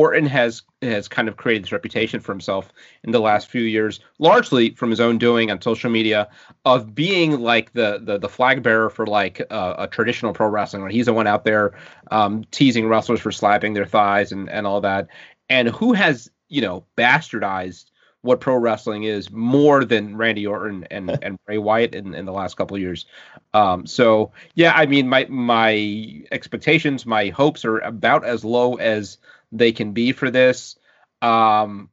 Orton 0.00 0.24
has 0.24 0.62
has 0.80 1.08
kind 1.08 1.28
of 1.28 1.36
created 1.36 1.64
this 1.64 1.72
reputation 1.72 2.20
for 2.20 2.32
himself 2.32 2.72
in 3.04 3.12
the 3.12 3.20
last 3.20 3.48
few 3.48 3.60
years, 3.60 4.00
largely 4.18 4.70
from 4.70 4.88
his 4.88 4.98
own 4.98 5.18
doing 5.18 5.50
on 5.50 5.60
social 5.60 5.90
media, 5.90 6.26
of 6.64 6.94
being 6.94 7.40
like 7.40 7.74
the 7.74 8.00
the, 8.02 8.16
the 8.16 8.28
flag 8.28 8.62
bearer 8.62 8.88
for 8.88 9.06
like 9.06 9.42
uh, 9.50 9.74
a 9.76 9.86
traditional 9.86 10.32
pro 10.32 10.48
wrestling. 10.48 10.88
He's 10.88 11.04
the 11.04 11.12
one 11.12 11.26
out 11.26 11.44
there 11.44 11.74
um, 12.10 12.44
teasing 12.50 12.88
wrestlers 12.88 13.20
for 13.20 13.30
slapping 13.30 13.74
their 13.74 13.84
thighs 13.84 14.32
and 14.32 14.48
and 14.48 14.66
all 14.66 14.80
that. 14.80 15.08
And 15.50 15.68
who 15.68 15.92
has 15.92 16.30
you 16.48 16.62
know 16.62 16.86
bastardized 16.96 17.90
what 18.22 18.40
pro 18.40 18.56
wrestling 18.56 19.04
is 19.04 19.30
more 19.30 19.84
than 19.84 20.16
Randy 20.16 20.46
Orton 20.46 20.86
and 20.90 21.10
and 21.22 21.38
Bray 21.44 21.58
Wyatt 21.58 21.94
in, 21.94 22.14
in 22.14 22.24
the 22.24 22.32
last 22.32 22.56
couple 22.56 22.74
of 22.74 22.80
years. 22.80 23.04
Um, 23.52 23.86
so 23.86 24.32
yeah, 24.54 24.72
I 24.74 24.86
mean 24.86 25.08
my 25.08 25.26
my 25.28 26.24
expectations, 26.32 27.04
my 27.04 27.28
hopes 27.28 27.66
are 27.66 27.78
about 27.80 28.24
as 28.24 28.46
low 28.46 28.76
as 28.76 29.18
they 29.52 29.72
can 29.72 29.92
be 29.92 30.12
for 30.12 30.30
this. 30.30 30.76
Um, 31.22 31.90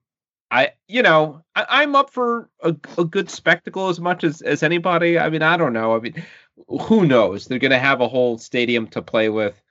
I, 0.50 0.72
you 0.88 1.02
know, 1.02 1.44
I, 1.56 1.84
am 1.84 1.96
up 1.96 2.12
for 2.12 2.50
a, 2.62 2.76
a 2.98 3.04
good 3.04 3.30
spectacle 3.30 3.90
as 3.90 4.00
much 4.00 4.24
as 4.24 4.42
as 4.42 4.64
anybody. 4.64 5.20
I 5.20 5.30
mean, 5.30 5.42
I 5.42 5.58
don't 5.58 5.74
know. 5.74 5.96
I 5.96 6.00
mean, 6.00 6.24
who 6.68 7.06
knows? 7.06 7.46
They're 7.46 7.60
going 7.60 7.72
to 7.72 7.80
have 7.80 8.00
a 8.00 8.08
whole 8.08 8.38
stadium 8.38 8.88
to 8.88 9.02
play 9.02 9.30
with. 9.30 9.62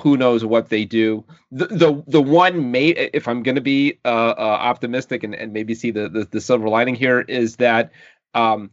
Who 0.00 0.16
knows 0.16 0.44
what 0.44 0.68
they 0.68 0.84
do? 0.84 1.24
The 1.52 1.66
the 1.66 2.02
the 2.08 2.22
one 2.22 2.72
may, 2.72 2.88
if 2.88 3.28
I'm 3.28 3.44
going 3.44 3.54
to 3.54 3.60
be 3.60 4.00
uh, 4.04 4.34
uh, 4.36 4.58
optimistic 4.60 5.22
and, 5.22 5.34
and 5.34 5.52
maybe 5.52 5.76
see 5.76 5.92
the, 5.92 6.08
the, 6.08 6.24
the 6.24 6.40
silver 6.40 6.68
lining 6.68 6.96
here 6.96 7.20
is 7.20 7.56
that 7.56 7.92
um, 8.34 8.70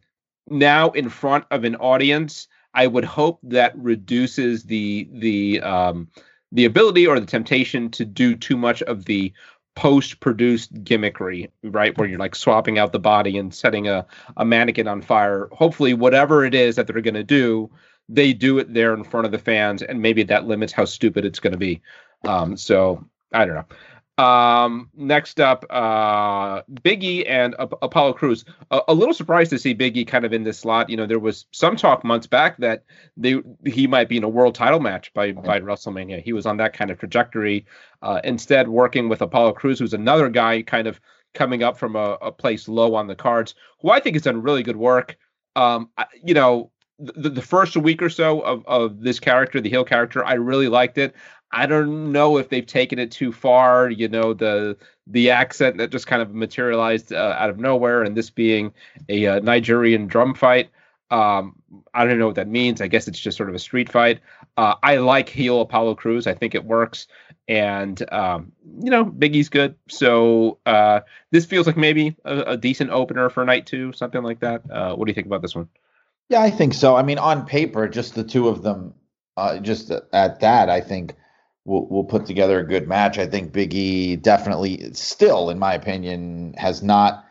now 0.48 0.90
in 0.90 1.10
front 1.10 1.46
of 1.52 1.66
an 1.66 1.76
audience, 1.76 2.48
I 2.74 2.88
would 2.88 3.06
hope 3.06 3.40
that 3.44 3.78
reduces 3.78 4.64
the 4.64 5.08
the 5.12 5.62
um, 5.62 6.08
the 6.54 6.66
ability 6.66 7.06
or 7.06 7.20
the 7.20 7.26
temptation 7.26 7.90
to 7.92 8.06
do 8.06 8.36
too 8.36 8.56
much 8.56 8.82
of 8.84 9.06
the 9.06 9.34
post-produced 9.76 10.72
gimmickry, 10.84 11.50
right? 11.64 11.98
Where 11.98 12.08
you're 12.08 12.20
like 12.20 12.36
swapping 12.36 12.78
out 12.78 12.94
the 12.94 13.00
body 13.00 13.38
and 13.38 13.54
setting 13.54 13.88
a, 13.88 14.06
a 14.38 14.46
mannequin 14.46 14.88
on 14.88 15.02
fire. 15.02 15.50
Hopefully, 15.52 15.94
whatever 15.94 16.46
it 16.46 16.54
is 16.54 16.76
that 16.76 16.88
they're 16.88 17.02
going 17.02 17.16
to 17.16 17.24
do, 17.24 17.72
they 18.08 18.34
do 18.34 18.60
it 18.60 18.74
there 18.74 18.94
in 18.94 19.04
front 19.04 19.26
of 19.26 19.32
the 19.32 19.40
fans, 19.40 19.82
and 19.82 20.02
maybe 20.02 20.24
that 20.24 20.46
limits 20.46 20.74
how 20.74 20.86
stupid 20.86 21.26
it's 21.26 21.40
going 21.40 21.54
to 21.54 21.58
be. 21.58 21.82
Um, 22.24 22.56
so 22.56 23.04
I 23.34 23.46
don't 23.46 23.56
know. 23.56 23.66
Um, 24.18 24.92
next 24.94 25.40
up, 25.40 25.66
uh, 25.72 26.62
Biggie 26.72 27.28
and 27.28 27.56
uh, 27.58 27.68
Apollo 27.82 28.14
Crews. 28.14 28.46
A, 28.70 28.82
a, 28.90 28.94
little 28.94 29.14
surprised 29.14 29.50
to 29.50 29.58
see 29.58 29.74
Biggie 29.74 30.06
kind 30.06 30.24
of 30.24 30.34
in 30.34 30.44
this 30.44 30.60
slot. 30.60 30.92
You 30.92 30.98
know, 30.98 31.08
there 31.08 31.18
was 31.18 31.48
some 31.52 31.76
talk 31.76 32.04
months 32.04 32.28
back 32.28 32.58
that 32.58 32.84
they 33.18 33.42
he 33.66 33.88
might 33.88 34.10
be 34.10 34.18
in 34.18 34.24
a 34.24 34.30
world 34.30 34.54
title 34.54 34.80
match 34.80 35.12
by 35.16 35.32
by 35.32 35.60
WrestleMania. 35.60 36.22
He 36.22 36.32
was 36.32 36.46
on 36.46 36.58
that 36.58 36.74
kind 36.74 36.92
of 36.92 37.00
trajectory. 37.00 37.66
Uh, 38.04 38.22
instead, 38.24 38.68
working 38.68 39.10
with 39.10 39.24
Apollo 39.24 39.54
Crews, 39.54 39.80
who's 39.80 39.96
another 39.96 40.30
guy 40.30 40.62
kind 40.62 40.86
of 40.88 41.02
coming 41.34 41.64
up 41.64 41.80
from 41.80 41.96
a, 41.96 42.18
a 42.22 42.32
place 42.32 42.68
low 42.68 42.94
on 42.94 43.08
the 43.08 43.16
cards, 43.16 43.56
who 43.82 43.90
I 43.90 44.00
think 44.00 44.16
has 44.16 44.24
done 44.24 44.44
really 44.44 44.62
good 44.62 44.78
work. 44.78 45.18
Um, 45.56 45.90
you 46.24 46.36
know, 46.36 46.72
the, 47.00 47.30
the 47.30 47.42
first 47.42 47.76
week 47.76 48.02
or 48.02 48.10
so 48.10 48.42
of, 48.42 48.66
of 48.68 49.02
this 49.02 49.20
character, 49.20 49.60
the 49.60 49.70
heel 49.70 49.84
character, 49.84 50.24
I 50.26 50.34
really 50.34 50.68
liked 50.68 50.98
it. 50.98 51.16
I 51.52 51.68
don't 51.68 52.12
know 52.12 52.38
if 52.38 52.50
they've 52.50 52.66
taken 52.66 52.98
it 52.98 53.12
too 53.12 53.32
far. 53.32 53.90
You 53.90 54.08
know, 54.08 54.34
the 54.34 54.76
the 55.06 55.30
accent 55.30 55.78
that 55.78 55.92
just 55.92 56.08
kind 56.08 56.22
of 56.22 56.34
materialized 56.34 57.14
uh, 57.14 57.36
out 57.38 57.50
of 57.50 57.60
nowhere, 57.60 58.04
and 58.04 58.18
this 58.18 58.32
being 58.32 58.74
a, 59.08 59.28
uh, 59.28 59.40
Nigerian 59.40 60.08
drum 60.08 60.34
fight. 60.34 60.72
Um, 61.12 61.56
I 61.94 62.06
don't 62.06 62.18
know 62.18 62.26
what 62.26 62.36
that 62.36 62.48
means. 62.48 62.82
I 62.82 62.88
guess 62.88 63.08
it's 63.08 63.20
just 63.20 63.38
sort 63.38 63.50
of 63.50 63.56
a 63.56 63.60
street 63.60 63.92
fight. 63.92 64.20
Uh, 64.58 64.76
I 64.82 64.98
like 64.98 65.30
heel 65.30 65.62
Apollo 65.62 65.96
Crews. 65.96 66.26
I 66.26 66.34
think 66.34 66.56
it 66.56 66.66
works, 66.66 67.06
and 67.48 68.02
um, 68.12 68.52
you 68.80 68.90
know, 68.90 69.04
Big 69.04 69.36
E's 69.36 69.50
good. 69.50 69.76
So 69.90 70.58
uh, 70.66 71.02
this 71.30 71.46
feels 71.46 71.68
like 71.68 71.78
maybe 71.78 72.16
a, 72.26 72.40
a, 72.40 72.58
decent 72.58 72.90
opener 72.90 73.30
for 73.30 73.46
night 73.46 73.68
two, 73.68 73.94
something 73.94 74.24
like 74.24 74.40
that. 74.40 74.64
Uh, 74.72 74.96
what 74.96 75.06
do 75.06 75.12
you 75.12 75.16
think 75.16 75.28
about 75.28 75.44
this 75.44 75.56
one? 75.56 75.70
Yeah, 76.34 76.42
I 76.42 76.50
think 76.50 76.74
so. 76.74 76.96
I 76.96 77.04
mean, 77.04 77.20
on 77.20 77.46
paper, 77.46 77.88
just 77.88 78.16
the 78.16 78.24
two 78.24 78.48
of 78.48 78.64
them, 78.64 78.96
uh, 79.38 79.60
just 79.60 79.92
at 79.92 80.40
that, 80.40 80.68
I 80.68 80.82
think 80.82 81.16
will 81.64 81.88
will 81.88 82.06
put 82.06 82.26
together 82.26 82.60
a 82.60 82.66
good 82.66 82.88
match. 82.88 83.20
I 83.20 83.28
think 83.28 83.54
Big 83.54 83.76
E 83.76 84.16
definitely, 84.16 84.94
still, 84.94 85.52
in 85.52 85.60
my 85.60 85.76
opinion, 85.76 86.56
has 86.58 86.82
not 86.82 87.24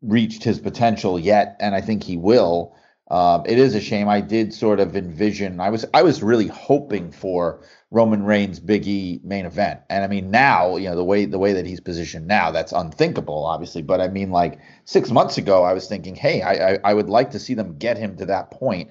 reached 0.00 0.44
his 0.44 0.60
potential 0.60 1.18
yet, 1.18 1.56
and 1.58 1.74
I 1.74 1.80
think 1.80 2.04
he 2.04 2.16
will. 2.16 2.76
Um, 3.10 3.42
it 3.46 3.58
is 3.58 3.74
a 3.74 3.80
shame. 3.80 4.08
I 4.08 4.20
did 4.20 4.54
sort 4.54 4.78
of 4.78 4.94
envision. 4.96 5.58
I 5.58 5.70
was 5.70 5.84
I 5.92 6.04
was 6.04 6.22
really 6.22 6.46
hoping 6.46 7.10
for 7.10 7.64
Roman 7.90 8.24
Reigns 8.24 8.58
Big 8.58 8.86
E 8.86 9.20
main 9.22 9.46
event, 9.46 9.80
and 9.88 10.02
I 10.02 10.08
mean 10.08 10.30
now 10.30 10.76
you 10.76 10.88
know 10.88 10.96
the 10.96 11.04
way 11.04 11.24
the 11.24 11.38
way 11.38 11.52
that 11.52 11.66
he's 11.66 11.80
positioned 11.80 12.26
now 12.26 12.50
that's 12.50 12.72
unthinkable, 12.72 13.44
obviously. 13.44 13.82
But 13.82 14.00
I 14.00 14.08
mean 14.08 14.30
like 14.30 14.58
six 14.84 15.10
months 15.10 15.38
ago, 15.38 15.62
I 15.62 15.72
was 15.72 15.86
thinking, 15.88 16.14
hey, 16.14 16.42
I 16.42 16.72
I, 16.72 16.78
I 16.84 16.94
would 16.94 17.08
like 17.08 17.30
to 17.32 17.38
see 17.38 17.54
them 17.54 17.78
get 17.78 17.96
him 17.96 18.16
to 18.16 18.26
that 18.26 18.50
point. 18.50 18.90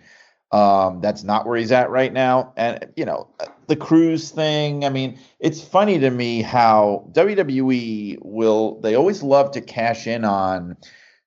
Um, 0.52 1.02
that's 1.02 1.24
not 1.24 1.46
where 1.46 1.58
he's 1.58 1.72
at 1.74 1.90
right 1.90 2.14
now, 2.14 2.54
and 2.56 2.88
you 2.96 3.04
know 3.04 3.28
the 3.68 3.76
Crews 3.76 4.30
thing. 4.30 4.86
I 4.86 4.90
mean, 4.90 5.20
it's 5.40 5.62
funny 5.62 6.00
to 6.00 6.10
me 6.10 6.42
how 6.42 7.10
WWE 7.12 8.20
will 8.22 8.80
they 8.80 8.96
always 8.96 9.22
love 9.24 9.52
to 9.52 9.62
cash 9.62 10.08
in 10.08 10.24
on 10.24 10.78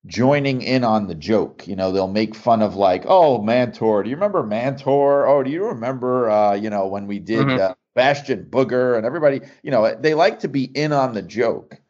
joining 0.06 0.62
in 0.62 0.84
on 0.84 1.06
the 1.06 1.14
joke. 1.14 1.66
You 1.66 1.76
know, 1.76 1.92
they'll 1.92 2.08
make 2.08 2.34
fun 2.34 2.62
of 2.62 2.76
like, 2.76 3.04
oh, 3.06 3.40
Mantaur. 3.40 4.02
Do 4.02 4.10
you 4.10 4.16
remember 4.16 4.42
Mantaur? 4.42 5.28
Oh, 5.28 5.42
do 5.42 5.50
you 5.50 5.66
remember, 5.66 6.30
uh, 6.30 6.54
you 6.54 6.70
know, 6.70 6.86
when 6.86 7.06
we 7.06 7.18
did 7.18 7.46
mm-hmm. 7.46 7.60
uh, 7.60 7.74
Bastion 7.94 8.46
Booger 8.48 8.96
and 8.96 9.04
everybody, 9.04 9.40
you 9.62 9.70
know, 9.70 9.94
they 9.94 10.14
like 10.14 10.40
to 10.40 10.48
be 10.48 10.64
in 10.64 10.92
on 10.92 11.14
the 11.14 11.22
joke, 11.22 11.80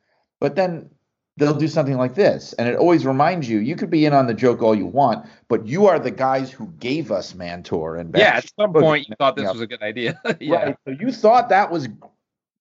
but 0.40 0.56
then 0.56 0.90
they'll 1.36 1.54
do 1.54 1.68
something 1.68 1.96
like 1.96 2.14
this. 2.14 2.52
And 2.54 2.68
it 2.68 2.76
always 2.76 3.06
reminds 3.06 3.48
you, 3.48 3.58
you 3.58 3.76
could 3.76 3.90
be 3.90 4.04
in 4.04 4.12
on 4.12 4.26
the 4.26 4.34
joke 4.34 4.62
all 4.62 4.74
you 4.74 4.86
want, 4.86 5.26
but 5.48 5.66
you 5.66 5.86
are 5.86 5.98
the 5.98 6.10
guys 6.10 6.50
who 6.50 6.66
gave 6.78 7.12
us 7.12 7.34
Mantaur 7.34 8.00
and 8.00 8.10
Bastion 8.10 8.26
Yeah, 8.26 8.38
at 8.38 8.52
some 8.58 8.72
Booger. 8.72 8.80
point 8.80 9.08
you 9.08 9.14
thought 9.16 9.36
this 9.36 9.50
was 9.52 9.60
a 9.60 9.66
good 9.66 9.82
idea. 9.82 10.20
yeah. 10.40 10.56
Right. 10.56 10.76
So 10.84 10.94
you 10.98 11.12
thought 11.12 11.48
that 11.50 11.70
was 11.70 11.88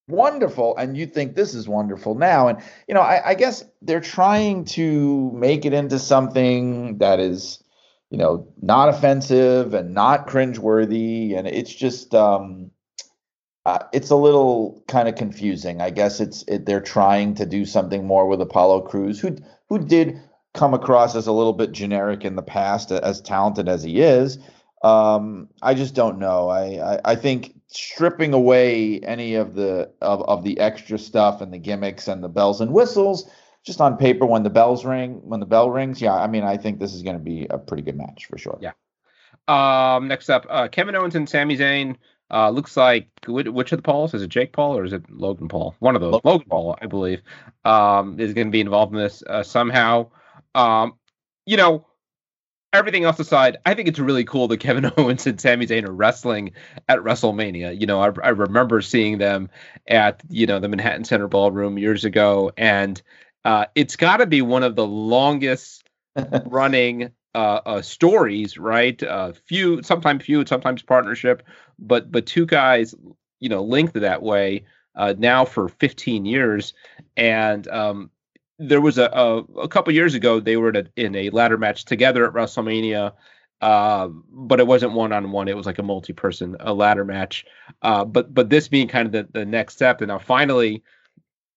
wonderful 0.07 0.75
and 0.77 0.95
you 0.95 1.05
think 1.05 1.35
this 1.35 1.53
is 1.53 1.67
wonderful 1.67 2.15
now. 2.15 2.47
And 2.47 2.59
you 2.87 2.93
know 2.93 3.01
I, 3.01 3.29
I, 3.29 3.33
guess 3.35 3.63
they're 3.81 3.99
trying 3.99 4.65
to 4.65 5.31
make 5.33 5.65
it 5.65 5.73
into 5.73 5.99
something 5.99 6.97
that 6.99 7.19
is 7.19 7.63
you 8.09 8.17
know 8.17 8.47
not 8.61 8.89
offensive 8.89 9.73
and 9.73 9.93
not 9.93 10.27
cringeworthy. 10.27 11.37
And 11.37 11.47
it's 11.47 11.73
just 11.73 12.15
um 12.15 12.71
uh, 13.65 13.79
it's 13.91 14.11
a 14.11 14.15
little 14.15 14.81
kind 14.87 15.09
of 15.09 15.15
confusing. 15.15 15.81
I 15.81 15.89
guess 15.89 16.21
it's 16.21 16.43
it, 16.47 16.65
they're 16.65 16.79
trying 16.79 17.35
to 17.35 17.45
do 17.45 17.65
something 17.65 18.07
more 18.07 18.25
with 18.25 18.39
Apollo 18.39 18.81
Crews 18.81 19.19
who 19.19 19.35
who 19.67 19.79
did 19.79 20.21
come 20.53 20.73
across 20.73 21.15
as 21.15 21.27
a 21.27 21.33
little 21.33 21.51
bit 21.51 21.73
generic 21.73 22.23
in 22.23 22.37
the 22.37 22.41
past 22.41 22.91
as 22.91 23.19
talented 23.19 23.67
as 23.67 23.83
he 23.83 23.99
is. 23.99 24.39
Um, 24.83 25.49
I 25.61 25.73
just 25.73 25.95
don't 25.95 26.17
know. 26.17 26.47
I, 26.47 26.95
I, 26.95 27.01
I 27.03 27.15
think 27.15 27.56
stripping 27.67 28.33
away 28.33 28.99
any 29.01 29.35
of 29.35 29.53
the 29.53 29.91
of, 30.01 30.21
of 30.23 30.43
the 30.43 30.59
extra 30.59 30.97
stuff 30.97 31.41
and 31.41 31.53
the 31.53 31.57
gimmicks 31.57 32.07
and 32.07 32.23
the 32.23 32.29
bells 32.29 32.61
and 32.61 32.71
whistles, 32.71 33.29
just 33.63 33.81
on 33.81 33.97
paper 33.97 34.25
when 34.25 34.43
the 34.43 34.49
bells 34.49 34.85
ring, 34.85 35.21
when 35.23 35.39
the 35.39 35.45
bell 35.45 35.69
rings, 35.69 36.01
yeah, 36.01 36.13
I 36.13 36.27
mean, 36.27 36.43
I 36.43 36.57
think 36.57 36.79
this 36.79 36.93
is 36.93 37.03
going 37.03 37.17
to 37.17 37.23
be 37.23 37.47
a 37.49 37.57
pretty 37.57 37.83
good 37.83 37.97
match 37.97 38.25
for 38.25 38.37
sure. 38.37 38.57
Yeah. 38.61 38.71
Um, 39.47 40.07
next 40.07 40.29
up, 40.29 40.45
uh, 40.49 40.67
Kevin 40.67 40.95
Owens 40.95 41.15
and 41.15 41.27
Sami 41.29 41.57
Zayn. 41.57 41.95
Uh, 42.29 42.49
looks 42.49 42.75
like 42.75 43.07
which 43.25 43.71
of 43.71 43.77
the 43.77 43.83
Pauls 43.83 44.13
is 44.13 44.21
it? 44.21 44.27
Jake 44.27 44.51
Paul 44.51 44.77
or 44.77 44.83
is 44.83 44.91
it 44.91 45.09
Logan 45.09 45.47
Paul? 45.47 45.75
One 45.79 45.95
of 45.95 46.01
those. 46.01 46.11
Logan, 46.11 46.29
Logan 46.31 46.47
Paul, 46.49 46.77
I 46.81 46.85
believe, 46.85 47.21
um, 47.63 48.19
is 48.19 48.33
going 48.33 48.47
to 48.47 48.51
be 48.51 48.59
involved 48.59 48.93
in 48.93 48.99
this 48.99 49.23
uh, 49.27 49.43
somehow. 49.43 50.09
Um, 50.53 50.95
you 51.45 51.55
know, 51.55 51.87
everything 52.73 53.03
else 53.03 53.19
aside, 53.19 53.57
I 53.65 53.73
think 53.73 53.87
it's 53.87 53.99
really 53.99 54.23
cool 54.23 54.47
that 54.49 54.59
Kevin 54.59 54.91
Owens 54.97 55.27
and 55.27 55.39
Sami 55.39 55.67
Zayn 55.67 55.87
are 55.87 55.91
wrestling 55.91 56.51
at 56.87 56.99
WrestleMania. 56.99 57.79
You 57.79 57.87
know, 57.87 58.01
I, 58.01 58.11
I 58.23 58.29
remember 58.29 58.81
seeing 58.81 59.17
them 59.17 59.49
at 59.87 60.21
you 60.29 60.45
know 60.45 60.59
the 60.59 60.69
Manhattan 60.69 61.05
Center 61.05 61.27
Ballroom 61.27 61.77
years 61.77 62.05
ago, 62.05 62.51
and 62.57 63.01
uh, 63.45 63.65
it's 63.75 63.95
got 63.95 64.17
to 64.17 64.25
be 64.25 64.41
one 64.41 64.63
of 64.63 64.75
the 64.75 64.87
longest 64.87 65.89
running 66.45 67.11
uh, 67.35 67.61
uh, 67.65 67.81
stories, 67.81 68.57
right? 68.57 69.01
Uh, 69.01 69.31
feud, 69.45 69.85
sometimes 69.85 70.25
feud, 70.25 70.47
sometimes 70.47 70.81
partnership, 70.81 71.43
but 71.79 72.11
but 72.11 72.25
two 72.25 72.45
guys, 72.45 72.95
you 73.39 73.49
know, 73.49 73.63
linked 73.63 73.93
that 73.93 74.21
way 74.21 74.65
uh, 74.95 75.13
now 75.17 75.45
for 75.45 75.69
15 75.69 76.25
years, 76.25 76.73
and 77.15 77.67
um, 77.67 78.09
there 78.59 78.81
was 78.81 78.97
a, 78.97 79.05
a, 79.05 79.37
a 79.61 79.67
couple 79.67 79.93
years 79.93 80.13
ago 80.13 80.39
they 80.39 80.57
were 80.57 80.69
in 80.69 80.75
a, 80.75 80.85
in 80.95 81.15
a 81.15 81.29
ladder 81.29 81.57
match 81.57 81.85
together 81.85 82.25
at 82.25 82.33
WrestleMania, 82.33 83.13
uh, 83.61 84.07
but 84.31 84.59
it 84.59 84.67
wasn't 84.67 84.93
one 84.93 85.11
on 85.13 85.31
one. 85.31 85.47
It 85.47 85.57
was 85.57 85.65
like 85.65 85.79
a 85.79 85.83
multi 85.83 86.13
person 86.13 86.55
a 86.59 86.73
ladder 86.73 87.05
match. 87.05 87.45
Uh, 87.81 88.05
but 88.05 88.33
but 88.33 88.49
this 88.49 88.67
being 88.67 88.87
kind 88.87 89.05
of 89.05 89.11
the, 89.11 89.39
the 89.39 89.45
next 89.45 89.73
step, 89.73 90.01
and 90.01 90.09
now 90.09 90.19
finally 90.19 90.83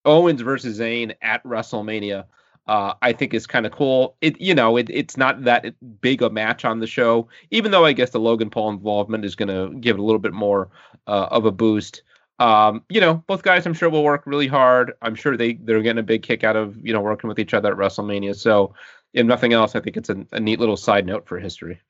Owens 0.05 0.41
versus 0.41 0.79
Zayn 0.79 1.15
at 1.23 1.43
WrestleMania. 1.45 2.25
Uh, 2.67 2.95
I 3.03 3.13
think 3.13 3.35
is 3.35 3.49
kind 3.49 3.67
of 3.67 3.73
cool. 3.73 4.17
It 4.21 4.41
you 4.41 4.55
know 4.55 4.77
it, 4.77 4.89
it's 4.91 5.17
not 5.17 5.43
that 5.45 5.75
big 6.01 6.23
a 6.23 6.31
match 6.31 6.65
on 6.65 6.79
the 6.79 6.87
show, 6.87 7.29
even 7.51 7.73
though 7.73 7.85
I 7.85 7.93
guess 7.93 8.11
the 8.11 8.21
Logan 8.21 8.51
Paul 8.51 8.71
involvement 8.71 9.25
is 9.25 9.35
going 9.35 9.49
to 9.49 9.77
give 9.81 9.97
it 9.97 10.01
a 10.01 10.05
little 10.05 10.21
bit 10.21 10.35
more 10.35 10.69
uh, 11.07 11.29
of 11.31 11.47
a 11.47 11.51
boost. 11.51 12.03
Um, 12.41 12.83
you 12.89 13.01
know, 13.01 13.23
both 13.27 13.43
guys 13.43 13.67
I'm 13.67 13.75
sure 13.75 13.91
will 13.91 14.03
work 14.03 14.23
really 14.27 14.47
hard. 14.49 14.95
I'm 15.03 15.15
sure 15.15 15.37
they 15.37 15.55
they're 15.55 15.83
getting 15.83 16.01
a 16.01 16.03
big 16.03 16.23
kick 16.23 16.43
out 16.43 16.57
of 16.57 16.77
you 16.85 16.93
know 16.93 17.01
working 17.01 17.29
with 17.29 17.39
each 17.39 17.55
other 17.55 17.71
at 17.71 17.79
WrestleMania. 17.79 18.35
So, 18.35 18.75
if 19.13 19.27
nothing 19.27 19.53
else, 19.53 19.77
I 19.77 19.81
think 19.81 19.97
it's 19.97 20.09
a, 20.09 20.27
a 20.33 20.41
neat 20.41 20.59
little 20.59 20.77
side 20.77 21.07
note 21.07 21.27
for 21.27 21.39
history. 21.39 21.81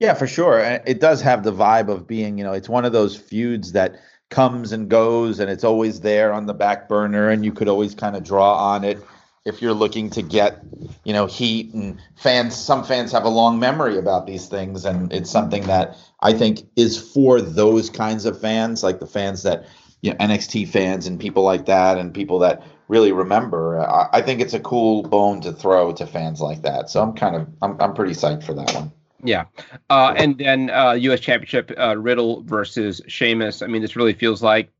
Yeah, 0.00 0.14
for 0.14 0.26
sure. 0.26 0.58
It 0.86 0.98
does 0.98 1.20
have 1.20 1.44
the 1.44 1.52
vibe 1.52 1.88
of 1.90 2.06
being, 2.06 2.38
you 2.38 2.44
know, 2.44 2.54
it's 2.54 2.70
one 2.70 2.86
of 2.86 2.92
those 2.92 3.16
feuds 3.16 3.72
that 3.72 4.00
comes 4.30 4.72
and 4.72 4.88
goes 4.88 5.40
and 5.40 5.50
it's 5.50 5.64
always 5.64 6.00
there 6.00 6.32
on 6.32 6.46
the 6.46 6.54
back 6.54 6.88
burner 6.88 7.28
and 7.28 7.44
you 7.44 7.52
could 7.52 7.68
always 7.68 7.94
kind 7.94 8.16
of 8.16 8.24
draw 8.24 8.54
on 8.54 8.84
it 8.84 8.98
if 9.44 9.62
you're 9.62 9.74
looking 9.74 10.10
to 10.10 10.22
get, 10.22 10.60
you 11.04 11.12
know, 11.12 11.26
heat 11.26 11.72
and 11.72 12.00
fans 12.16 12.54
some 12.54 12.84
fans 12.84 13.12
have 13.12 13.24
a 13.24 13.28
long 13.28 13.58
memory 13.58 13.98
about 13.98 14.26
these 14.26 14.46
things 14.46 14.84
and 14.84 15.12
it's 15.12 15.30
something 15.30 15.62
that 15.64 15.96
I 16.20 16.32
think 16.32 16.60
is 16.76 16.98
for 16.98 17.40
those 17.40 17.90
kinds 17.90 18.26
of 18.26 18.40
fans, 18.40 18.82
like 18.82 19.00
the 19.00 19.06
fans 19.06 19.42
that 19.44 19.66
you 20.02 20.10
know 20.10 20.16
NXT 20.18 20.68
fans 20.68 21.06
and 21.06 21.18
people 21.18 21.42
like 21.42 21.66
that, 21.66 21.98
and 21.98 22.12
people 22.12 22.38
that 22.40 22.62
really 22.88 23.12
remember. 23.12 23.80
I, 23.80 24.08
I 24.14 24.22
think 24.22 24.40
it's 24.40 24.54
a 24.54 24.60
cool 24.60 25.02
bone 25.02 25.40
to 25.42 25.52
throw 25.52 25.92
to 25.92 26.06
fans 26.06 26.40
like 26.40 26.62
that. 26.62 26.90
So 26.90 27.02
I'm 27.02 27.14
kind 27.14 27.36
of 27.36 27.48
I'm 27.62 27.80
I'm 27.80 27.94
pretty 27.94 28.12
psyched 28.12 28.44
for 28.44 28.54
that 28.54 28.74
one. 28.74 28.92
Yeah, 29.22 29.44
uh, 29.90 30.14
and 30.16 30.38
then 30.38 30.70
uh, 30.70 30.92
U.S. 30.92 31.20
Championship 31.20 31.72
uh, 31.78 31.96
Riddle 31.98 32.42
versus 32.42 33.02
Sheamus. 33.06 33.60
I 33.60 33.66
mean, 33.66 33.82
this 33.82 33.94
really 33.94 34.14
feels 34.14 34.42
like 34.42 34.72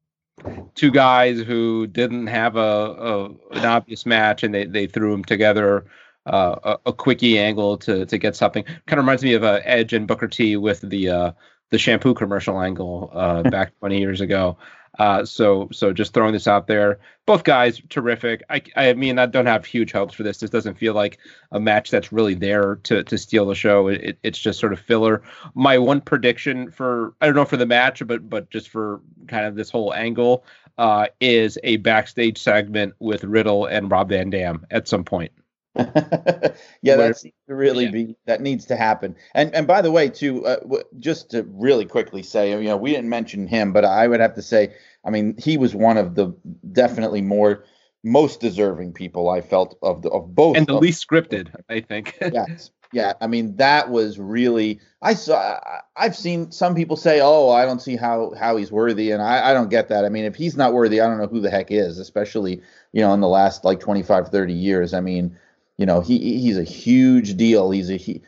two 0.74 0.91
guys 0.91 1.41
who 1.41 1.86
didn't 1.86 2.26
have 2.28 2.57
a, 2.57 2.61
a 2.61 3.24
an 3.53 3.64
obvious 3.64 4.07
match, 4.07 4.43
and 4.43 4.55
they 4.55 4.64
they 4.64 4.86
threw 4.86 5.11
them 5.11 5.24
together 5.24 5.86
uh, 6.26 6.76
a, 6.84 6.91
a, 6.91 6.93
quickie 6.93 7.38
angle 7.38 7.76
to 7.78 8.07
to 8.07 8.18
get 8.18 8.36
something. 8.36 8.64
Kind 8.64 8.99
of 8.99 8.99
reminds 8.99 9.22
me 9.22 9.34
of 9.34 9.45
uh, 9.45 9.61
Edge 9.64 9.93
and 9.93 10.07
Booker 10.07 10.28
T 10.28 10.57
with 10.57 10.80
the 10.82 11.09
uh, 11.09 11.32
the 11.70 11.78
shampoo 11.78 12.14
commercial 12.14 12.60
angle 12.60 13.10
uh, 13.12 13.43
back 13.51 13.73
20 13.78 13.98
years 13.98 14.20
ago. 14.20 14.56
Uh, 15.01 15.24
so 15.24 15.66
so 15.72 15.94
just 15.94 16.12
throwing 16.12 16.35
this 16.35 16.47
out 16.47 16.66
there. 16.66 16.98
Both 17.24 17.44
guys 17.44 17.81
terrific. 17.89 18.43
I 18.51 18.60
I 18.77 18.93
mean 18.93 19.18
I 19.18 19.24
don't 19.24 19.47
have 19.47 19.64
huge 19.64 19.93
hopes 19.93 20.12
for 20.12 20.24
this. 20.24 20.36
This 20.36 20.51
doesn't 20.51 20.77
feel 20.77 20.93
like 20.93 21.18
a 21.52 21.59
match 21.59 21.90
that's 21.90 22.12
really 22.12 22.35
there 22.35 22.77
to 22.82 23.02
to 23.05 23.16
steal 23.16 23.47
the 23.47 23.55
show. 23.55 23.89
It, 23.89 24.18
it's 24.22 24.39
just 24.39 24.60
sort 24.60 24.74
of 24.74 24.78
filler. 24.78 25.22
My 25.55 25.78
one 25.78 26.02
prediction 26.02 26.70
for 26.70 27.14
I 27.22 27.24
don't 27.24 27.35
know 27.35 27.47
for 27.47 27.56
the 27.56 27.64
match, 27.64 28.06
but 28.06 28.28
but 28.28 28.51
just 28.51 28.68
for 28.68 29.01
kind 29.27 29.47
of 29.47 29.55
this 29.55 29.70
whole 29.70 29.94
angle 29.94 30.44
uh, 30.77 31.06
is 31.18 31.59
a 31.64 31.78
backstage 31.78 32.36
segment 32.36 32.93
with 32.98 33.24
Riddle 33.24 33.64
and 33.64 33.90
Rob 33.90 34.10
Van 34.10 34.28
Dam 34.28 34.66
at 34.70 34.86
some 34.86 35.05
point. 35.05 35.32
yeah, 35.77 36.97
that's 36.97 37.24
really 37.47 37.85
yeah. 37.85 37.90
be 37.90 38.16
that 38.27 38.40
needs 38.40 38.66
to 38.66 38.77
happen. 38.77 39.14
And 39.35 39.55
and 39.55 39.68
by 39.68 39.82
the 39.82 39.93
way, 39.93 40.09
too, 40.09 40.44
uh, 40.44 40.59
w- 40.60 40.82
just 40.98 41.31
to 41.31 41.44
really 41.44 41.85
quickly 41.86 42.24
say, 42.24 42.51
you 42.51 42.68
know, 42.68 42.77
we 42.77 42.90
didn't 42.90 43.09
mention 43.09 43.47
him, 43.47 43.72
but 43.72 43.85
I 43.85 44.09
would 44.09 44.18
have 44.18 44.35
to 44.35 44.43
say, 44.43 44.74
I 45.05 45.10
mean, 45.10 45.35
he 45.39 45.56
was 45.56 45.74
one 45.74 45.97
of 45.97 46.14
the 46.14 46.35
definitely 46.72 47.22
more 47.22 47.64
most 48.02 48.40
deserving 48.40 48.93
people 48.93 49.28
I 49.28 49.40
felt 49.40 49.77
of 49.82 50.02
the 50.02 50.10
of 50.10 50.35
both, 50.35 50.56
and 50.56 50.66
the 50.66 50.74
least 50.74 51.06
scripted, 51.06 51.55
I 51.68 51.81
think. 51.81 52.16
yes, 52.32 52.70
yeah. 52.93 53.14
I 53.20 53.27
mean, 53.27 53.56
that 53.56 53.90
was 53.90 54.18
really. 54.18 54.81
I 55.02 55.14
saw. 55.14 55.59
I've 55.97 56.16
seen 56.16 56.51
some 56.51 56.74
people 56.74 56.97
say, 56.97 57.20
"Oh, 57.22 57.51
I 57.51 57.64
don't 57.64 57.81
see 57.81 57.97
how 57.97 58.32
how 58.39 58.56
he's 58.56 58.72
worthy," 58.72 59.10
and 59.10 59.22
I 59.22 59.51
I 59.51 59.55
don't 59.55 59.70
get 59.70 59.89
that. 59.89 60.05
I 60.05 60.09
mean, 60.09 60.24
if 60.24 60.35
he's 60.35 60.56
not 60.56 60.72
worthy, 60.72 61.01
I 61.01 61.06
don't 61.06 61.18
know 61.18 61.27
who 61.27 61.40
the 61.40 61.51
heck 61.51 61.70
is, 61.70 61.98
especially 61.98 62.62
you 62.93 63.01
know 63.01 63.12
in 63.14 63.20
the 63.20 63.28
last 63.28 63.64
like 63.64 63.81
25, 63.81 64.28
30 64.28 64.52
years. 64.52 64.94
I 64.94 65.01
mean 65.01 65.36
you 65.81 65.86
know, 65.86 66.02
he 66.02 66.39
he's 66.39 66.59
a 66.59 66.62
huge 66.62 67.39
deal. 67.39 67.70
He's 67.70 67.89
a 67.89 67.97
he. 67.97 68.20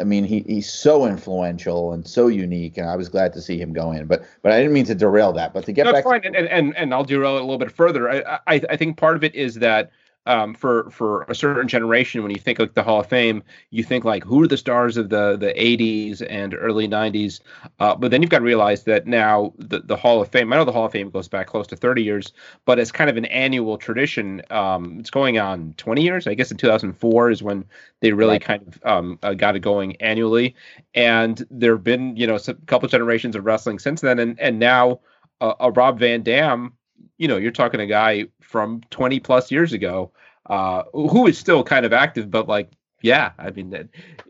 I 0.00 0.04
mean, 0.04 0.24
he, 0.24 0.40
he's 0.40 0.68
so 0.68 1.06
influential 1.06 1.92
and 1.92 2.06
so 2.06 2.26
unique, 2.26 2.76
and 2.76 2.88
I 2.88 2.96
was 2.96 3.08
glad 3.08 3.32
to 3.34 3.40
see 3.40 3.58
him 3.58 3.72
go 3.72 3.92
in. 3.92 4.06
But 4.06 4.24
but 4.42 4.52
I 4.52 4.58
didn't 4.58 4.72
mean 4.72 4.84
to 4.86 4.94
derail 4.94 5.32
that. 5.34 5.54
But 5.54 5.64
to 5.66 5.72
get 5.72 5.84
no, 5.84 5.92
back, 5.92 6.04
fine. 6.04 6.22
To- 6.22 6.28
and, 6.28 6.48
and 6.48 6.76
and 6.76 6.92
I'll 6.92 7.04
derail 7.04 7.36
it 7.36 7.40
a 7.40 7.44
little 7.44 7.58
bit 7.58 7.70
further. 7.70 8.10
I, 8.10 8.40
I 8.46 8.60
I 8.70 8.76
think 8.76 8.96
part 8.96 9.16
of 9.16 9.22
it 9.22 9.34
is 9.34 9.56
that 9.56 9.92
um, 10.26 10.54
for 10.54 10.90
for 10.90 11.22
a 11.28 11.34
certain 11.34 11.68
generation, 11.68 12.22
when 12.22 12.30
you 12.32 12.38
think 12.38 12.58
like 12.58 12.74
the 12.74 12.82
Hall 12.82 13.00
of 13.00 13.06
Fame, 13.06 13.42
you 13.70 13.84
think 13.84 14.04
like 14.04 14.24
who 14.24 14.42
are 14.42 14.48
the 14.48 14.56
stars 14.56 14.96
of 14.96 15.08
the 15.08 15.36
the 15.36 15.52
80s 15.54 16.24
and 16.28 16.54
early 16.54 16.88
90s. 16.88 17.40
Uh, 17.78 17.94
but 17.94 18.10
then 18.10 18.22
you've 18.22 18.30
got 18.30 18.38
to 18.38 18.44
realize 18.44 18.84
that 18.84 19.06
now 19.06 19.52
the 19.58 19.80
the 19.80 19.96
Hall 19.96 20.20
of 20.20 20.28
Fame. 20.28 20.52
I 20.52 20.56
know 20.56 20.64
the 20.64 20.72
Hall 20.72 20.86
of 20.86 20.92
Fame 20.92 21.10
goes 21.10 21.28
back 21.28 21.46
close 21.46 21.66
to 21.68 21.76
30 21.76 22.02
years, 22.02 22.32
but 22.64 22.78
it's 22.78 22.92
kind 22.92 23.08
of 23.08 23.16
an 23.16 23.26
annual 23.26 23.78
tradition. 23.78 24.42
Um, 24.50 24.98
it's 24.98 25.10
going 25.10 25.38
on 25.38 25.74
20 25.76 26.02
years. 26.02 26.26
I 26.26 26.34
guess 26.34 26.50
in 26.50 26.56
2004 26.56 27.30
is 27.30 27.42
when 27.42 27.64
they 28.00 28.12
really 28.12 28.32
right. 28.32 28.42
kind 28.42 28.62
of 28.66 28.84
um, 28.84 29.18
uh, 29.22 29.34
got 29.34 29.56
it 29.56 29.60
going 29.60 29.96
annually, 29.96 30.54
and 30.94 31.46
there 31.50 31.74
have 31.74 31.84
been 31.84 32.16
you 32.16 32.26
know 32.26 32.36
a 32.36 32.54
couple 32.66 32.88
generations 32.88 33.36
of 33.36 33.44
wrestling 33.44 33.78
since 33.78 34.00
then, 34.00 34.18
and 34.18 34.38
and 34.40 34.58
now 34.58 35.00
uh, 35.40 35.54
a 35.60 35.70
Rob 35.70 35.98
Van 35.98 36.22
Dam 36.22 36.72
you 37.18 37.28
know, 37.28 37.36
you're 37.36 37.52
talking 37.52 37.80
a 37.80 37.86
guy 37.86 38.26
from 38.40 38.82
20 38.90 39.20
plus 39.20 39.50
years 39.50 39.72
ago 39.72 40.10
uh, 40.46 40.84
who 40.92 41.26
is 41.26 41.38
still 41.38 41.62
kind 41.62 41.86
of 41.86 41.92
active, 41.92 42.30
but 42.30 42.48
like, 42.48 42.70
yeah, 43.02 43.32
I 43.38 43.50
mean, 43.50 43.70
that 43.70 43.88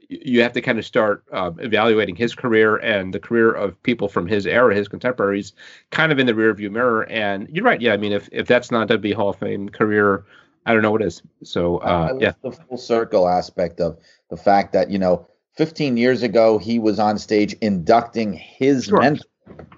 you 0.09 0.43
have 0.43 0.53
to 0.53 0.61
kind 0.61 0.79
of 0.79 0.85
start 0.85 1.25
uh, 1.33 1.53
evaluating 1.59 2.17
his 2.17 2.35
career 2.35 2.77
and 2.77 3.15
the 3.15 3.21
career 3.21 3.53
of 3.53 3.81
people 3.83 4.09
from 4.09 4.27
his 4.27 4.47
era, 4.47 4.75
his 4.75 4.89
contemporaries, 4.89 5.53
kind 5.91 6.13
of 6.13 6.19
in 6.19 6.27
the 6.27 6.33
rearview 6.33 6.71
mirror. 6.71 7.09
And 7.09 7.49
you're 7.49 7.65
right. 7.65 7.81
Yeah, 7.81 7.93
I 7.93 7.97
mean, 7.97 8.13
if 8.13 8.29
if 8.33 8.47
that's 8.47 8.71
not 8.71 8.91
a 8.91 9.13
Hall 9.13 9.31
of 9.31 9.37
Fame 9.37 9.69
career, 9.69 10.25
I 10.67 10.73
don't 10.73 10.83
know 10.83 10.91
what 10.91 11.03
is. 11.03 11.23
So 11.43 11.79
uh, 11.79 12.17
yeah, 12.21 12.33
the 12.43 12.53
full 12.53 12.77
circle 12.77 13.29
aspect 13.29 13.81
of 13.81 13.99
the 14.31 14.37
fact 14.37 14.73
that 14.73 14.91
you 14.91 14.99
know, 14.99 15.27
15 15.57 15.97
years 15.97 16.23
ago 16.23 16.59
he 16.59 16.79
was 16.79 16.99
on 16.99 17.19
stage 17.19 17.55
inducting 17.61 18.33
his 18.33 18.87
sure. 18.87 19.01
mentor 19.01 19.27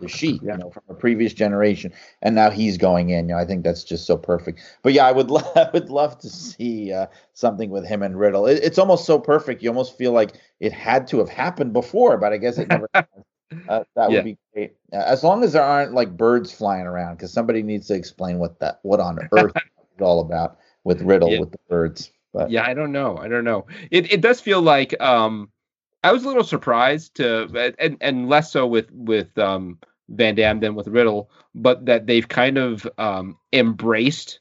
the 0.01 0.09
Sheik, 0.09 0.40
yeah. 0.43 0.53
you 0.53 0.59
know, 0.59 0.70
from 0.70 0.82
a 0.89 0.95
previous 0.95 1.32
generation, 1.32 1.93
and 2.23 2.35
now 2.35 2.51
he's 2.51 2.77
going 2.77 3.11
in. 3.11 3.28
You 3.28 3.35
know, 3.35 3.40
I 3.40 3.45
think 3.45 3.65
that's 3.65 3.85
just 3.85 4.07
so 4.07 4.16
perfect. 4.16 4.61
But 4.82 4.93
yeah, 4.93 5.07
I 5.07 5.12
would 5.12 5.31
lo- 5.31 5.53
I 5.57 5.69
would 5.73 5.90
love 5.90 6.19
to 6.20 6.28
see 6.28 6.93
uh, 6.93 7.07
something 7.32 7.70
with 7.70 7.86
him 7.86 8.03
and 8.03 8.19
Riddle. 8.19 8.47
It, 8.47 8.61
it's 8.62 8.78
almost 8.78 9.05
so 9.05 9.19
perfect, 9.19 9.62
you 9.62 9.69
almost 9.69 9.97
feel 9.97 10.12
like 10.12 10.32
it 10.61 10.73
had 10.73 11.07
to 11.09 11.19
have 11.19 11.28
happened 11.28 11.73
before, 11.73 12.19
but 12.19 12.32
I 12.32 12.36
guess 12.36 12.59
it 12.59 12.69
never. 12.69 12.89
uh, 12.95 13.05
that 13.59 13.86
yeah. 13.97 14.07
would 14.09 14.24
be 14.24 14.39
great, 14.53 14.77
uh, 14.93 14.97
as 14.97 15.24
long 15.24 15.45
as 15.45 15.53
there 15.53 15.62
aren't 15.62 15.95
like 15.95 16.16
birds 16.16 16.53
flying 16.53 16.86
around, 16.86 17.16
because 17.16 17.32
somebody 17.32 17.62
needs 17.62 17.86
to 17.89 17.95
explain 17.95 18.39
what 18.39 18.59
that 18.61 18.81
what 18.82 19.01
on 19.01 19.19
earth 19.32 19.53
is 19.57 20.03
all 20.03 20.20
about 20.20 20.59
with 20.85 21.03
Riddle 21.03 21.31
yeah. 21.31 21.40
with 21.40 21.53
the 21.53 21.59
birds. 21.69 22.11
But 22.32 22.51
yeah, 22.51 22.65
I 22.65 22.74
don't 22.74 22.93
know. 22.93 23.16
I 23.16 23.28
don't 23.28 23.45
know. 23.45 23.66
It 23.90 24.12
it 24.12 24.20
does 24.20 24.40
feel 24.40 24.61
like 24.61 24.99
um 25.01 25.51
I 26.03 26.12
was 26.12 26.25
a 26.25 26.29
little 26.29 26.45
surprised 26.45 27.16
to, 27.16 27.75
and 27.79 27.97
and 28.01 28.29
less 28.29 28.53
so 28.53 28.66
with 28.66 28.91
with 28.93 29.37
um, 29.39 29.79
Van 30.09 30.35
Dam 30.35 30.61
than 30.61 30.75
with 30.75 30.89
Riddle, 30.89 31.31
but 31.55 31.87
that 31.87 32.07
they've 32.07 32.29
kind 32.29 32.59
of 32.59 32.87
um, 32.99 33.37
embraced 33.53 34.41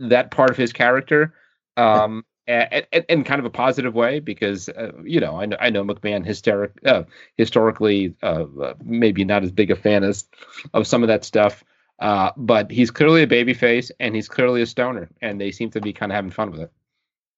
that 0.00 0.30
part 0.30 0.50
of 0.50 0.56
his 0.56 0.72
character, 0.72 1.34
um, 1.76 2.24
and, 2.46 2.86
and, 2.92 3.04
and, 3.08 3.26
kind 3.26 3.38
of 3.38 3.44
a 3.44 3.50
positive 3.50 3.94
way 3.94 4.18
because 4.18 4.68
uh, 4.68 4.90
you 5.04 5.20
know 5.20 5.40
I 5.40 5.46
know 5.46 5.56
I 5.60 5.70
know 5.70 5.84
McMahon 5.84 6.26
hysteric 6.26 6.72
uh, 6.84 7.04
historically 7.36 8.14
uh, 8.22 8.44
maybe 8.82 9.24
not 9.24 9.44
as 9.44 9.52
big 9.52 9.70
a 9.70 9.76
fan 9.76 10.02
as 10.02 10.26
of 10.74 10.86
some 10.86 11.02
of 11.02 11.08
that 11.08 11.24
stuff, 11.24 11.62
uh, 12.00 12.32
but 12.36 12.70
he's 12.70 12.90
clearly 12.90 13.22
a 13.22 13.26
babyface 13.28 13.92
and 14.00 14.16
he's 14.16 14.28
clearly 14.28 14.62
a 14.62 14.66
stoner, 14.66 15.08
and 15.20 15.40
they 15.40 15.52
seem 15.52 15.70
to 15.70 15.80
be 15.80 15.92
kind 15.92 16.10
of 16.10 16.16
having 16.16 16.32
fun 16.32 16.50
with 16.50 16.60
it. 16.60 16.72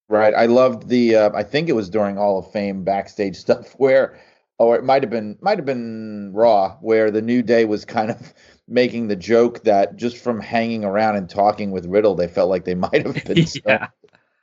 Right. 0.09 0.35
I 0.35 0.47
loved 0.47 0.89
the. 0.89 1.17
Uh, 1.17 1.31
I 1.35 1.43
think 1.43 1.69
it 1.69 1.73
was 1.75 1.89
during 1.89 2.17
Hall 2.17 2.39
of 2.39 2.51
Fame 2.53 2.85
backstage 2.85 3.37
stuff 3.39 3.73
where, 3.79 4.21
or 4.59 4.77
it 4.77 4.85
might 4.85 5.03
have 5.03 5.11
been 5.11 5.39
might 5.41 5.59
have 5.59 5.67
been 5.67 6.33
Raw 6.33 6.77
where 6.81 7.11
the 7.11 7.23
New 7.23 7.43
Day 7.43 7.65
was 7.65 7.85
kind 7.85 8.11
of 8.11 8.35
making 8.69 9.09
the 9.09 9.17
joke 9.17 9.65
that 9.65 9.97
just 9.97 10.17
from 10.17 10.41
hanging 10.41 10.85
around 10.85 11.17
and 11.17 11.29
talking 11.29 11.71
with 11.71 11.87
Riddle, 11.87 12.15
they 12.15 12.29
felt 12.29 12.51
like 12.51 12.65
they 12.65 12.75
might 12.75 13.07
have 13.07 13.25
been. 13.25 13.47
yeah. 13.67 13.89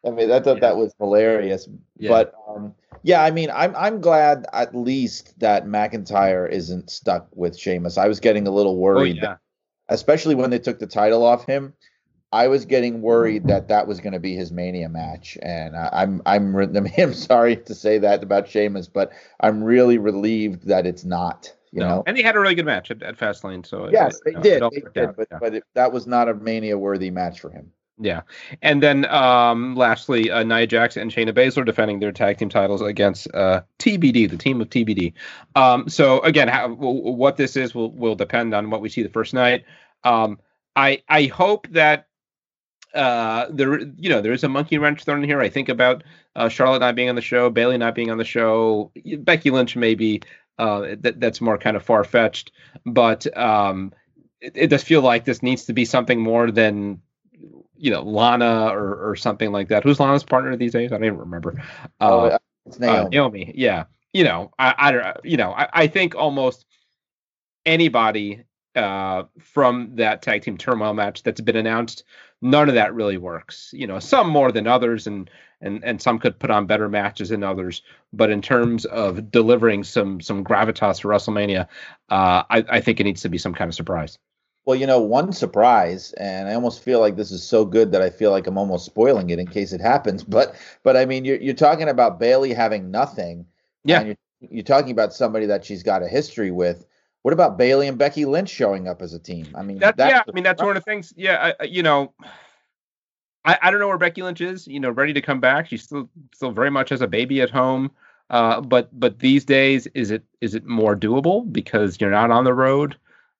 I 0.06 0.10
mean, 0.10 0.32
I 0.32 0.40
thought 0.40 0.56
yeah. 0.56 0.62
that 0.62 0.78
was 0.78 0.94
hilarious. 1.00 1.68
Yeah. 1.98 2.10
But 2.10 2.34
um, 2.48 2.74
yeah, 3.04 3.24
I 3.24 3.32
mean, 3.32 3.50
I'm 3.54 3.76
I'm 3.76 4.02
glad 4.02 4.48
at 4.54 4.76
least 4.76 5.40
that 5.40 5.66
McIntyre 5.66 6.50
isn't 6.50 6.90
stuck 6.90 7.28
with 7.36 7.58
Sheamus. 7.58 7.98
I 7.98 8.08
was 8.08 8.20
getting 8.20 8.48
a 8.48 8.52
little 8.52 8.74
oh, 8.74 8.80
worried, 8.80 9.20
oh, 9.22 9.28
yeah. 9.28 9.36
especially 9.90 10.36
when 10.36 10.50
they 10.50 10.60
took 10.60 10.80
the 10.80 10.88
title 10.88 11.24
off 11.24 11.46
him. 11.46 11.74
I 12.34 12.48
was 12.48 12.66
getting 12.66 13.02
worried 13.02 13.48
that 13.48 13.68
that 13.68 13.88
was 13.88 14.00
going 14.00 14.14
to 14.14 14.20
be 14.20 14.36
his 14.36 14.52
Mania 14.52 14.88
match, 14.88 15.38
and 15.42 15.76
I'm 15.76 16.22
I'm 16.26 16.56
I'm 16.98 17.14
sorry 17.14 17.58
to 17.58 17.76
say 17.76 17.98
that 18.00 18.24
about 18.24 18.48
Sheamus, 18.48 18.88
but 18.88 19.12
I'm 19.40 19.64
really 19.64 19.98
relieved 19.98 20.68
that 20.68 20.86
it's 20.86 21.04
not. 21.04 21.54
You 21.74 21.82
no. 21.82 21.88
know, 21.88 22.04
and 22.06 22.18
they 22.18 22.22
had 22.22 22.36
a 22.36 22.40
really 22.40 22.56
good 22.56 22.66
match 22.66 22.92
at, 22.92 23.02
at 23.02 23.18
Fastlane. 23.18 23.66
So 23.66 23.90
yes, 23.90 24.18
it, 24.18 24.42
they, 24.42 24.60
know, 24.60 24.70
did, 24.70 24.84
they 24.94 25.02
did, 25.02 25.16
but 25.16 25.28
yeah. 25.32 25.38
but 25.40 25.56
it, 25.56 25.64
that 25.74 25.92
was 25.92 26.08
not 26.08 26.30
a 26.30 26.34
Mania 26.34 26.78
worthy 26.78 27.12
match 27.12 27.40
for 27.40 27.50
him. 27.50 27.72
Yeah, 27.98 28.22
and 28.62 28.82
then 28.82 29.06
um, 29.06 29.76
lastly, 29.76 30.32
uh, 30.32 30.44
Nia 30.44 30.68
Jax 30.68 30.98
and 30.98 31.12
Shayna 31.12 31.34
Baszler 31.34 31.66
defending 31.66 32.00
their 32.00 32.12
tag 32.12 32.38
team 32.38 32.50
titles 32.50 32.82
against 32.82 33.34
uh, 33.34 33.62
TBD, 33.80 34.30
the 34.30 34.38
team 34.38 34.60
of 34.60 34.70
TBD. 34.70 35.14
Um, 35.56 35.88
so 35.88 36.20
again, 36.22 36.48
how, 36.48 36.70
what 36.70 37.38
this 37.38 37.56
is 37.56 37.76
will 37.76 37.92
will 37.92 38.16
depend 38.16 38.54
on 38.54 38.70
what 38.70 38.82
we 38.82 38.90
see 38.90 39.04
the 39.04 39.10
first 39.10 39.34
night. 39.34 39.66
Um, 40.04 40.40
I 40.76 41.04
I 41.10 41.26
hope 41.26 41.68
that 41.72 42.08
uh, 42.94 43.48
there, 43.50 43.80
you 43.80 44.10
know, 44.10 44.22
there 44.22 44.34
is 44.34 44.44
a 44.44 44.50
monkey 44.50 44.78
wrench 44.78 45.04
thrown 45.04 45.24
in 45.24 45.30
here. 45.30 45.42
I 45.42 45.50
think 45.50 45.70
about 45.70 46.04
uh, 46.36 46.50
Charlotte 46.50 46.80
not 46.80 46.96
being 46.96 47.10
on 47.10 47.16
the 47.16 47.22
show, 47.22 47.50
Bayley 47.50 47.78
not 47.78 47.96
being 47.96 48.12
on 48.12 48.18
the 48.18 48.26
show, 48.26 48.92
Becky 49.20 49.52
Lynch 49.52 49.76
maybe. 49.76 50.22
Uh, 50.60 50.96
that 51.00 51.20
that's 51.20 51.42
more 51.42 51.58
kind 51.58 51.76
of 51.76 51.82
far 51.82 52.04
fetched, 52.04 52.52
but 52.86 53.26
um, 53.36 53.92
it, 54.42 54.52
it, 54.54 54.68
does 54.68 54.84
feel 54.84 55.02
like 55.02 55.26
this 55.26 55.42
needs 55.42 55.66
to 55.66 55.74
be 55.74 55.86
something 55.86 56.20
more 56.22 56.52
than 56.52 57.02
you 57.78 57.90
know 57.90 58.04
Lana 58.04 58.68
or 58.68 59.10
or 59.10 59.16
something 59.16 59.52
like 59.52 59.70
that. 59.70 59.84
Who's 59.84 60.00
Lana's 60.00 60.24
partner 60.24 60.56
these 60.56 60.74
days? 60.74 60.92
I 60.92 60.98
don't 60.98 61.06
even 61.06 61.18
remember. 61.18 61.56
Uh, 62.00 62.30
oh, 62.34 62.38
it's 62.68 62.78
uh, 62.78 62.80
Naomi. 62.80 63.10
Naomi. 63.10 63.54
Yeah, 63.56 63.86
you 64.14 64.24
know, 64.24 64.52
I, 64.60 64.76
I 64.78 64.92
don't, 64.92 65.18
you 65.24 65.38
know, 65.38 65.52
I, 65.52 65.70
I 65.74 65.88
think 65.88 66.16
almost 66.16 66.66
anybody 67.66 68.44
uh, 68.76 69.24
from 69.40 69.96
that 69.96 70.22
tag 70.22 70.44
team 70.44 70.58
turmoil 70.58 70.94
match 70.94 71.24
that's 71.24 71.42
been 71.42 71.56
announced, 71.56 72.04
none 72.42 72.70
of 72.70 72.76
that 72.76 72.94
really 72.94 73.18
works. 73.18 73.72
You 73.74 73.88
know, 73.88 74.00
some 74.00 74.30
more 74.30 74.52
than 74.52 74.68
others, 74.68 75.08
and 75.08 75.30
and 75.62 75.84
and 75.84 76.02
some 76.02 76.20
could 76.20 76.40
put 76.40 76.52
on 76.52 76.66
better 76.66 76.90
matches 76.90 77.30
than 77.30 77.44
others. 77.44 77.82
But 78.12 78.30
in 78.30 78.42
terms 78.42 78.86
of 78.86 79.32
delivering 79.32 79.84
some 79.84 80.22
some 80.22 80.44
gravitas 80.44 81.02
for 81.02 81.10
WrestleMania, 81.10 81.68
uh, 82.10 82.44
I, 82.50 82.66
I 82.70 82.82
think 82.82 83.00
it 83.00 83.04
needs 83.04 83.22
to 83.22 83.30
be 83.30 83.38
some 83.38 83.54
kind 83.54 83.70
of 83.70 83.76
surprise. 83.76 84.18
Well, 84.66 84.76
you 84.76 84.86
know, 84.86 85.00
one 85.00 85.34
surprise, 85.34 86.14
and 86.14 86.48
I 86.48 86.54
almost 86.54 86.84
feel 86.84 87.00
like 87.00 87.16
this 87.16 87.32
is 87.32 87.42
so 87.44 87.66
good 87.66 87.92
that 87.94 88.02
I 88.04 88.12
feel 88.12 88.30
like 88.30 88.46
I'm 88.46 88.60
almost 88.60 88.86
spoiling 88.86 89.32
it 89.32 89.40
in 89.40 89.48
case 89.48 89.74
it 89.74 89.82
happens. 89.82 90.24
But 90.24 90.56
but 90.84 90.96
I 90.98 91.06
mean, 91.06 91.26
you're 91.26 91.38
you're 91.38 91.54
talking 91.54 91.90
about 91.90 92.20
Bayley 92.20 92.54
having 92.54 92.92
nothing. 92.92 93.46
Yeah. 93.84 94.04
You're, 94.04 94.16
you're 94.50 94.64
talking 94.64 94.92
about 94.92 95.14
somebody 95.14 95.46
that 95.48 95.66
she's 95.66 95.84
got 95.84 96.04
a 96.04 96.08
history 96.08 96.52
with 96.52 96.86
what 97.24 97.34
about 97.34 97.58
Bayley 97.58 97.88
and 97.88 97.98
Becky 97.98 98.26
Lynch 98.26 98.50
showing 98.50 98.88
up 98.88 99.02
as 99.02 99.14
a 99.14 99.20
team? 99.20 99.48
I 99.56 99.62
mean, 99.62 99.80
that, 99.80 99.96
yeah, 99.98 100.24
I 100.28 100.32
mean 100.32 100.44
that's 100.44 100.62
one 100.62 100.76
of 100.76 100.84
the 100.84 100.90
things. 100.90 101.14
Yeah, 101.16 101.54
I, 101.60 101.64
you 101.66 101.84
know, 101.84 102.14
I, 103.46 103.58
I 103.62 103.72
don't 103.72 103.80
know 103.80 103.88
where 103.88 103.98
Becky 103.98 104.22
Lynch 104.22 104.42
is. 104.42 104.68
You 104.68 104.80
know, 104.80 104.90
ready 104.90 105.14
to 105.14 105.22
come 105.22 105.40
back. 105.40 105.68
She 105.68 105.78
still 105.78 106.10
still 106.34 106.52
very 106.52 106.72
much 106.72 106.90
has 106.90 107.02
a 107.02 107.08
baby 107.08 107.42
at 107.42 107.50
home. 107.50 107.92
Uh, 108.30 108.62
but 108.62 108.88
but 108.98 109.20
these 109.20 109.46
days, 109.46 109.88
is 109.94 110.10
it 110.10 110.24
is 110.40 110.56
it 110.56 110.66
more 110.66 110.96
doable 110.96 111.52
because 111.52 112.00
you're 112.00 112.10
not 112.12 112.32
on 112.32 112.44
the 112.44 112.54
road? 112.54 112.96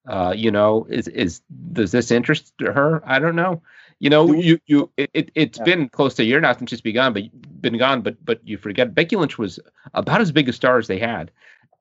Uh, 0.06 0.34
you 0.36 0.50
know, 0.50 0.86
is 0.90 1.08
is 1.08 1.40
does 1.72 1.92
this 1.92 2.10
interest 2.10 2.52
her? 2.60 3.02
I 3.04 3.18
don't 3.18 3.36
know. 3.36 3.62
You 4.00 4.10
know, 4.10 4.32
you 4.32 4.58
you 4.66 4.90
it 4.96 5.30
it's 5.34 5.58
yeah. 5.58 5.64
been 5.64 5.88
close 5.88 6.14
to 6.14 6.22
a 6.22 6.26
year 6.26 6.40
now 6.40 6.52
since 6.52 6.70
she's 6.70 6.80
been 6.80 6.94
gone, 6.94 7.12
but 7.12 7.22
been 7.62 7.78
gone, 7.78 8.02
but 8.02 8.22
but 8.24 8.40
you 8.46 8.58
forget 8.58 8.94
Becky 8.94 9.16
Lynch 9.16 9.38
was 9.38 9.58
about 9.94 10.20
as 10.20 10.32
big 10.32 10.48
a 10.48 10.52
star 10.52 10.78
as 10.78 10.88
they 10.88 10.98
had. 10.98 11.30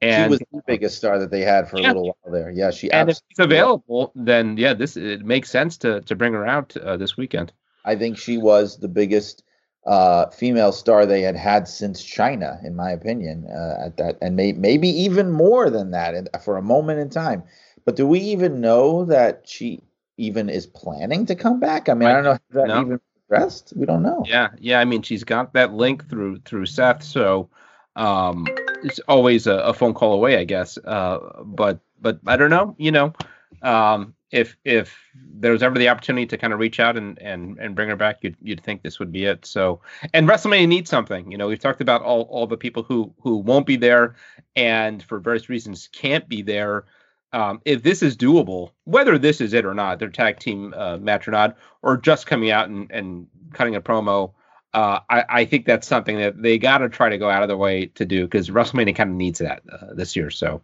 And 0.02 0.26
she 0.26 0.30
was 0.30 0.40
the 0.40 0.64
biggest 0.66 0.98
star 0.98 1.20
that 1.20 1.30
they 1.30 1.42
had 1.42 1.70
for 1.70 1.78
yeah. 1.78 1.88
a 1.88 1.90
little 1.90 2.06
while 2.06 2.34
there. 2.34 2.50
Yeah, 2.50 2.72
she. 2.72 2.92
And 2.92 3.10
if 3.10 3.18
she's 3.30 3.40
available, 3.40 4.12
then 4.16 4.58
yeah, 4.58 4.74
this 4.74 4.98
it 4.98 5.24
makes 5.24 5.50
sense 5.52 5.78
to 5.78 6.02
to 6.02 6.16
bring 6.16 6.34
her 6.34 6.48
out 6.48 6.76
uh, 6.78 6.98
this 6.98 7.18
weekend. 7.18 7.54
I 7.86 7.96
think 7.96 8.18
she 8.18 8.38
was 8.38 8.78
the 8.78 8.88
biggest 8.88 9.44
uh, 9.86 10.30
female 10.30 10.72
star 10.72 11.06
they 11.06 11.22
had 11.22 11.36
had 11.36 11.68
since 11.68 12.04
Chyna, 12.04 12.64
in 12.66 12.76
my 12.76 12.92
opinion. 12.92 13.48
Uh, 13.48 13.86
at 13.86 13.98
that, 13.98 14.18
and 14.22 14.36
may, 14.36 14.54
maybe 14.54 14.90
even 14.90 15.32
more 15.32 15.70
than 15.70 15.92
that 15.92 16.16
in, 16.16 16.28
for 16.44 16.58
a 16.58 16.62
moment 16.62 17.00
in 17.00 17.10
time. 17.10 17.44
But 17.86 17.96
do 17.96 18.08
we 18.08 18.20
even 18.20 18.62
know 18.62 19.06
that 19.06 19.44
she 19.48 19.82
even 20.18 20.50
is 20.50 20.68
planning 20.68 21.26
to 21.28 21.36
come 21.36 21.60
back? 21.60 21.90
I 21.90 21.94
mean, 21.94 22.10
I, 22.10 22.12
I 22.12 22.14
don't 22.16 22.24
know 22.24 22.32
if 22.32 22.42
that 22.52 22.68
no. 22.68 22.82
even 22.82 23.00
progressed. 23.28 23.74
We 23.76 23.86
don't 23.86 24.04
know. 24.04 24.24
Yeah, 24.28 24.50
yeah. 24.60 24.80
I 24.80 24.86
mean, 24.86 25.02
she's 25.02 25.24
got 25.24 25.54
that 25.54 25.74
link 25.74 26.10
through 26.10 26.40
through 26.40 26.68
Seth, 26.68 27.04
so 27.04 27.50
um, 27.96 28.46
it's 28.84 29.00
always 29.08 29.48
a, 29.48 29.56
a, 29.56 29.74
phone 29.74 29.94
call 29.94 30.14
away, 30.14 30.38
I 30.38 30.44
guess. 30.44 30.78
Uh, 30.78 31.20
but 31.44 31.80
but 32.00 32.20
I 32.28 32.38
don't 32.38 32.50
know. 32.50 32.76
You 32.78 32.92
know, 32.92 33.14
um, 33.62 34.16
if 34.32 34.56
if 34.64 34.98
there 35.14 35.52
was 35.52 35.64
ever 35.64 35.78
the 35.78 35.90
opportunity 35.90 36.26
to 36.28 36.38
kind 36.38 36.54
of 36.54 36.60
reach 36.60 36.80
out 36.80 36.98
and 36.98 37.20
and 37.22 37.58
and 37.60 37.76
bring 37.76 37.90
her 37.90 37.96
back, 37.96 38.20
you'd 38.22 38.38
you'd 38.42 38.64
think 38.64 38.82
this 38.82 39.00
would 39.00 39.12
be 39.12 39.26
it. 39.26 39.46
So 39.46 39.82
and 40.14 40.28
WrestleMania 40.28 40.68
needs 40.68 40.90
something. 40.90 41.32
You 41.32 41.38
know, 41.38 41.48
we've 41.48 41.60
talked 41.60 41.82
about 41.82 42.02
all 42.02 42.24
all 42.24 42.48
the 42.48 42.58
people 42.58 42.84
who 42.84 43.14
who 43.22 43.38
won't 43.38 43.66
be 43.66 43.76
there 43.76 44.16
and 44.56 45.04
for 45.04 45.20
various 45.20 45.50
reasons 45.50 45.90
can't 45.92 46.28
be 46.28 46.42
there. 46.42 46.86
um, 47.34 47.62
if 47.64 47.84
this 47.84 48.04
is 48.04 48.18
doable, 48.18 48.72
whether 48.84 49.18
this 49.18 49.40
is 49.40 49.54
it 49.54 49.66
or 49.66 49.74
not, 49.74 50.00
their 50.00 50.10
tag 50.10 50.40
team 50.40 50.74
uh, 50.76 50.98
match 50.98 51.28
or 51.28 51.32
not, 51.32 51.58
or 51.82 51.96
just 51.98 52.28
coming 52.28 52.52
out 52.52 52.68
and, 52.70 52.92
and 52.92 53.28
cutting 53.54 53.76
a 53.76 53.82
promo, 53.82 54.34
uh, 54.74 55.00
I, 55.10 55.26
I, 55.30 55.46
think 55.46 55.66
that's 55.66 55.88
something 55.88 56.18
that 56.18 56.42
they 56.42 56.58
got 56.58 56.78
to 56.78 56.90
try 56.90 57.10
to 57.10 57.18
go 57.18 57.30
out 57.30 57.44
of 57.44 57.50
their 57.50 57.58
way 57.58 57.88
to 57.88 58.06
do 58.06 58.24
because 58.24 58.50
WrestleMania 58.50 58.96
kind 58.96 59.10
of 59.10 59.16
needs 59.16 59.40
that 59.40 59.64
uh, 59.70 59.94
this 59.94 60.16
year. 60.16 60.30
So 60.30 60.62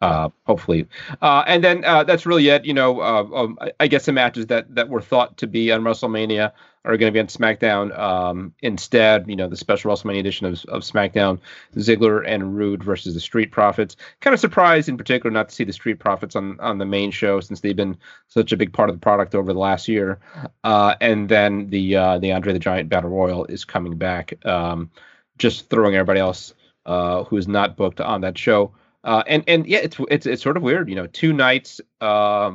uh, 0.00 0.30
hopefully, 0.44 0.86
uh, 1.20 1.44
and 1.46 1.62
then 1.62 1.84
uh, 1.84 2.04
that's 2.04 2.26
really 2.26 2.48
it. 2.48 2.64
You 2.64 2.74
know, 2.74 3.02
um, 3.02 3.58
I 3.78 3.86
guess 3.86 4.06
the 4.06 4.12
matches 4.12 4.46
that 4.46 4.74
that 4.74 4.88
were 4.88 5.02
thought 5.02 5.36
to 5.38 5.46
be 5.46 5.70
on 5.70 5.82
WrestleMania 5.82 6.52
are 6.84 6.96
going 6.96 7.12
to 7.12 7.14
be 7.14 7.20
on 7.20 7.26
SmackDown 7.26 7.96
um, 7.98 8.54
instead. 8.62 9.28
You 9.28 9.36
know, 9.36 9.48
the 9.48 9.56
special 9.56 9.92
WrestleMania 9.92 10.20
edition 10.20 10.46
of, 10.46 10.64
of 10.68 10.82
SmackDown, 10.82 11.38
Ziggler 11.76 12.24
and 12.26 12.56
Roode 12.56 12.82
versus 12.82 13.12
the 13.12 13.20
Street 13.20 13.50
Profits. 13.52 13.96
Kind 14.20 14.32
of 14.32 14.40
surprised 14.40 14.88
in 14.88 14.96
particular 14.96 15.30
not 15.30 15.50
to 15.50 15.54
see 15.54 15.64
the 15.64 15.72
Street 15.72 15.98
Profits 15.98 16.34
on 16.34 16.58
on 16.60 16.78
the 16.78 16.86
main 16.86 17.10
show 17.10 17.40
since 17.40 17.60
they've 17.60 17.76
been 17.76 17.98
such 18.28 18.52
a 18.52 18.56
big 18.56 18.72
part 18.72 18.88
of 18.88 18.96
the 18.96 19.00
product 19.00 19.34
over 19.34 19.52
the 19.52 19.58
last 19.58 19.88
year. 19.88 20.18
Uh, 20.64 20.94
and 21.00 21.28
then 21.28 21.68
the 21.68 21.96
uh, 21.96 22.18
the 22.18 22.32
Andre 22.32 22.52
the 22.52 22.58
Giant 22.58 22.88
Battle 22.88 23.10
Royal 23.10 23.44
is 23.46 23.64
coming 23.64 23.96
back, 23.98 24.44
um, 24.46 24.90
just 25.36 25.68
throwing 25.68 25.94
everybody 25.94 26.20
else 26.20 26.54
uh, 26.86 27.24
who 27.24 27.36
is 27.36 27.48
not 27.48 27.76
booked 27.76 28.00
on 28.00 28.22
that 28.22 28.38
show. 28.38 28.72
Uh, 29.02 29.22
and 29.26 29.44
and 29.46 29.66
yeah, 29.66 29.78
it's 29.78 29.96
it's 30.10 30.26
it's 30.26 30.42
sort 30.42 30.56
of 30.56 30.62
weird, 30.62 30.88
you 30.88 30.94
know, 30.94 31.06
two 31.06 31.32
nights 31.32 31.80
uh, 32.00 32.52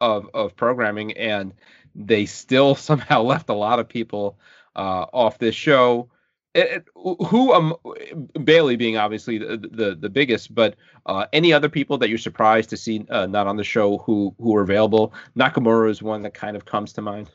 of 0.00 0.28
of 0.34 0.56
programming 0.56 1.12
and 1.16 1.52
they 1.94 2.26
still 2.26 2.74
somehow 2.88 3.22
left 3.22 3.48
a 3.48 3.54
lot 3.54 3.78
of 3.78 3.88
people 3.88 4.38
uh, 4.76 5.06
off 5.12 5.38
this 5.38 5.54
show. 5.54 6.10
It, 6.54 6.86
who 6.94 7.52
um 7.52 7.76
Bayley 8.42 8.76
being 8.76 8.96
obviously 8.96 9.38
the 9.38 9.58
the, 9.58 9.94
the 9.94 10.08
biggest, 10.08 10.54
but 10.54 10.76
uh, 11.06 11.26
any 11.32 11.52
other 11.52 11.68
people 11.68 11.98
that 11.98 12.08
you're 12.08 12.18
surprised 12.18 12.70
to 12.70 12.76
see 12.76 13.06
uh, 13.10 13.26
not 13.26 13.46
on 13.46 13.56
the 13.56 13.64
show 13.64 13.98
who 13.98 14.34
who 14.40 14.56
are 14.56 14.62
available? 14.62 15.12
Nakamura 15.36 15.90
is 15.90 16.02
one 16.02 16.22
that 16.22 16.34
kind 16.34 16.56
of 16.56 16.64
comes 16.64 16.94
to 16.94 17.02
mind. 17.02 17.30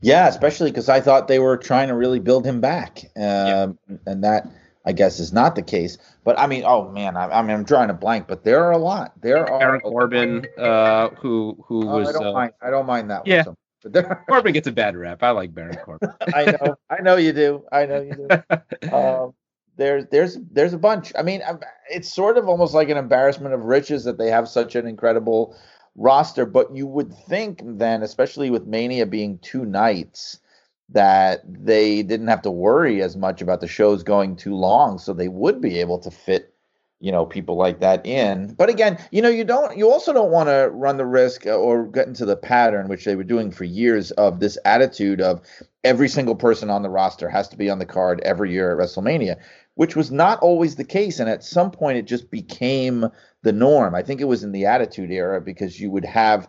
Yeah, 0.00 0.26
especially 0.26 0.70
because 0.70 0.88
I 0.88 1.00
thought 1.00 1.28
they 1.28 1.38
were 1.38 1.56
trying 1.56 1.88
to 1.88 1.94
really 1.94 2.18
build 2.18 2.44
him 2.44 2.60
back, 2.60 3.04
um, 3.16 3.22
yeah. 3.22 3.68
and 4.06 4.24
that 4.24 4.48
I 4.84 4.92
guess 4.92 5.18
is 5.20 5.32
not 5.32 5.54
the 5.54 5.62
case. 5.62 5.98
But 6.24 6.38
I 6.38 6.46
mean, 6.46 6.64
oh 6.66 6.90
man, 6.90 7.16
I, 7.16 7.28
I 7.28 7.42
mean, 7.42 7.50
I'm 7.50 7.64
drawing 7.64 7.90
a 7.90 7.94
blank, 7.94 8.26
but 8.28 8.44
there 8.44 8.64
are 8.64 8.72
a 8.72 8.78
lot. 8.78 9.12
There 9.20 9.48
are 9.48 9.58
Baron 9.58 9.80
Corbin, 9.80 10.46
uh, 10.58 11.10
who 11.10 11.62
who 11.66 11.88
oh, 11.88 11.98
was. 11.98 12.08
I 12.08 12.12
don't 12.12 12.26
uh, 12.26 12.32
mind. 12.32 12.52
I 12.62 12.70
don't 12.70 12.86
mind 12.86 13.10
that. 13.10 13.26
Yeah, 13.26 13.44
but 13.82 13.92
there, 13.92 14.24
Corbin 14.28 14.52
gets 14.52 14.68
a 14.68 14.72
bad 14.72 14.96
rap. 14.96 15.22
I 15.22 15.30
like 15.30 15.54
Baron 15.54 15.76
Corbin. 15.84 16.10
I 16.34 16.44
know, 16.44 16.76
I 16.90 17.02
know 17.02 17.16
you 17.16 17.32
do. 17.32 17.64
I 17.72 17.86
know 17.86 18.00
you 18.02 18.28
do. 18.28 18.92
um, 18.94 19.34
there's 19.76 20.06
there's 20.10 20.38
there's 20.50 20.72
a 20.72 20.78
bunch. 20.78 21.12
I 21.16 21.22
mean, 21.22 21.42
it's 21.90 22.12
sort 22.12 22.36
of 22.36 22.48
almost 22.48 22.74
like 22.74 22.88
an 22.88 22.96
embarrassment 22.96 23.54
of 23.54 23.64
riches 23.64 24.04
that 24.04 24.18
they 24.18 24.30
have 24.30 24.48
such 24.48 24.74
an 24.74 24.86
incredible 24.86 25.56
roster. 25.96 26.46
But 26.46 26.74
you 26.74 26.86
would 26.86 27.12
think 27.28 27.62
then, 27.64 28.02
especially 28.02 28.50
with 28.50 28.66
Mania 28.66 29.06
being 29.06 29.38
two 29.38 29.64
nights, 29.64 30.38
that 30.92 31.42
they 31.46 32.02
didn't 32.02 32.28
have 32.28 32.42
to 32.42 32.50
worry 32.50 33.02
as 33.02 33.16
much 33.16 33.42
about 33.42 33.60
the 33.60 33.68
shows 33.68 34.02
going 34.02 34.36
too 34.36 34.54
long, 34.54 34.98
so 34.98 35.12
they 35.12 35.28
would 35.28 35.60
be 35.60 35.80
able 35.80 35.98
to 36.00 36.10
fit 36.10 36.48
you 37.00 37.10
know 37.10 37.26
people 37.26 37.56
like 37.56 37.80
that 37.80 38.06
in. 38.06 38.54
But 38.54 38.68
again 38.68 38.96
you 39.10 39.22
know 39.22 39.28
you 39.28 39.42
don't 39.44 39.76
you 39.76 39.90
also 39.90 40.12
don't 40.12 40.30
want 40.30 40.48
to 40.48 40.70
run 40.72 40.98
the 40.98 41.06
risk 41.06 41.46
uh, 41.46 41.50
or 41.50 41.84
get 41.86 42.06
into 42.06 42.24
the 42.24 42.36
pattern 42.36 42.86
which 42.86 43.04
they 43.04 43.16
were 43.16 43.24
doing 43.24 43.50
for 43.50 43.64
years 43.64 44.12
of 44.12 44.38
this 44.38 44.56
attitude 44.64 45.20
of 45.20 45.40
every 45.82 46.08
single 46.08 46.36
person 46.36 46.70
on 46.70 46.82
the 46.82 46.88
roster 46.88 47.28
has 47.28 47.48
to 47.48 47.56
be 47.56 47.68
on 47.68 47.80
the 47.80 47.86
card 47.86 48.20
every 48.20 48.52
year 48.52 48.70
at 48.70 48.78
WrestleMania 48.78 49.36
which 49.74 49.96
was 49.96 50.10
not 50.10 50.38
always 50.40 50.76
the 50.76 50.84
case 50.84 51.18
and 51.18 51.28
at 51.28 51.42
some 51.42 51.70
point 51.70 51.98
it 51.98 52.06
just 52.06 52.30
became 52.30 53.06
the 53.42 53.52
norm. 53.52 53.94
I 53.94 54.02
think 54.02 54.20
it 54.20 54.28
was 54.28 54.44
in 54.44 54.52
the 54.52 54.66
attitude 54.66 55.10
era 55.10 55.40
because 55.40 55.80
you 55.80 55.90
would 55.90 56.04
have 56.04 56.48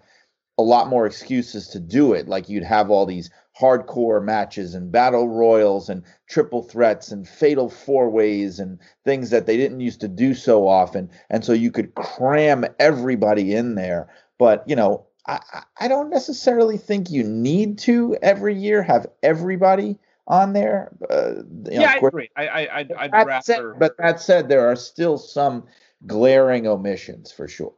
a 0.57 0.63
lot 0.63 0.87
more 0.87 1.05
excuses 1.05 1.67
to 1.69 1.79
do 1.79 2.13
it. 2.13 2.27
Like 2.27 2.49
you'd 2.49 2.63
have 2.63 2.91
all 2.91 3.05
these 3.05 3.29
hardcore 3.59 4.23
matches 4.23 4.73
and 4.73 4.91
battle 4.91 5.29
royals 5.29 5.89
and 5.89 6.03
triple 6.27 6.63
threats 6.63 7.11
and 7.11 7.27
fatal 7.27 7.69
four 7.69 8.09
ways 8.09 8.59
and 8.59 8.79
things 9.05 9.29
that 9.29 9.45
they 9.45 9.57
didn't 9.57 9.79
used 9.79 10.01
to 10.01 10.07
do 10.07 10.33
so 10.33 10.67
often. 10.67 11.09
And 11.29 11.45
so 11.45 11.53
you 11.53 11.71
could 11.71 11.93
cram 11.95 12.65
everybody 12.79 13.53
in 13.53 13.75
there. 13.75 14.09
But, 14.39 14.67
you 14.67 14.75
know, 14.75 15.05
I, 15.27 15.39
I 15.79 15.87
don't 15.87 16.09
necessarily 16.09 16.77
think 16.77 17.11
you 17.11 17.23
need 17.23 17.77
to 17.79 18.17
every 18.21 18.55
year 18.55 18.81
have 18.81 19.05
everybody 19.21 19.99
on 20.27 20.53
there. 20.53 20.91
Uh, 21.09 21.43
yeah, 21.69 21.91
I 21.91 22.07
agree. 22.07 22.29
I, 22.35 22.47
I, 22.47 22.79
I'd, 22.79 22.91
I'd 22.91 23.27
rather. 23.27 23.43
Said, 23.43 23.63
but 23.77 23.97
that 23.97 24.19
said, 24.19 24.49
there 24.49 24.67
are 24.67 24.75
still 24.75 25.17
some 25.17 25.65
glaring 26.07 26.65
omissions 26.65 27.31
for 27.31 27.47
sure. 27.47 27.73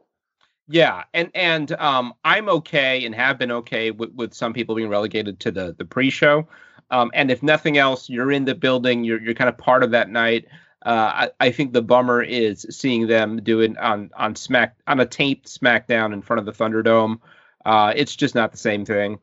Yeah, 0.68 1.04
and 1.14 1.30
and 1.34 1.70
um, 1.72 2.14
I'm 2.24 2.48
okay 2.48 3.04
and 3.04 3.14
have 3.14 3.38
been 3.38 3.52
okay 3.52 3.92
with, 3.92 4.12
with 4.14 4.34
some 4.34 4.52
people 4.52 4.74
being 4.74 4.88
relegated 4.88 5.38
to 5.40 5.50
the 5.52 5.74
the 5.78 5.84
pre-show. 5.84 6.48
Um, 6.90 7.10
and 7.14 7.30
if 7.30 7.42
nothing 7.42 7.78
else, 7.78 8.08
you're 8.08 8.32
in 8.32 8.44
the 8.44 8.54
building. 8.54 9.04
You're 9.04 9.20
you're 9.22 9.34
kind 9.34 9.48
of 9.48 9.56
part 9.58 9.82
of 9.84 9.92
that 9.92 10.10
night. 10.10 10.46
Uh, 10.84 11.28
I, 11.40 11.46
I 11.46 11.50
think 11.50 11.72
the 11.72 11.82
bummer 11.82 12.22
is 12.22 12.66
seeing 12.70 13.06
them 13.06 13.40
do 13.42 13.60
it 13.60 13.76
on 13.78 14.10
on 14.16 14.34
Smack 14.34 14.76
on 14.88 14.98
a 15.00 15.06
taped 15.06 15.46
SmackDown 15.46 16.12
in 16.12 16.20
front 16.22 16.40
of 16.40 16.46
the 16.46 16.52
Thunderdome. 16.52 17.20
Uh, 17.64 17.92
it's 17.94 18.16
just 18.16 18.34
not 18.34 18.50
the 18.50 18.58
same 18.58 18.84
thing, 18.84 19.18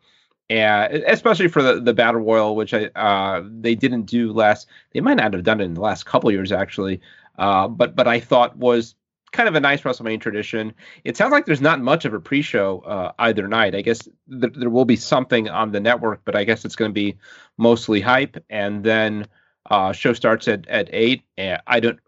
and 0.49 0.93
especially 1.07 1.47
for 1.49 1.61
the, 1.61 1.79
the 1.81 1.93
Battle 1.93 2.21
Royal, 2.21 2.55
which 2.55 2.73
I 2.73 2.85
uh, 2.95 3.43
they 3.45 3.75
didn't 3.75 4.03
do 4.03 4.31
last. 4.31 4.67
They 4.93 5.01
might 5.01 5.15
not 5.15 5.33
have 5.33 5.43
done 5.43 5.59
it 5.61 5.65
in 5.65 5.73
the 5.73 5.81
last 5.81 6.05
couple 6.05 6.31
years 6.31 6.51
actually, 6.53 7.01
uh, 7.37 7.67
but 7.67 7.95
but 7.95 8.07
I 8.07 8.19
thought 8.21 8.57
was 8.57 8.95
kind 9.33 9.49
of 9.49 9.55
a 9.55 9.59
nice 9.59 9.81
WrestleMania 9.81 10.21
tradition. 10.21 10.73
It 11.03 11.17
sounds 11.17 11.31
like 11.31 11.45
there's 11.45 11.59
not 11.59 11.81
much 11.81 12.05
of 12.05 12.13
a 12.13 12.19
pre-show 12.19 12.79
uh, 12.79 13.11
either 13.19 13.47
night. 13.47 13.75
I 13.75 13.81
guess 13.81 14.07
th- 14.29 14.53
there 14.55 14.69
will 14.69 14.85
be 14.85 14.95
something 14.95 15.49
on 15.49 15.71
the 15.73 15.81
network, 15.81 16.21
but 16.23 16.35
I 16.35 16.45
guess 16.45 16.63
it's 16.63 16.77
going 16.77 16.91
to 16.91 16.93
be 16.93 17.17
mostly 17.57 17.99
hype. 17.99 18.37
And 18.49 18.83
then 18.83 19.27
uh, 19.69 19.91
show 19.91 20.13
starts 20.13 20.47
at 20.47 20.67
at 20.67 20.89
eight. 20.93 21.23
And 21.37 21.61
I 21.67 21.81
don't. 21.81 21.99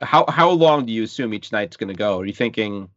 how 0.00 0.24
how 0.28 0.50
long 0.50 0.86
do 0.86 0.92
you 0.92 1.04
assume 1.04 1.32
each 1.34 1.52
night's 1.52 1.76
going 1.76 1.88
to 1.88 1.94
go? 1.94 2.18
Are 2.18 2.26
you 2.26 2.34
thinking? 2.34 2.88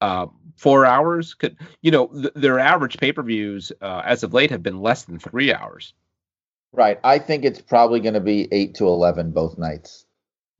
Uh, 0.00 0.26
four 0.56 0.84
hours 0.84 1.34
could 1.34 1.56
you 1.80 1.90
know 1.90 2.08
th- 2.08 2.32
their 2.34 2.58
average 2.58 2.98
pay-per-views 2.98 3.72
uh, 3.80 4.02
as 4.04 4.22
of 4.22 4.34
late 4.34 4.50
have 4.50 4.62
been 4.62 4.80
less 4.80 5.04
than 5.04 5.18
three 5.18 5.52
hours 5.52 5.94
right 6.72 6.98
i 7.04 7.18
think 7.18 7.44
it's 7.44 7.60
probably 7.60 8.00
going 8.00 8.14
to 8.14 8.20
be 8.20 8.48
8 8.52 8.74
to 8.74 8.86
11 8.88 9.30
both 9.30 9.58
nights 9.58 10.04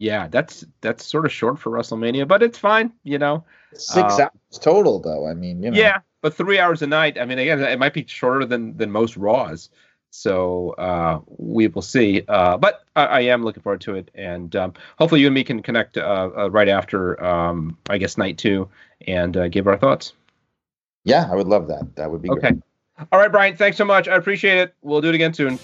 yeah, 0.03 0.27
that's 0.27 0.65
that's 0.81 1.07
sort 1.07 1.27
of 1.27 1.33
short 1.33 1.61
for 1.61 1.71
WrestleMania, 1.71 2.27
but 2.27 2.43
it's 2.43 2.59
fine, 2.59 2.93
you 3.05 3.19
know. 3.19 3.45
Six 3.73 4.19
uh, 4.19 4.23
hours 4.23 4.59
total, 4.61 4.99
though. 4.99 5.29
I 5.29 5.35
mean, 5.35 5.63
you 5.63 5.71
know. 5.71 5.79
Yeah, 5.79 6.01
but 6.23 6.35
three 6.35 6.59
hours 6.59 6.83
a 6.83 6.89
night. 6.89 7.19
I 7.19 7.25
mean, 7.25 7.39
again, 7.39 7.61
it 7.61 7.79
might 7.79 7.95
be 7.95 8.05
shorter 8.09 8.45
than 8.45 8.77
than 8.77 8.91
most 8.91 9.17
Raws. 9.17 9.71
So 10.11 10.71
uh, 10.71 11.21
we 11.39 11.69
will 11.69 11.83
see. 11.83 12.23
Uh, 12.27 12.59
but 12.59 12.83
I, 12.97 13.05
I, 13.05 13.21
am 13.21 13.45
looking 13.45 13.63
forward 13.63 13.81
to 13.83 13.95
it, 13.95 14.11
and 14.15 14.55
um, 14.57 14.75
hopefully 14.99 15.21
you 15.21 15.29
and 15.29 15.35
me 15.35 15.45
can 15.45 15.63
connect 15.63 15.97
uh, 15.97 16.31
uh 16.37 16.51
right 16.51 16.69
after, 16.69 17.23
um, 17.25 17.79
I 17.89 17.99
guess, 17.99 18.19
night 18.19 18.39
two, 18.39 18.69
and 19.07 19.37
uh, 19.37 19.49
give 19.49 19.69
our 19.69 19.79
thoughts. 19.79 20.15
Yeah, 21.05 21.29
I 21.31 21.37
would 21.37 21.47
love 21.47 21.69
that. 21.69 21.95
That 21.95 22.11
would 22.11 22.23
be 22.23 22.31
okay. 22.31 22.41
Great. 22.41 22.63
All 23.13 23.21
right, 23.21 23.31
Brian. 23.31 23.57
Thanks 23.57 23.79
so 23.79 23.85
much. 23.85 24.09
I 24.09 24.17
appreciate 24.17 24.59
it. 24.59 24.75
We'll 24.83 25.01
do 25.01 25.11
it 25.11 25.15
again 25.15 25.33
soon. 25.33 25.61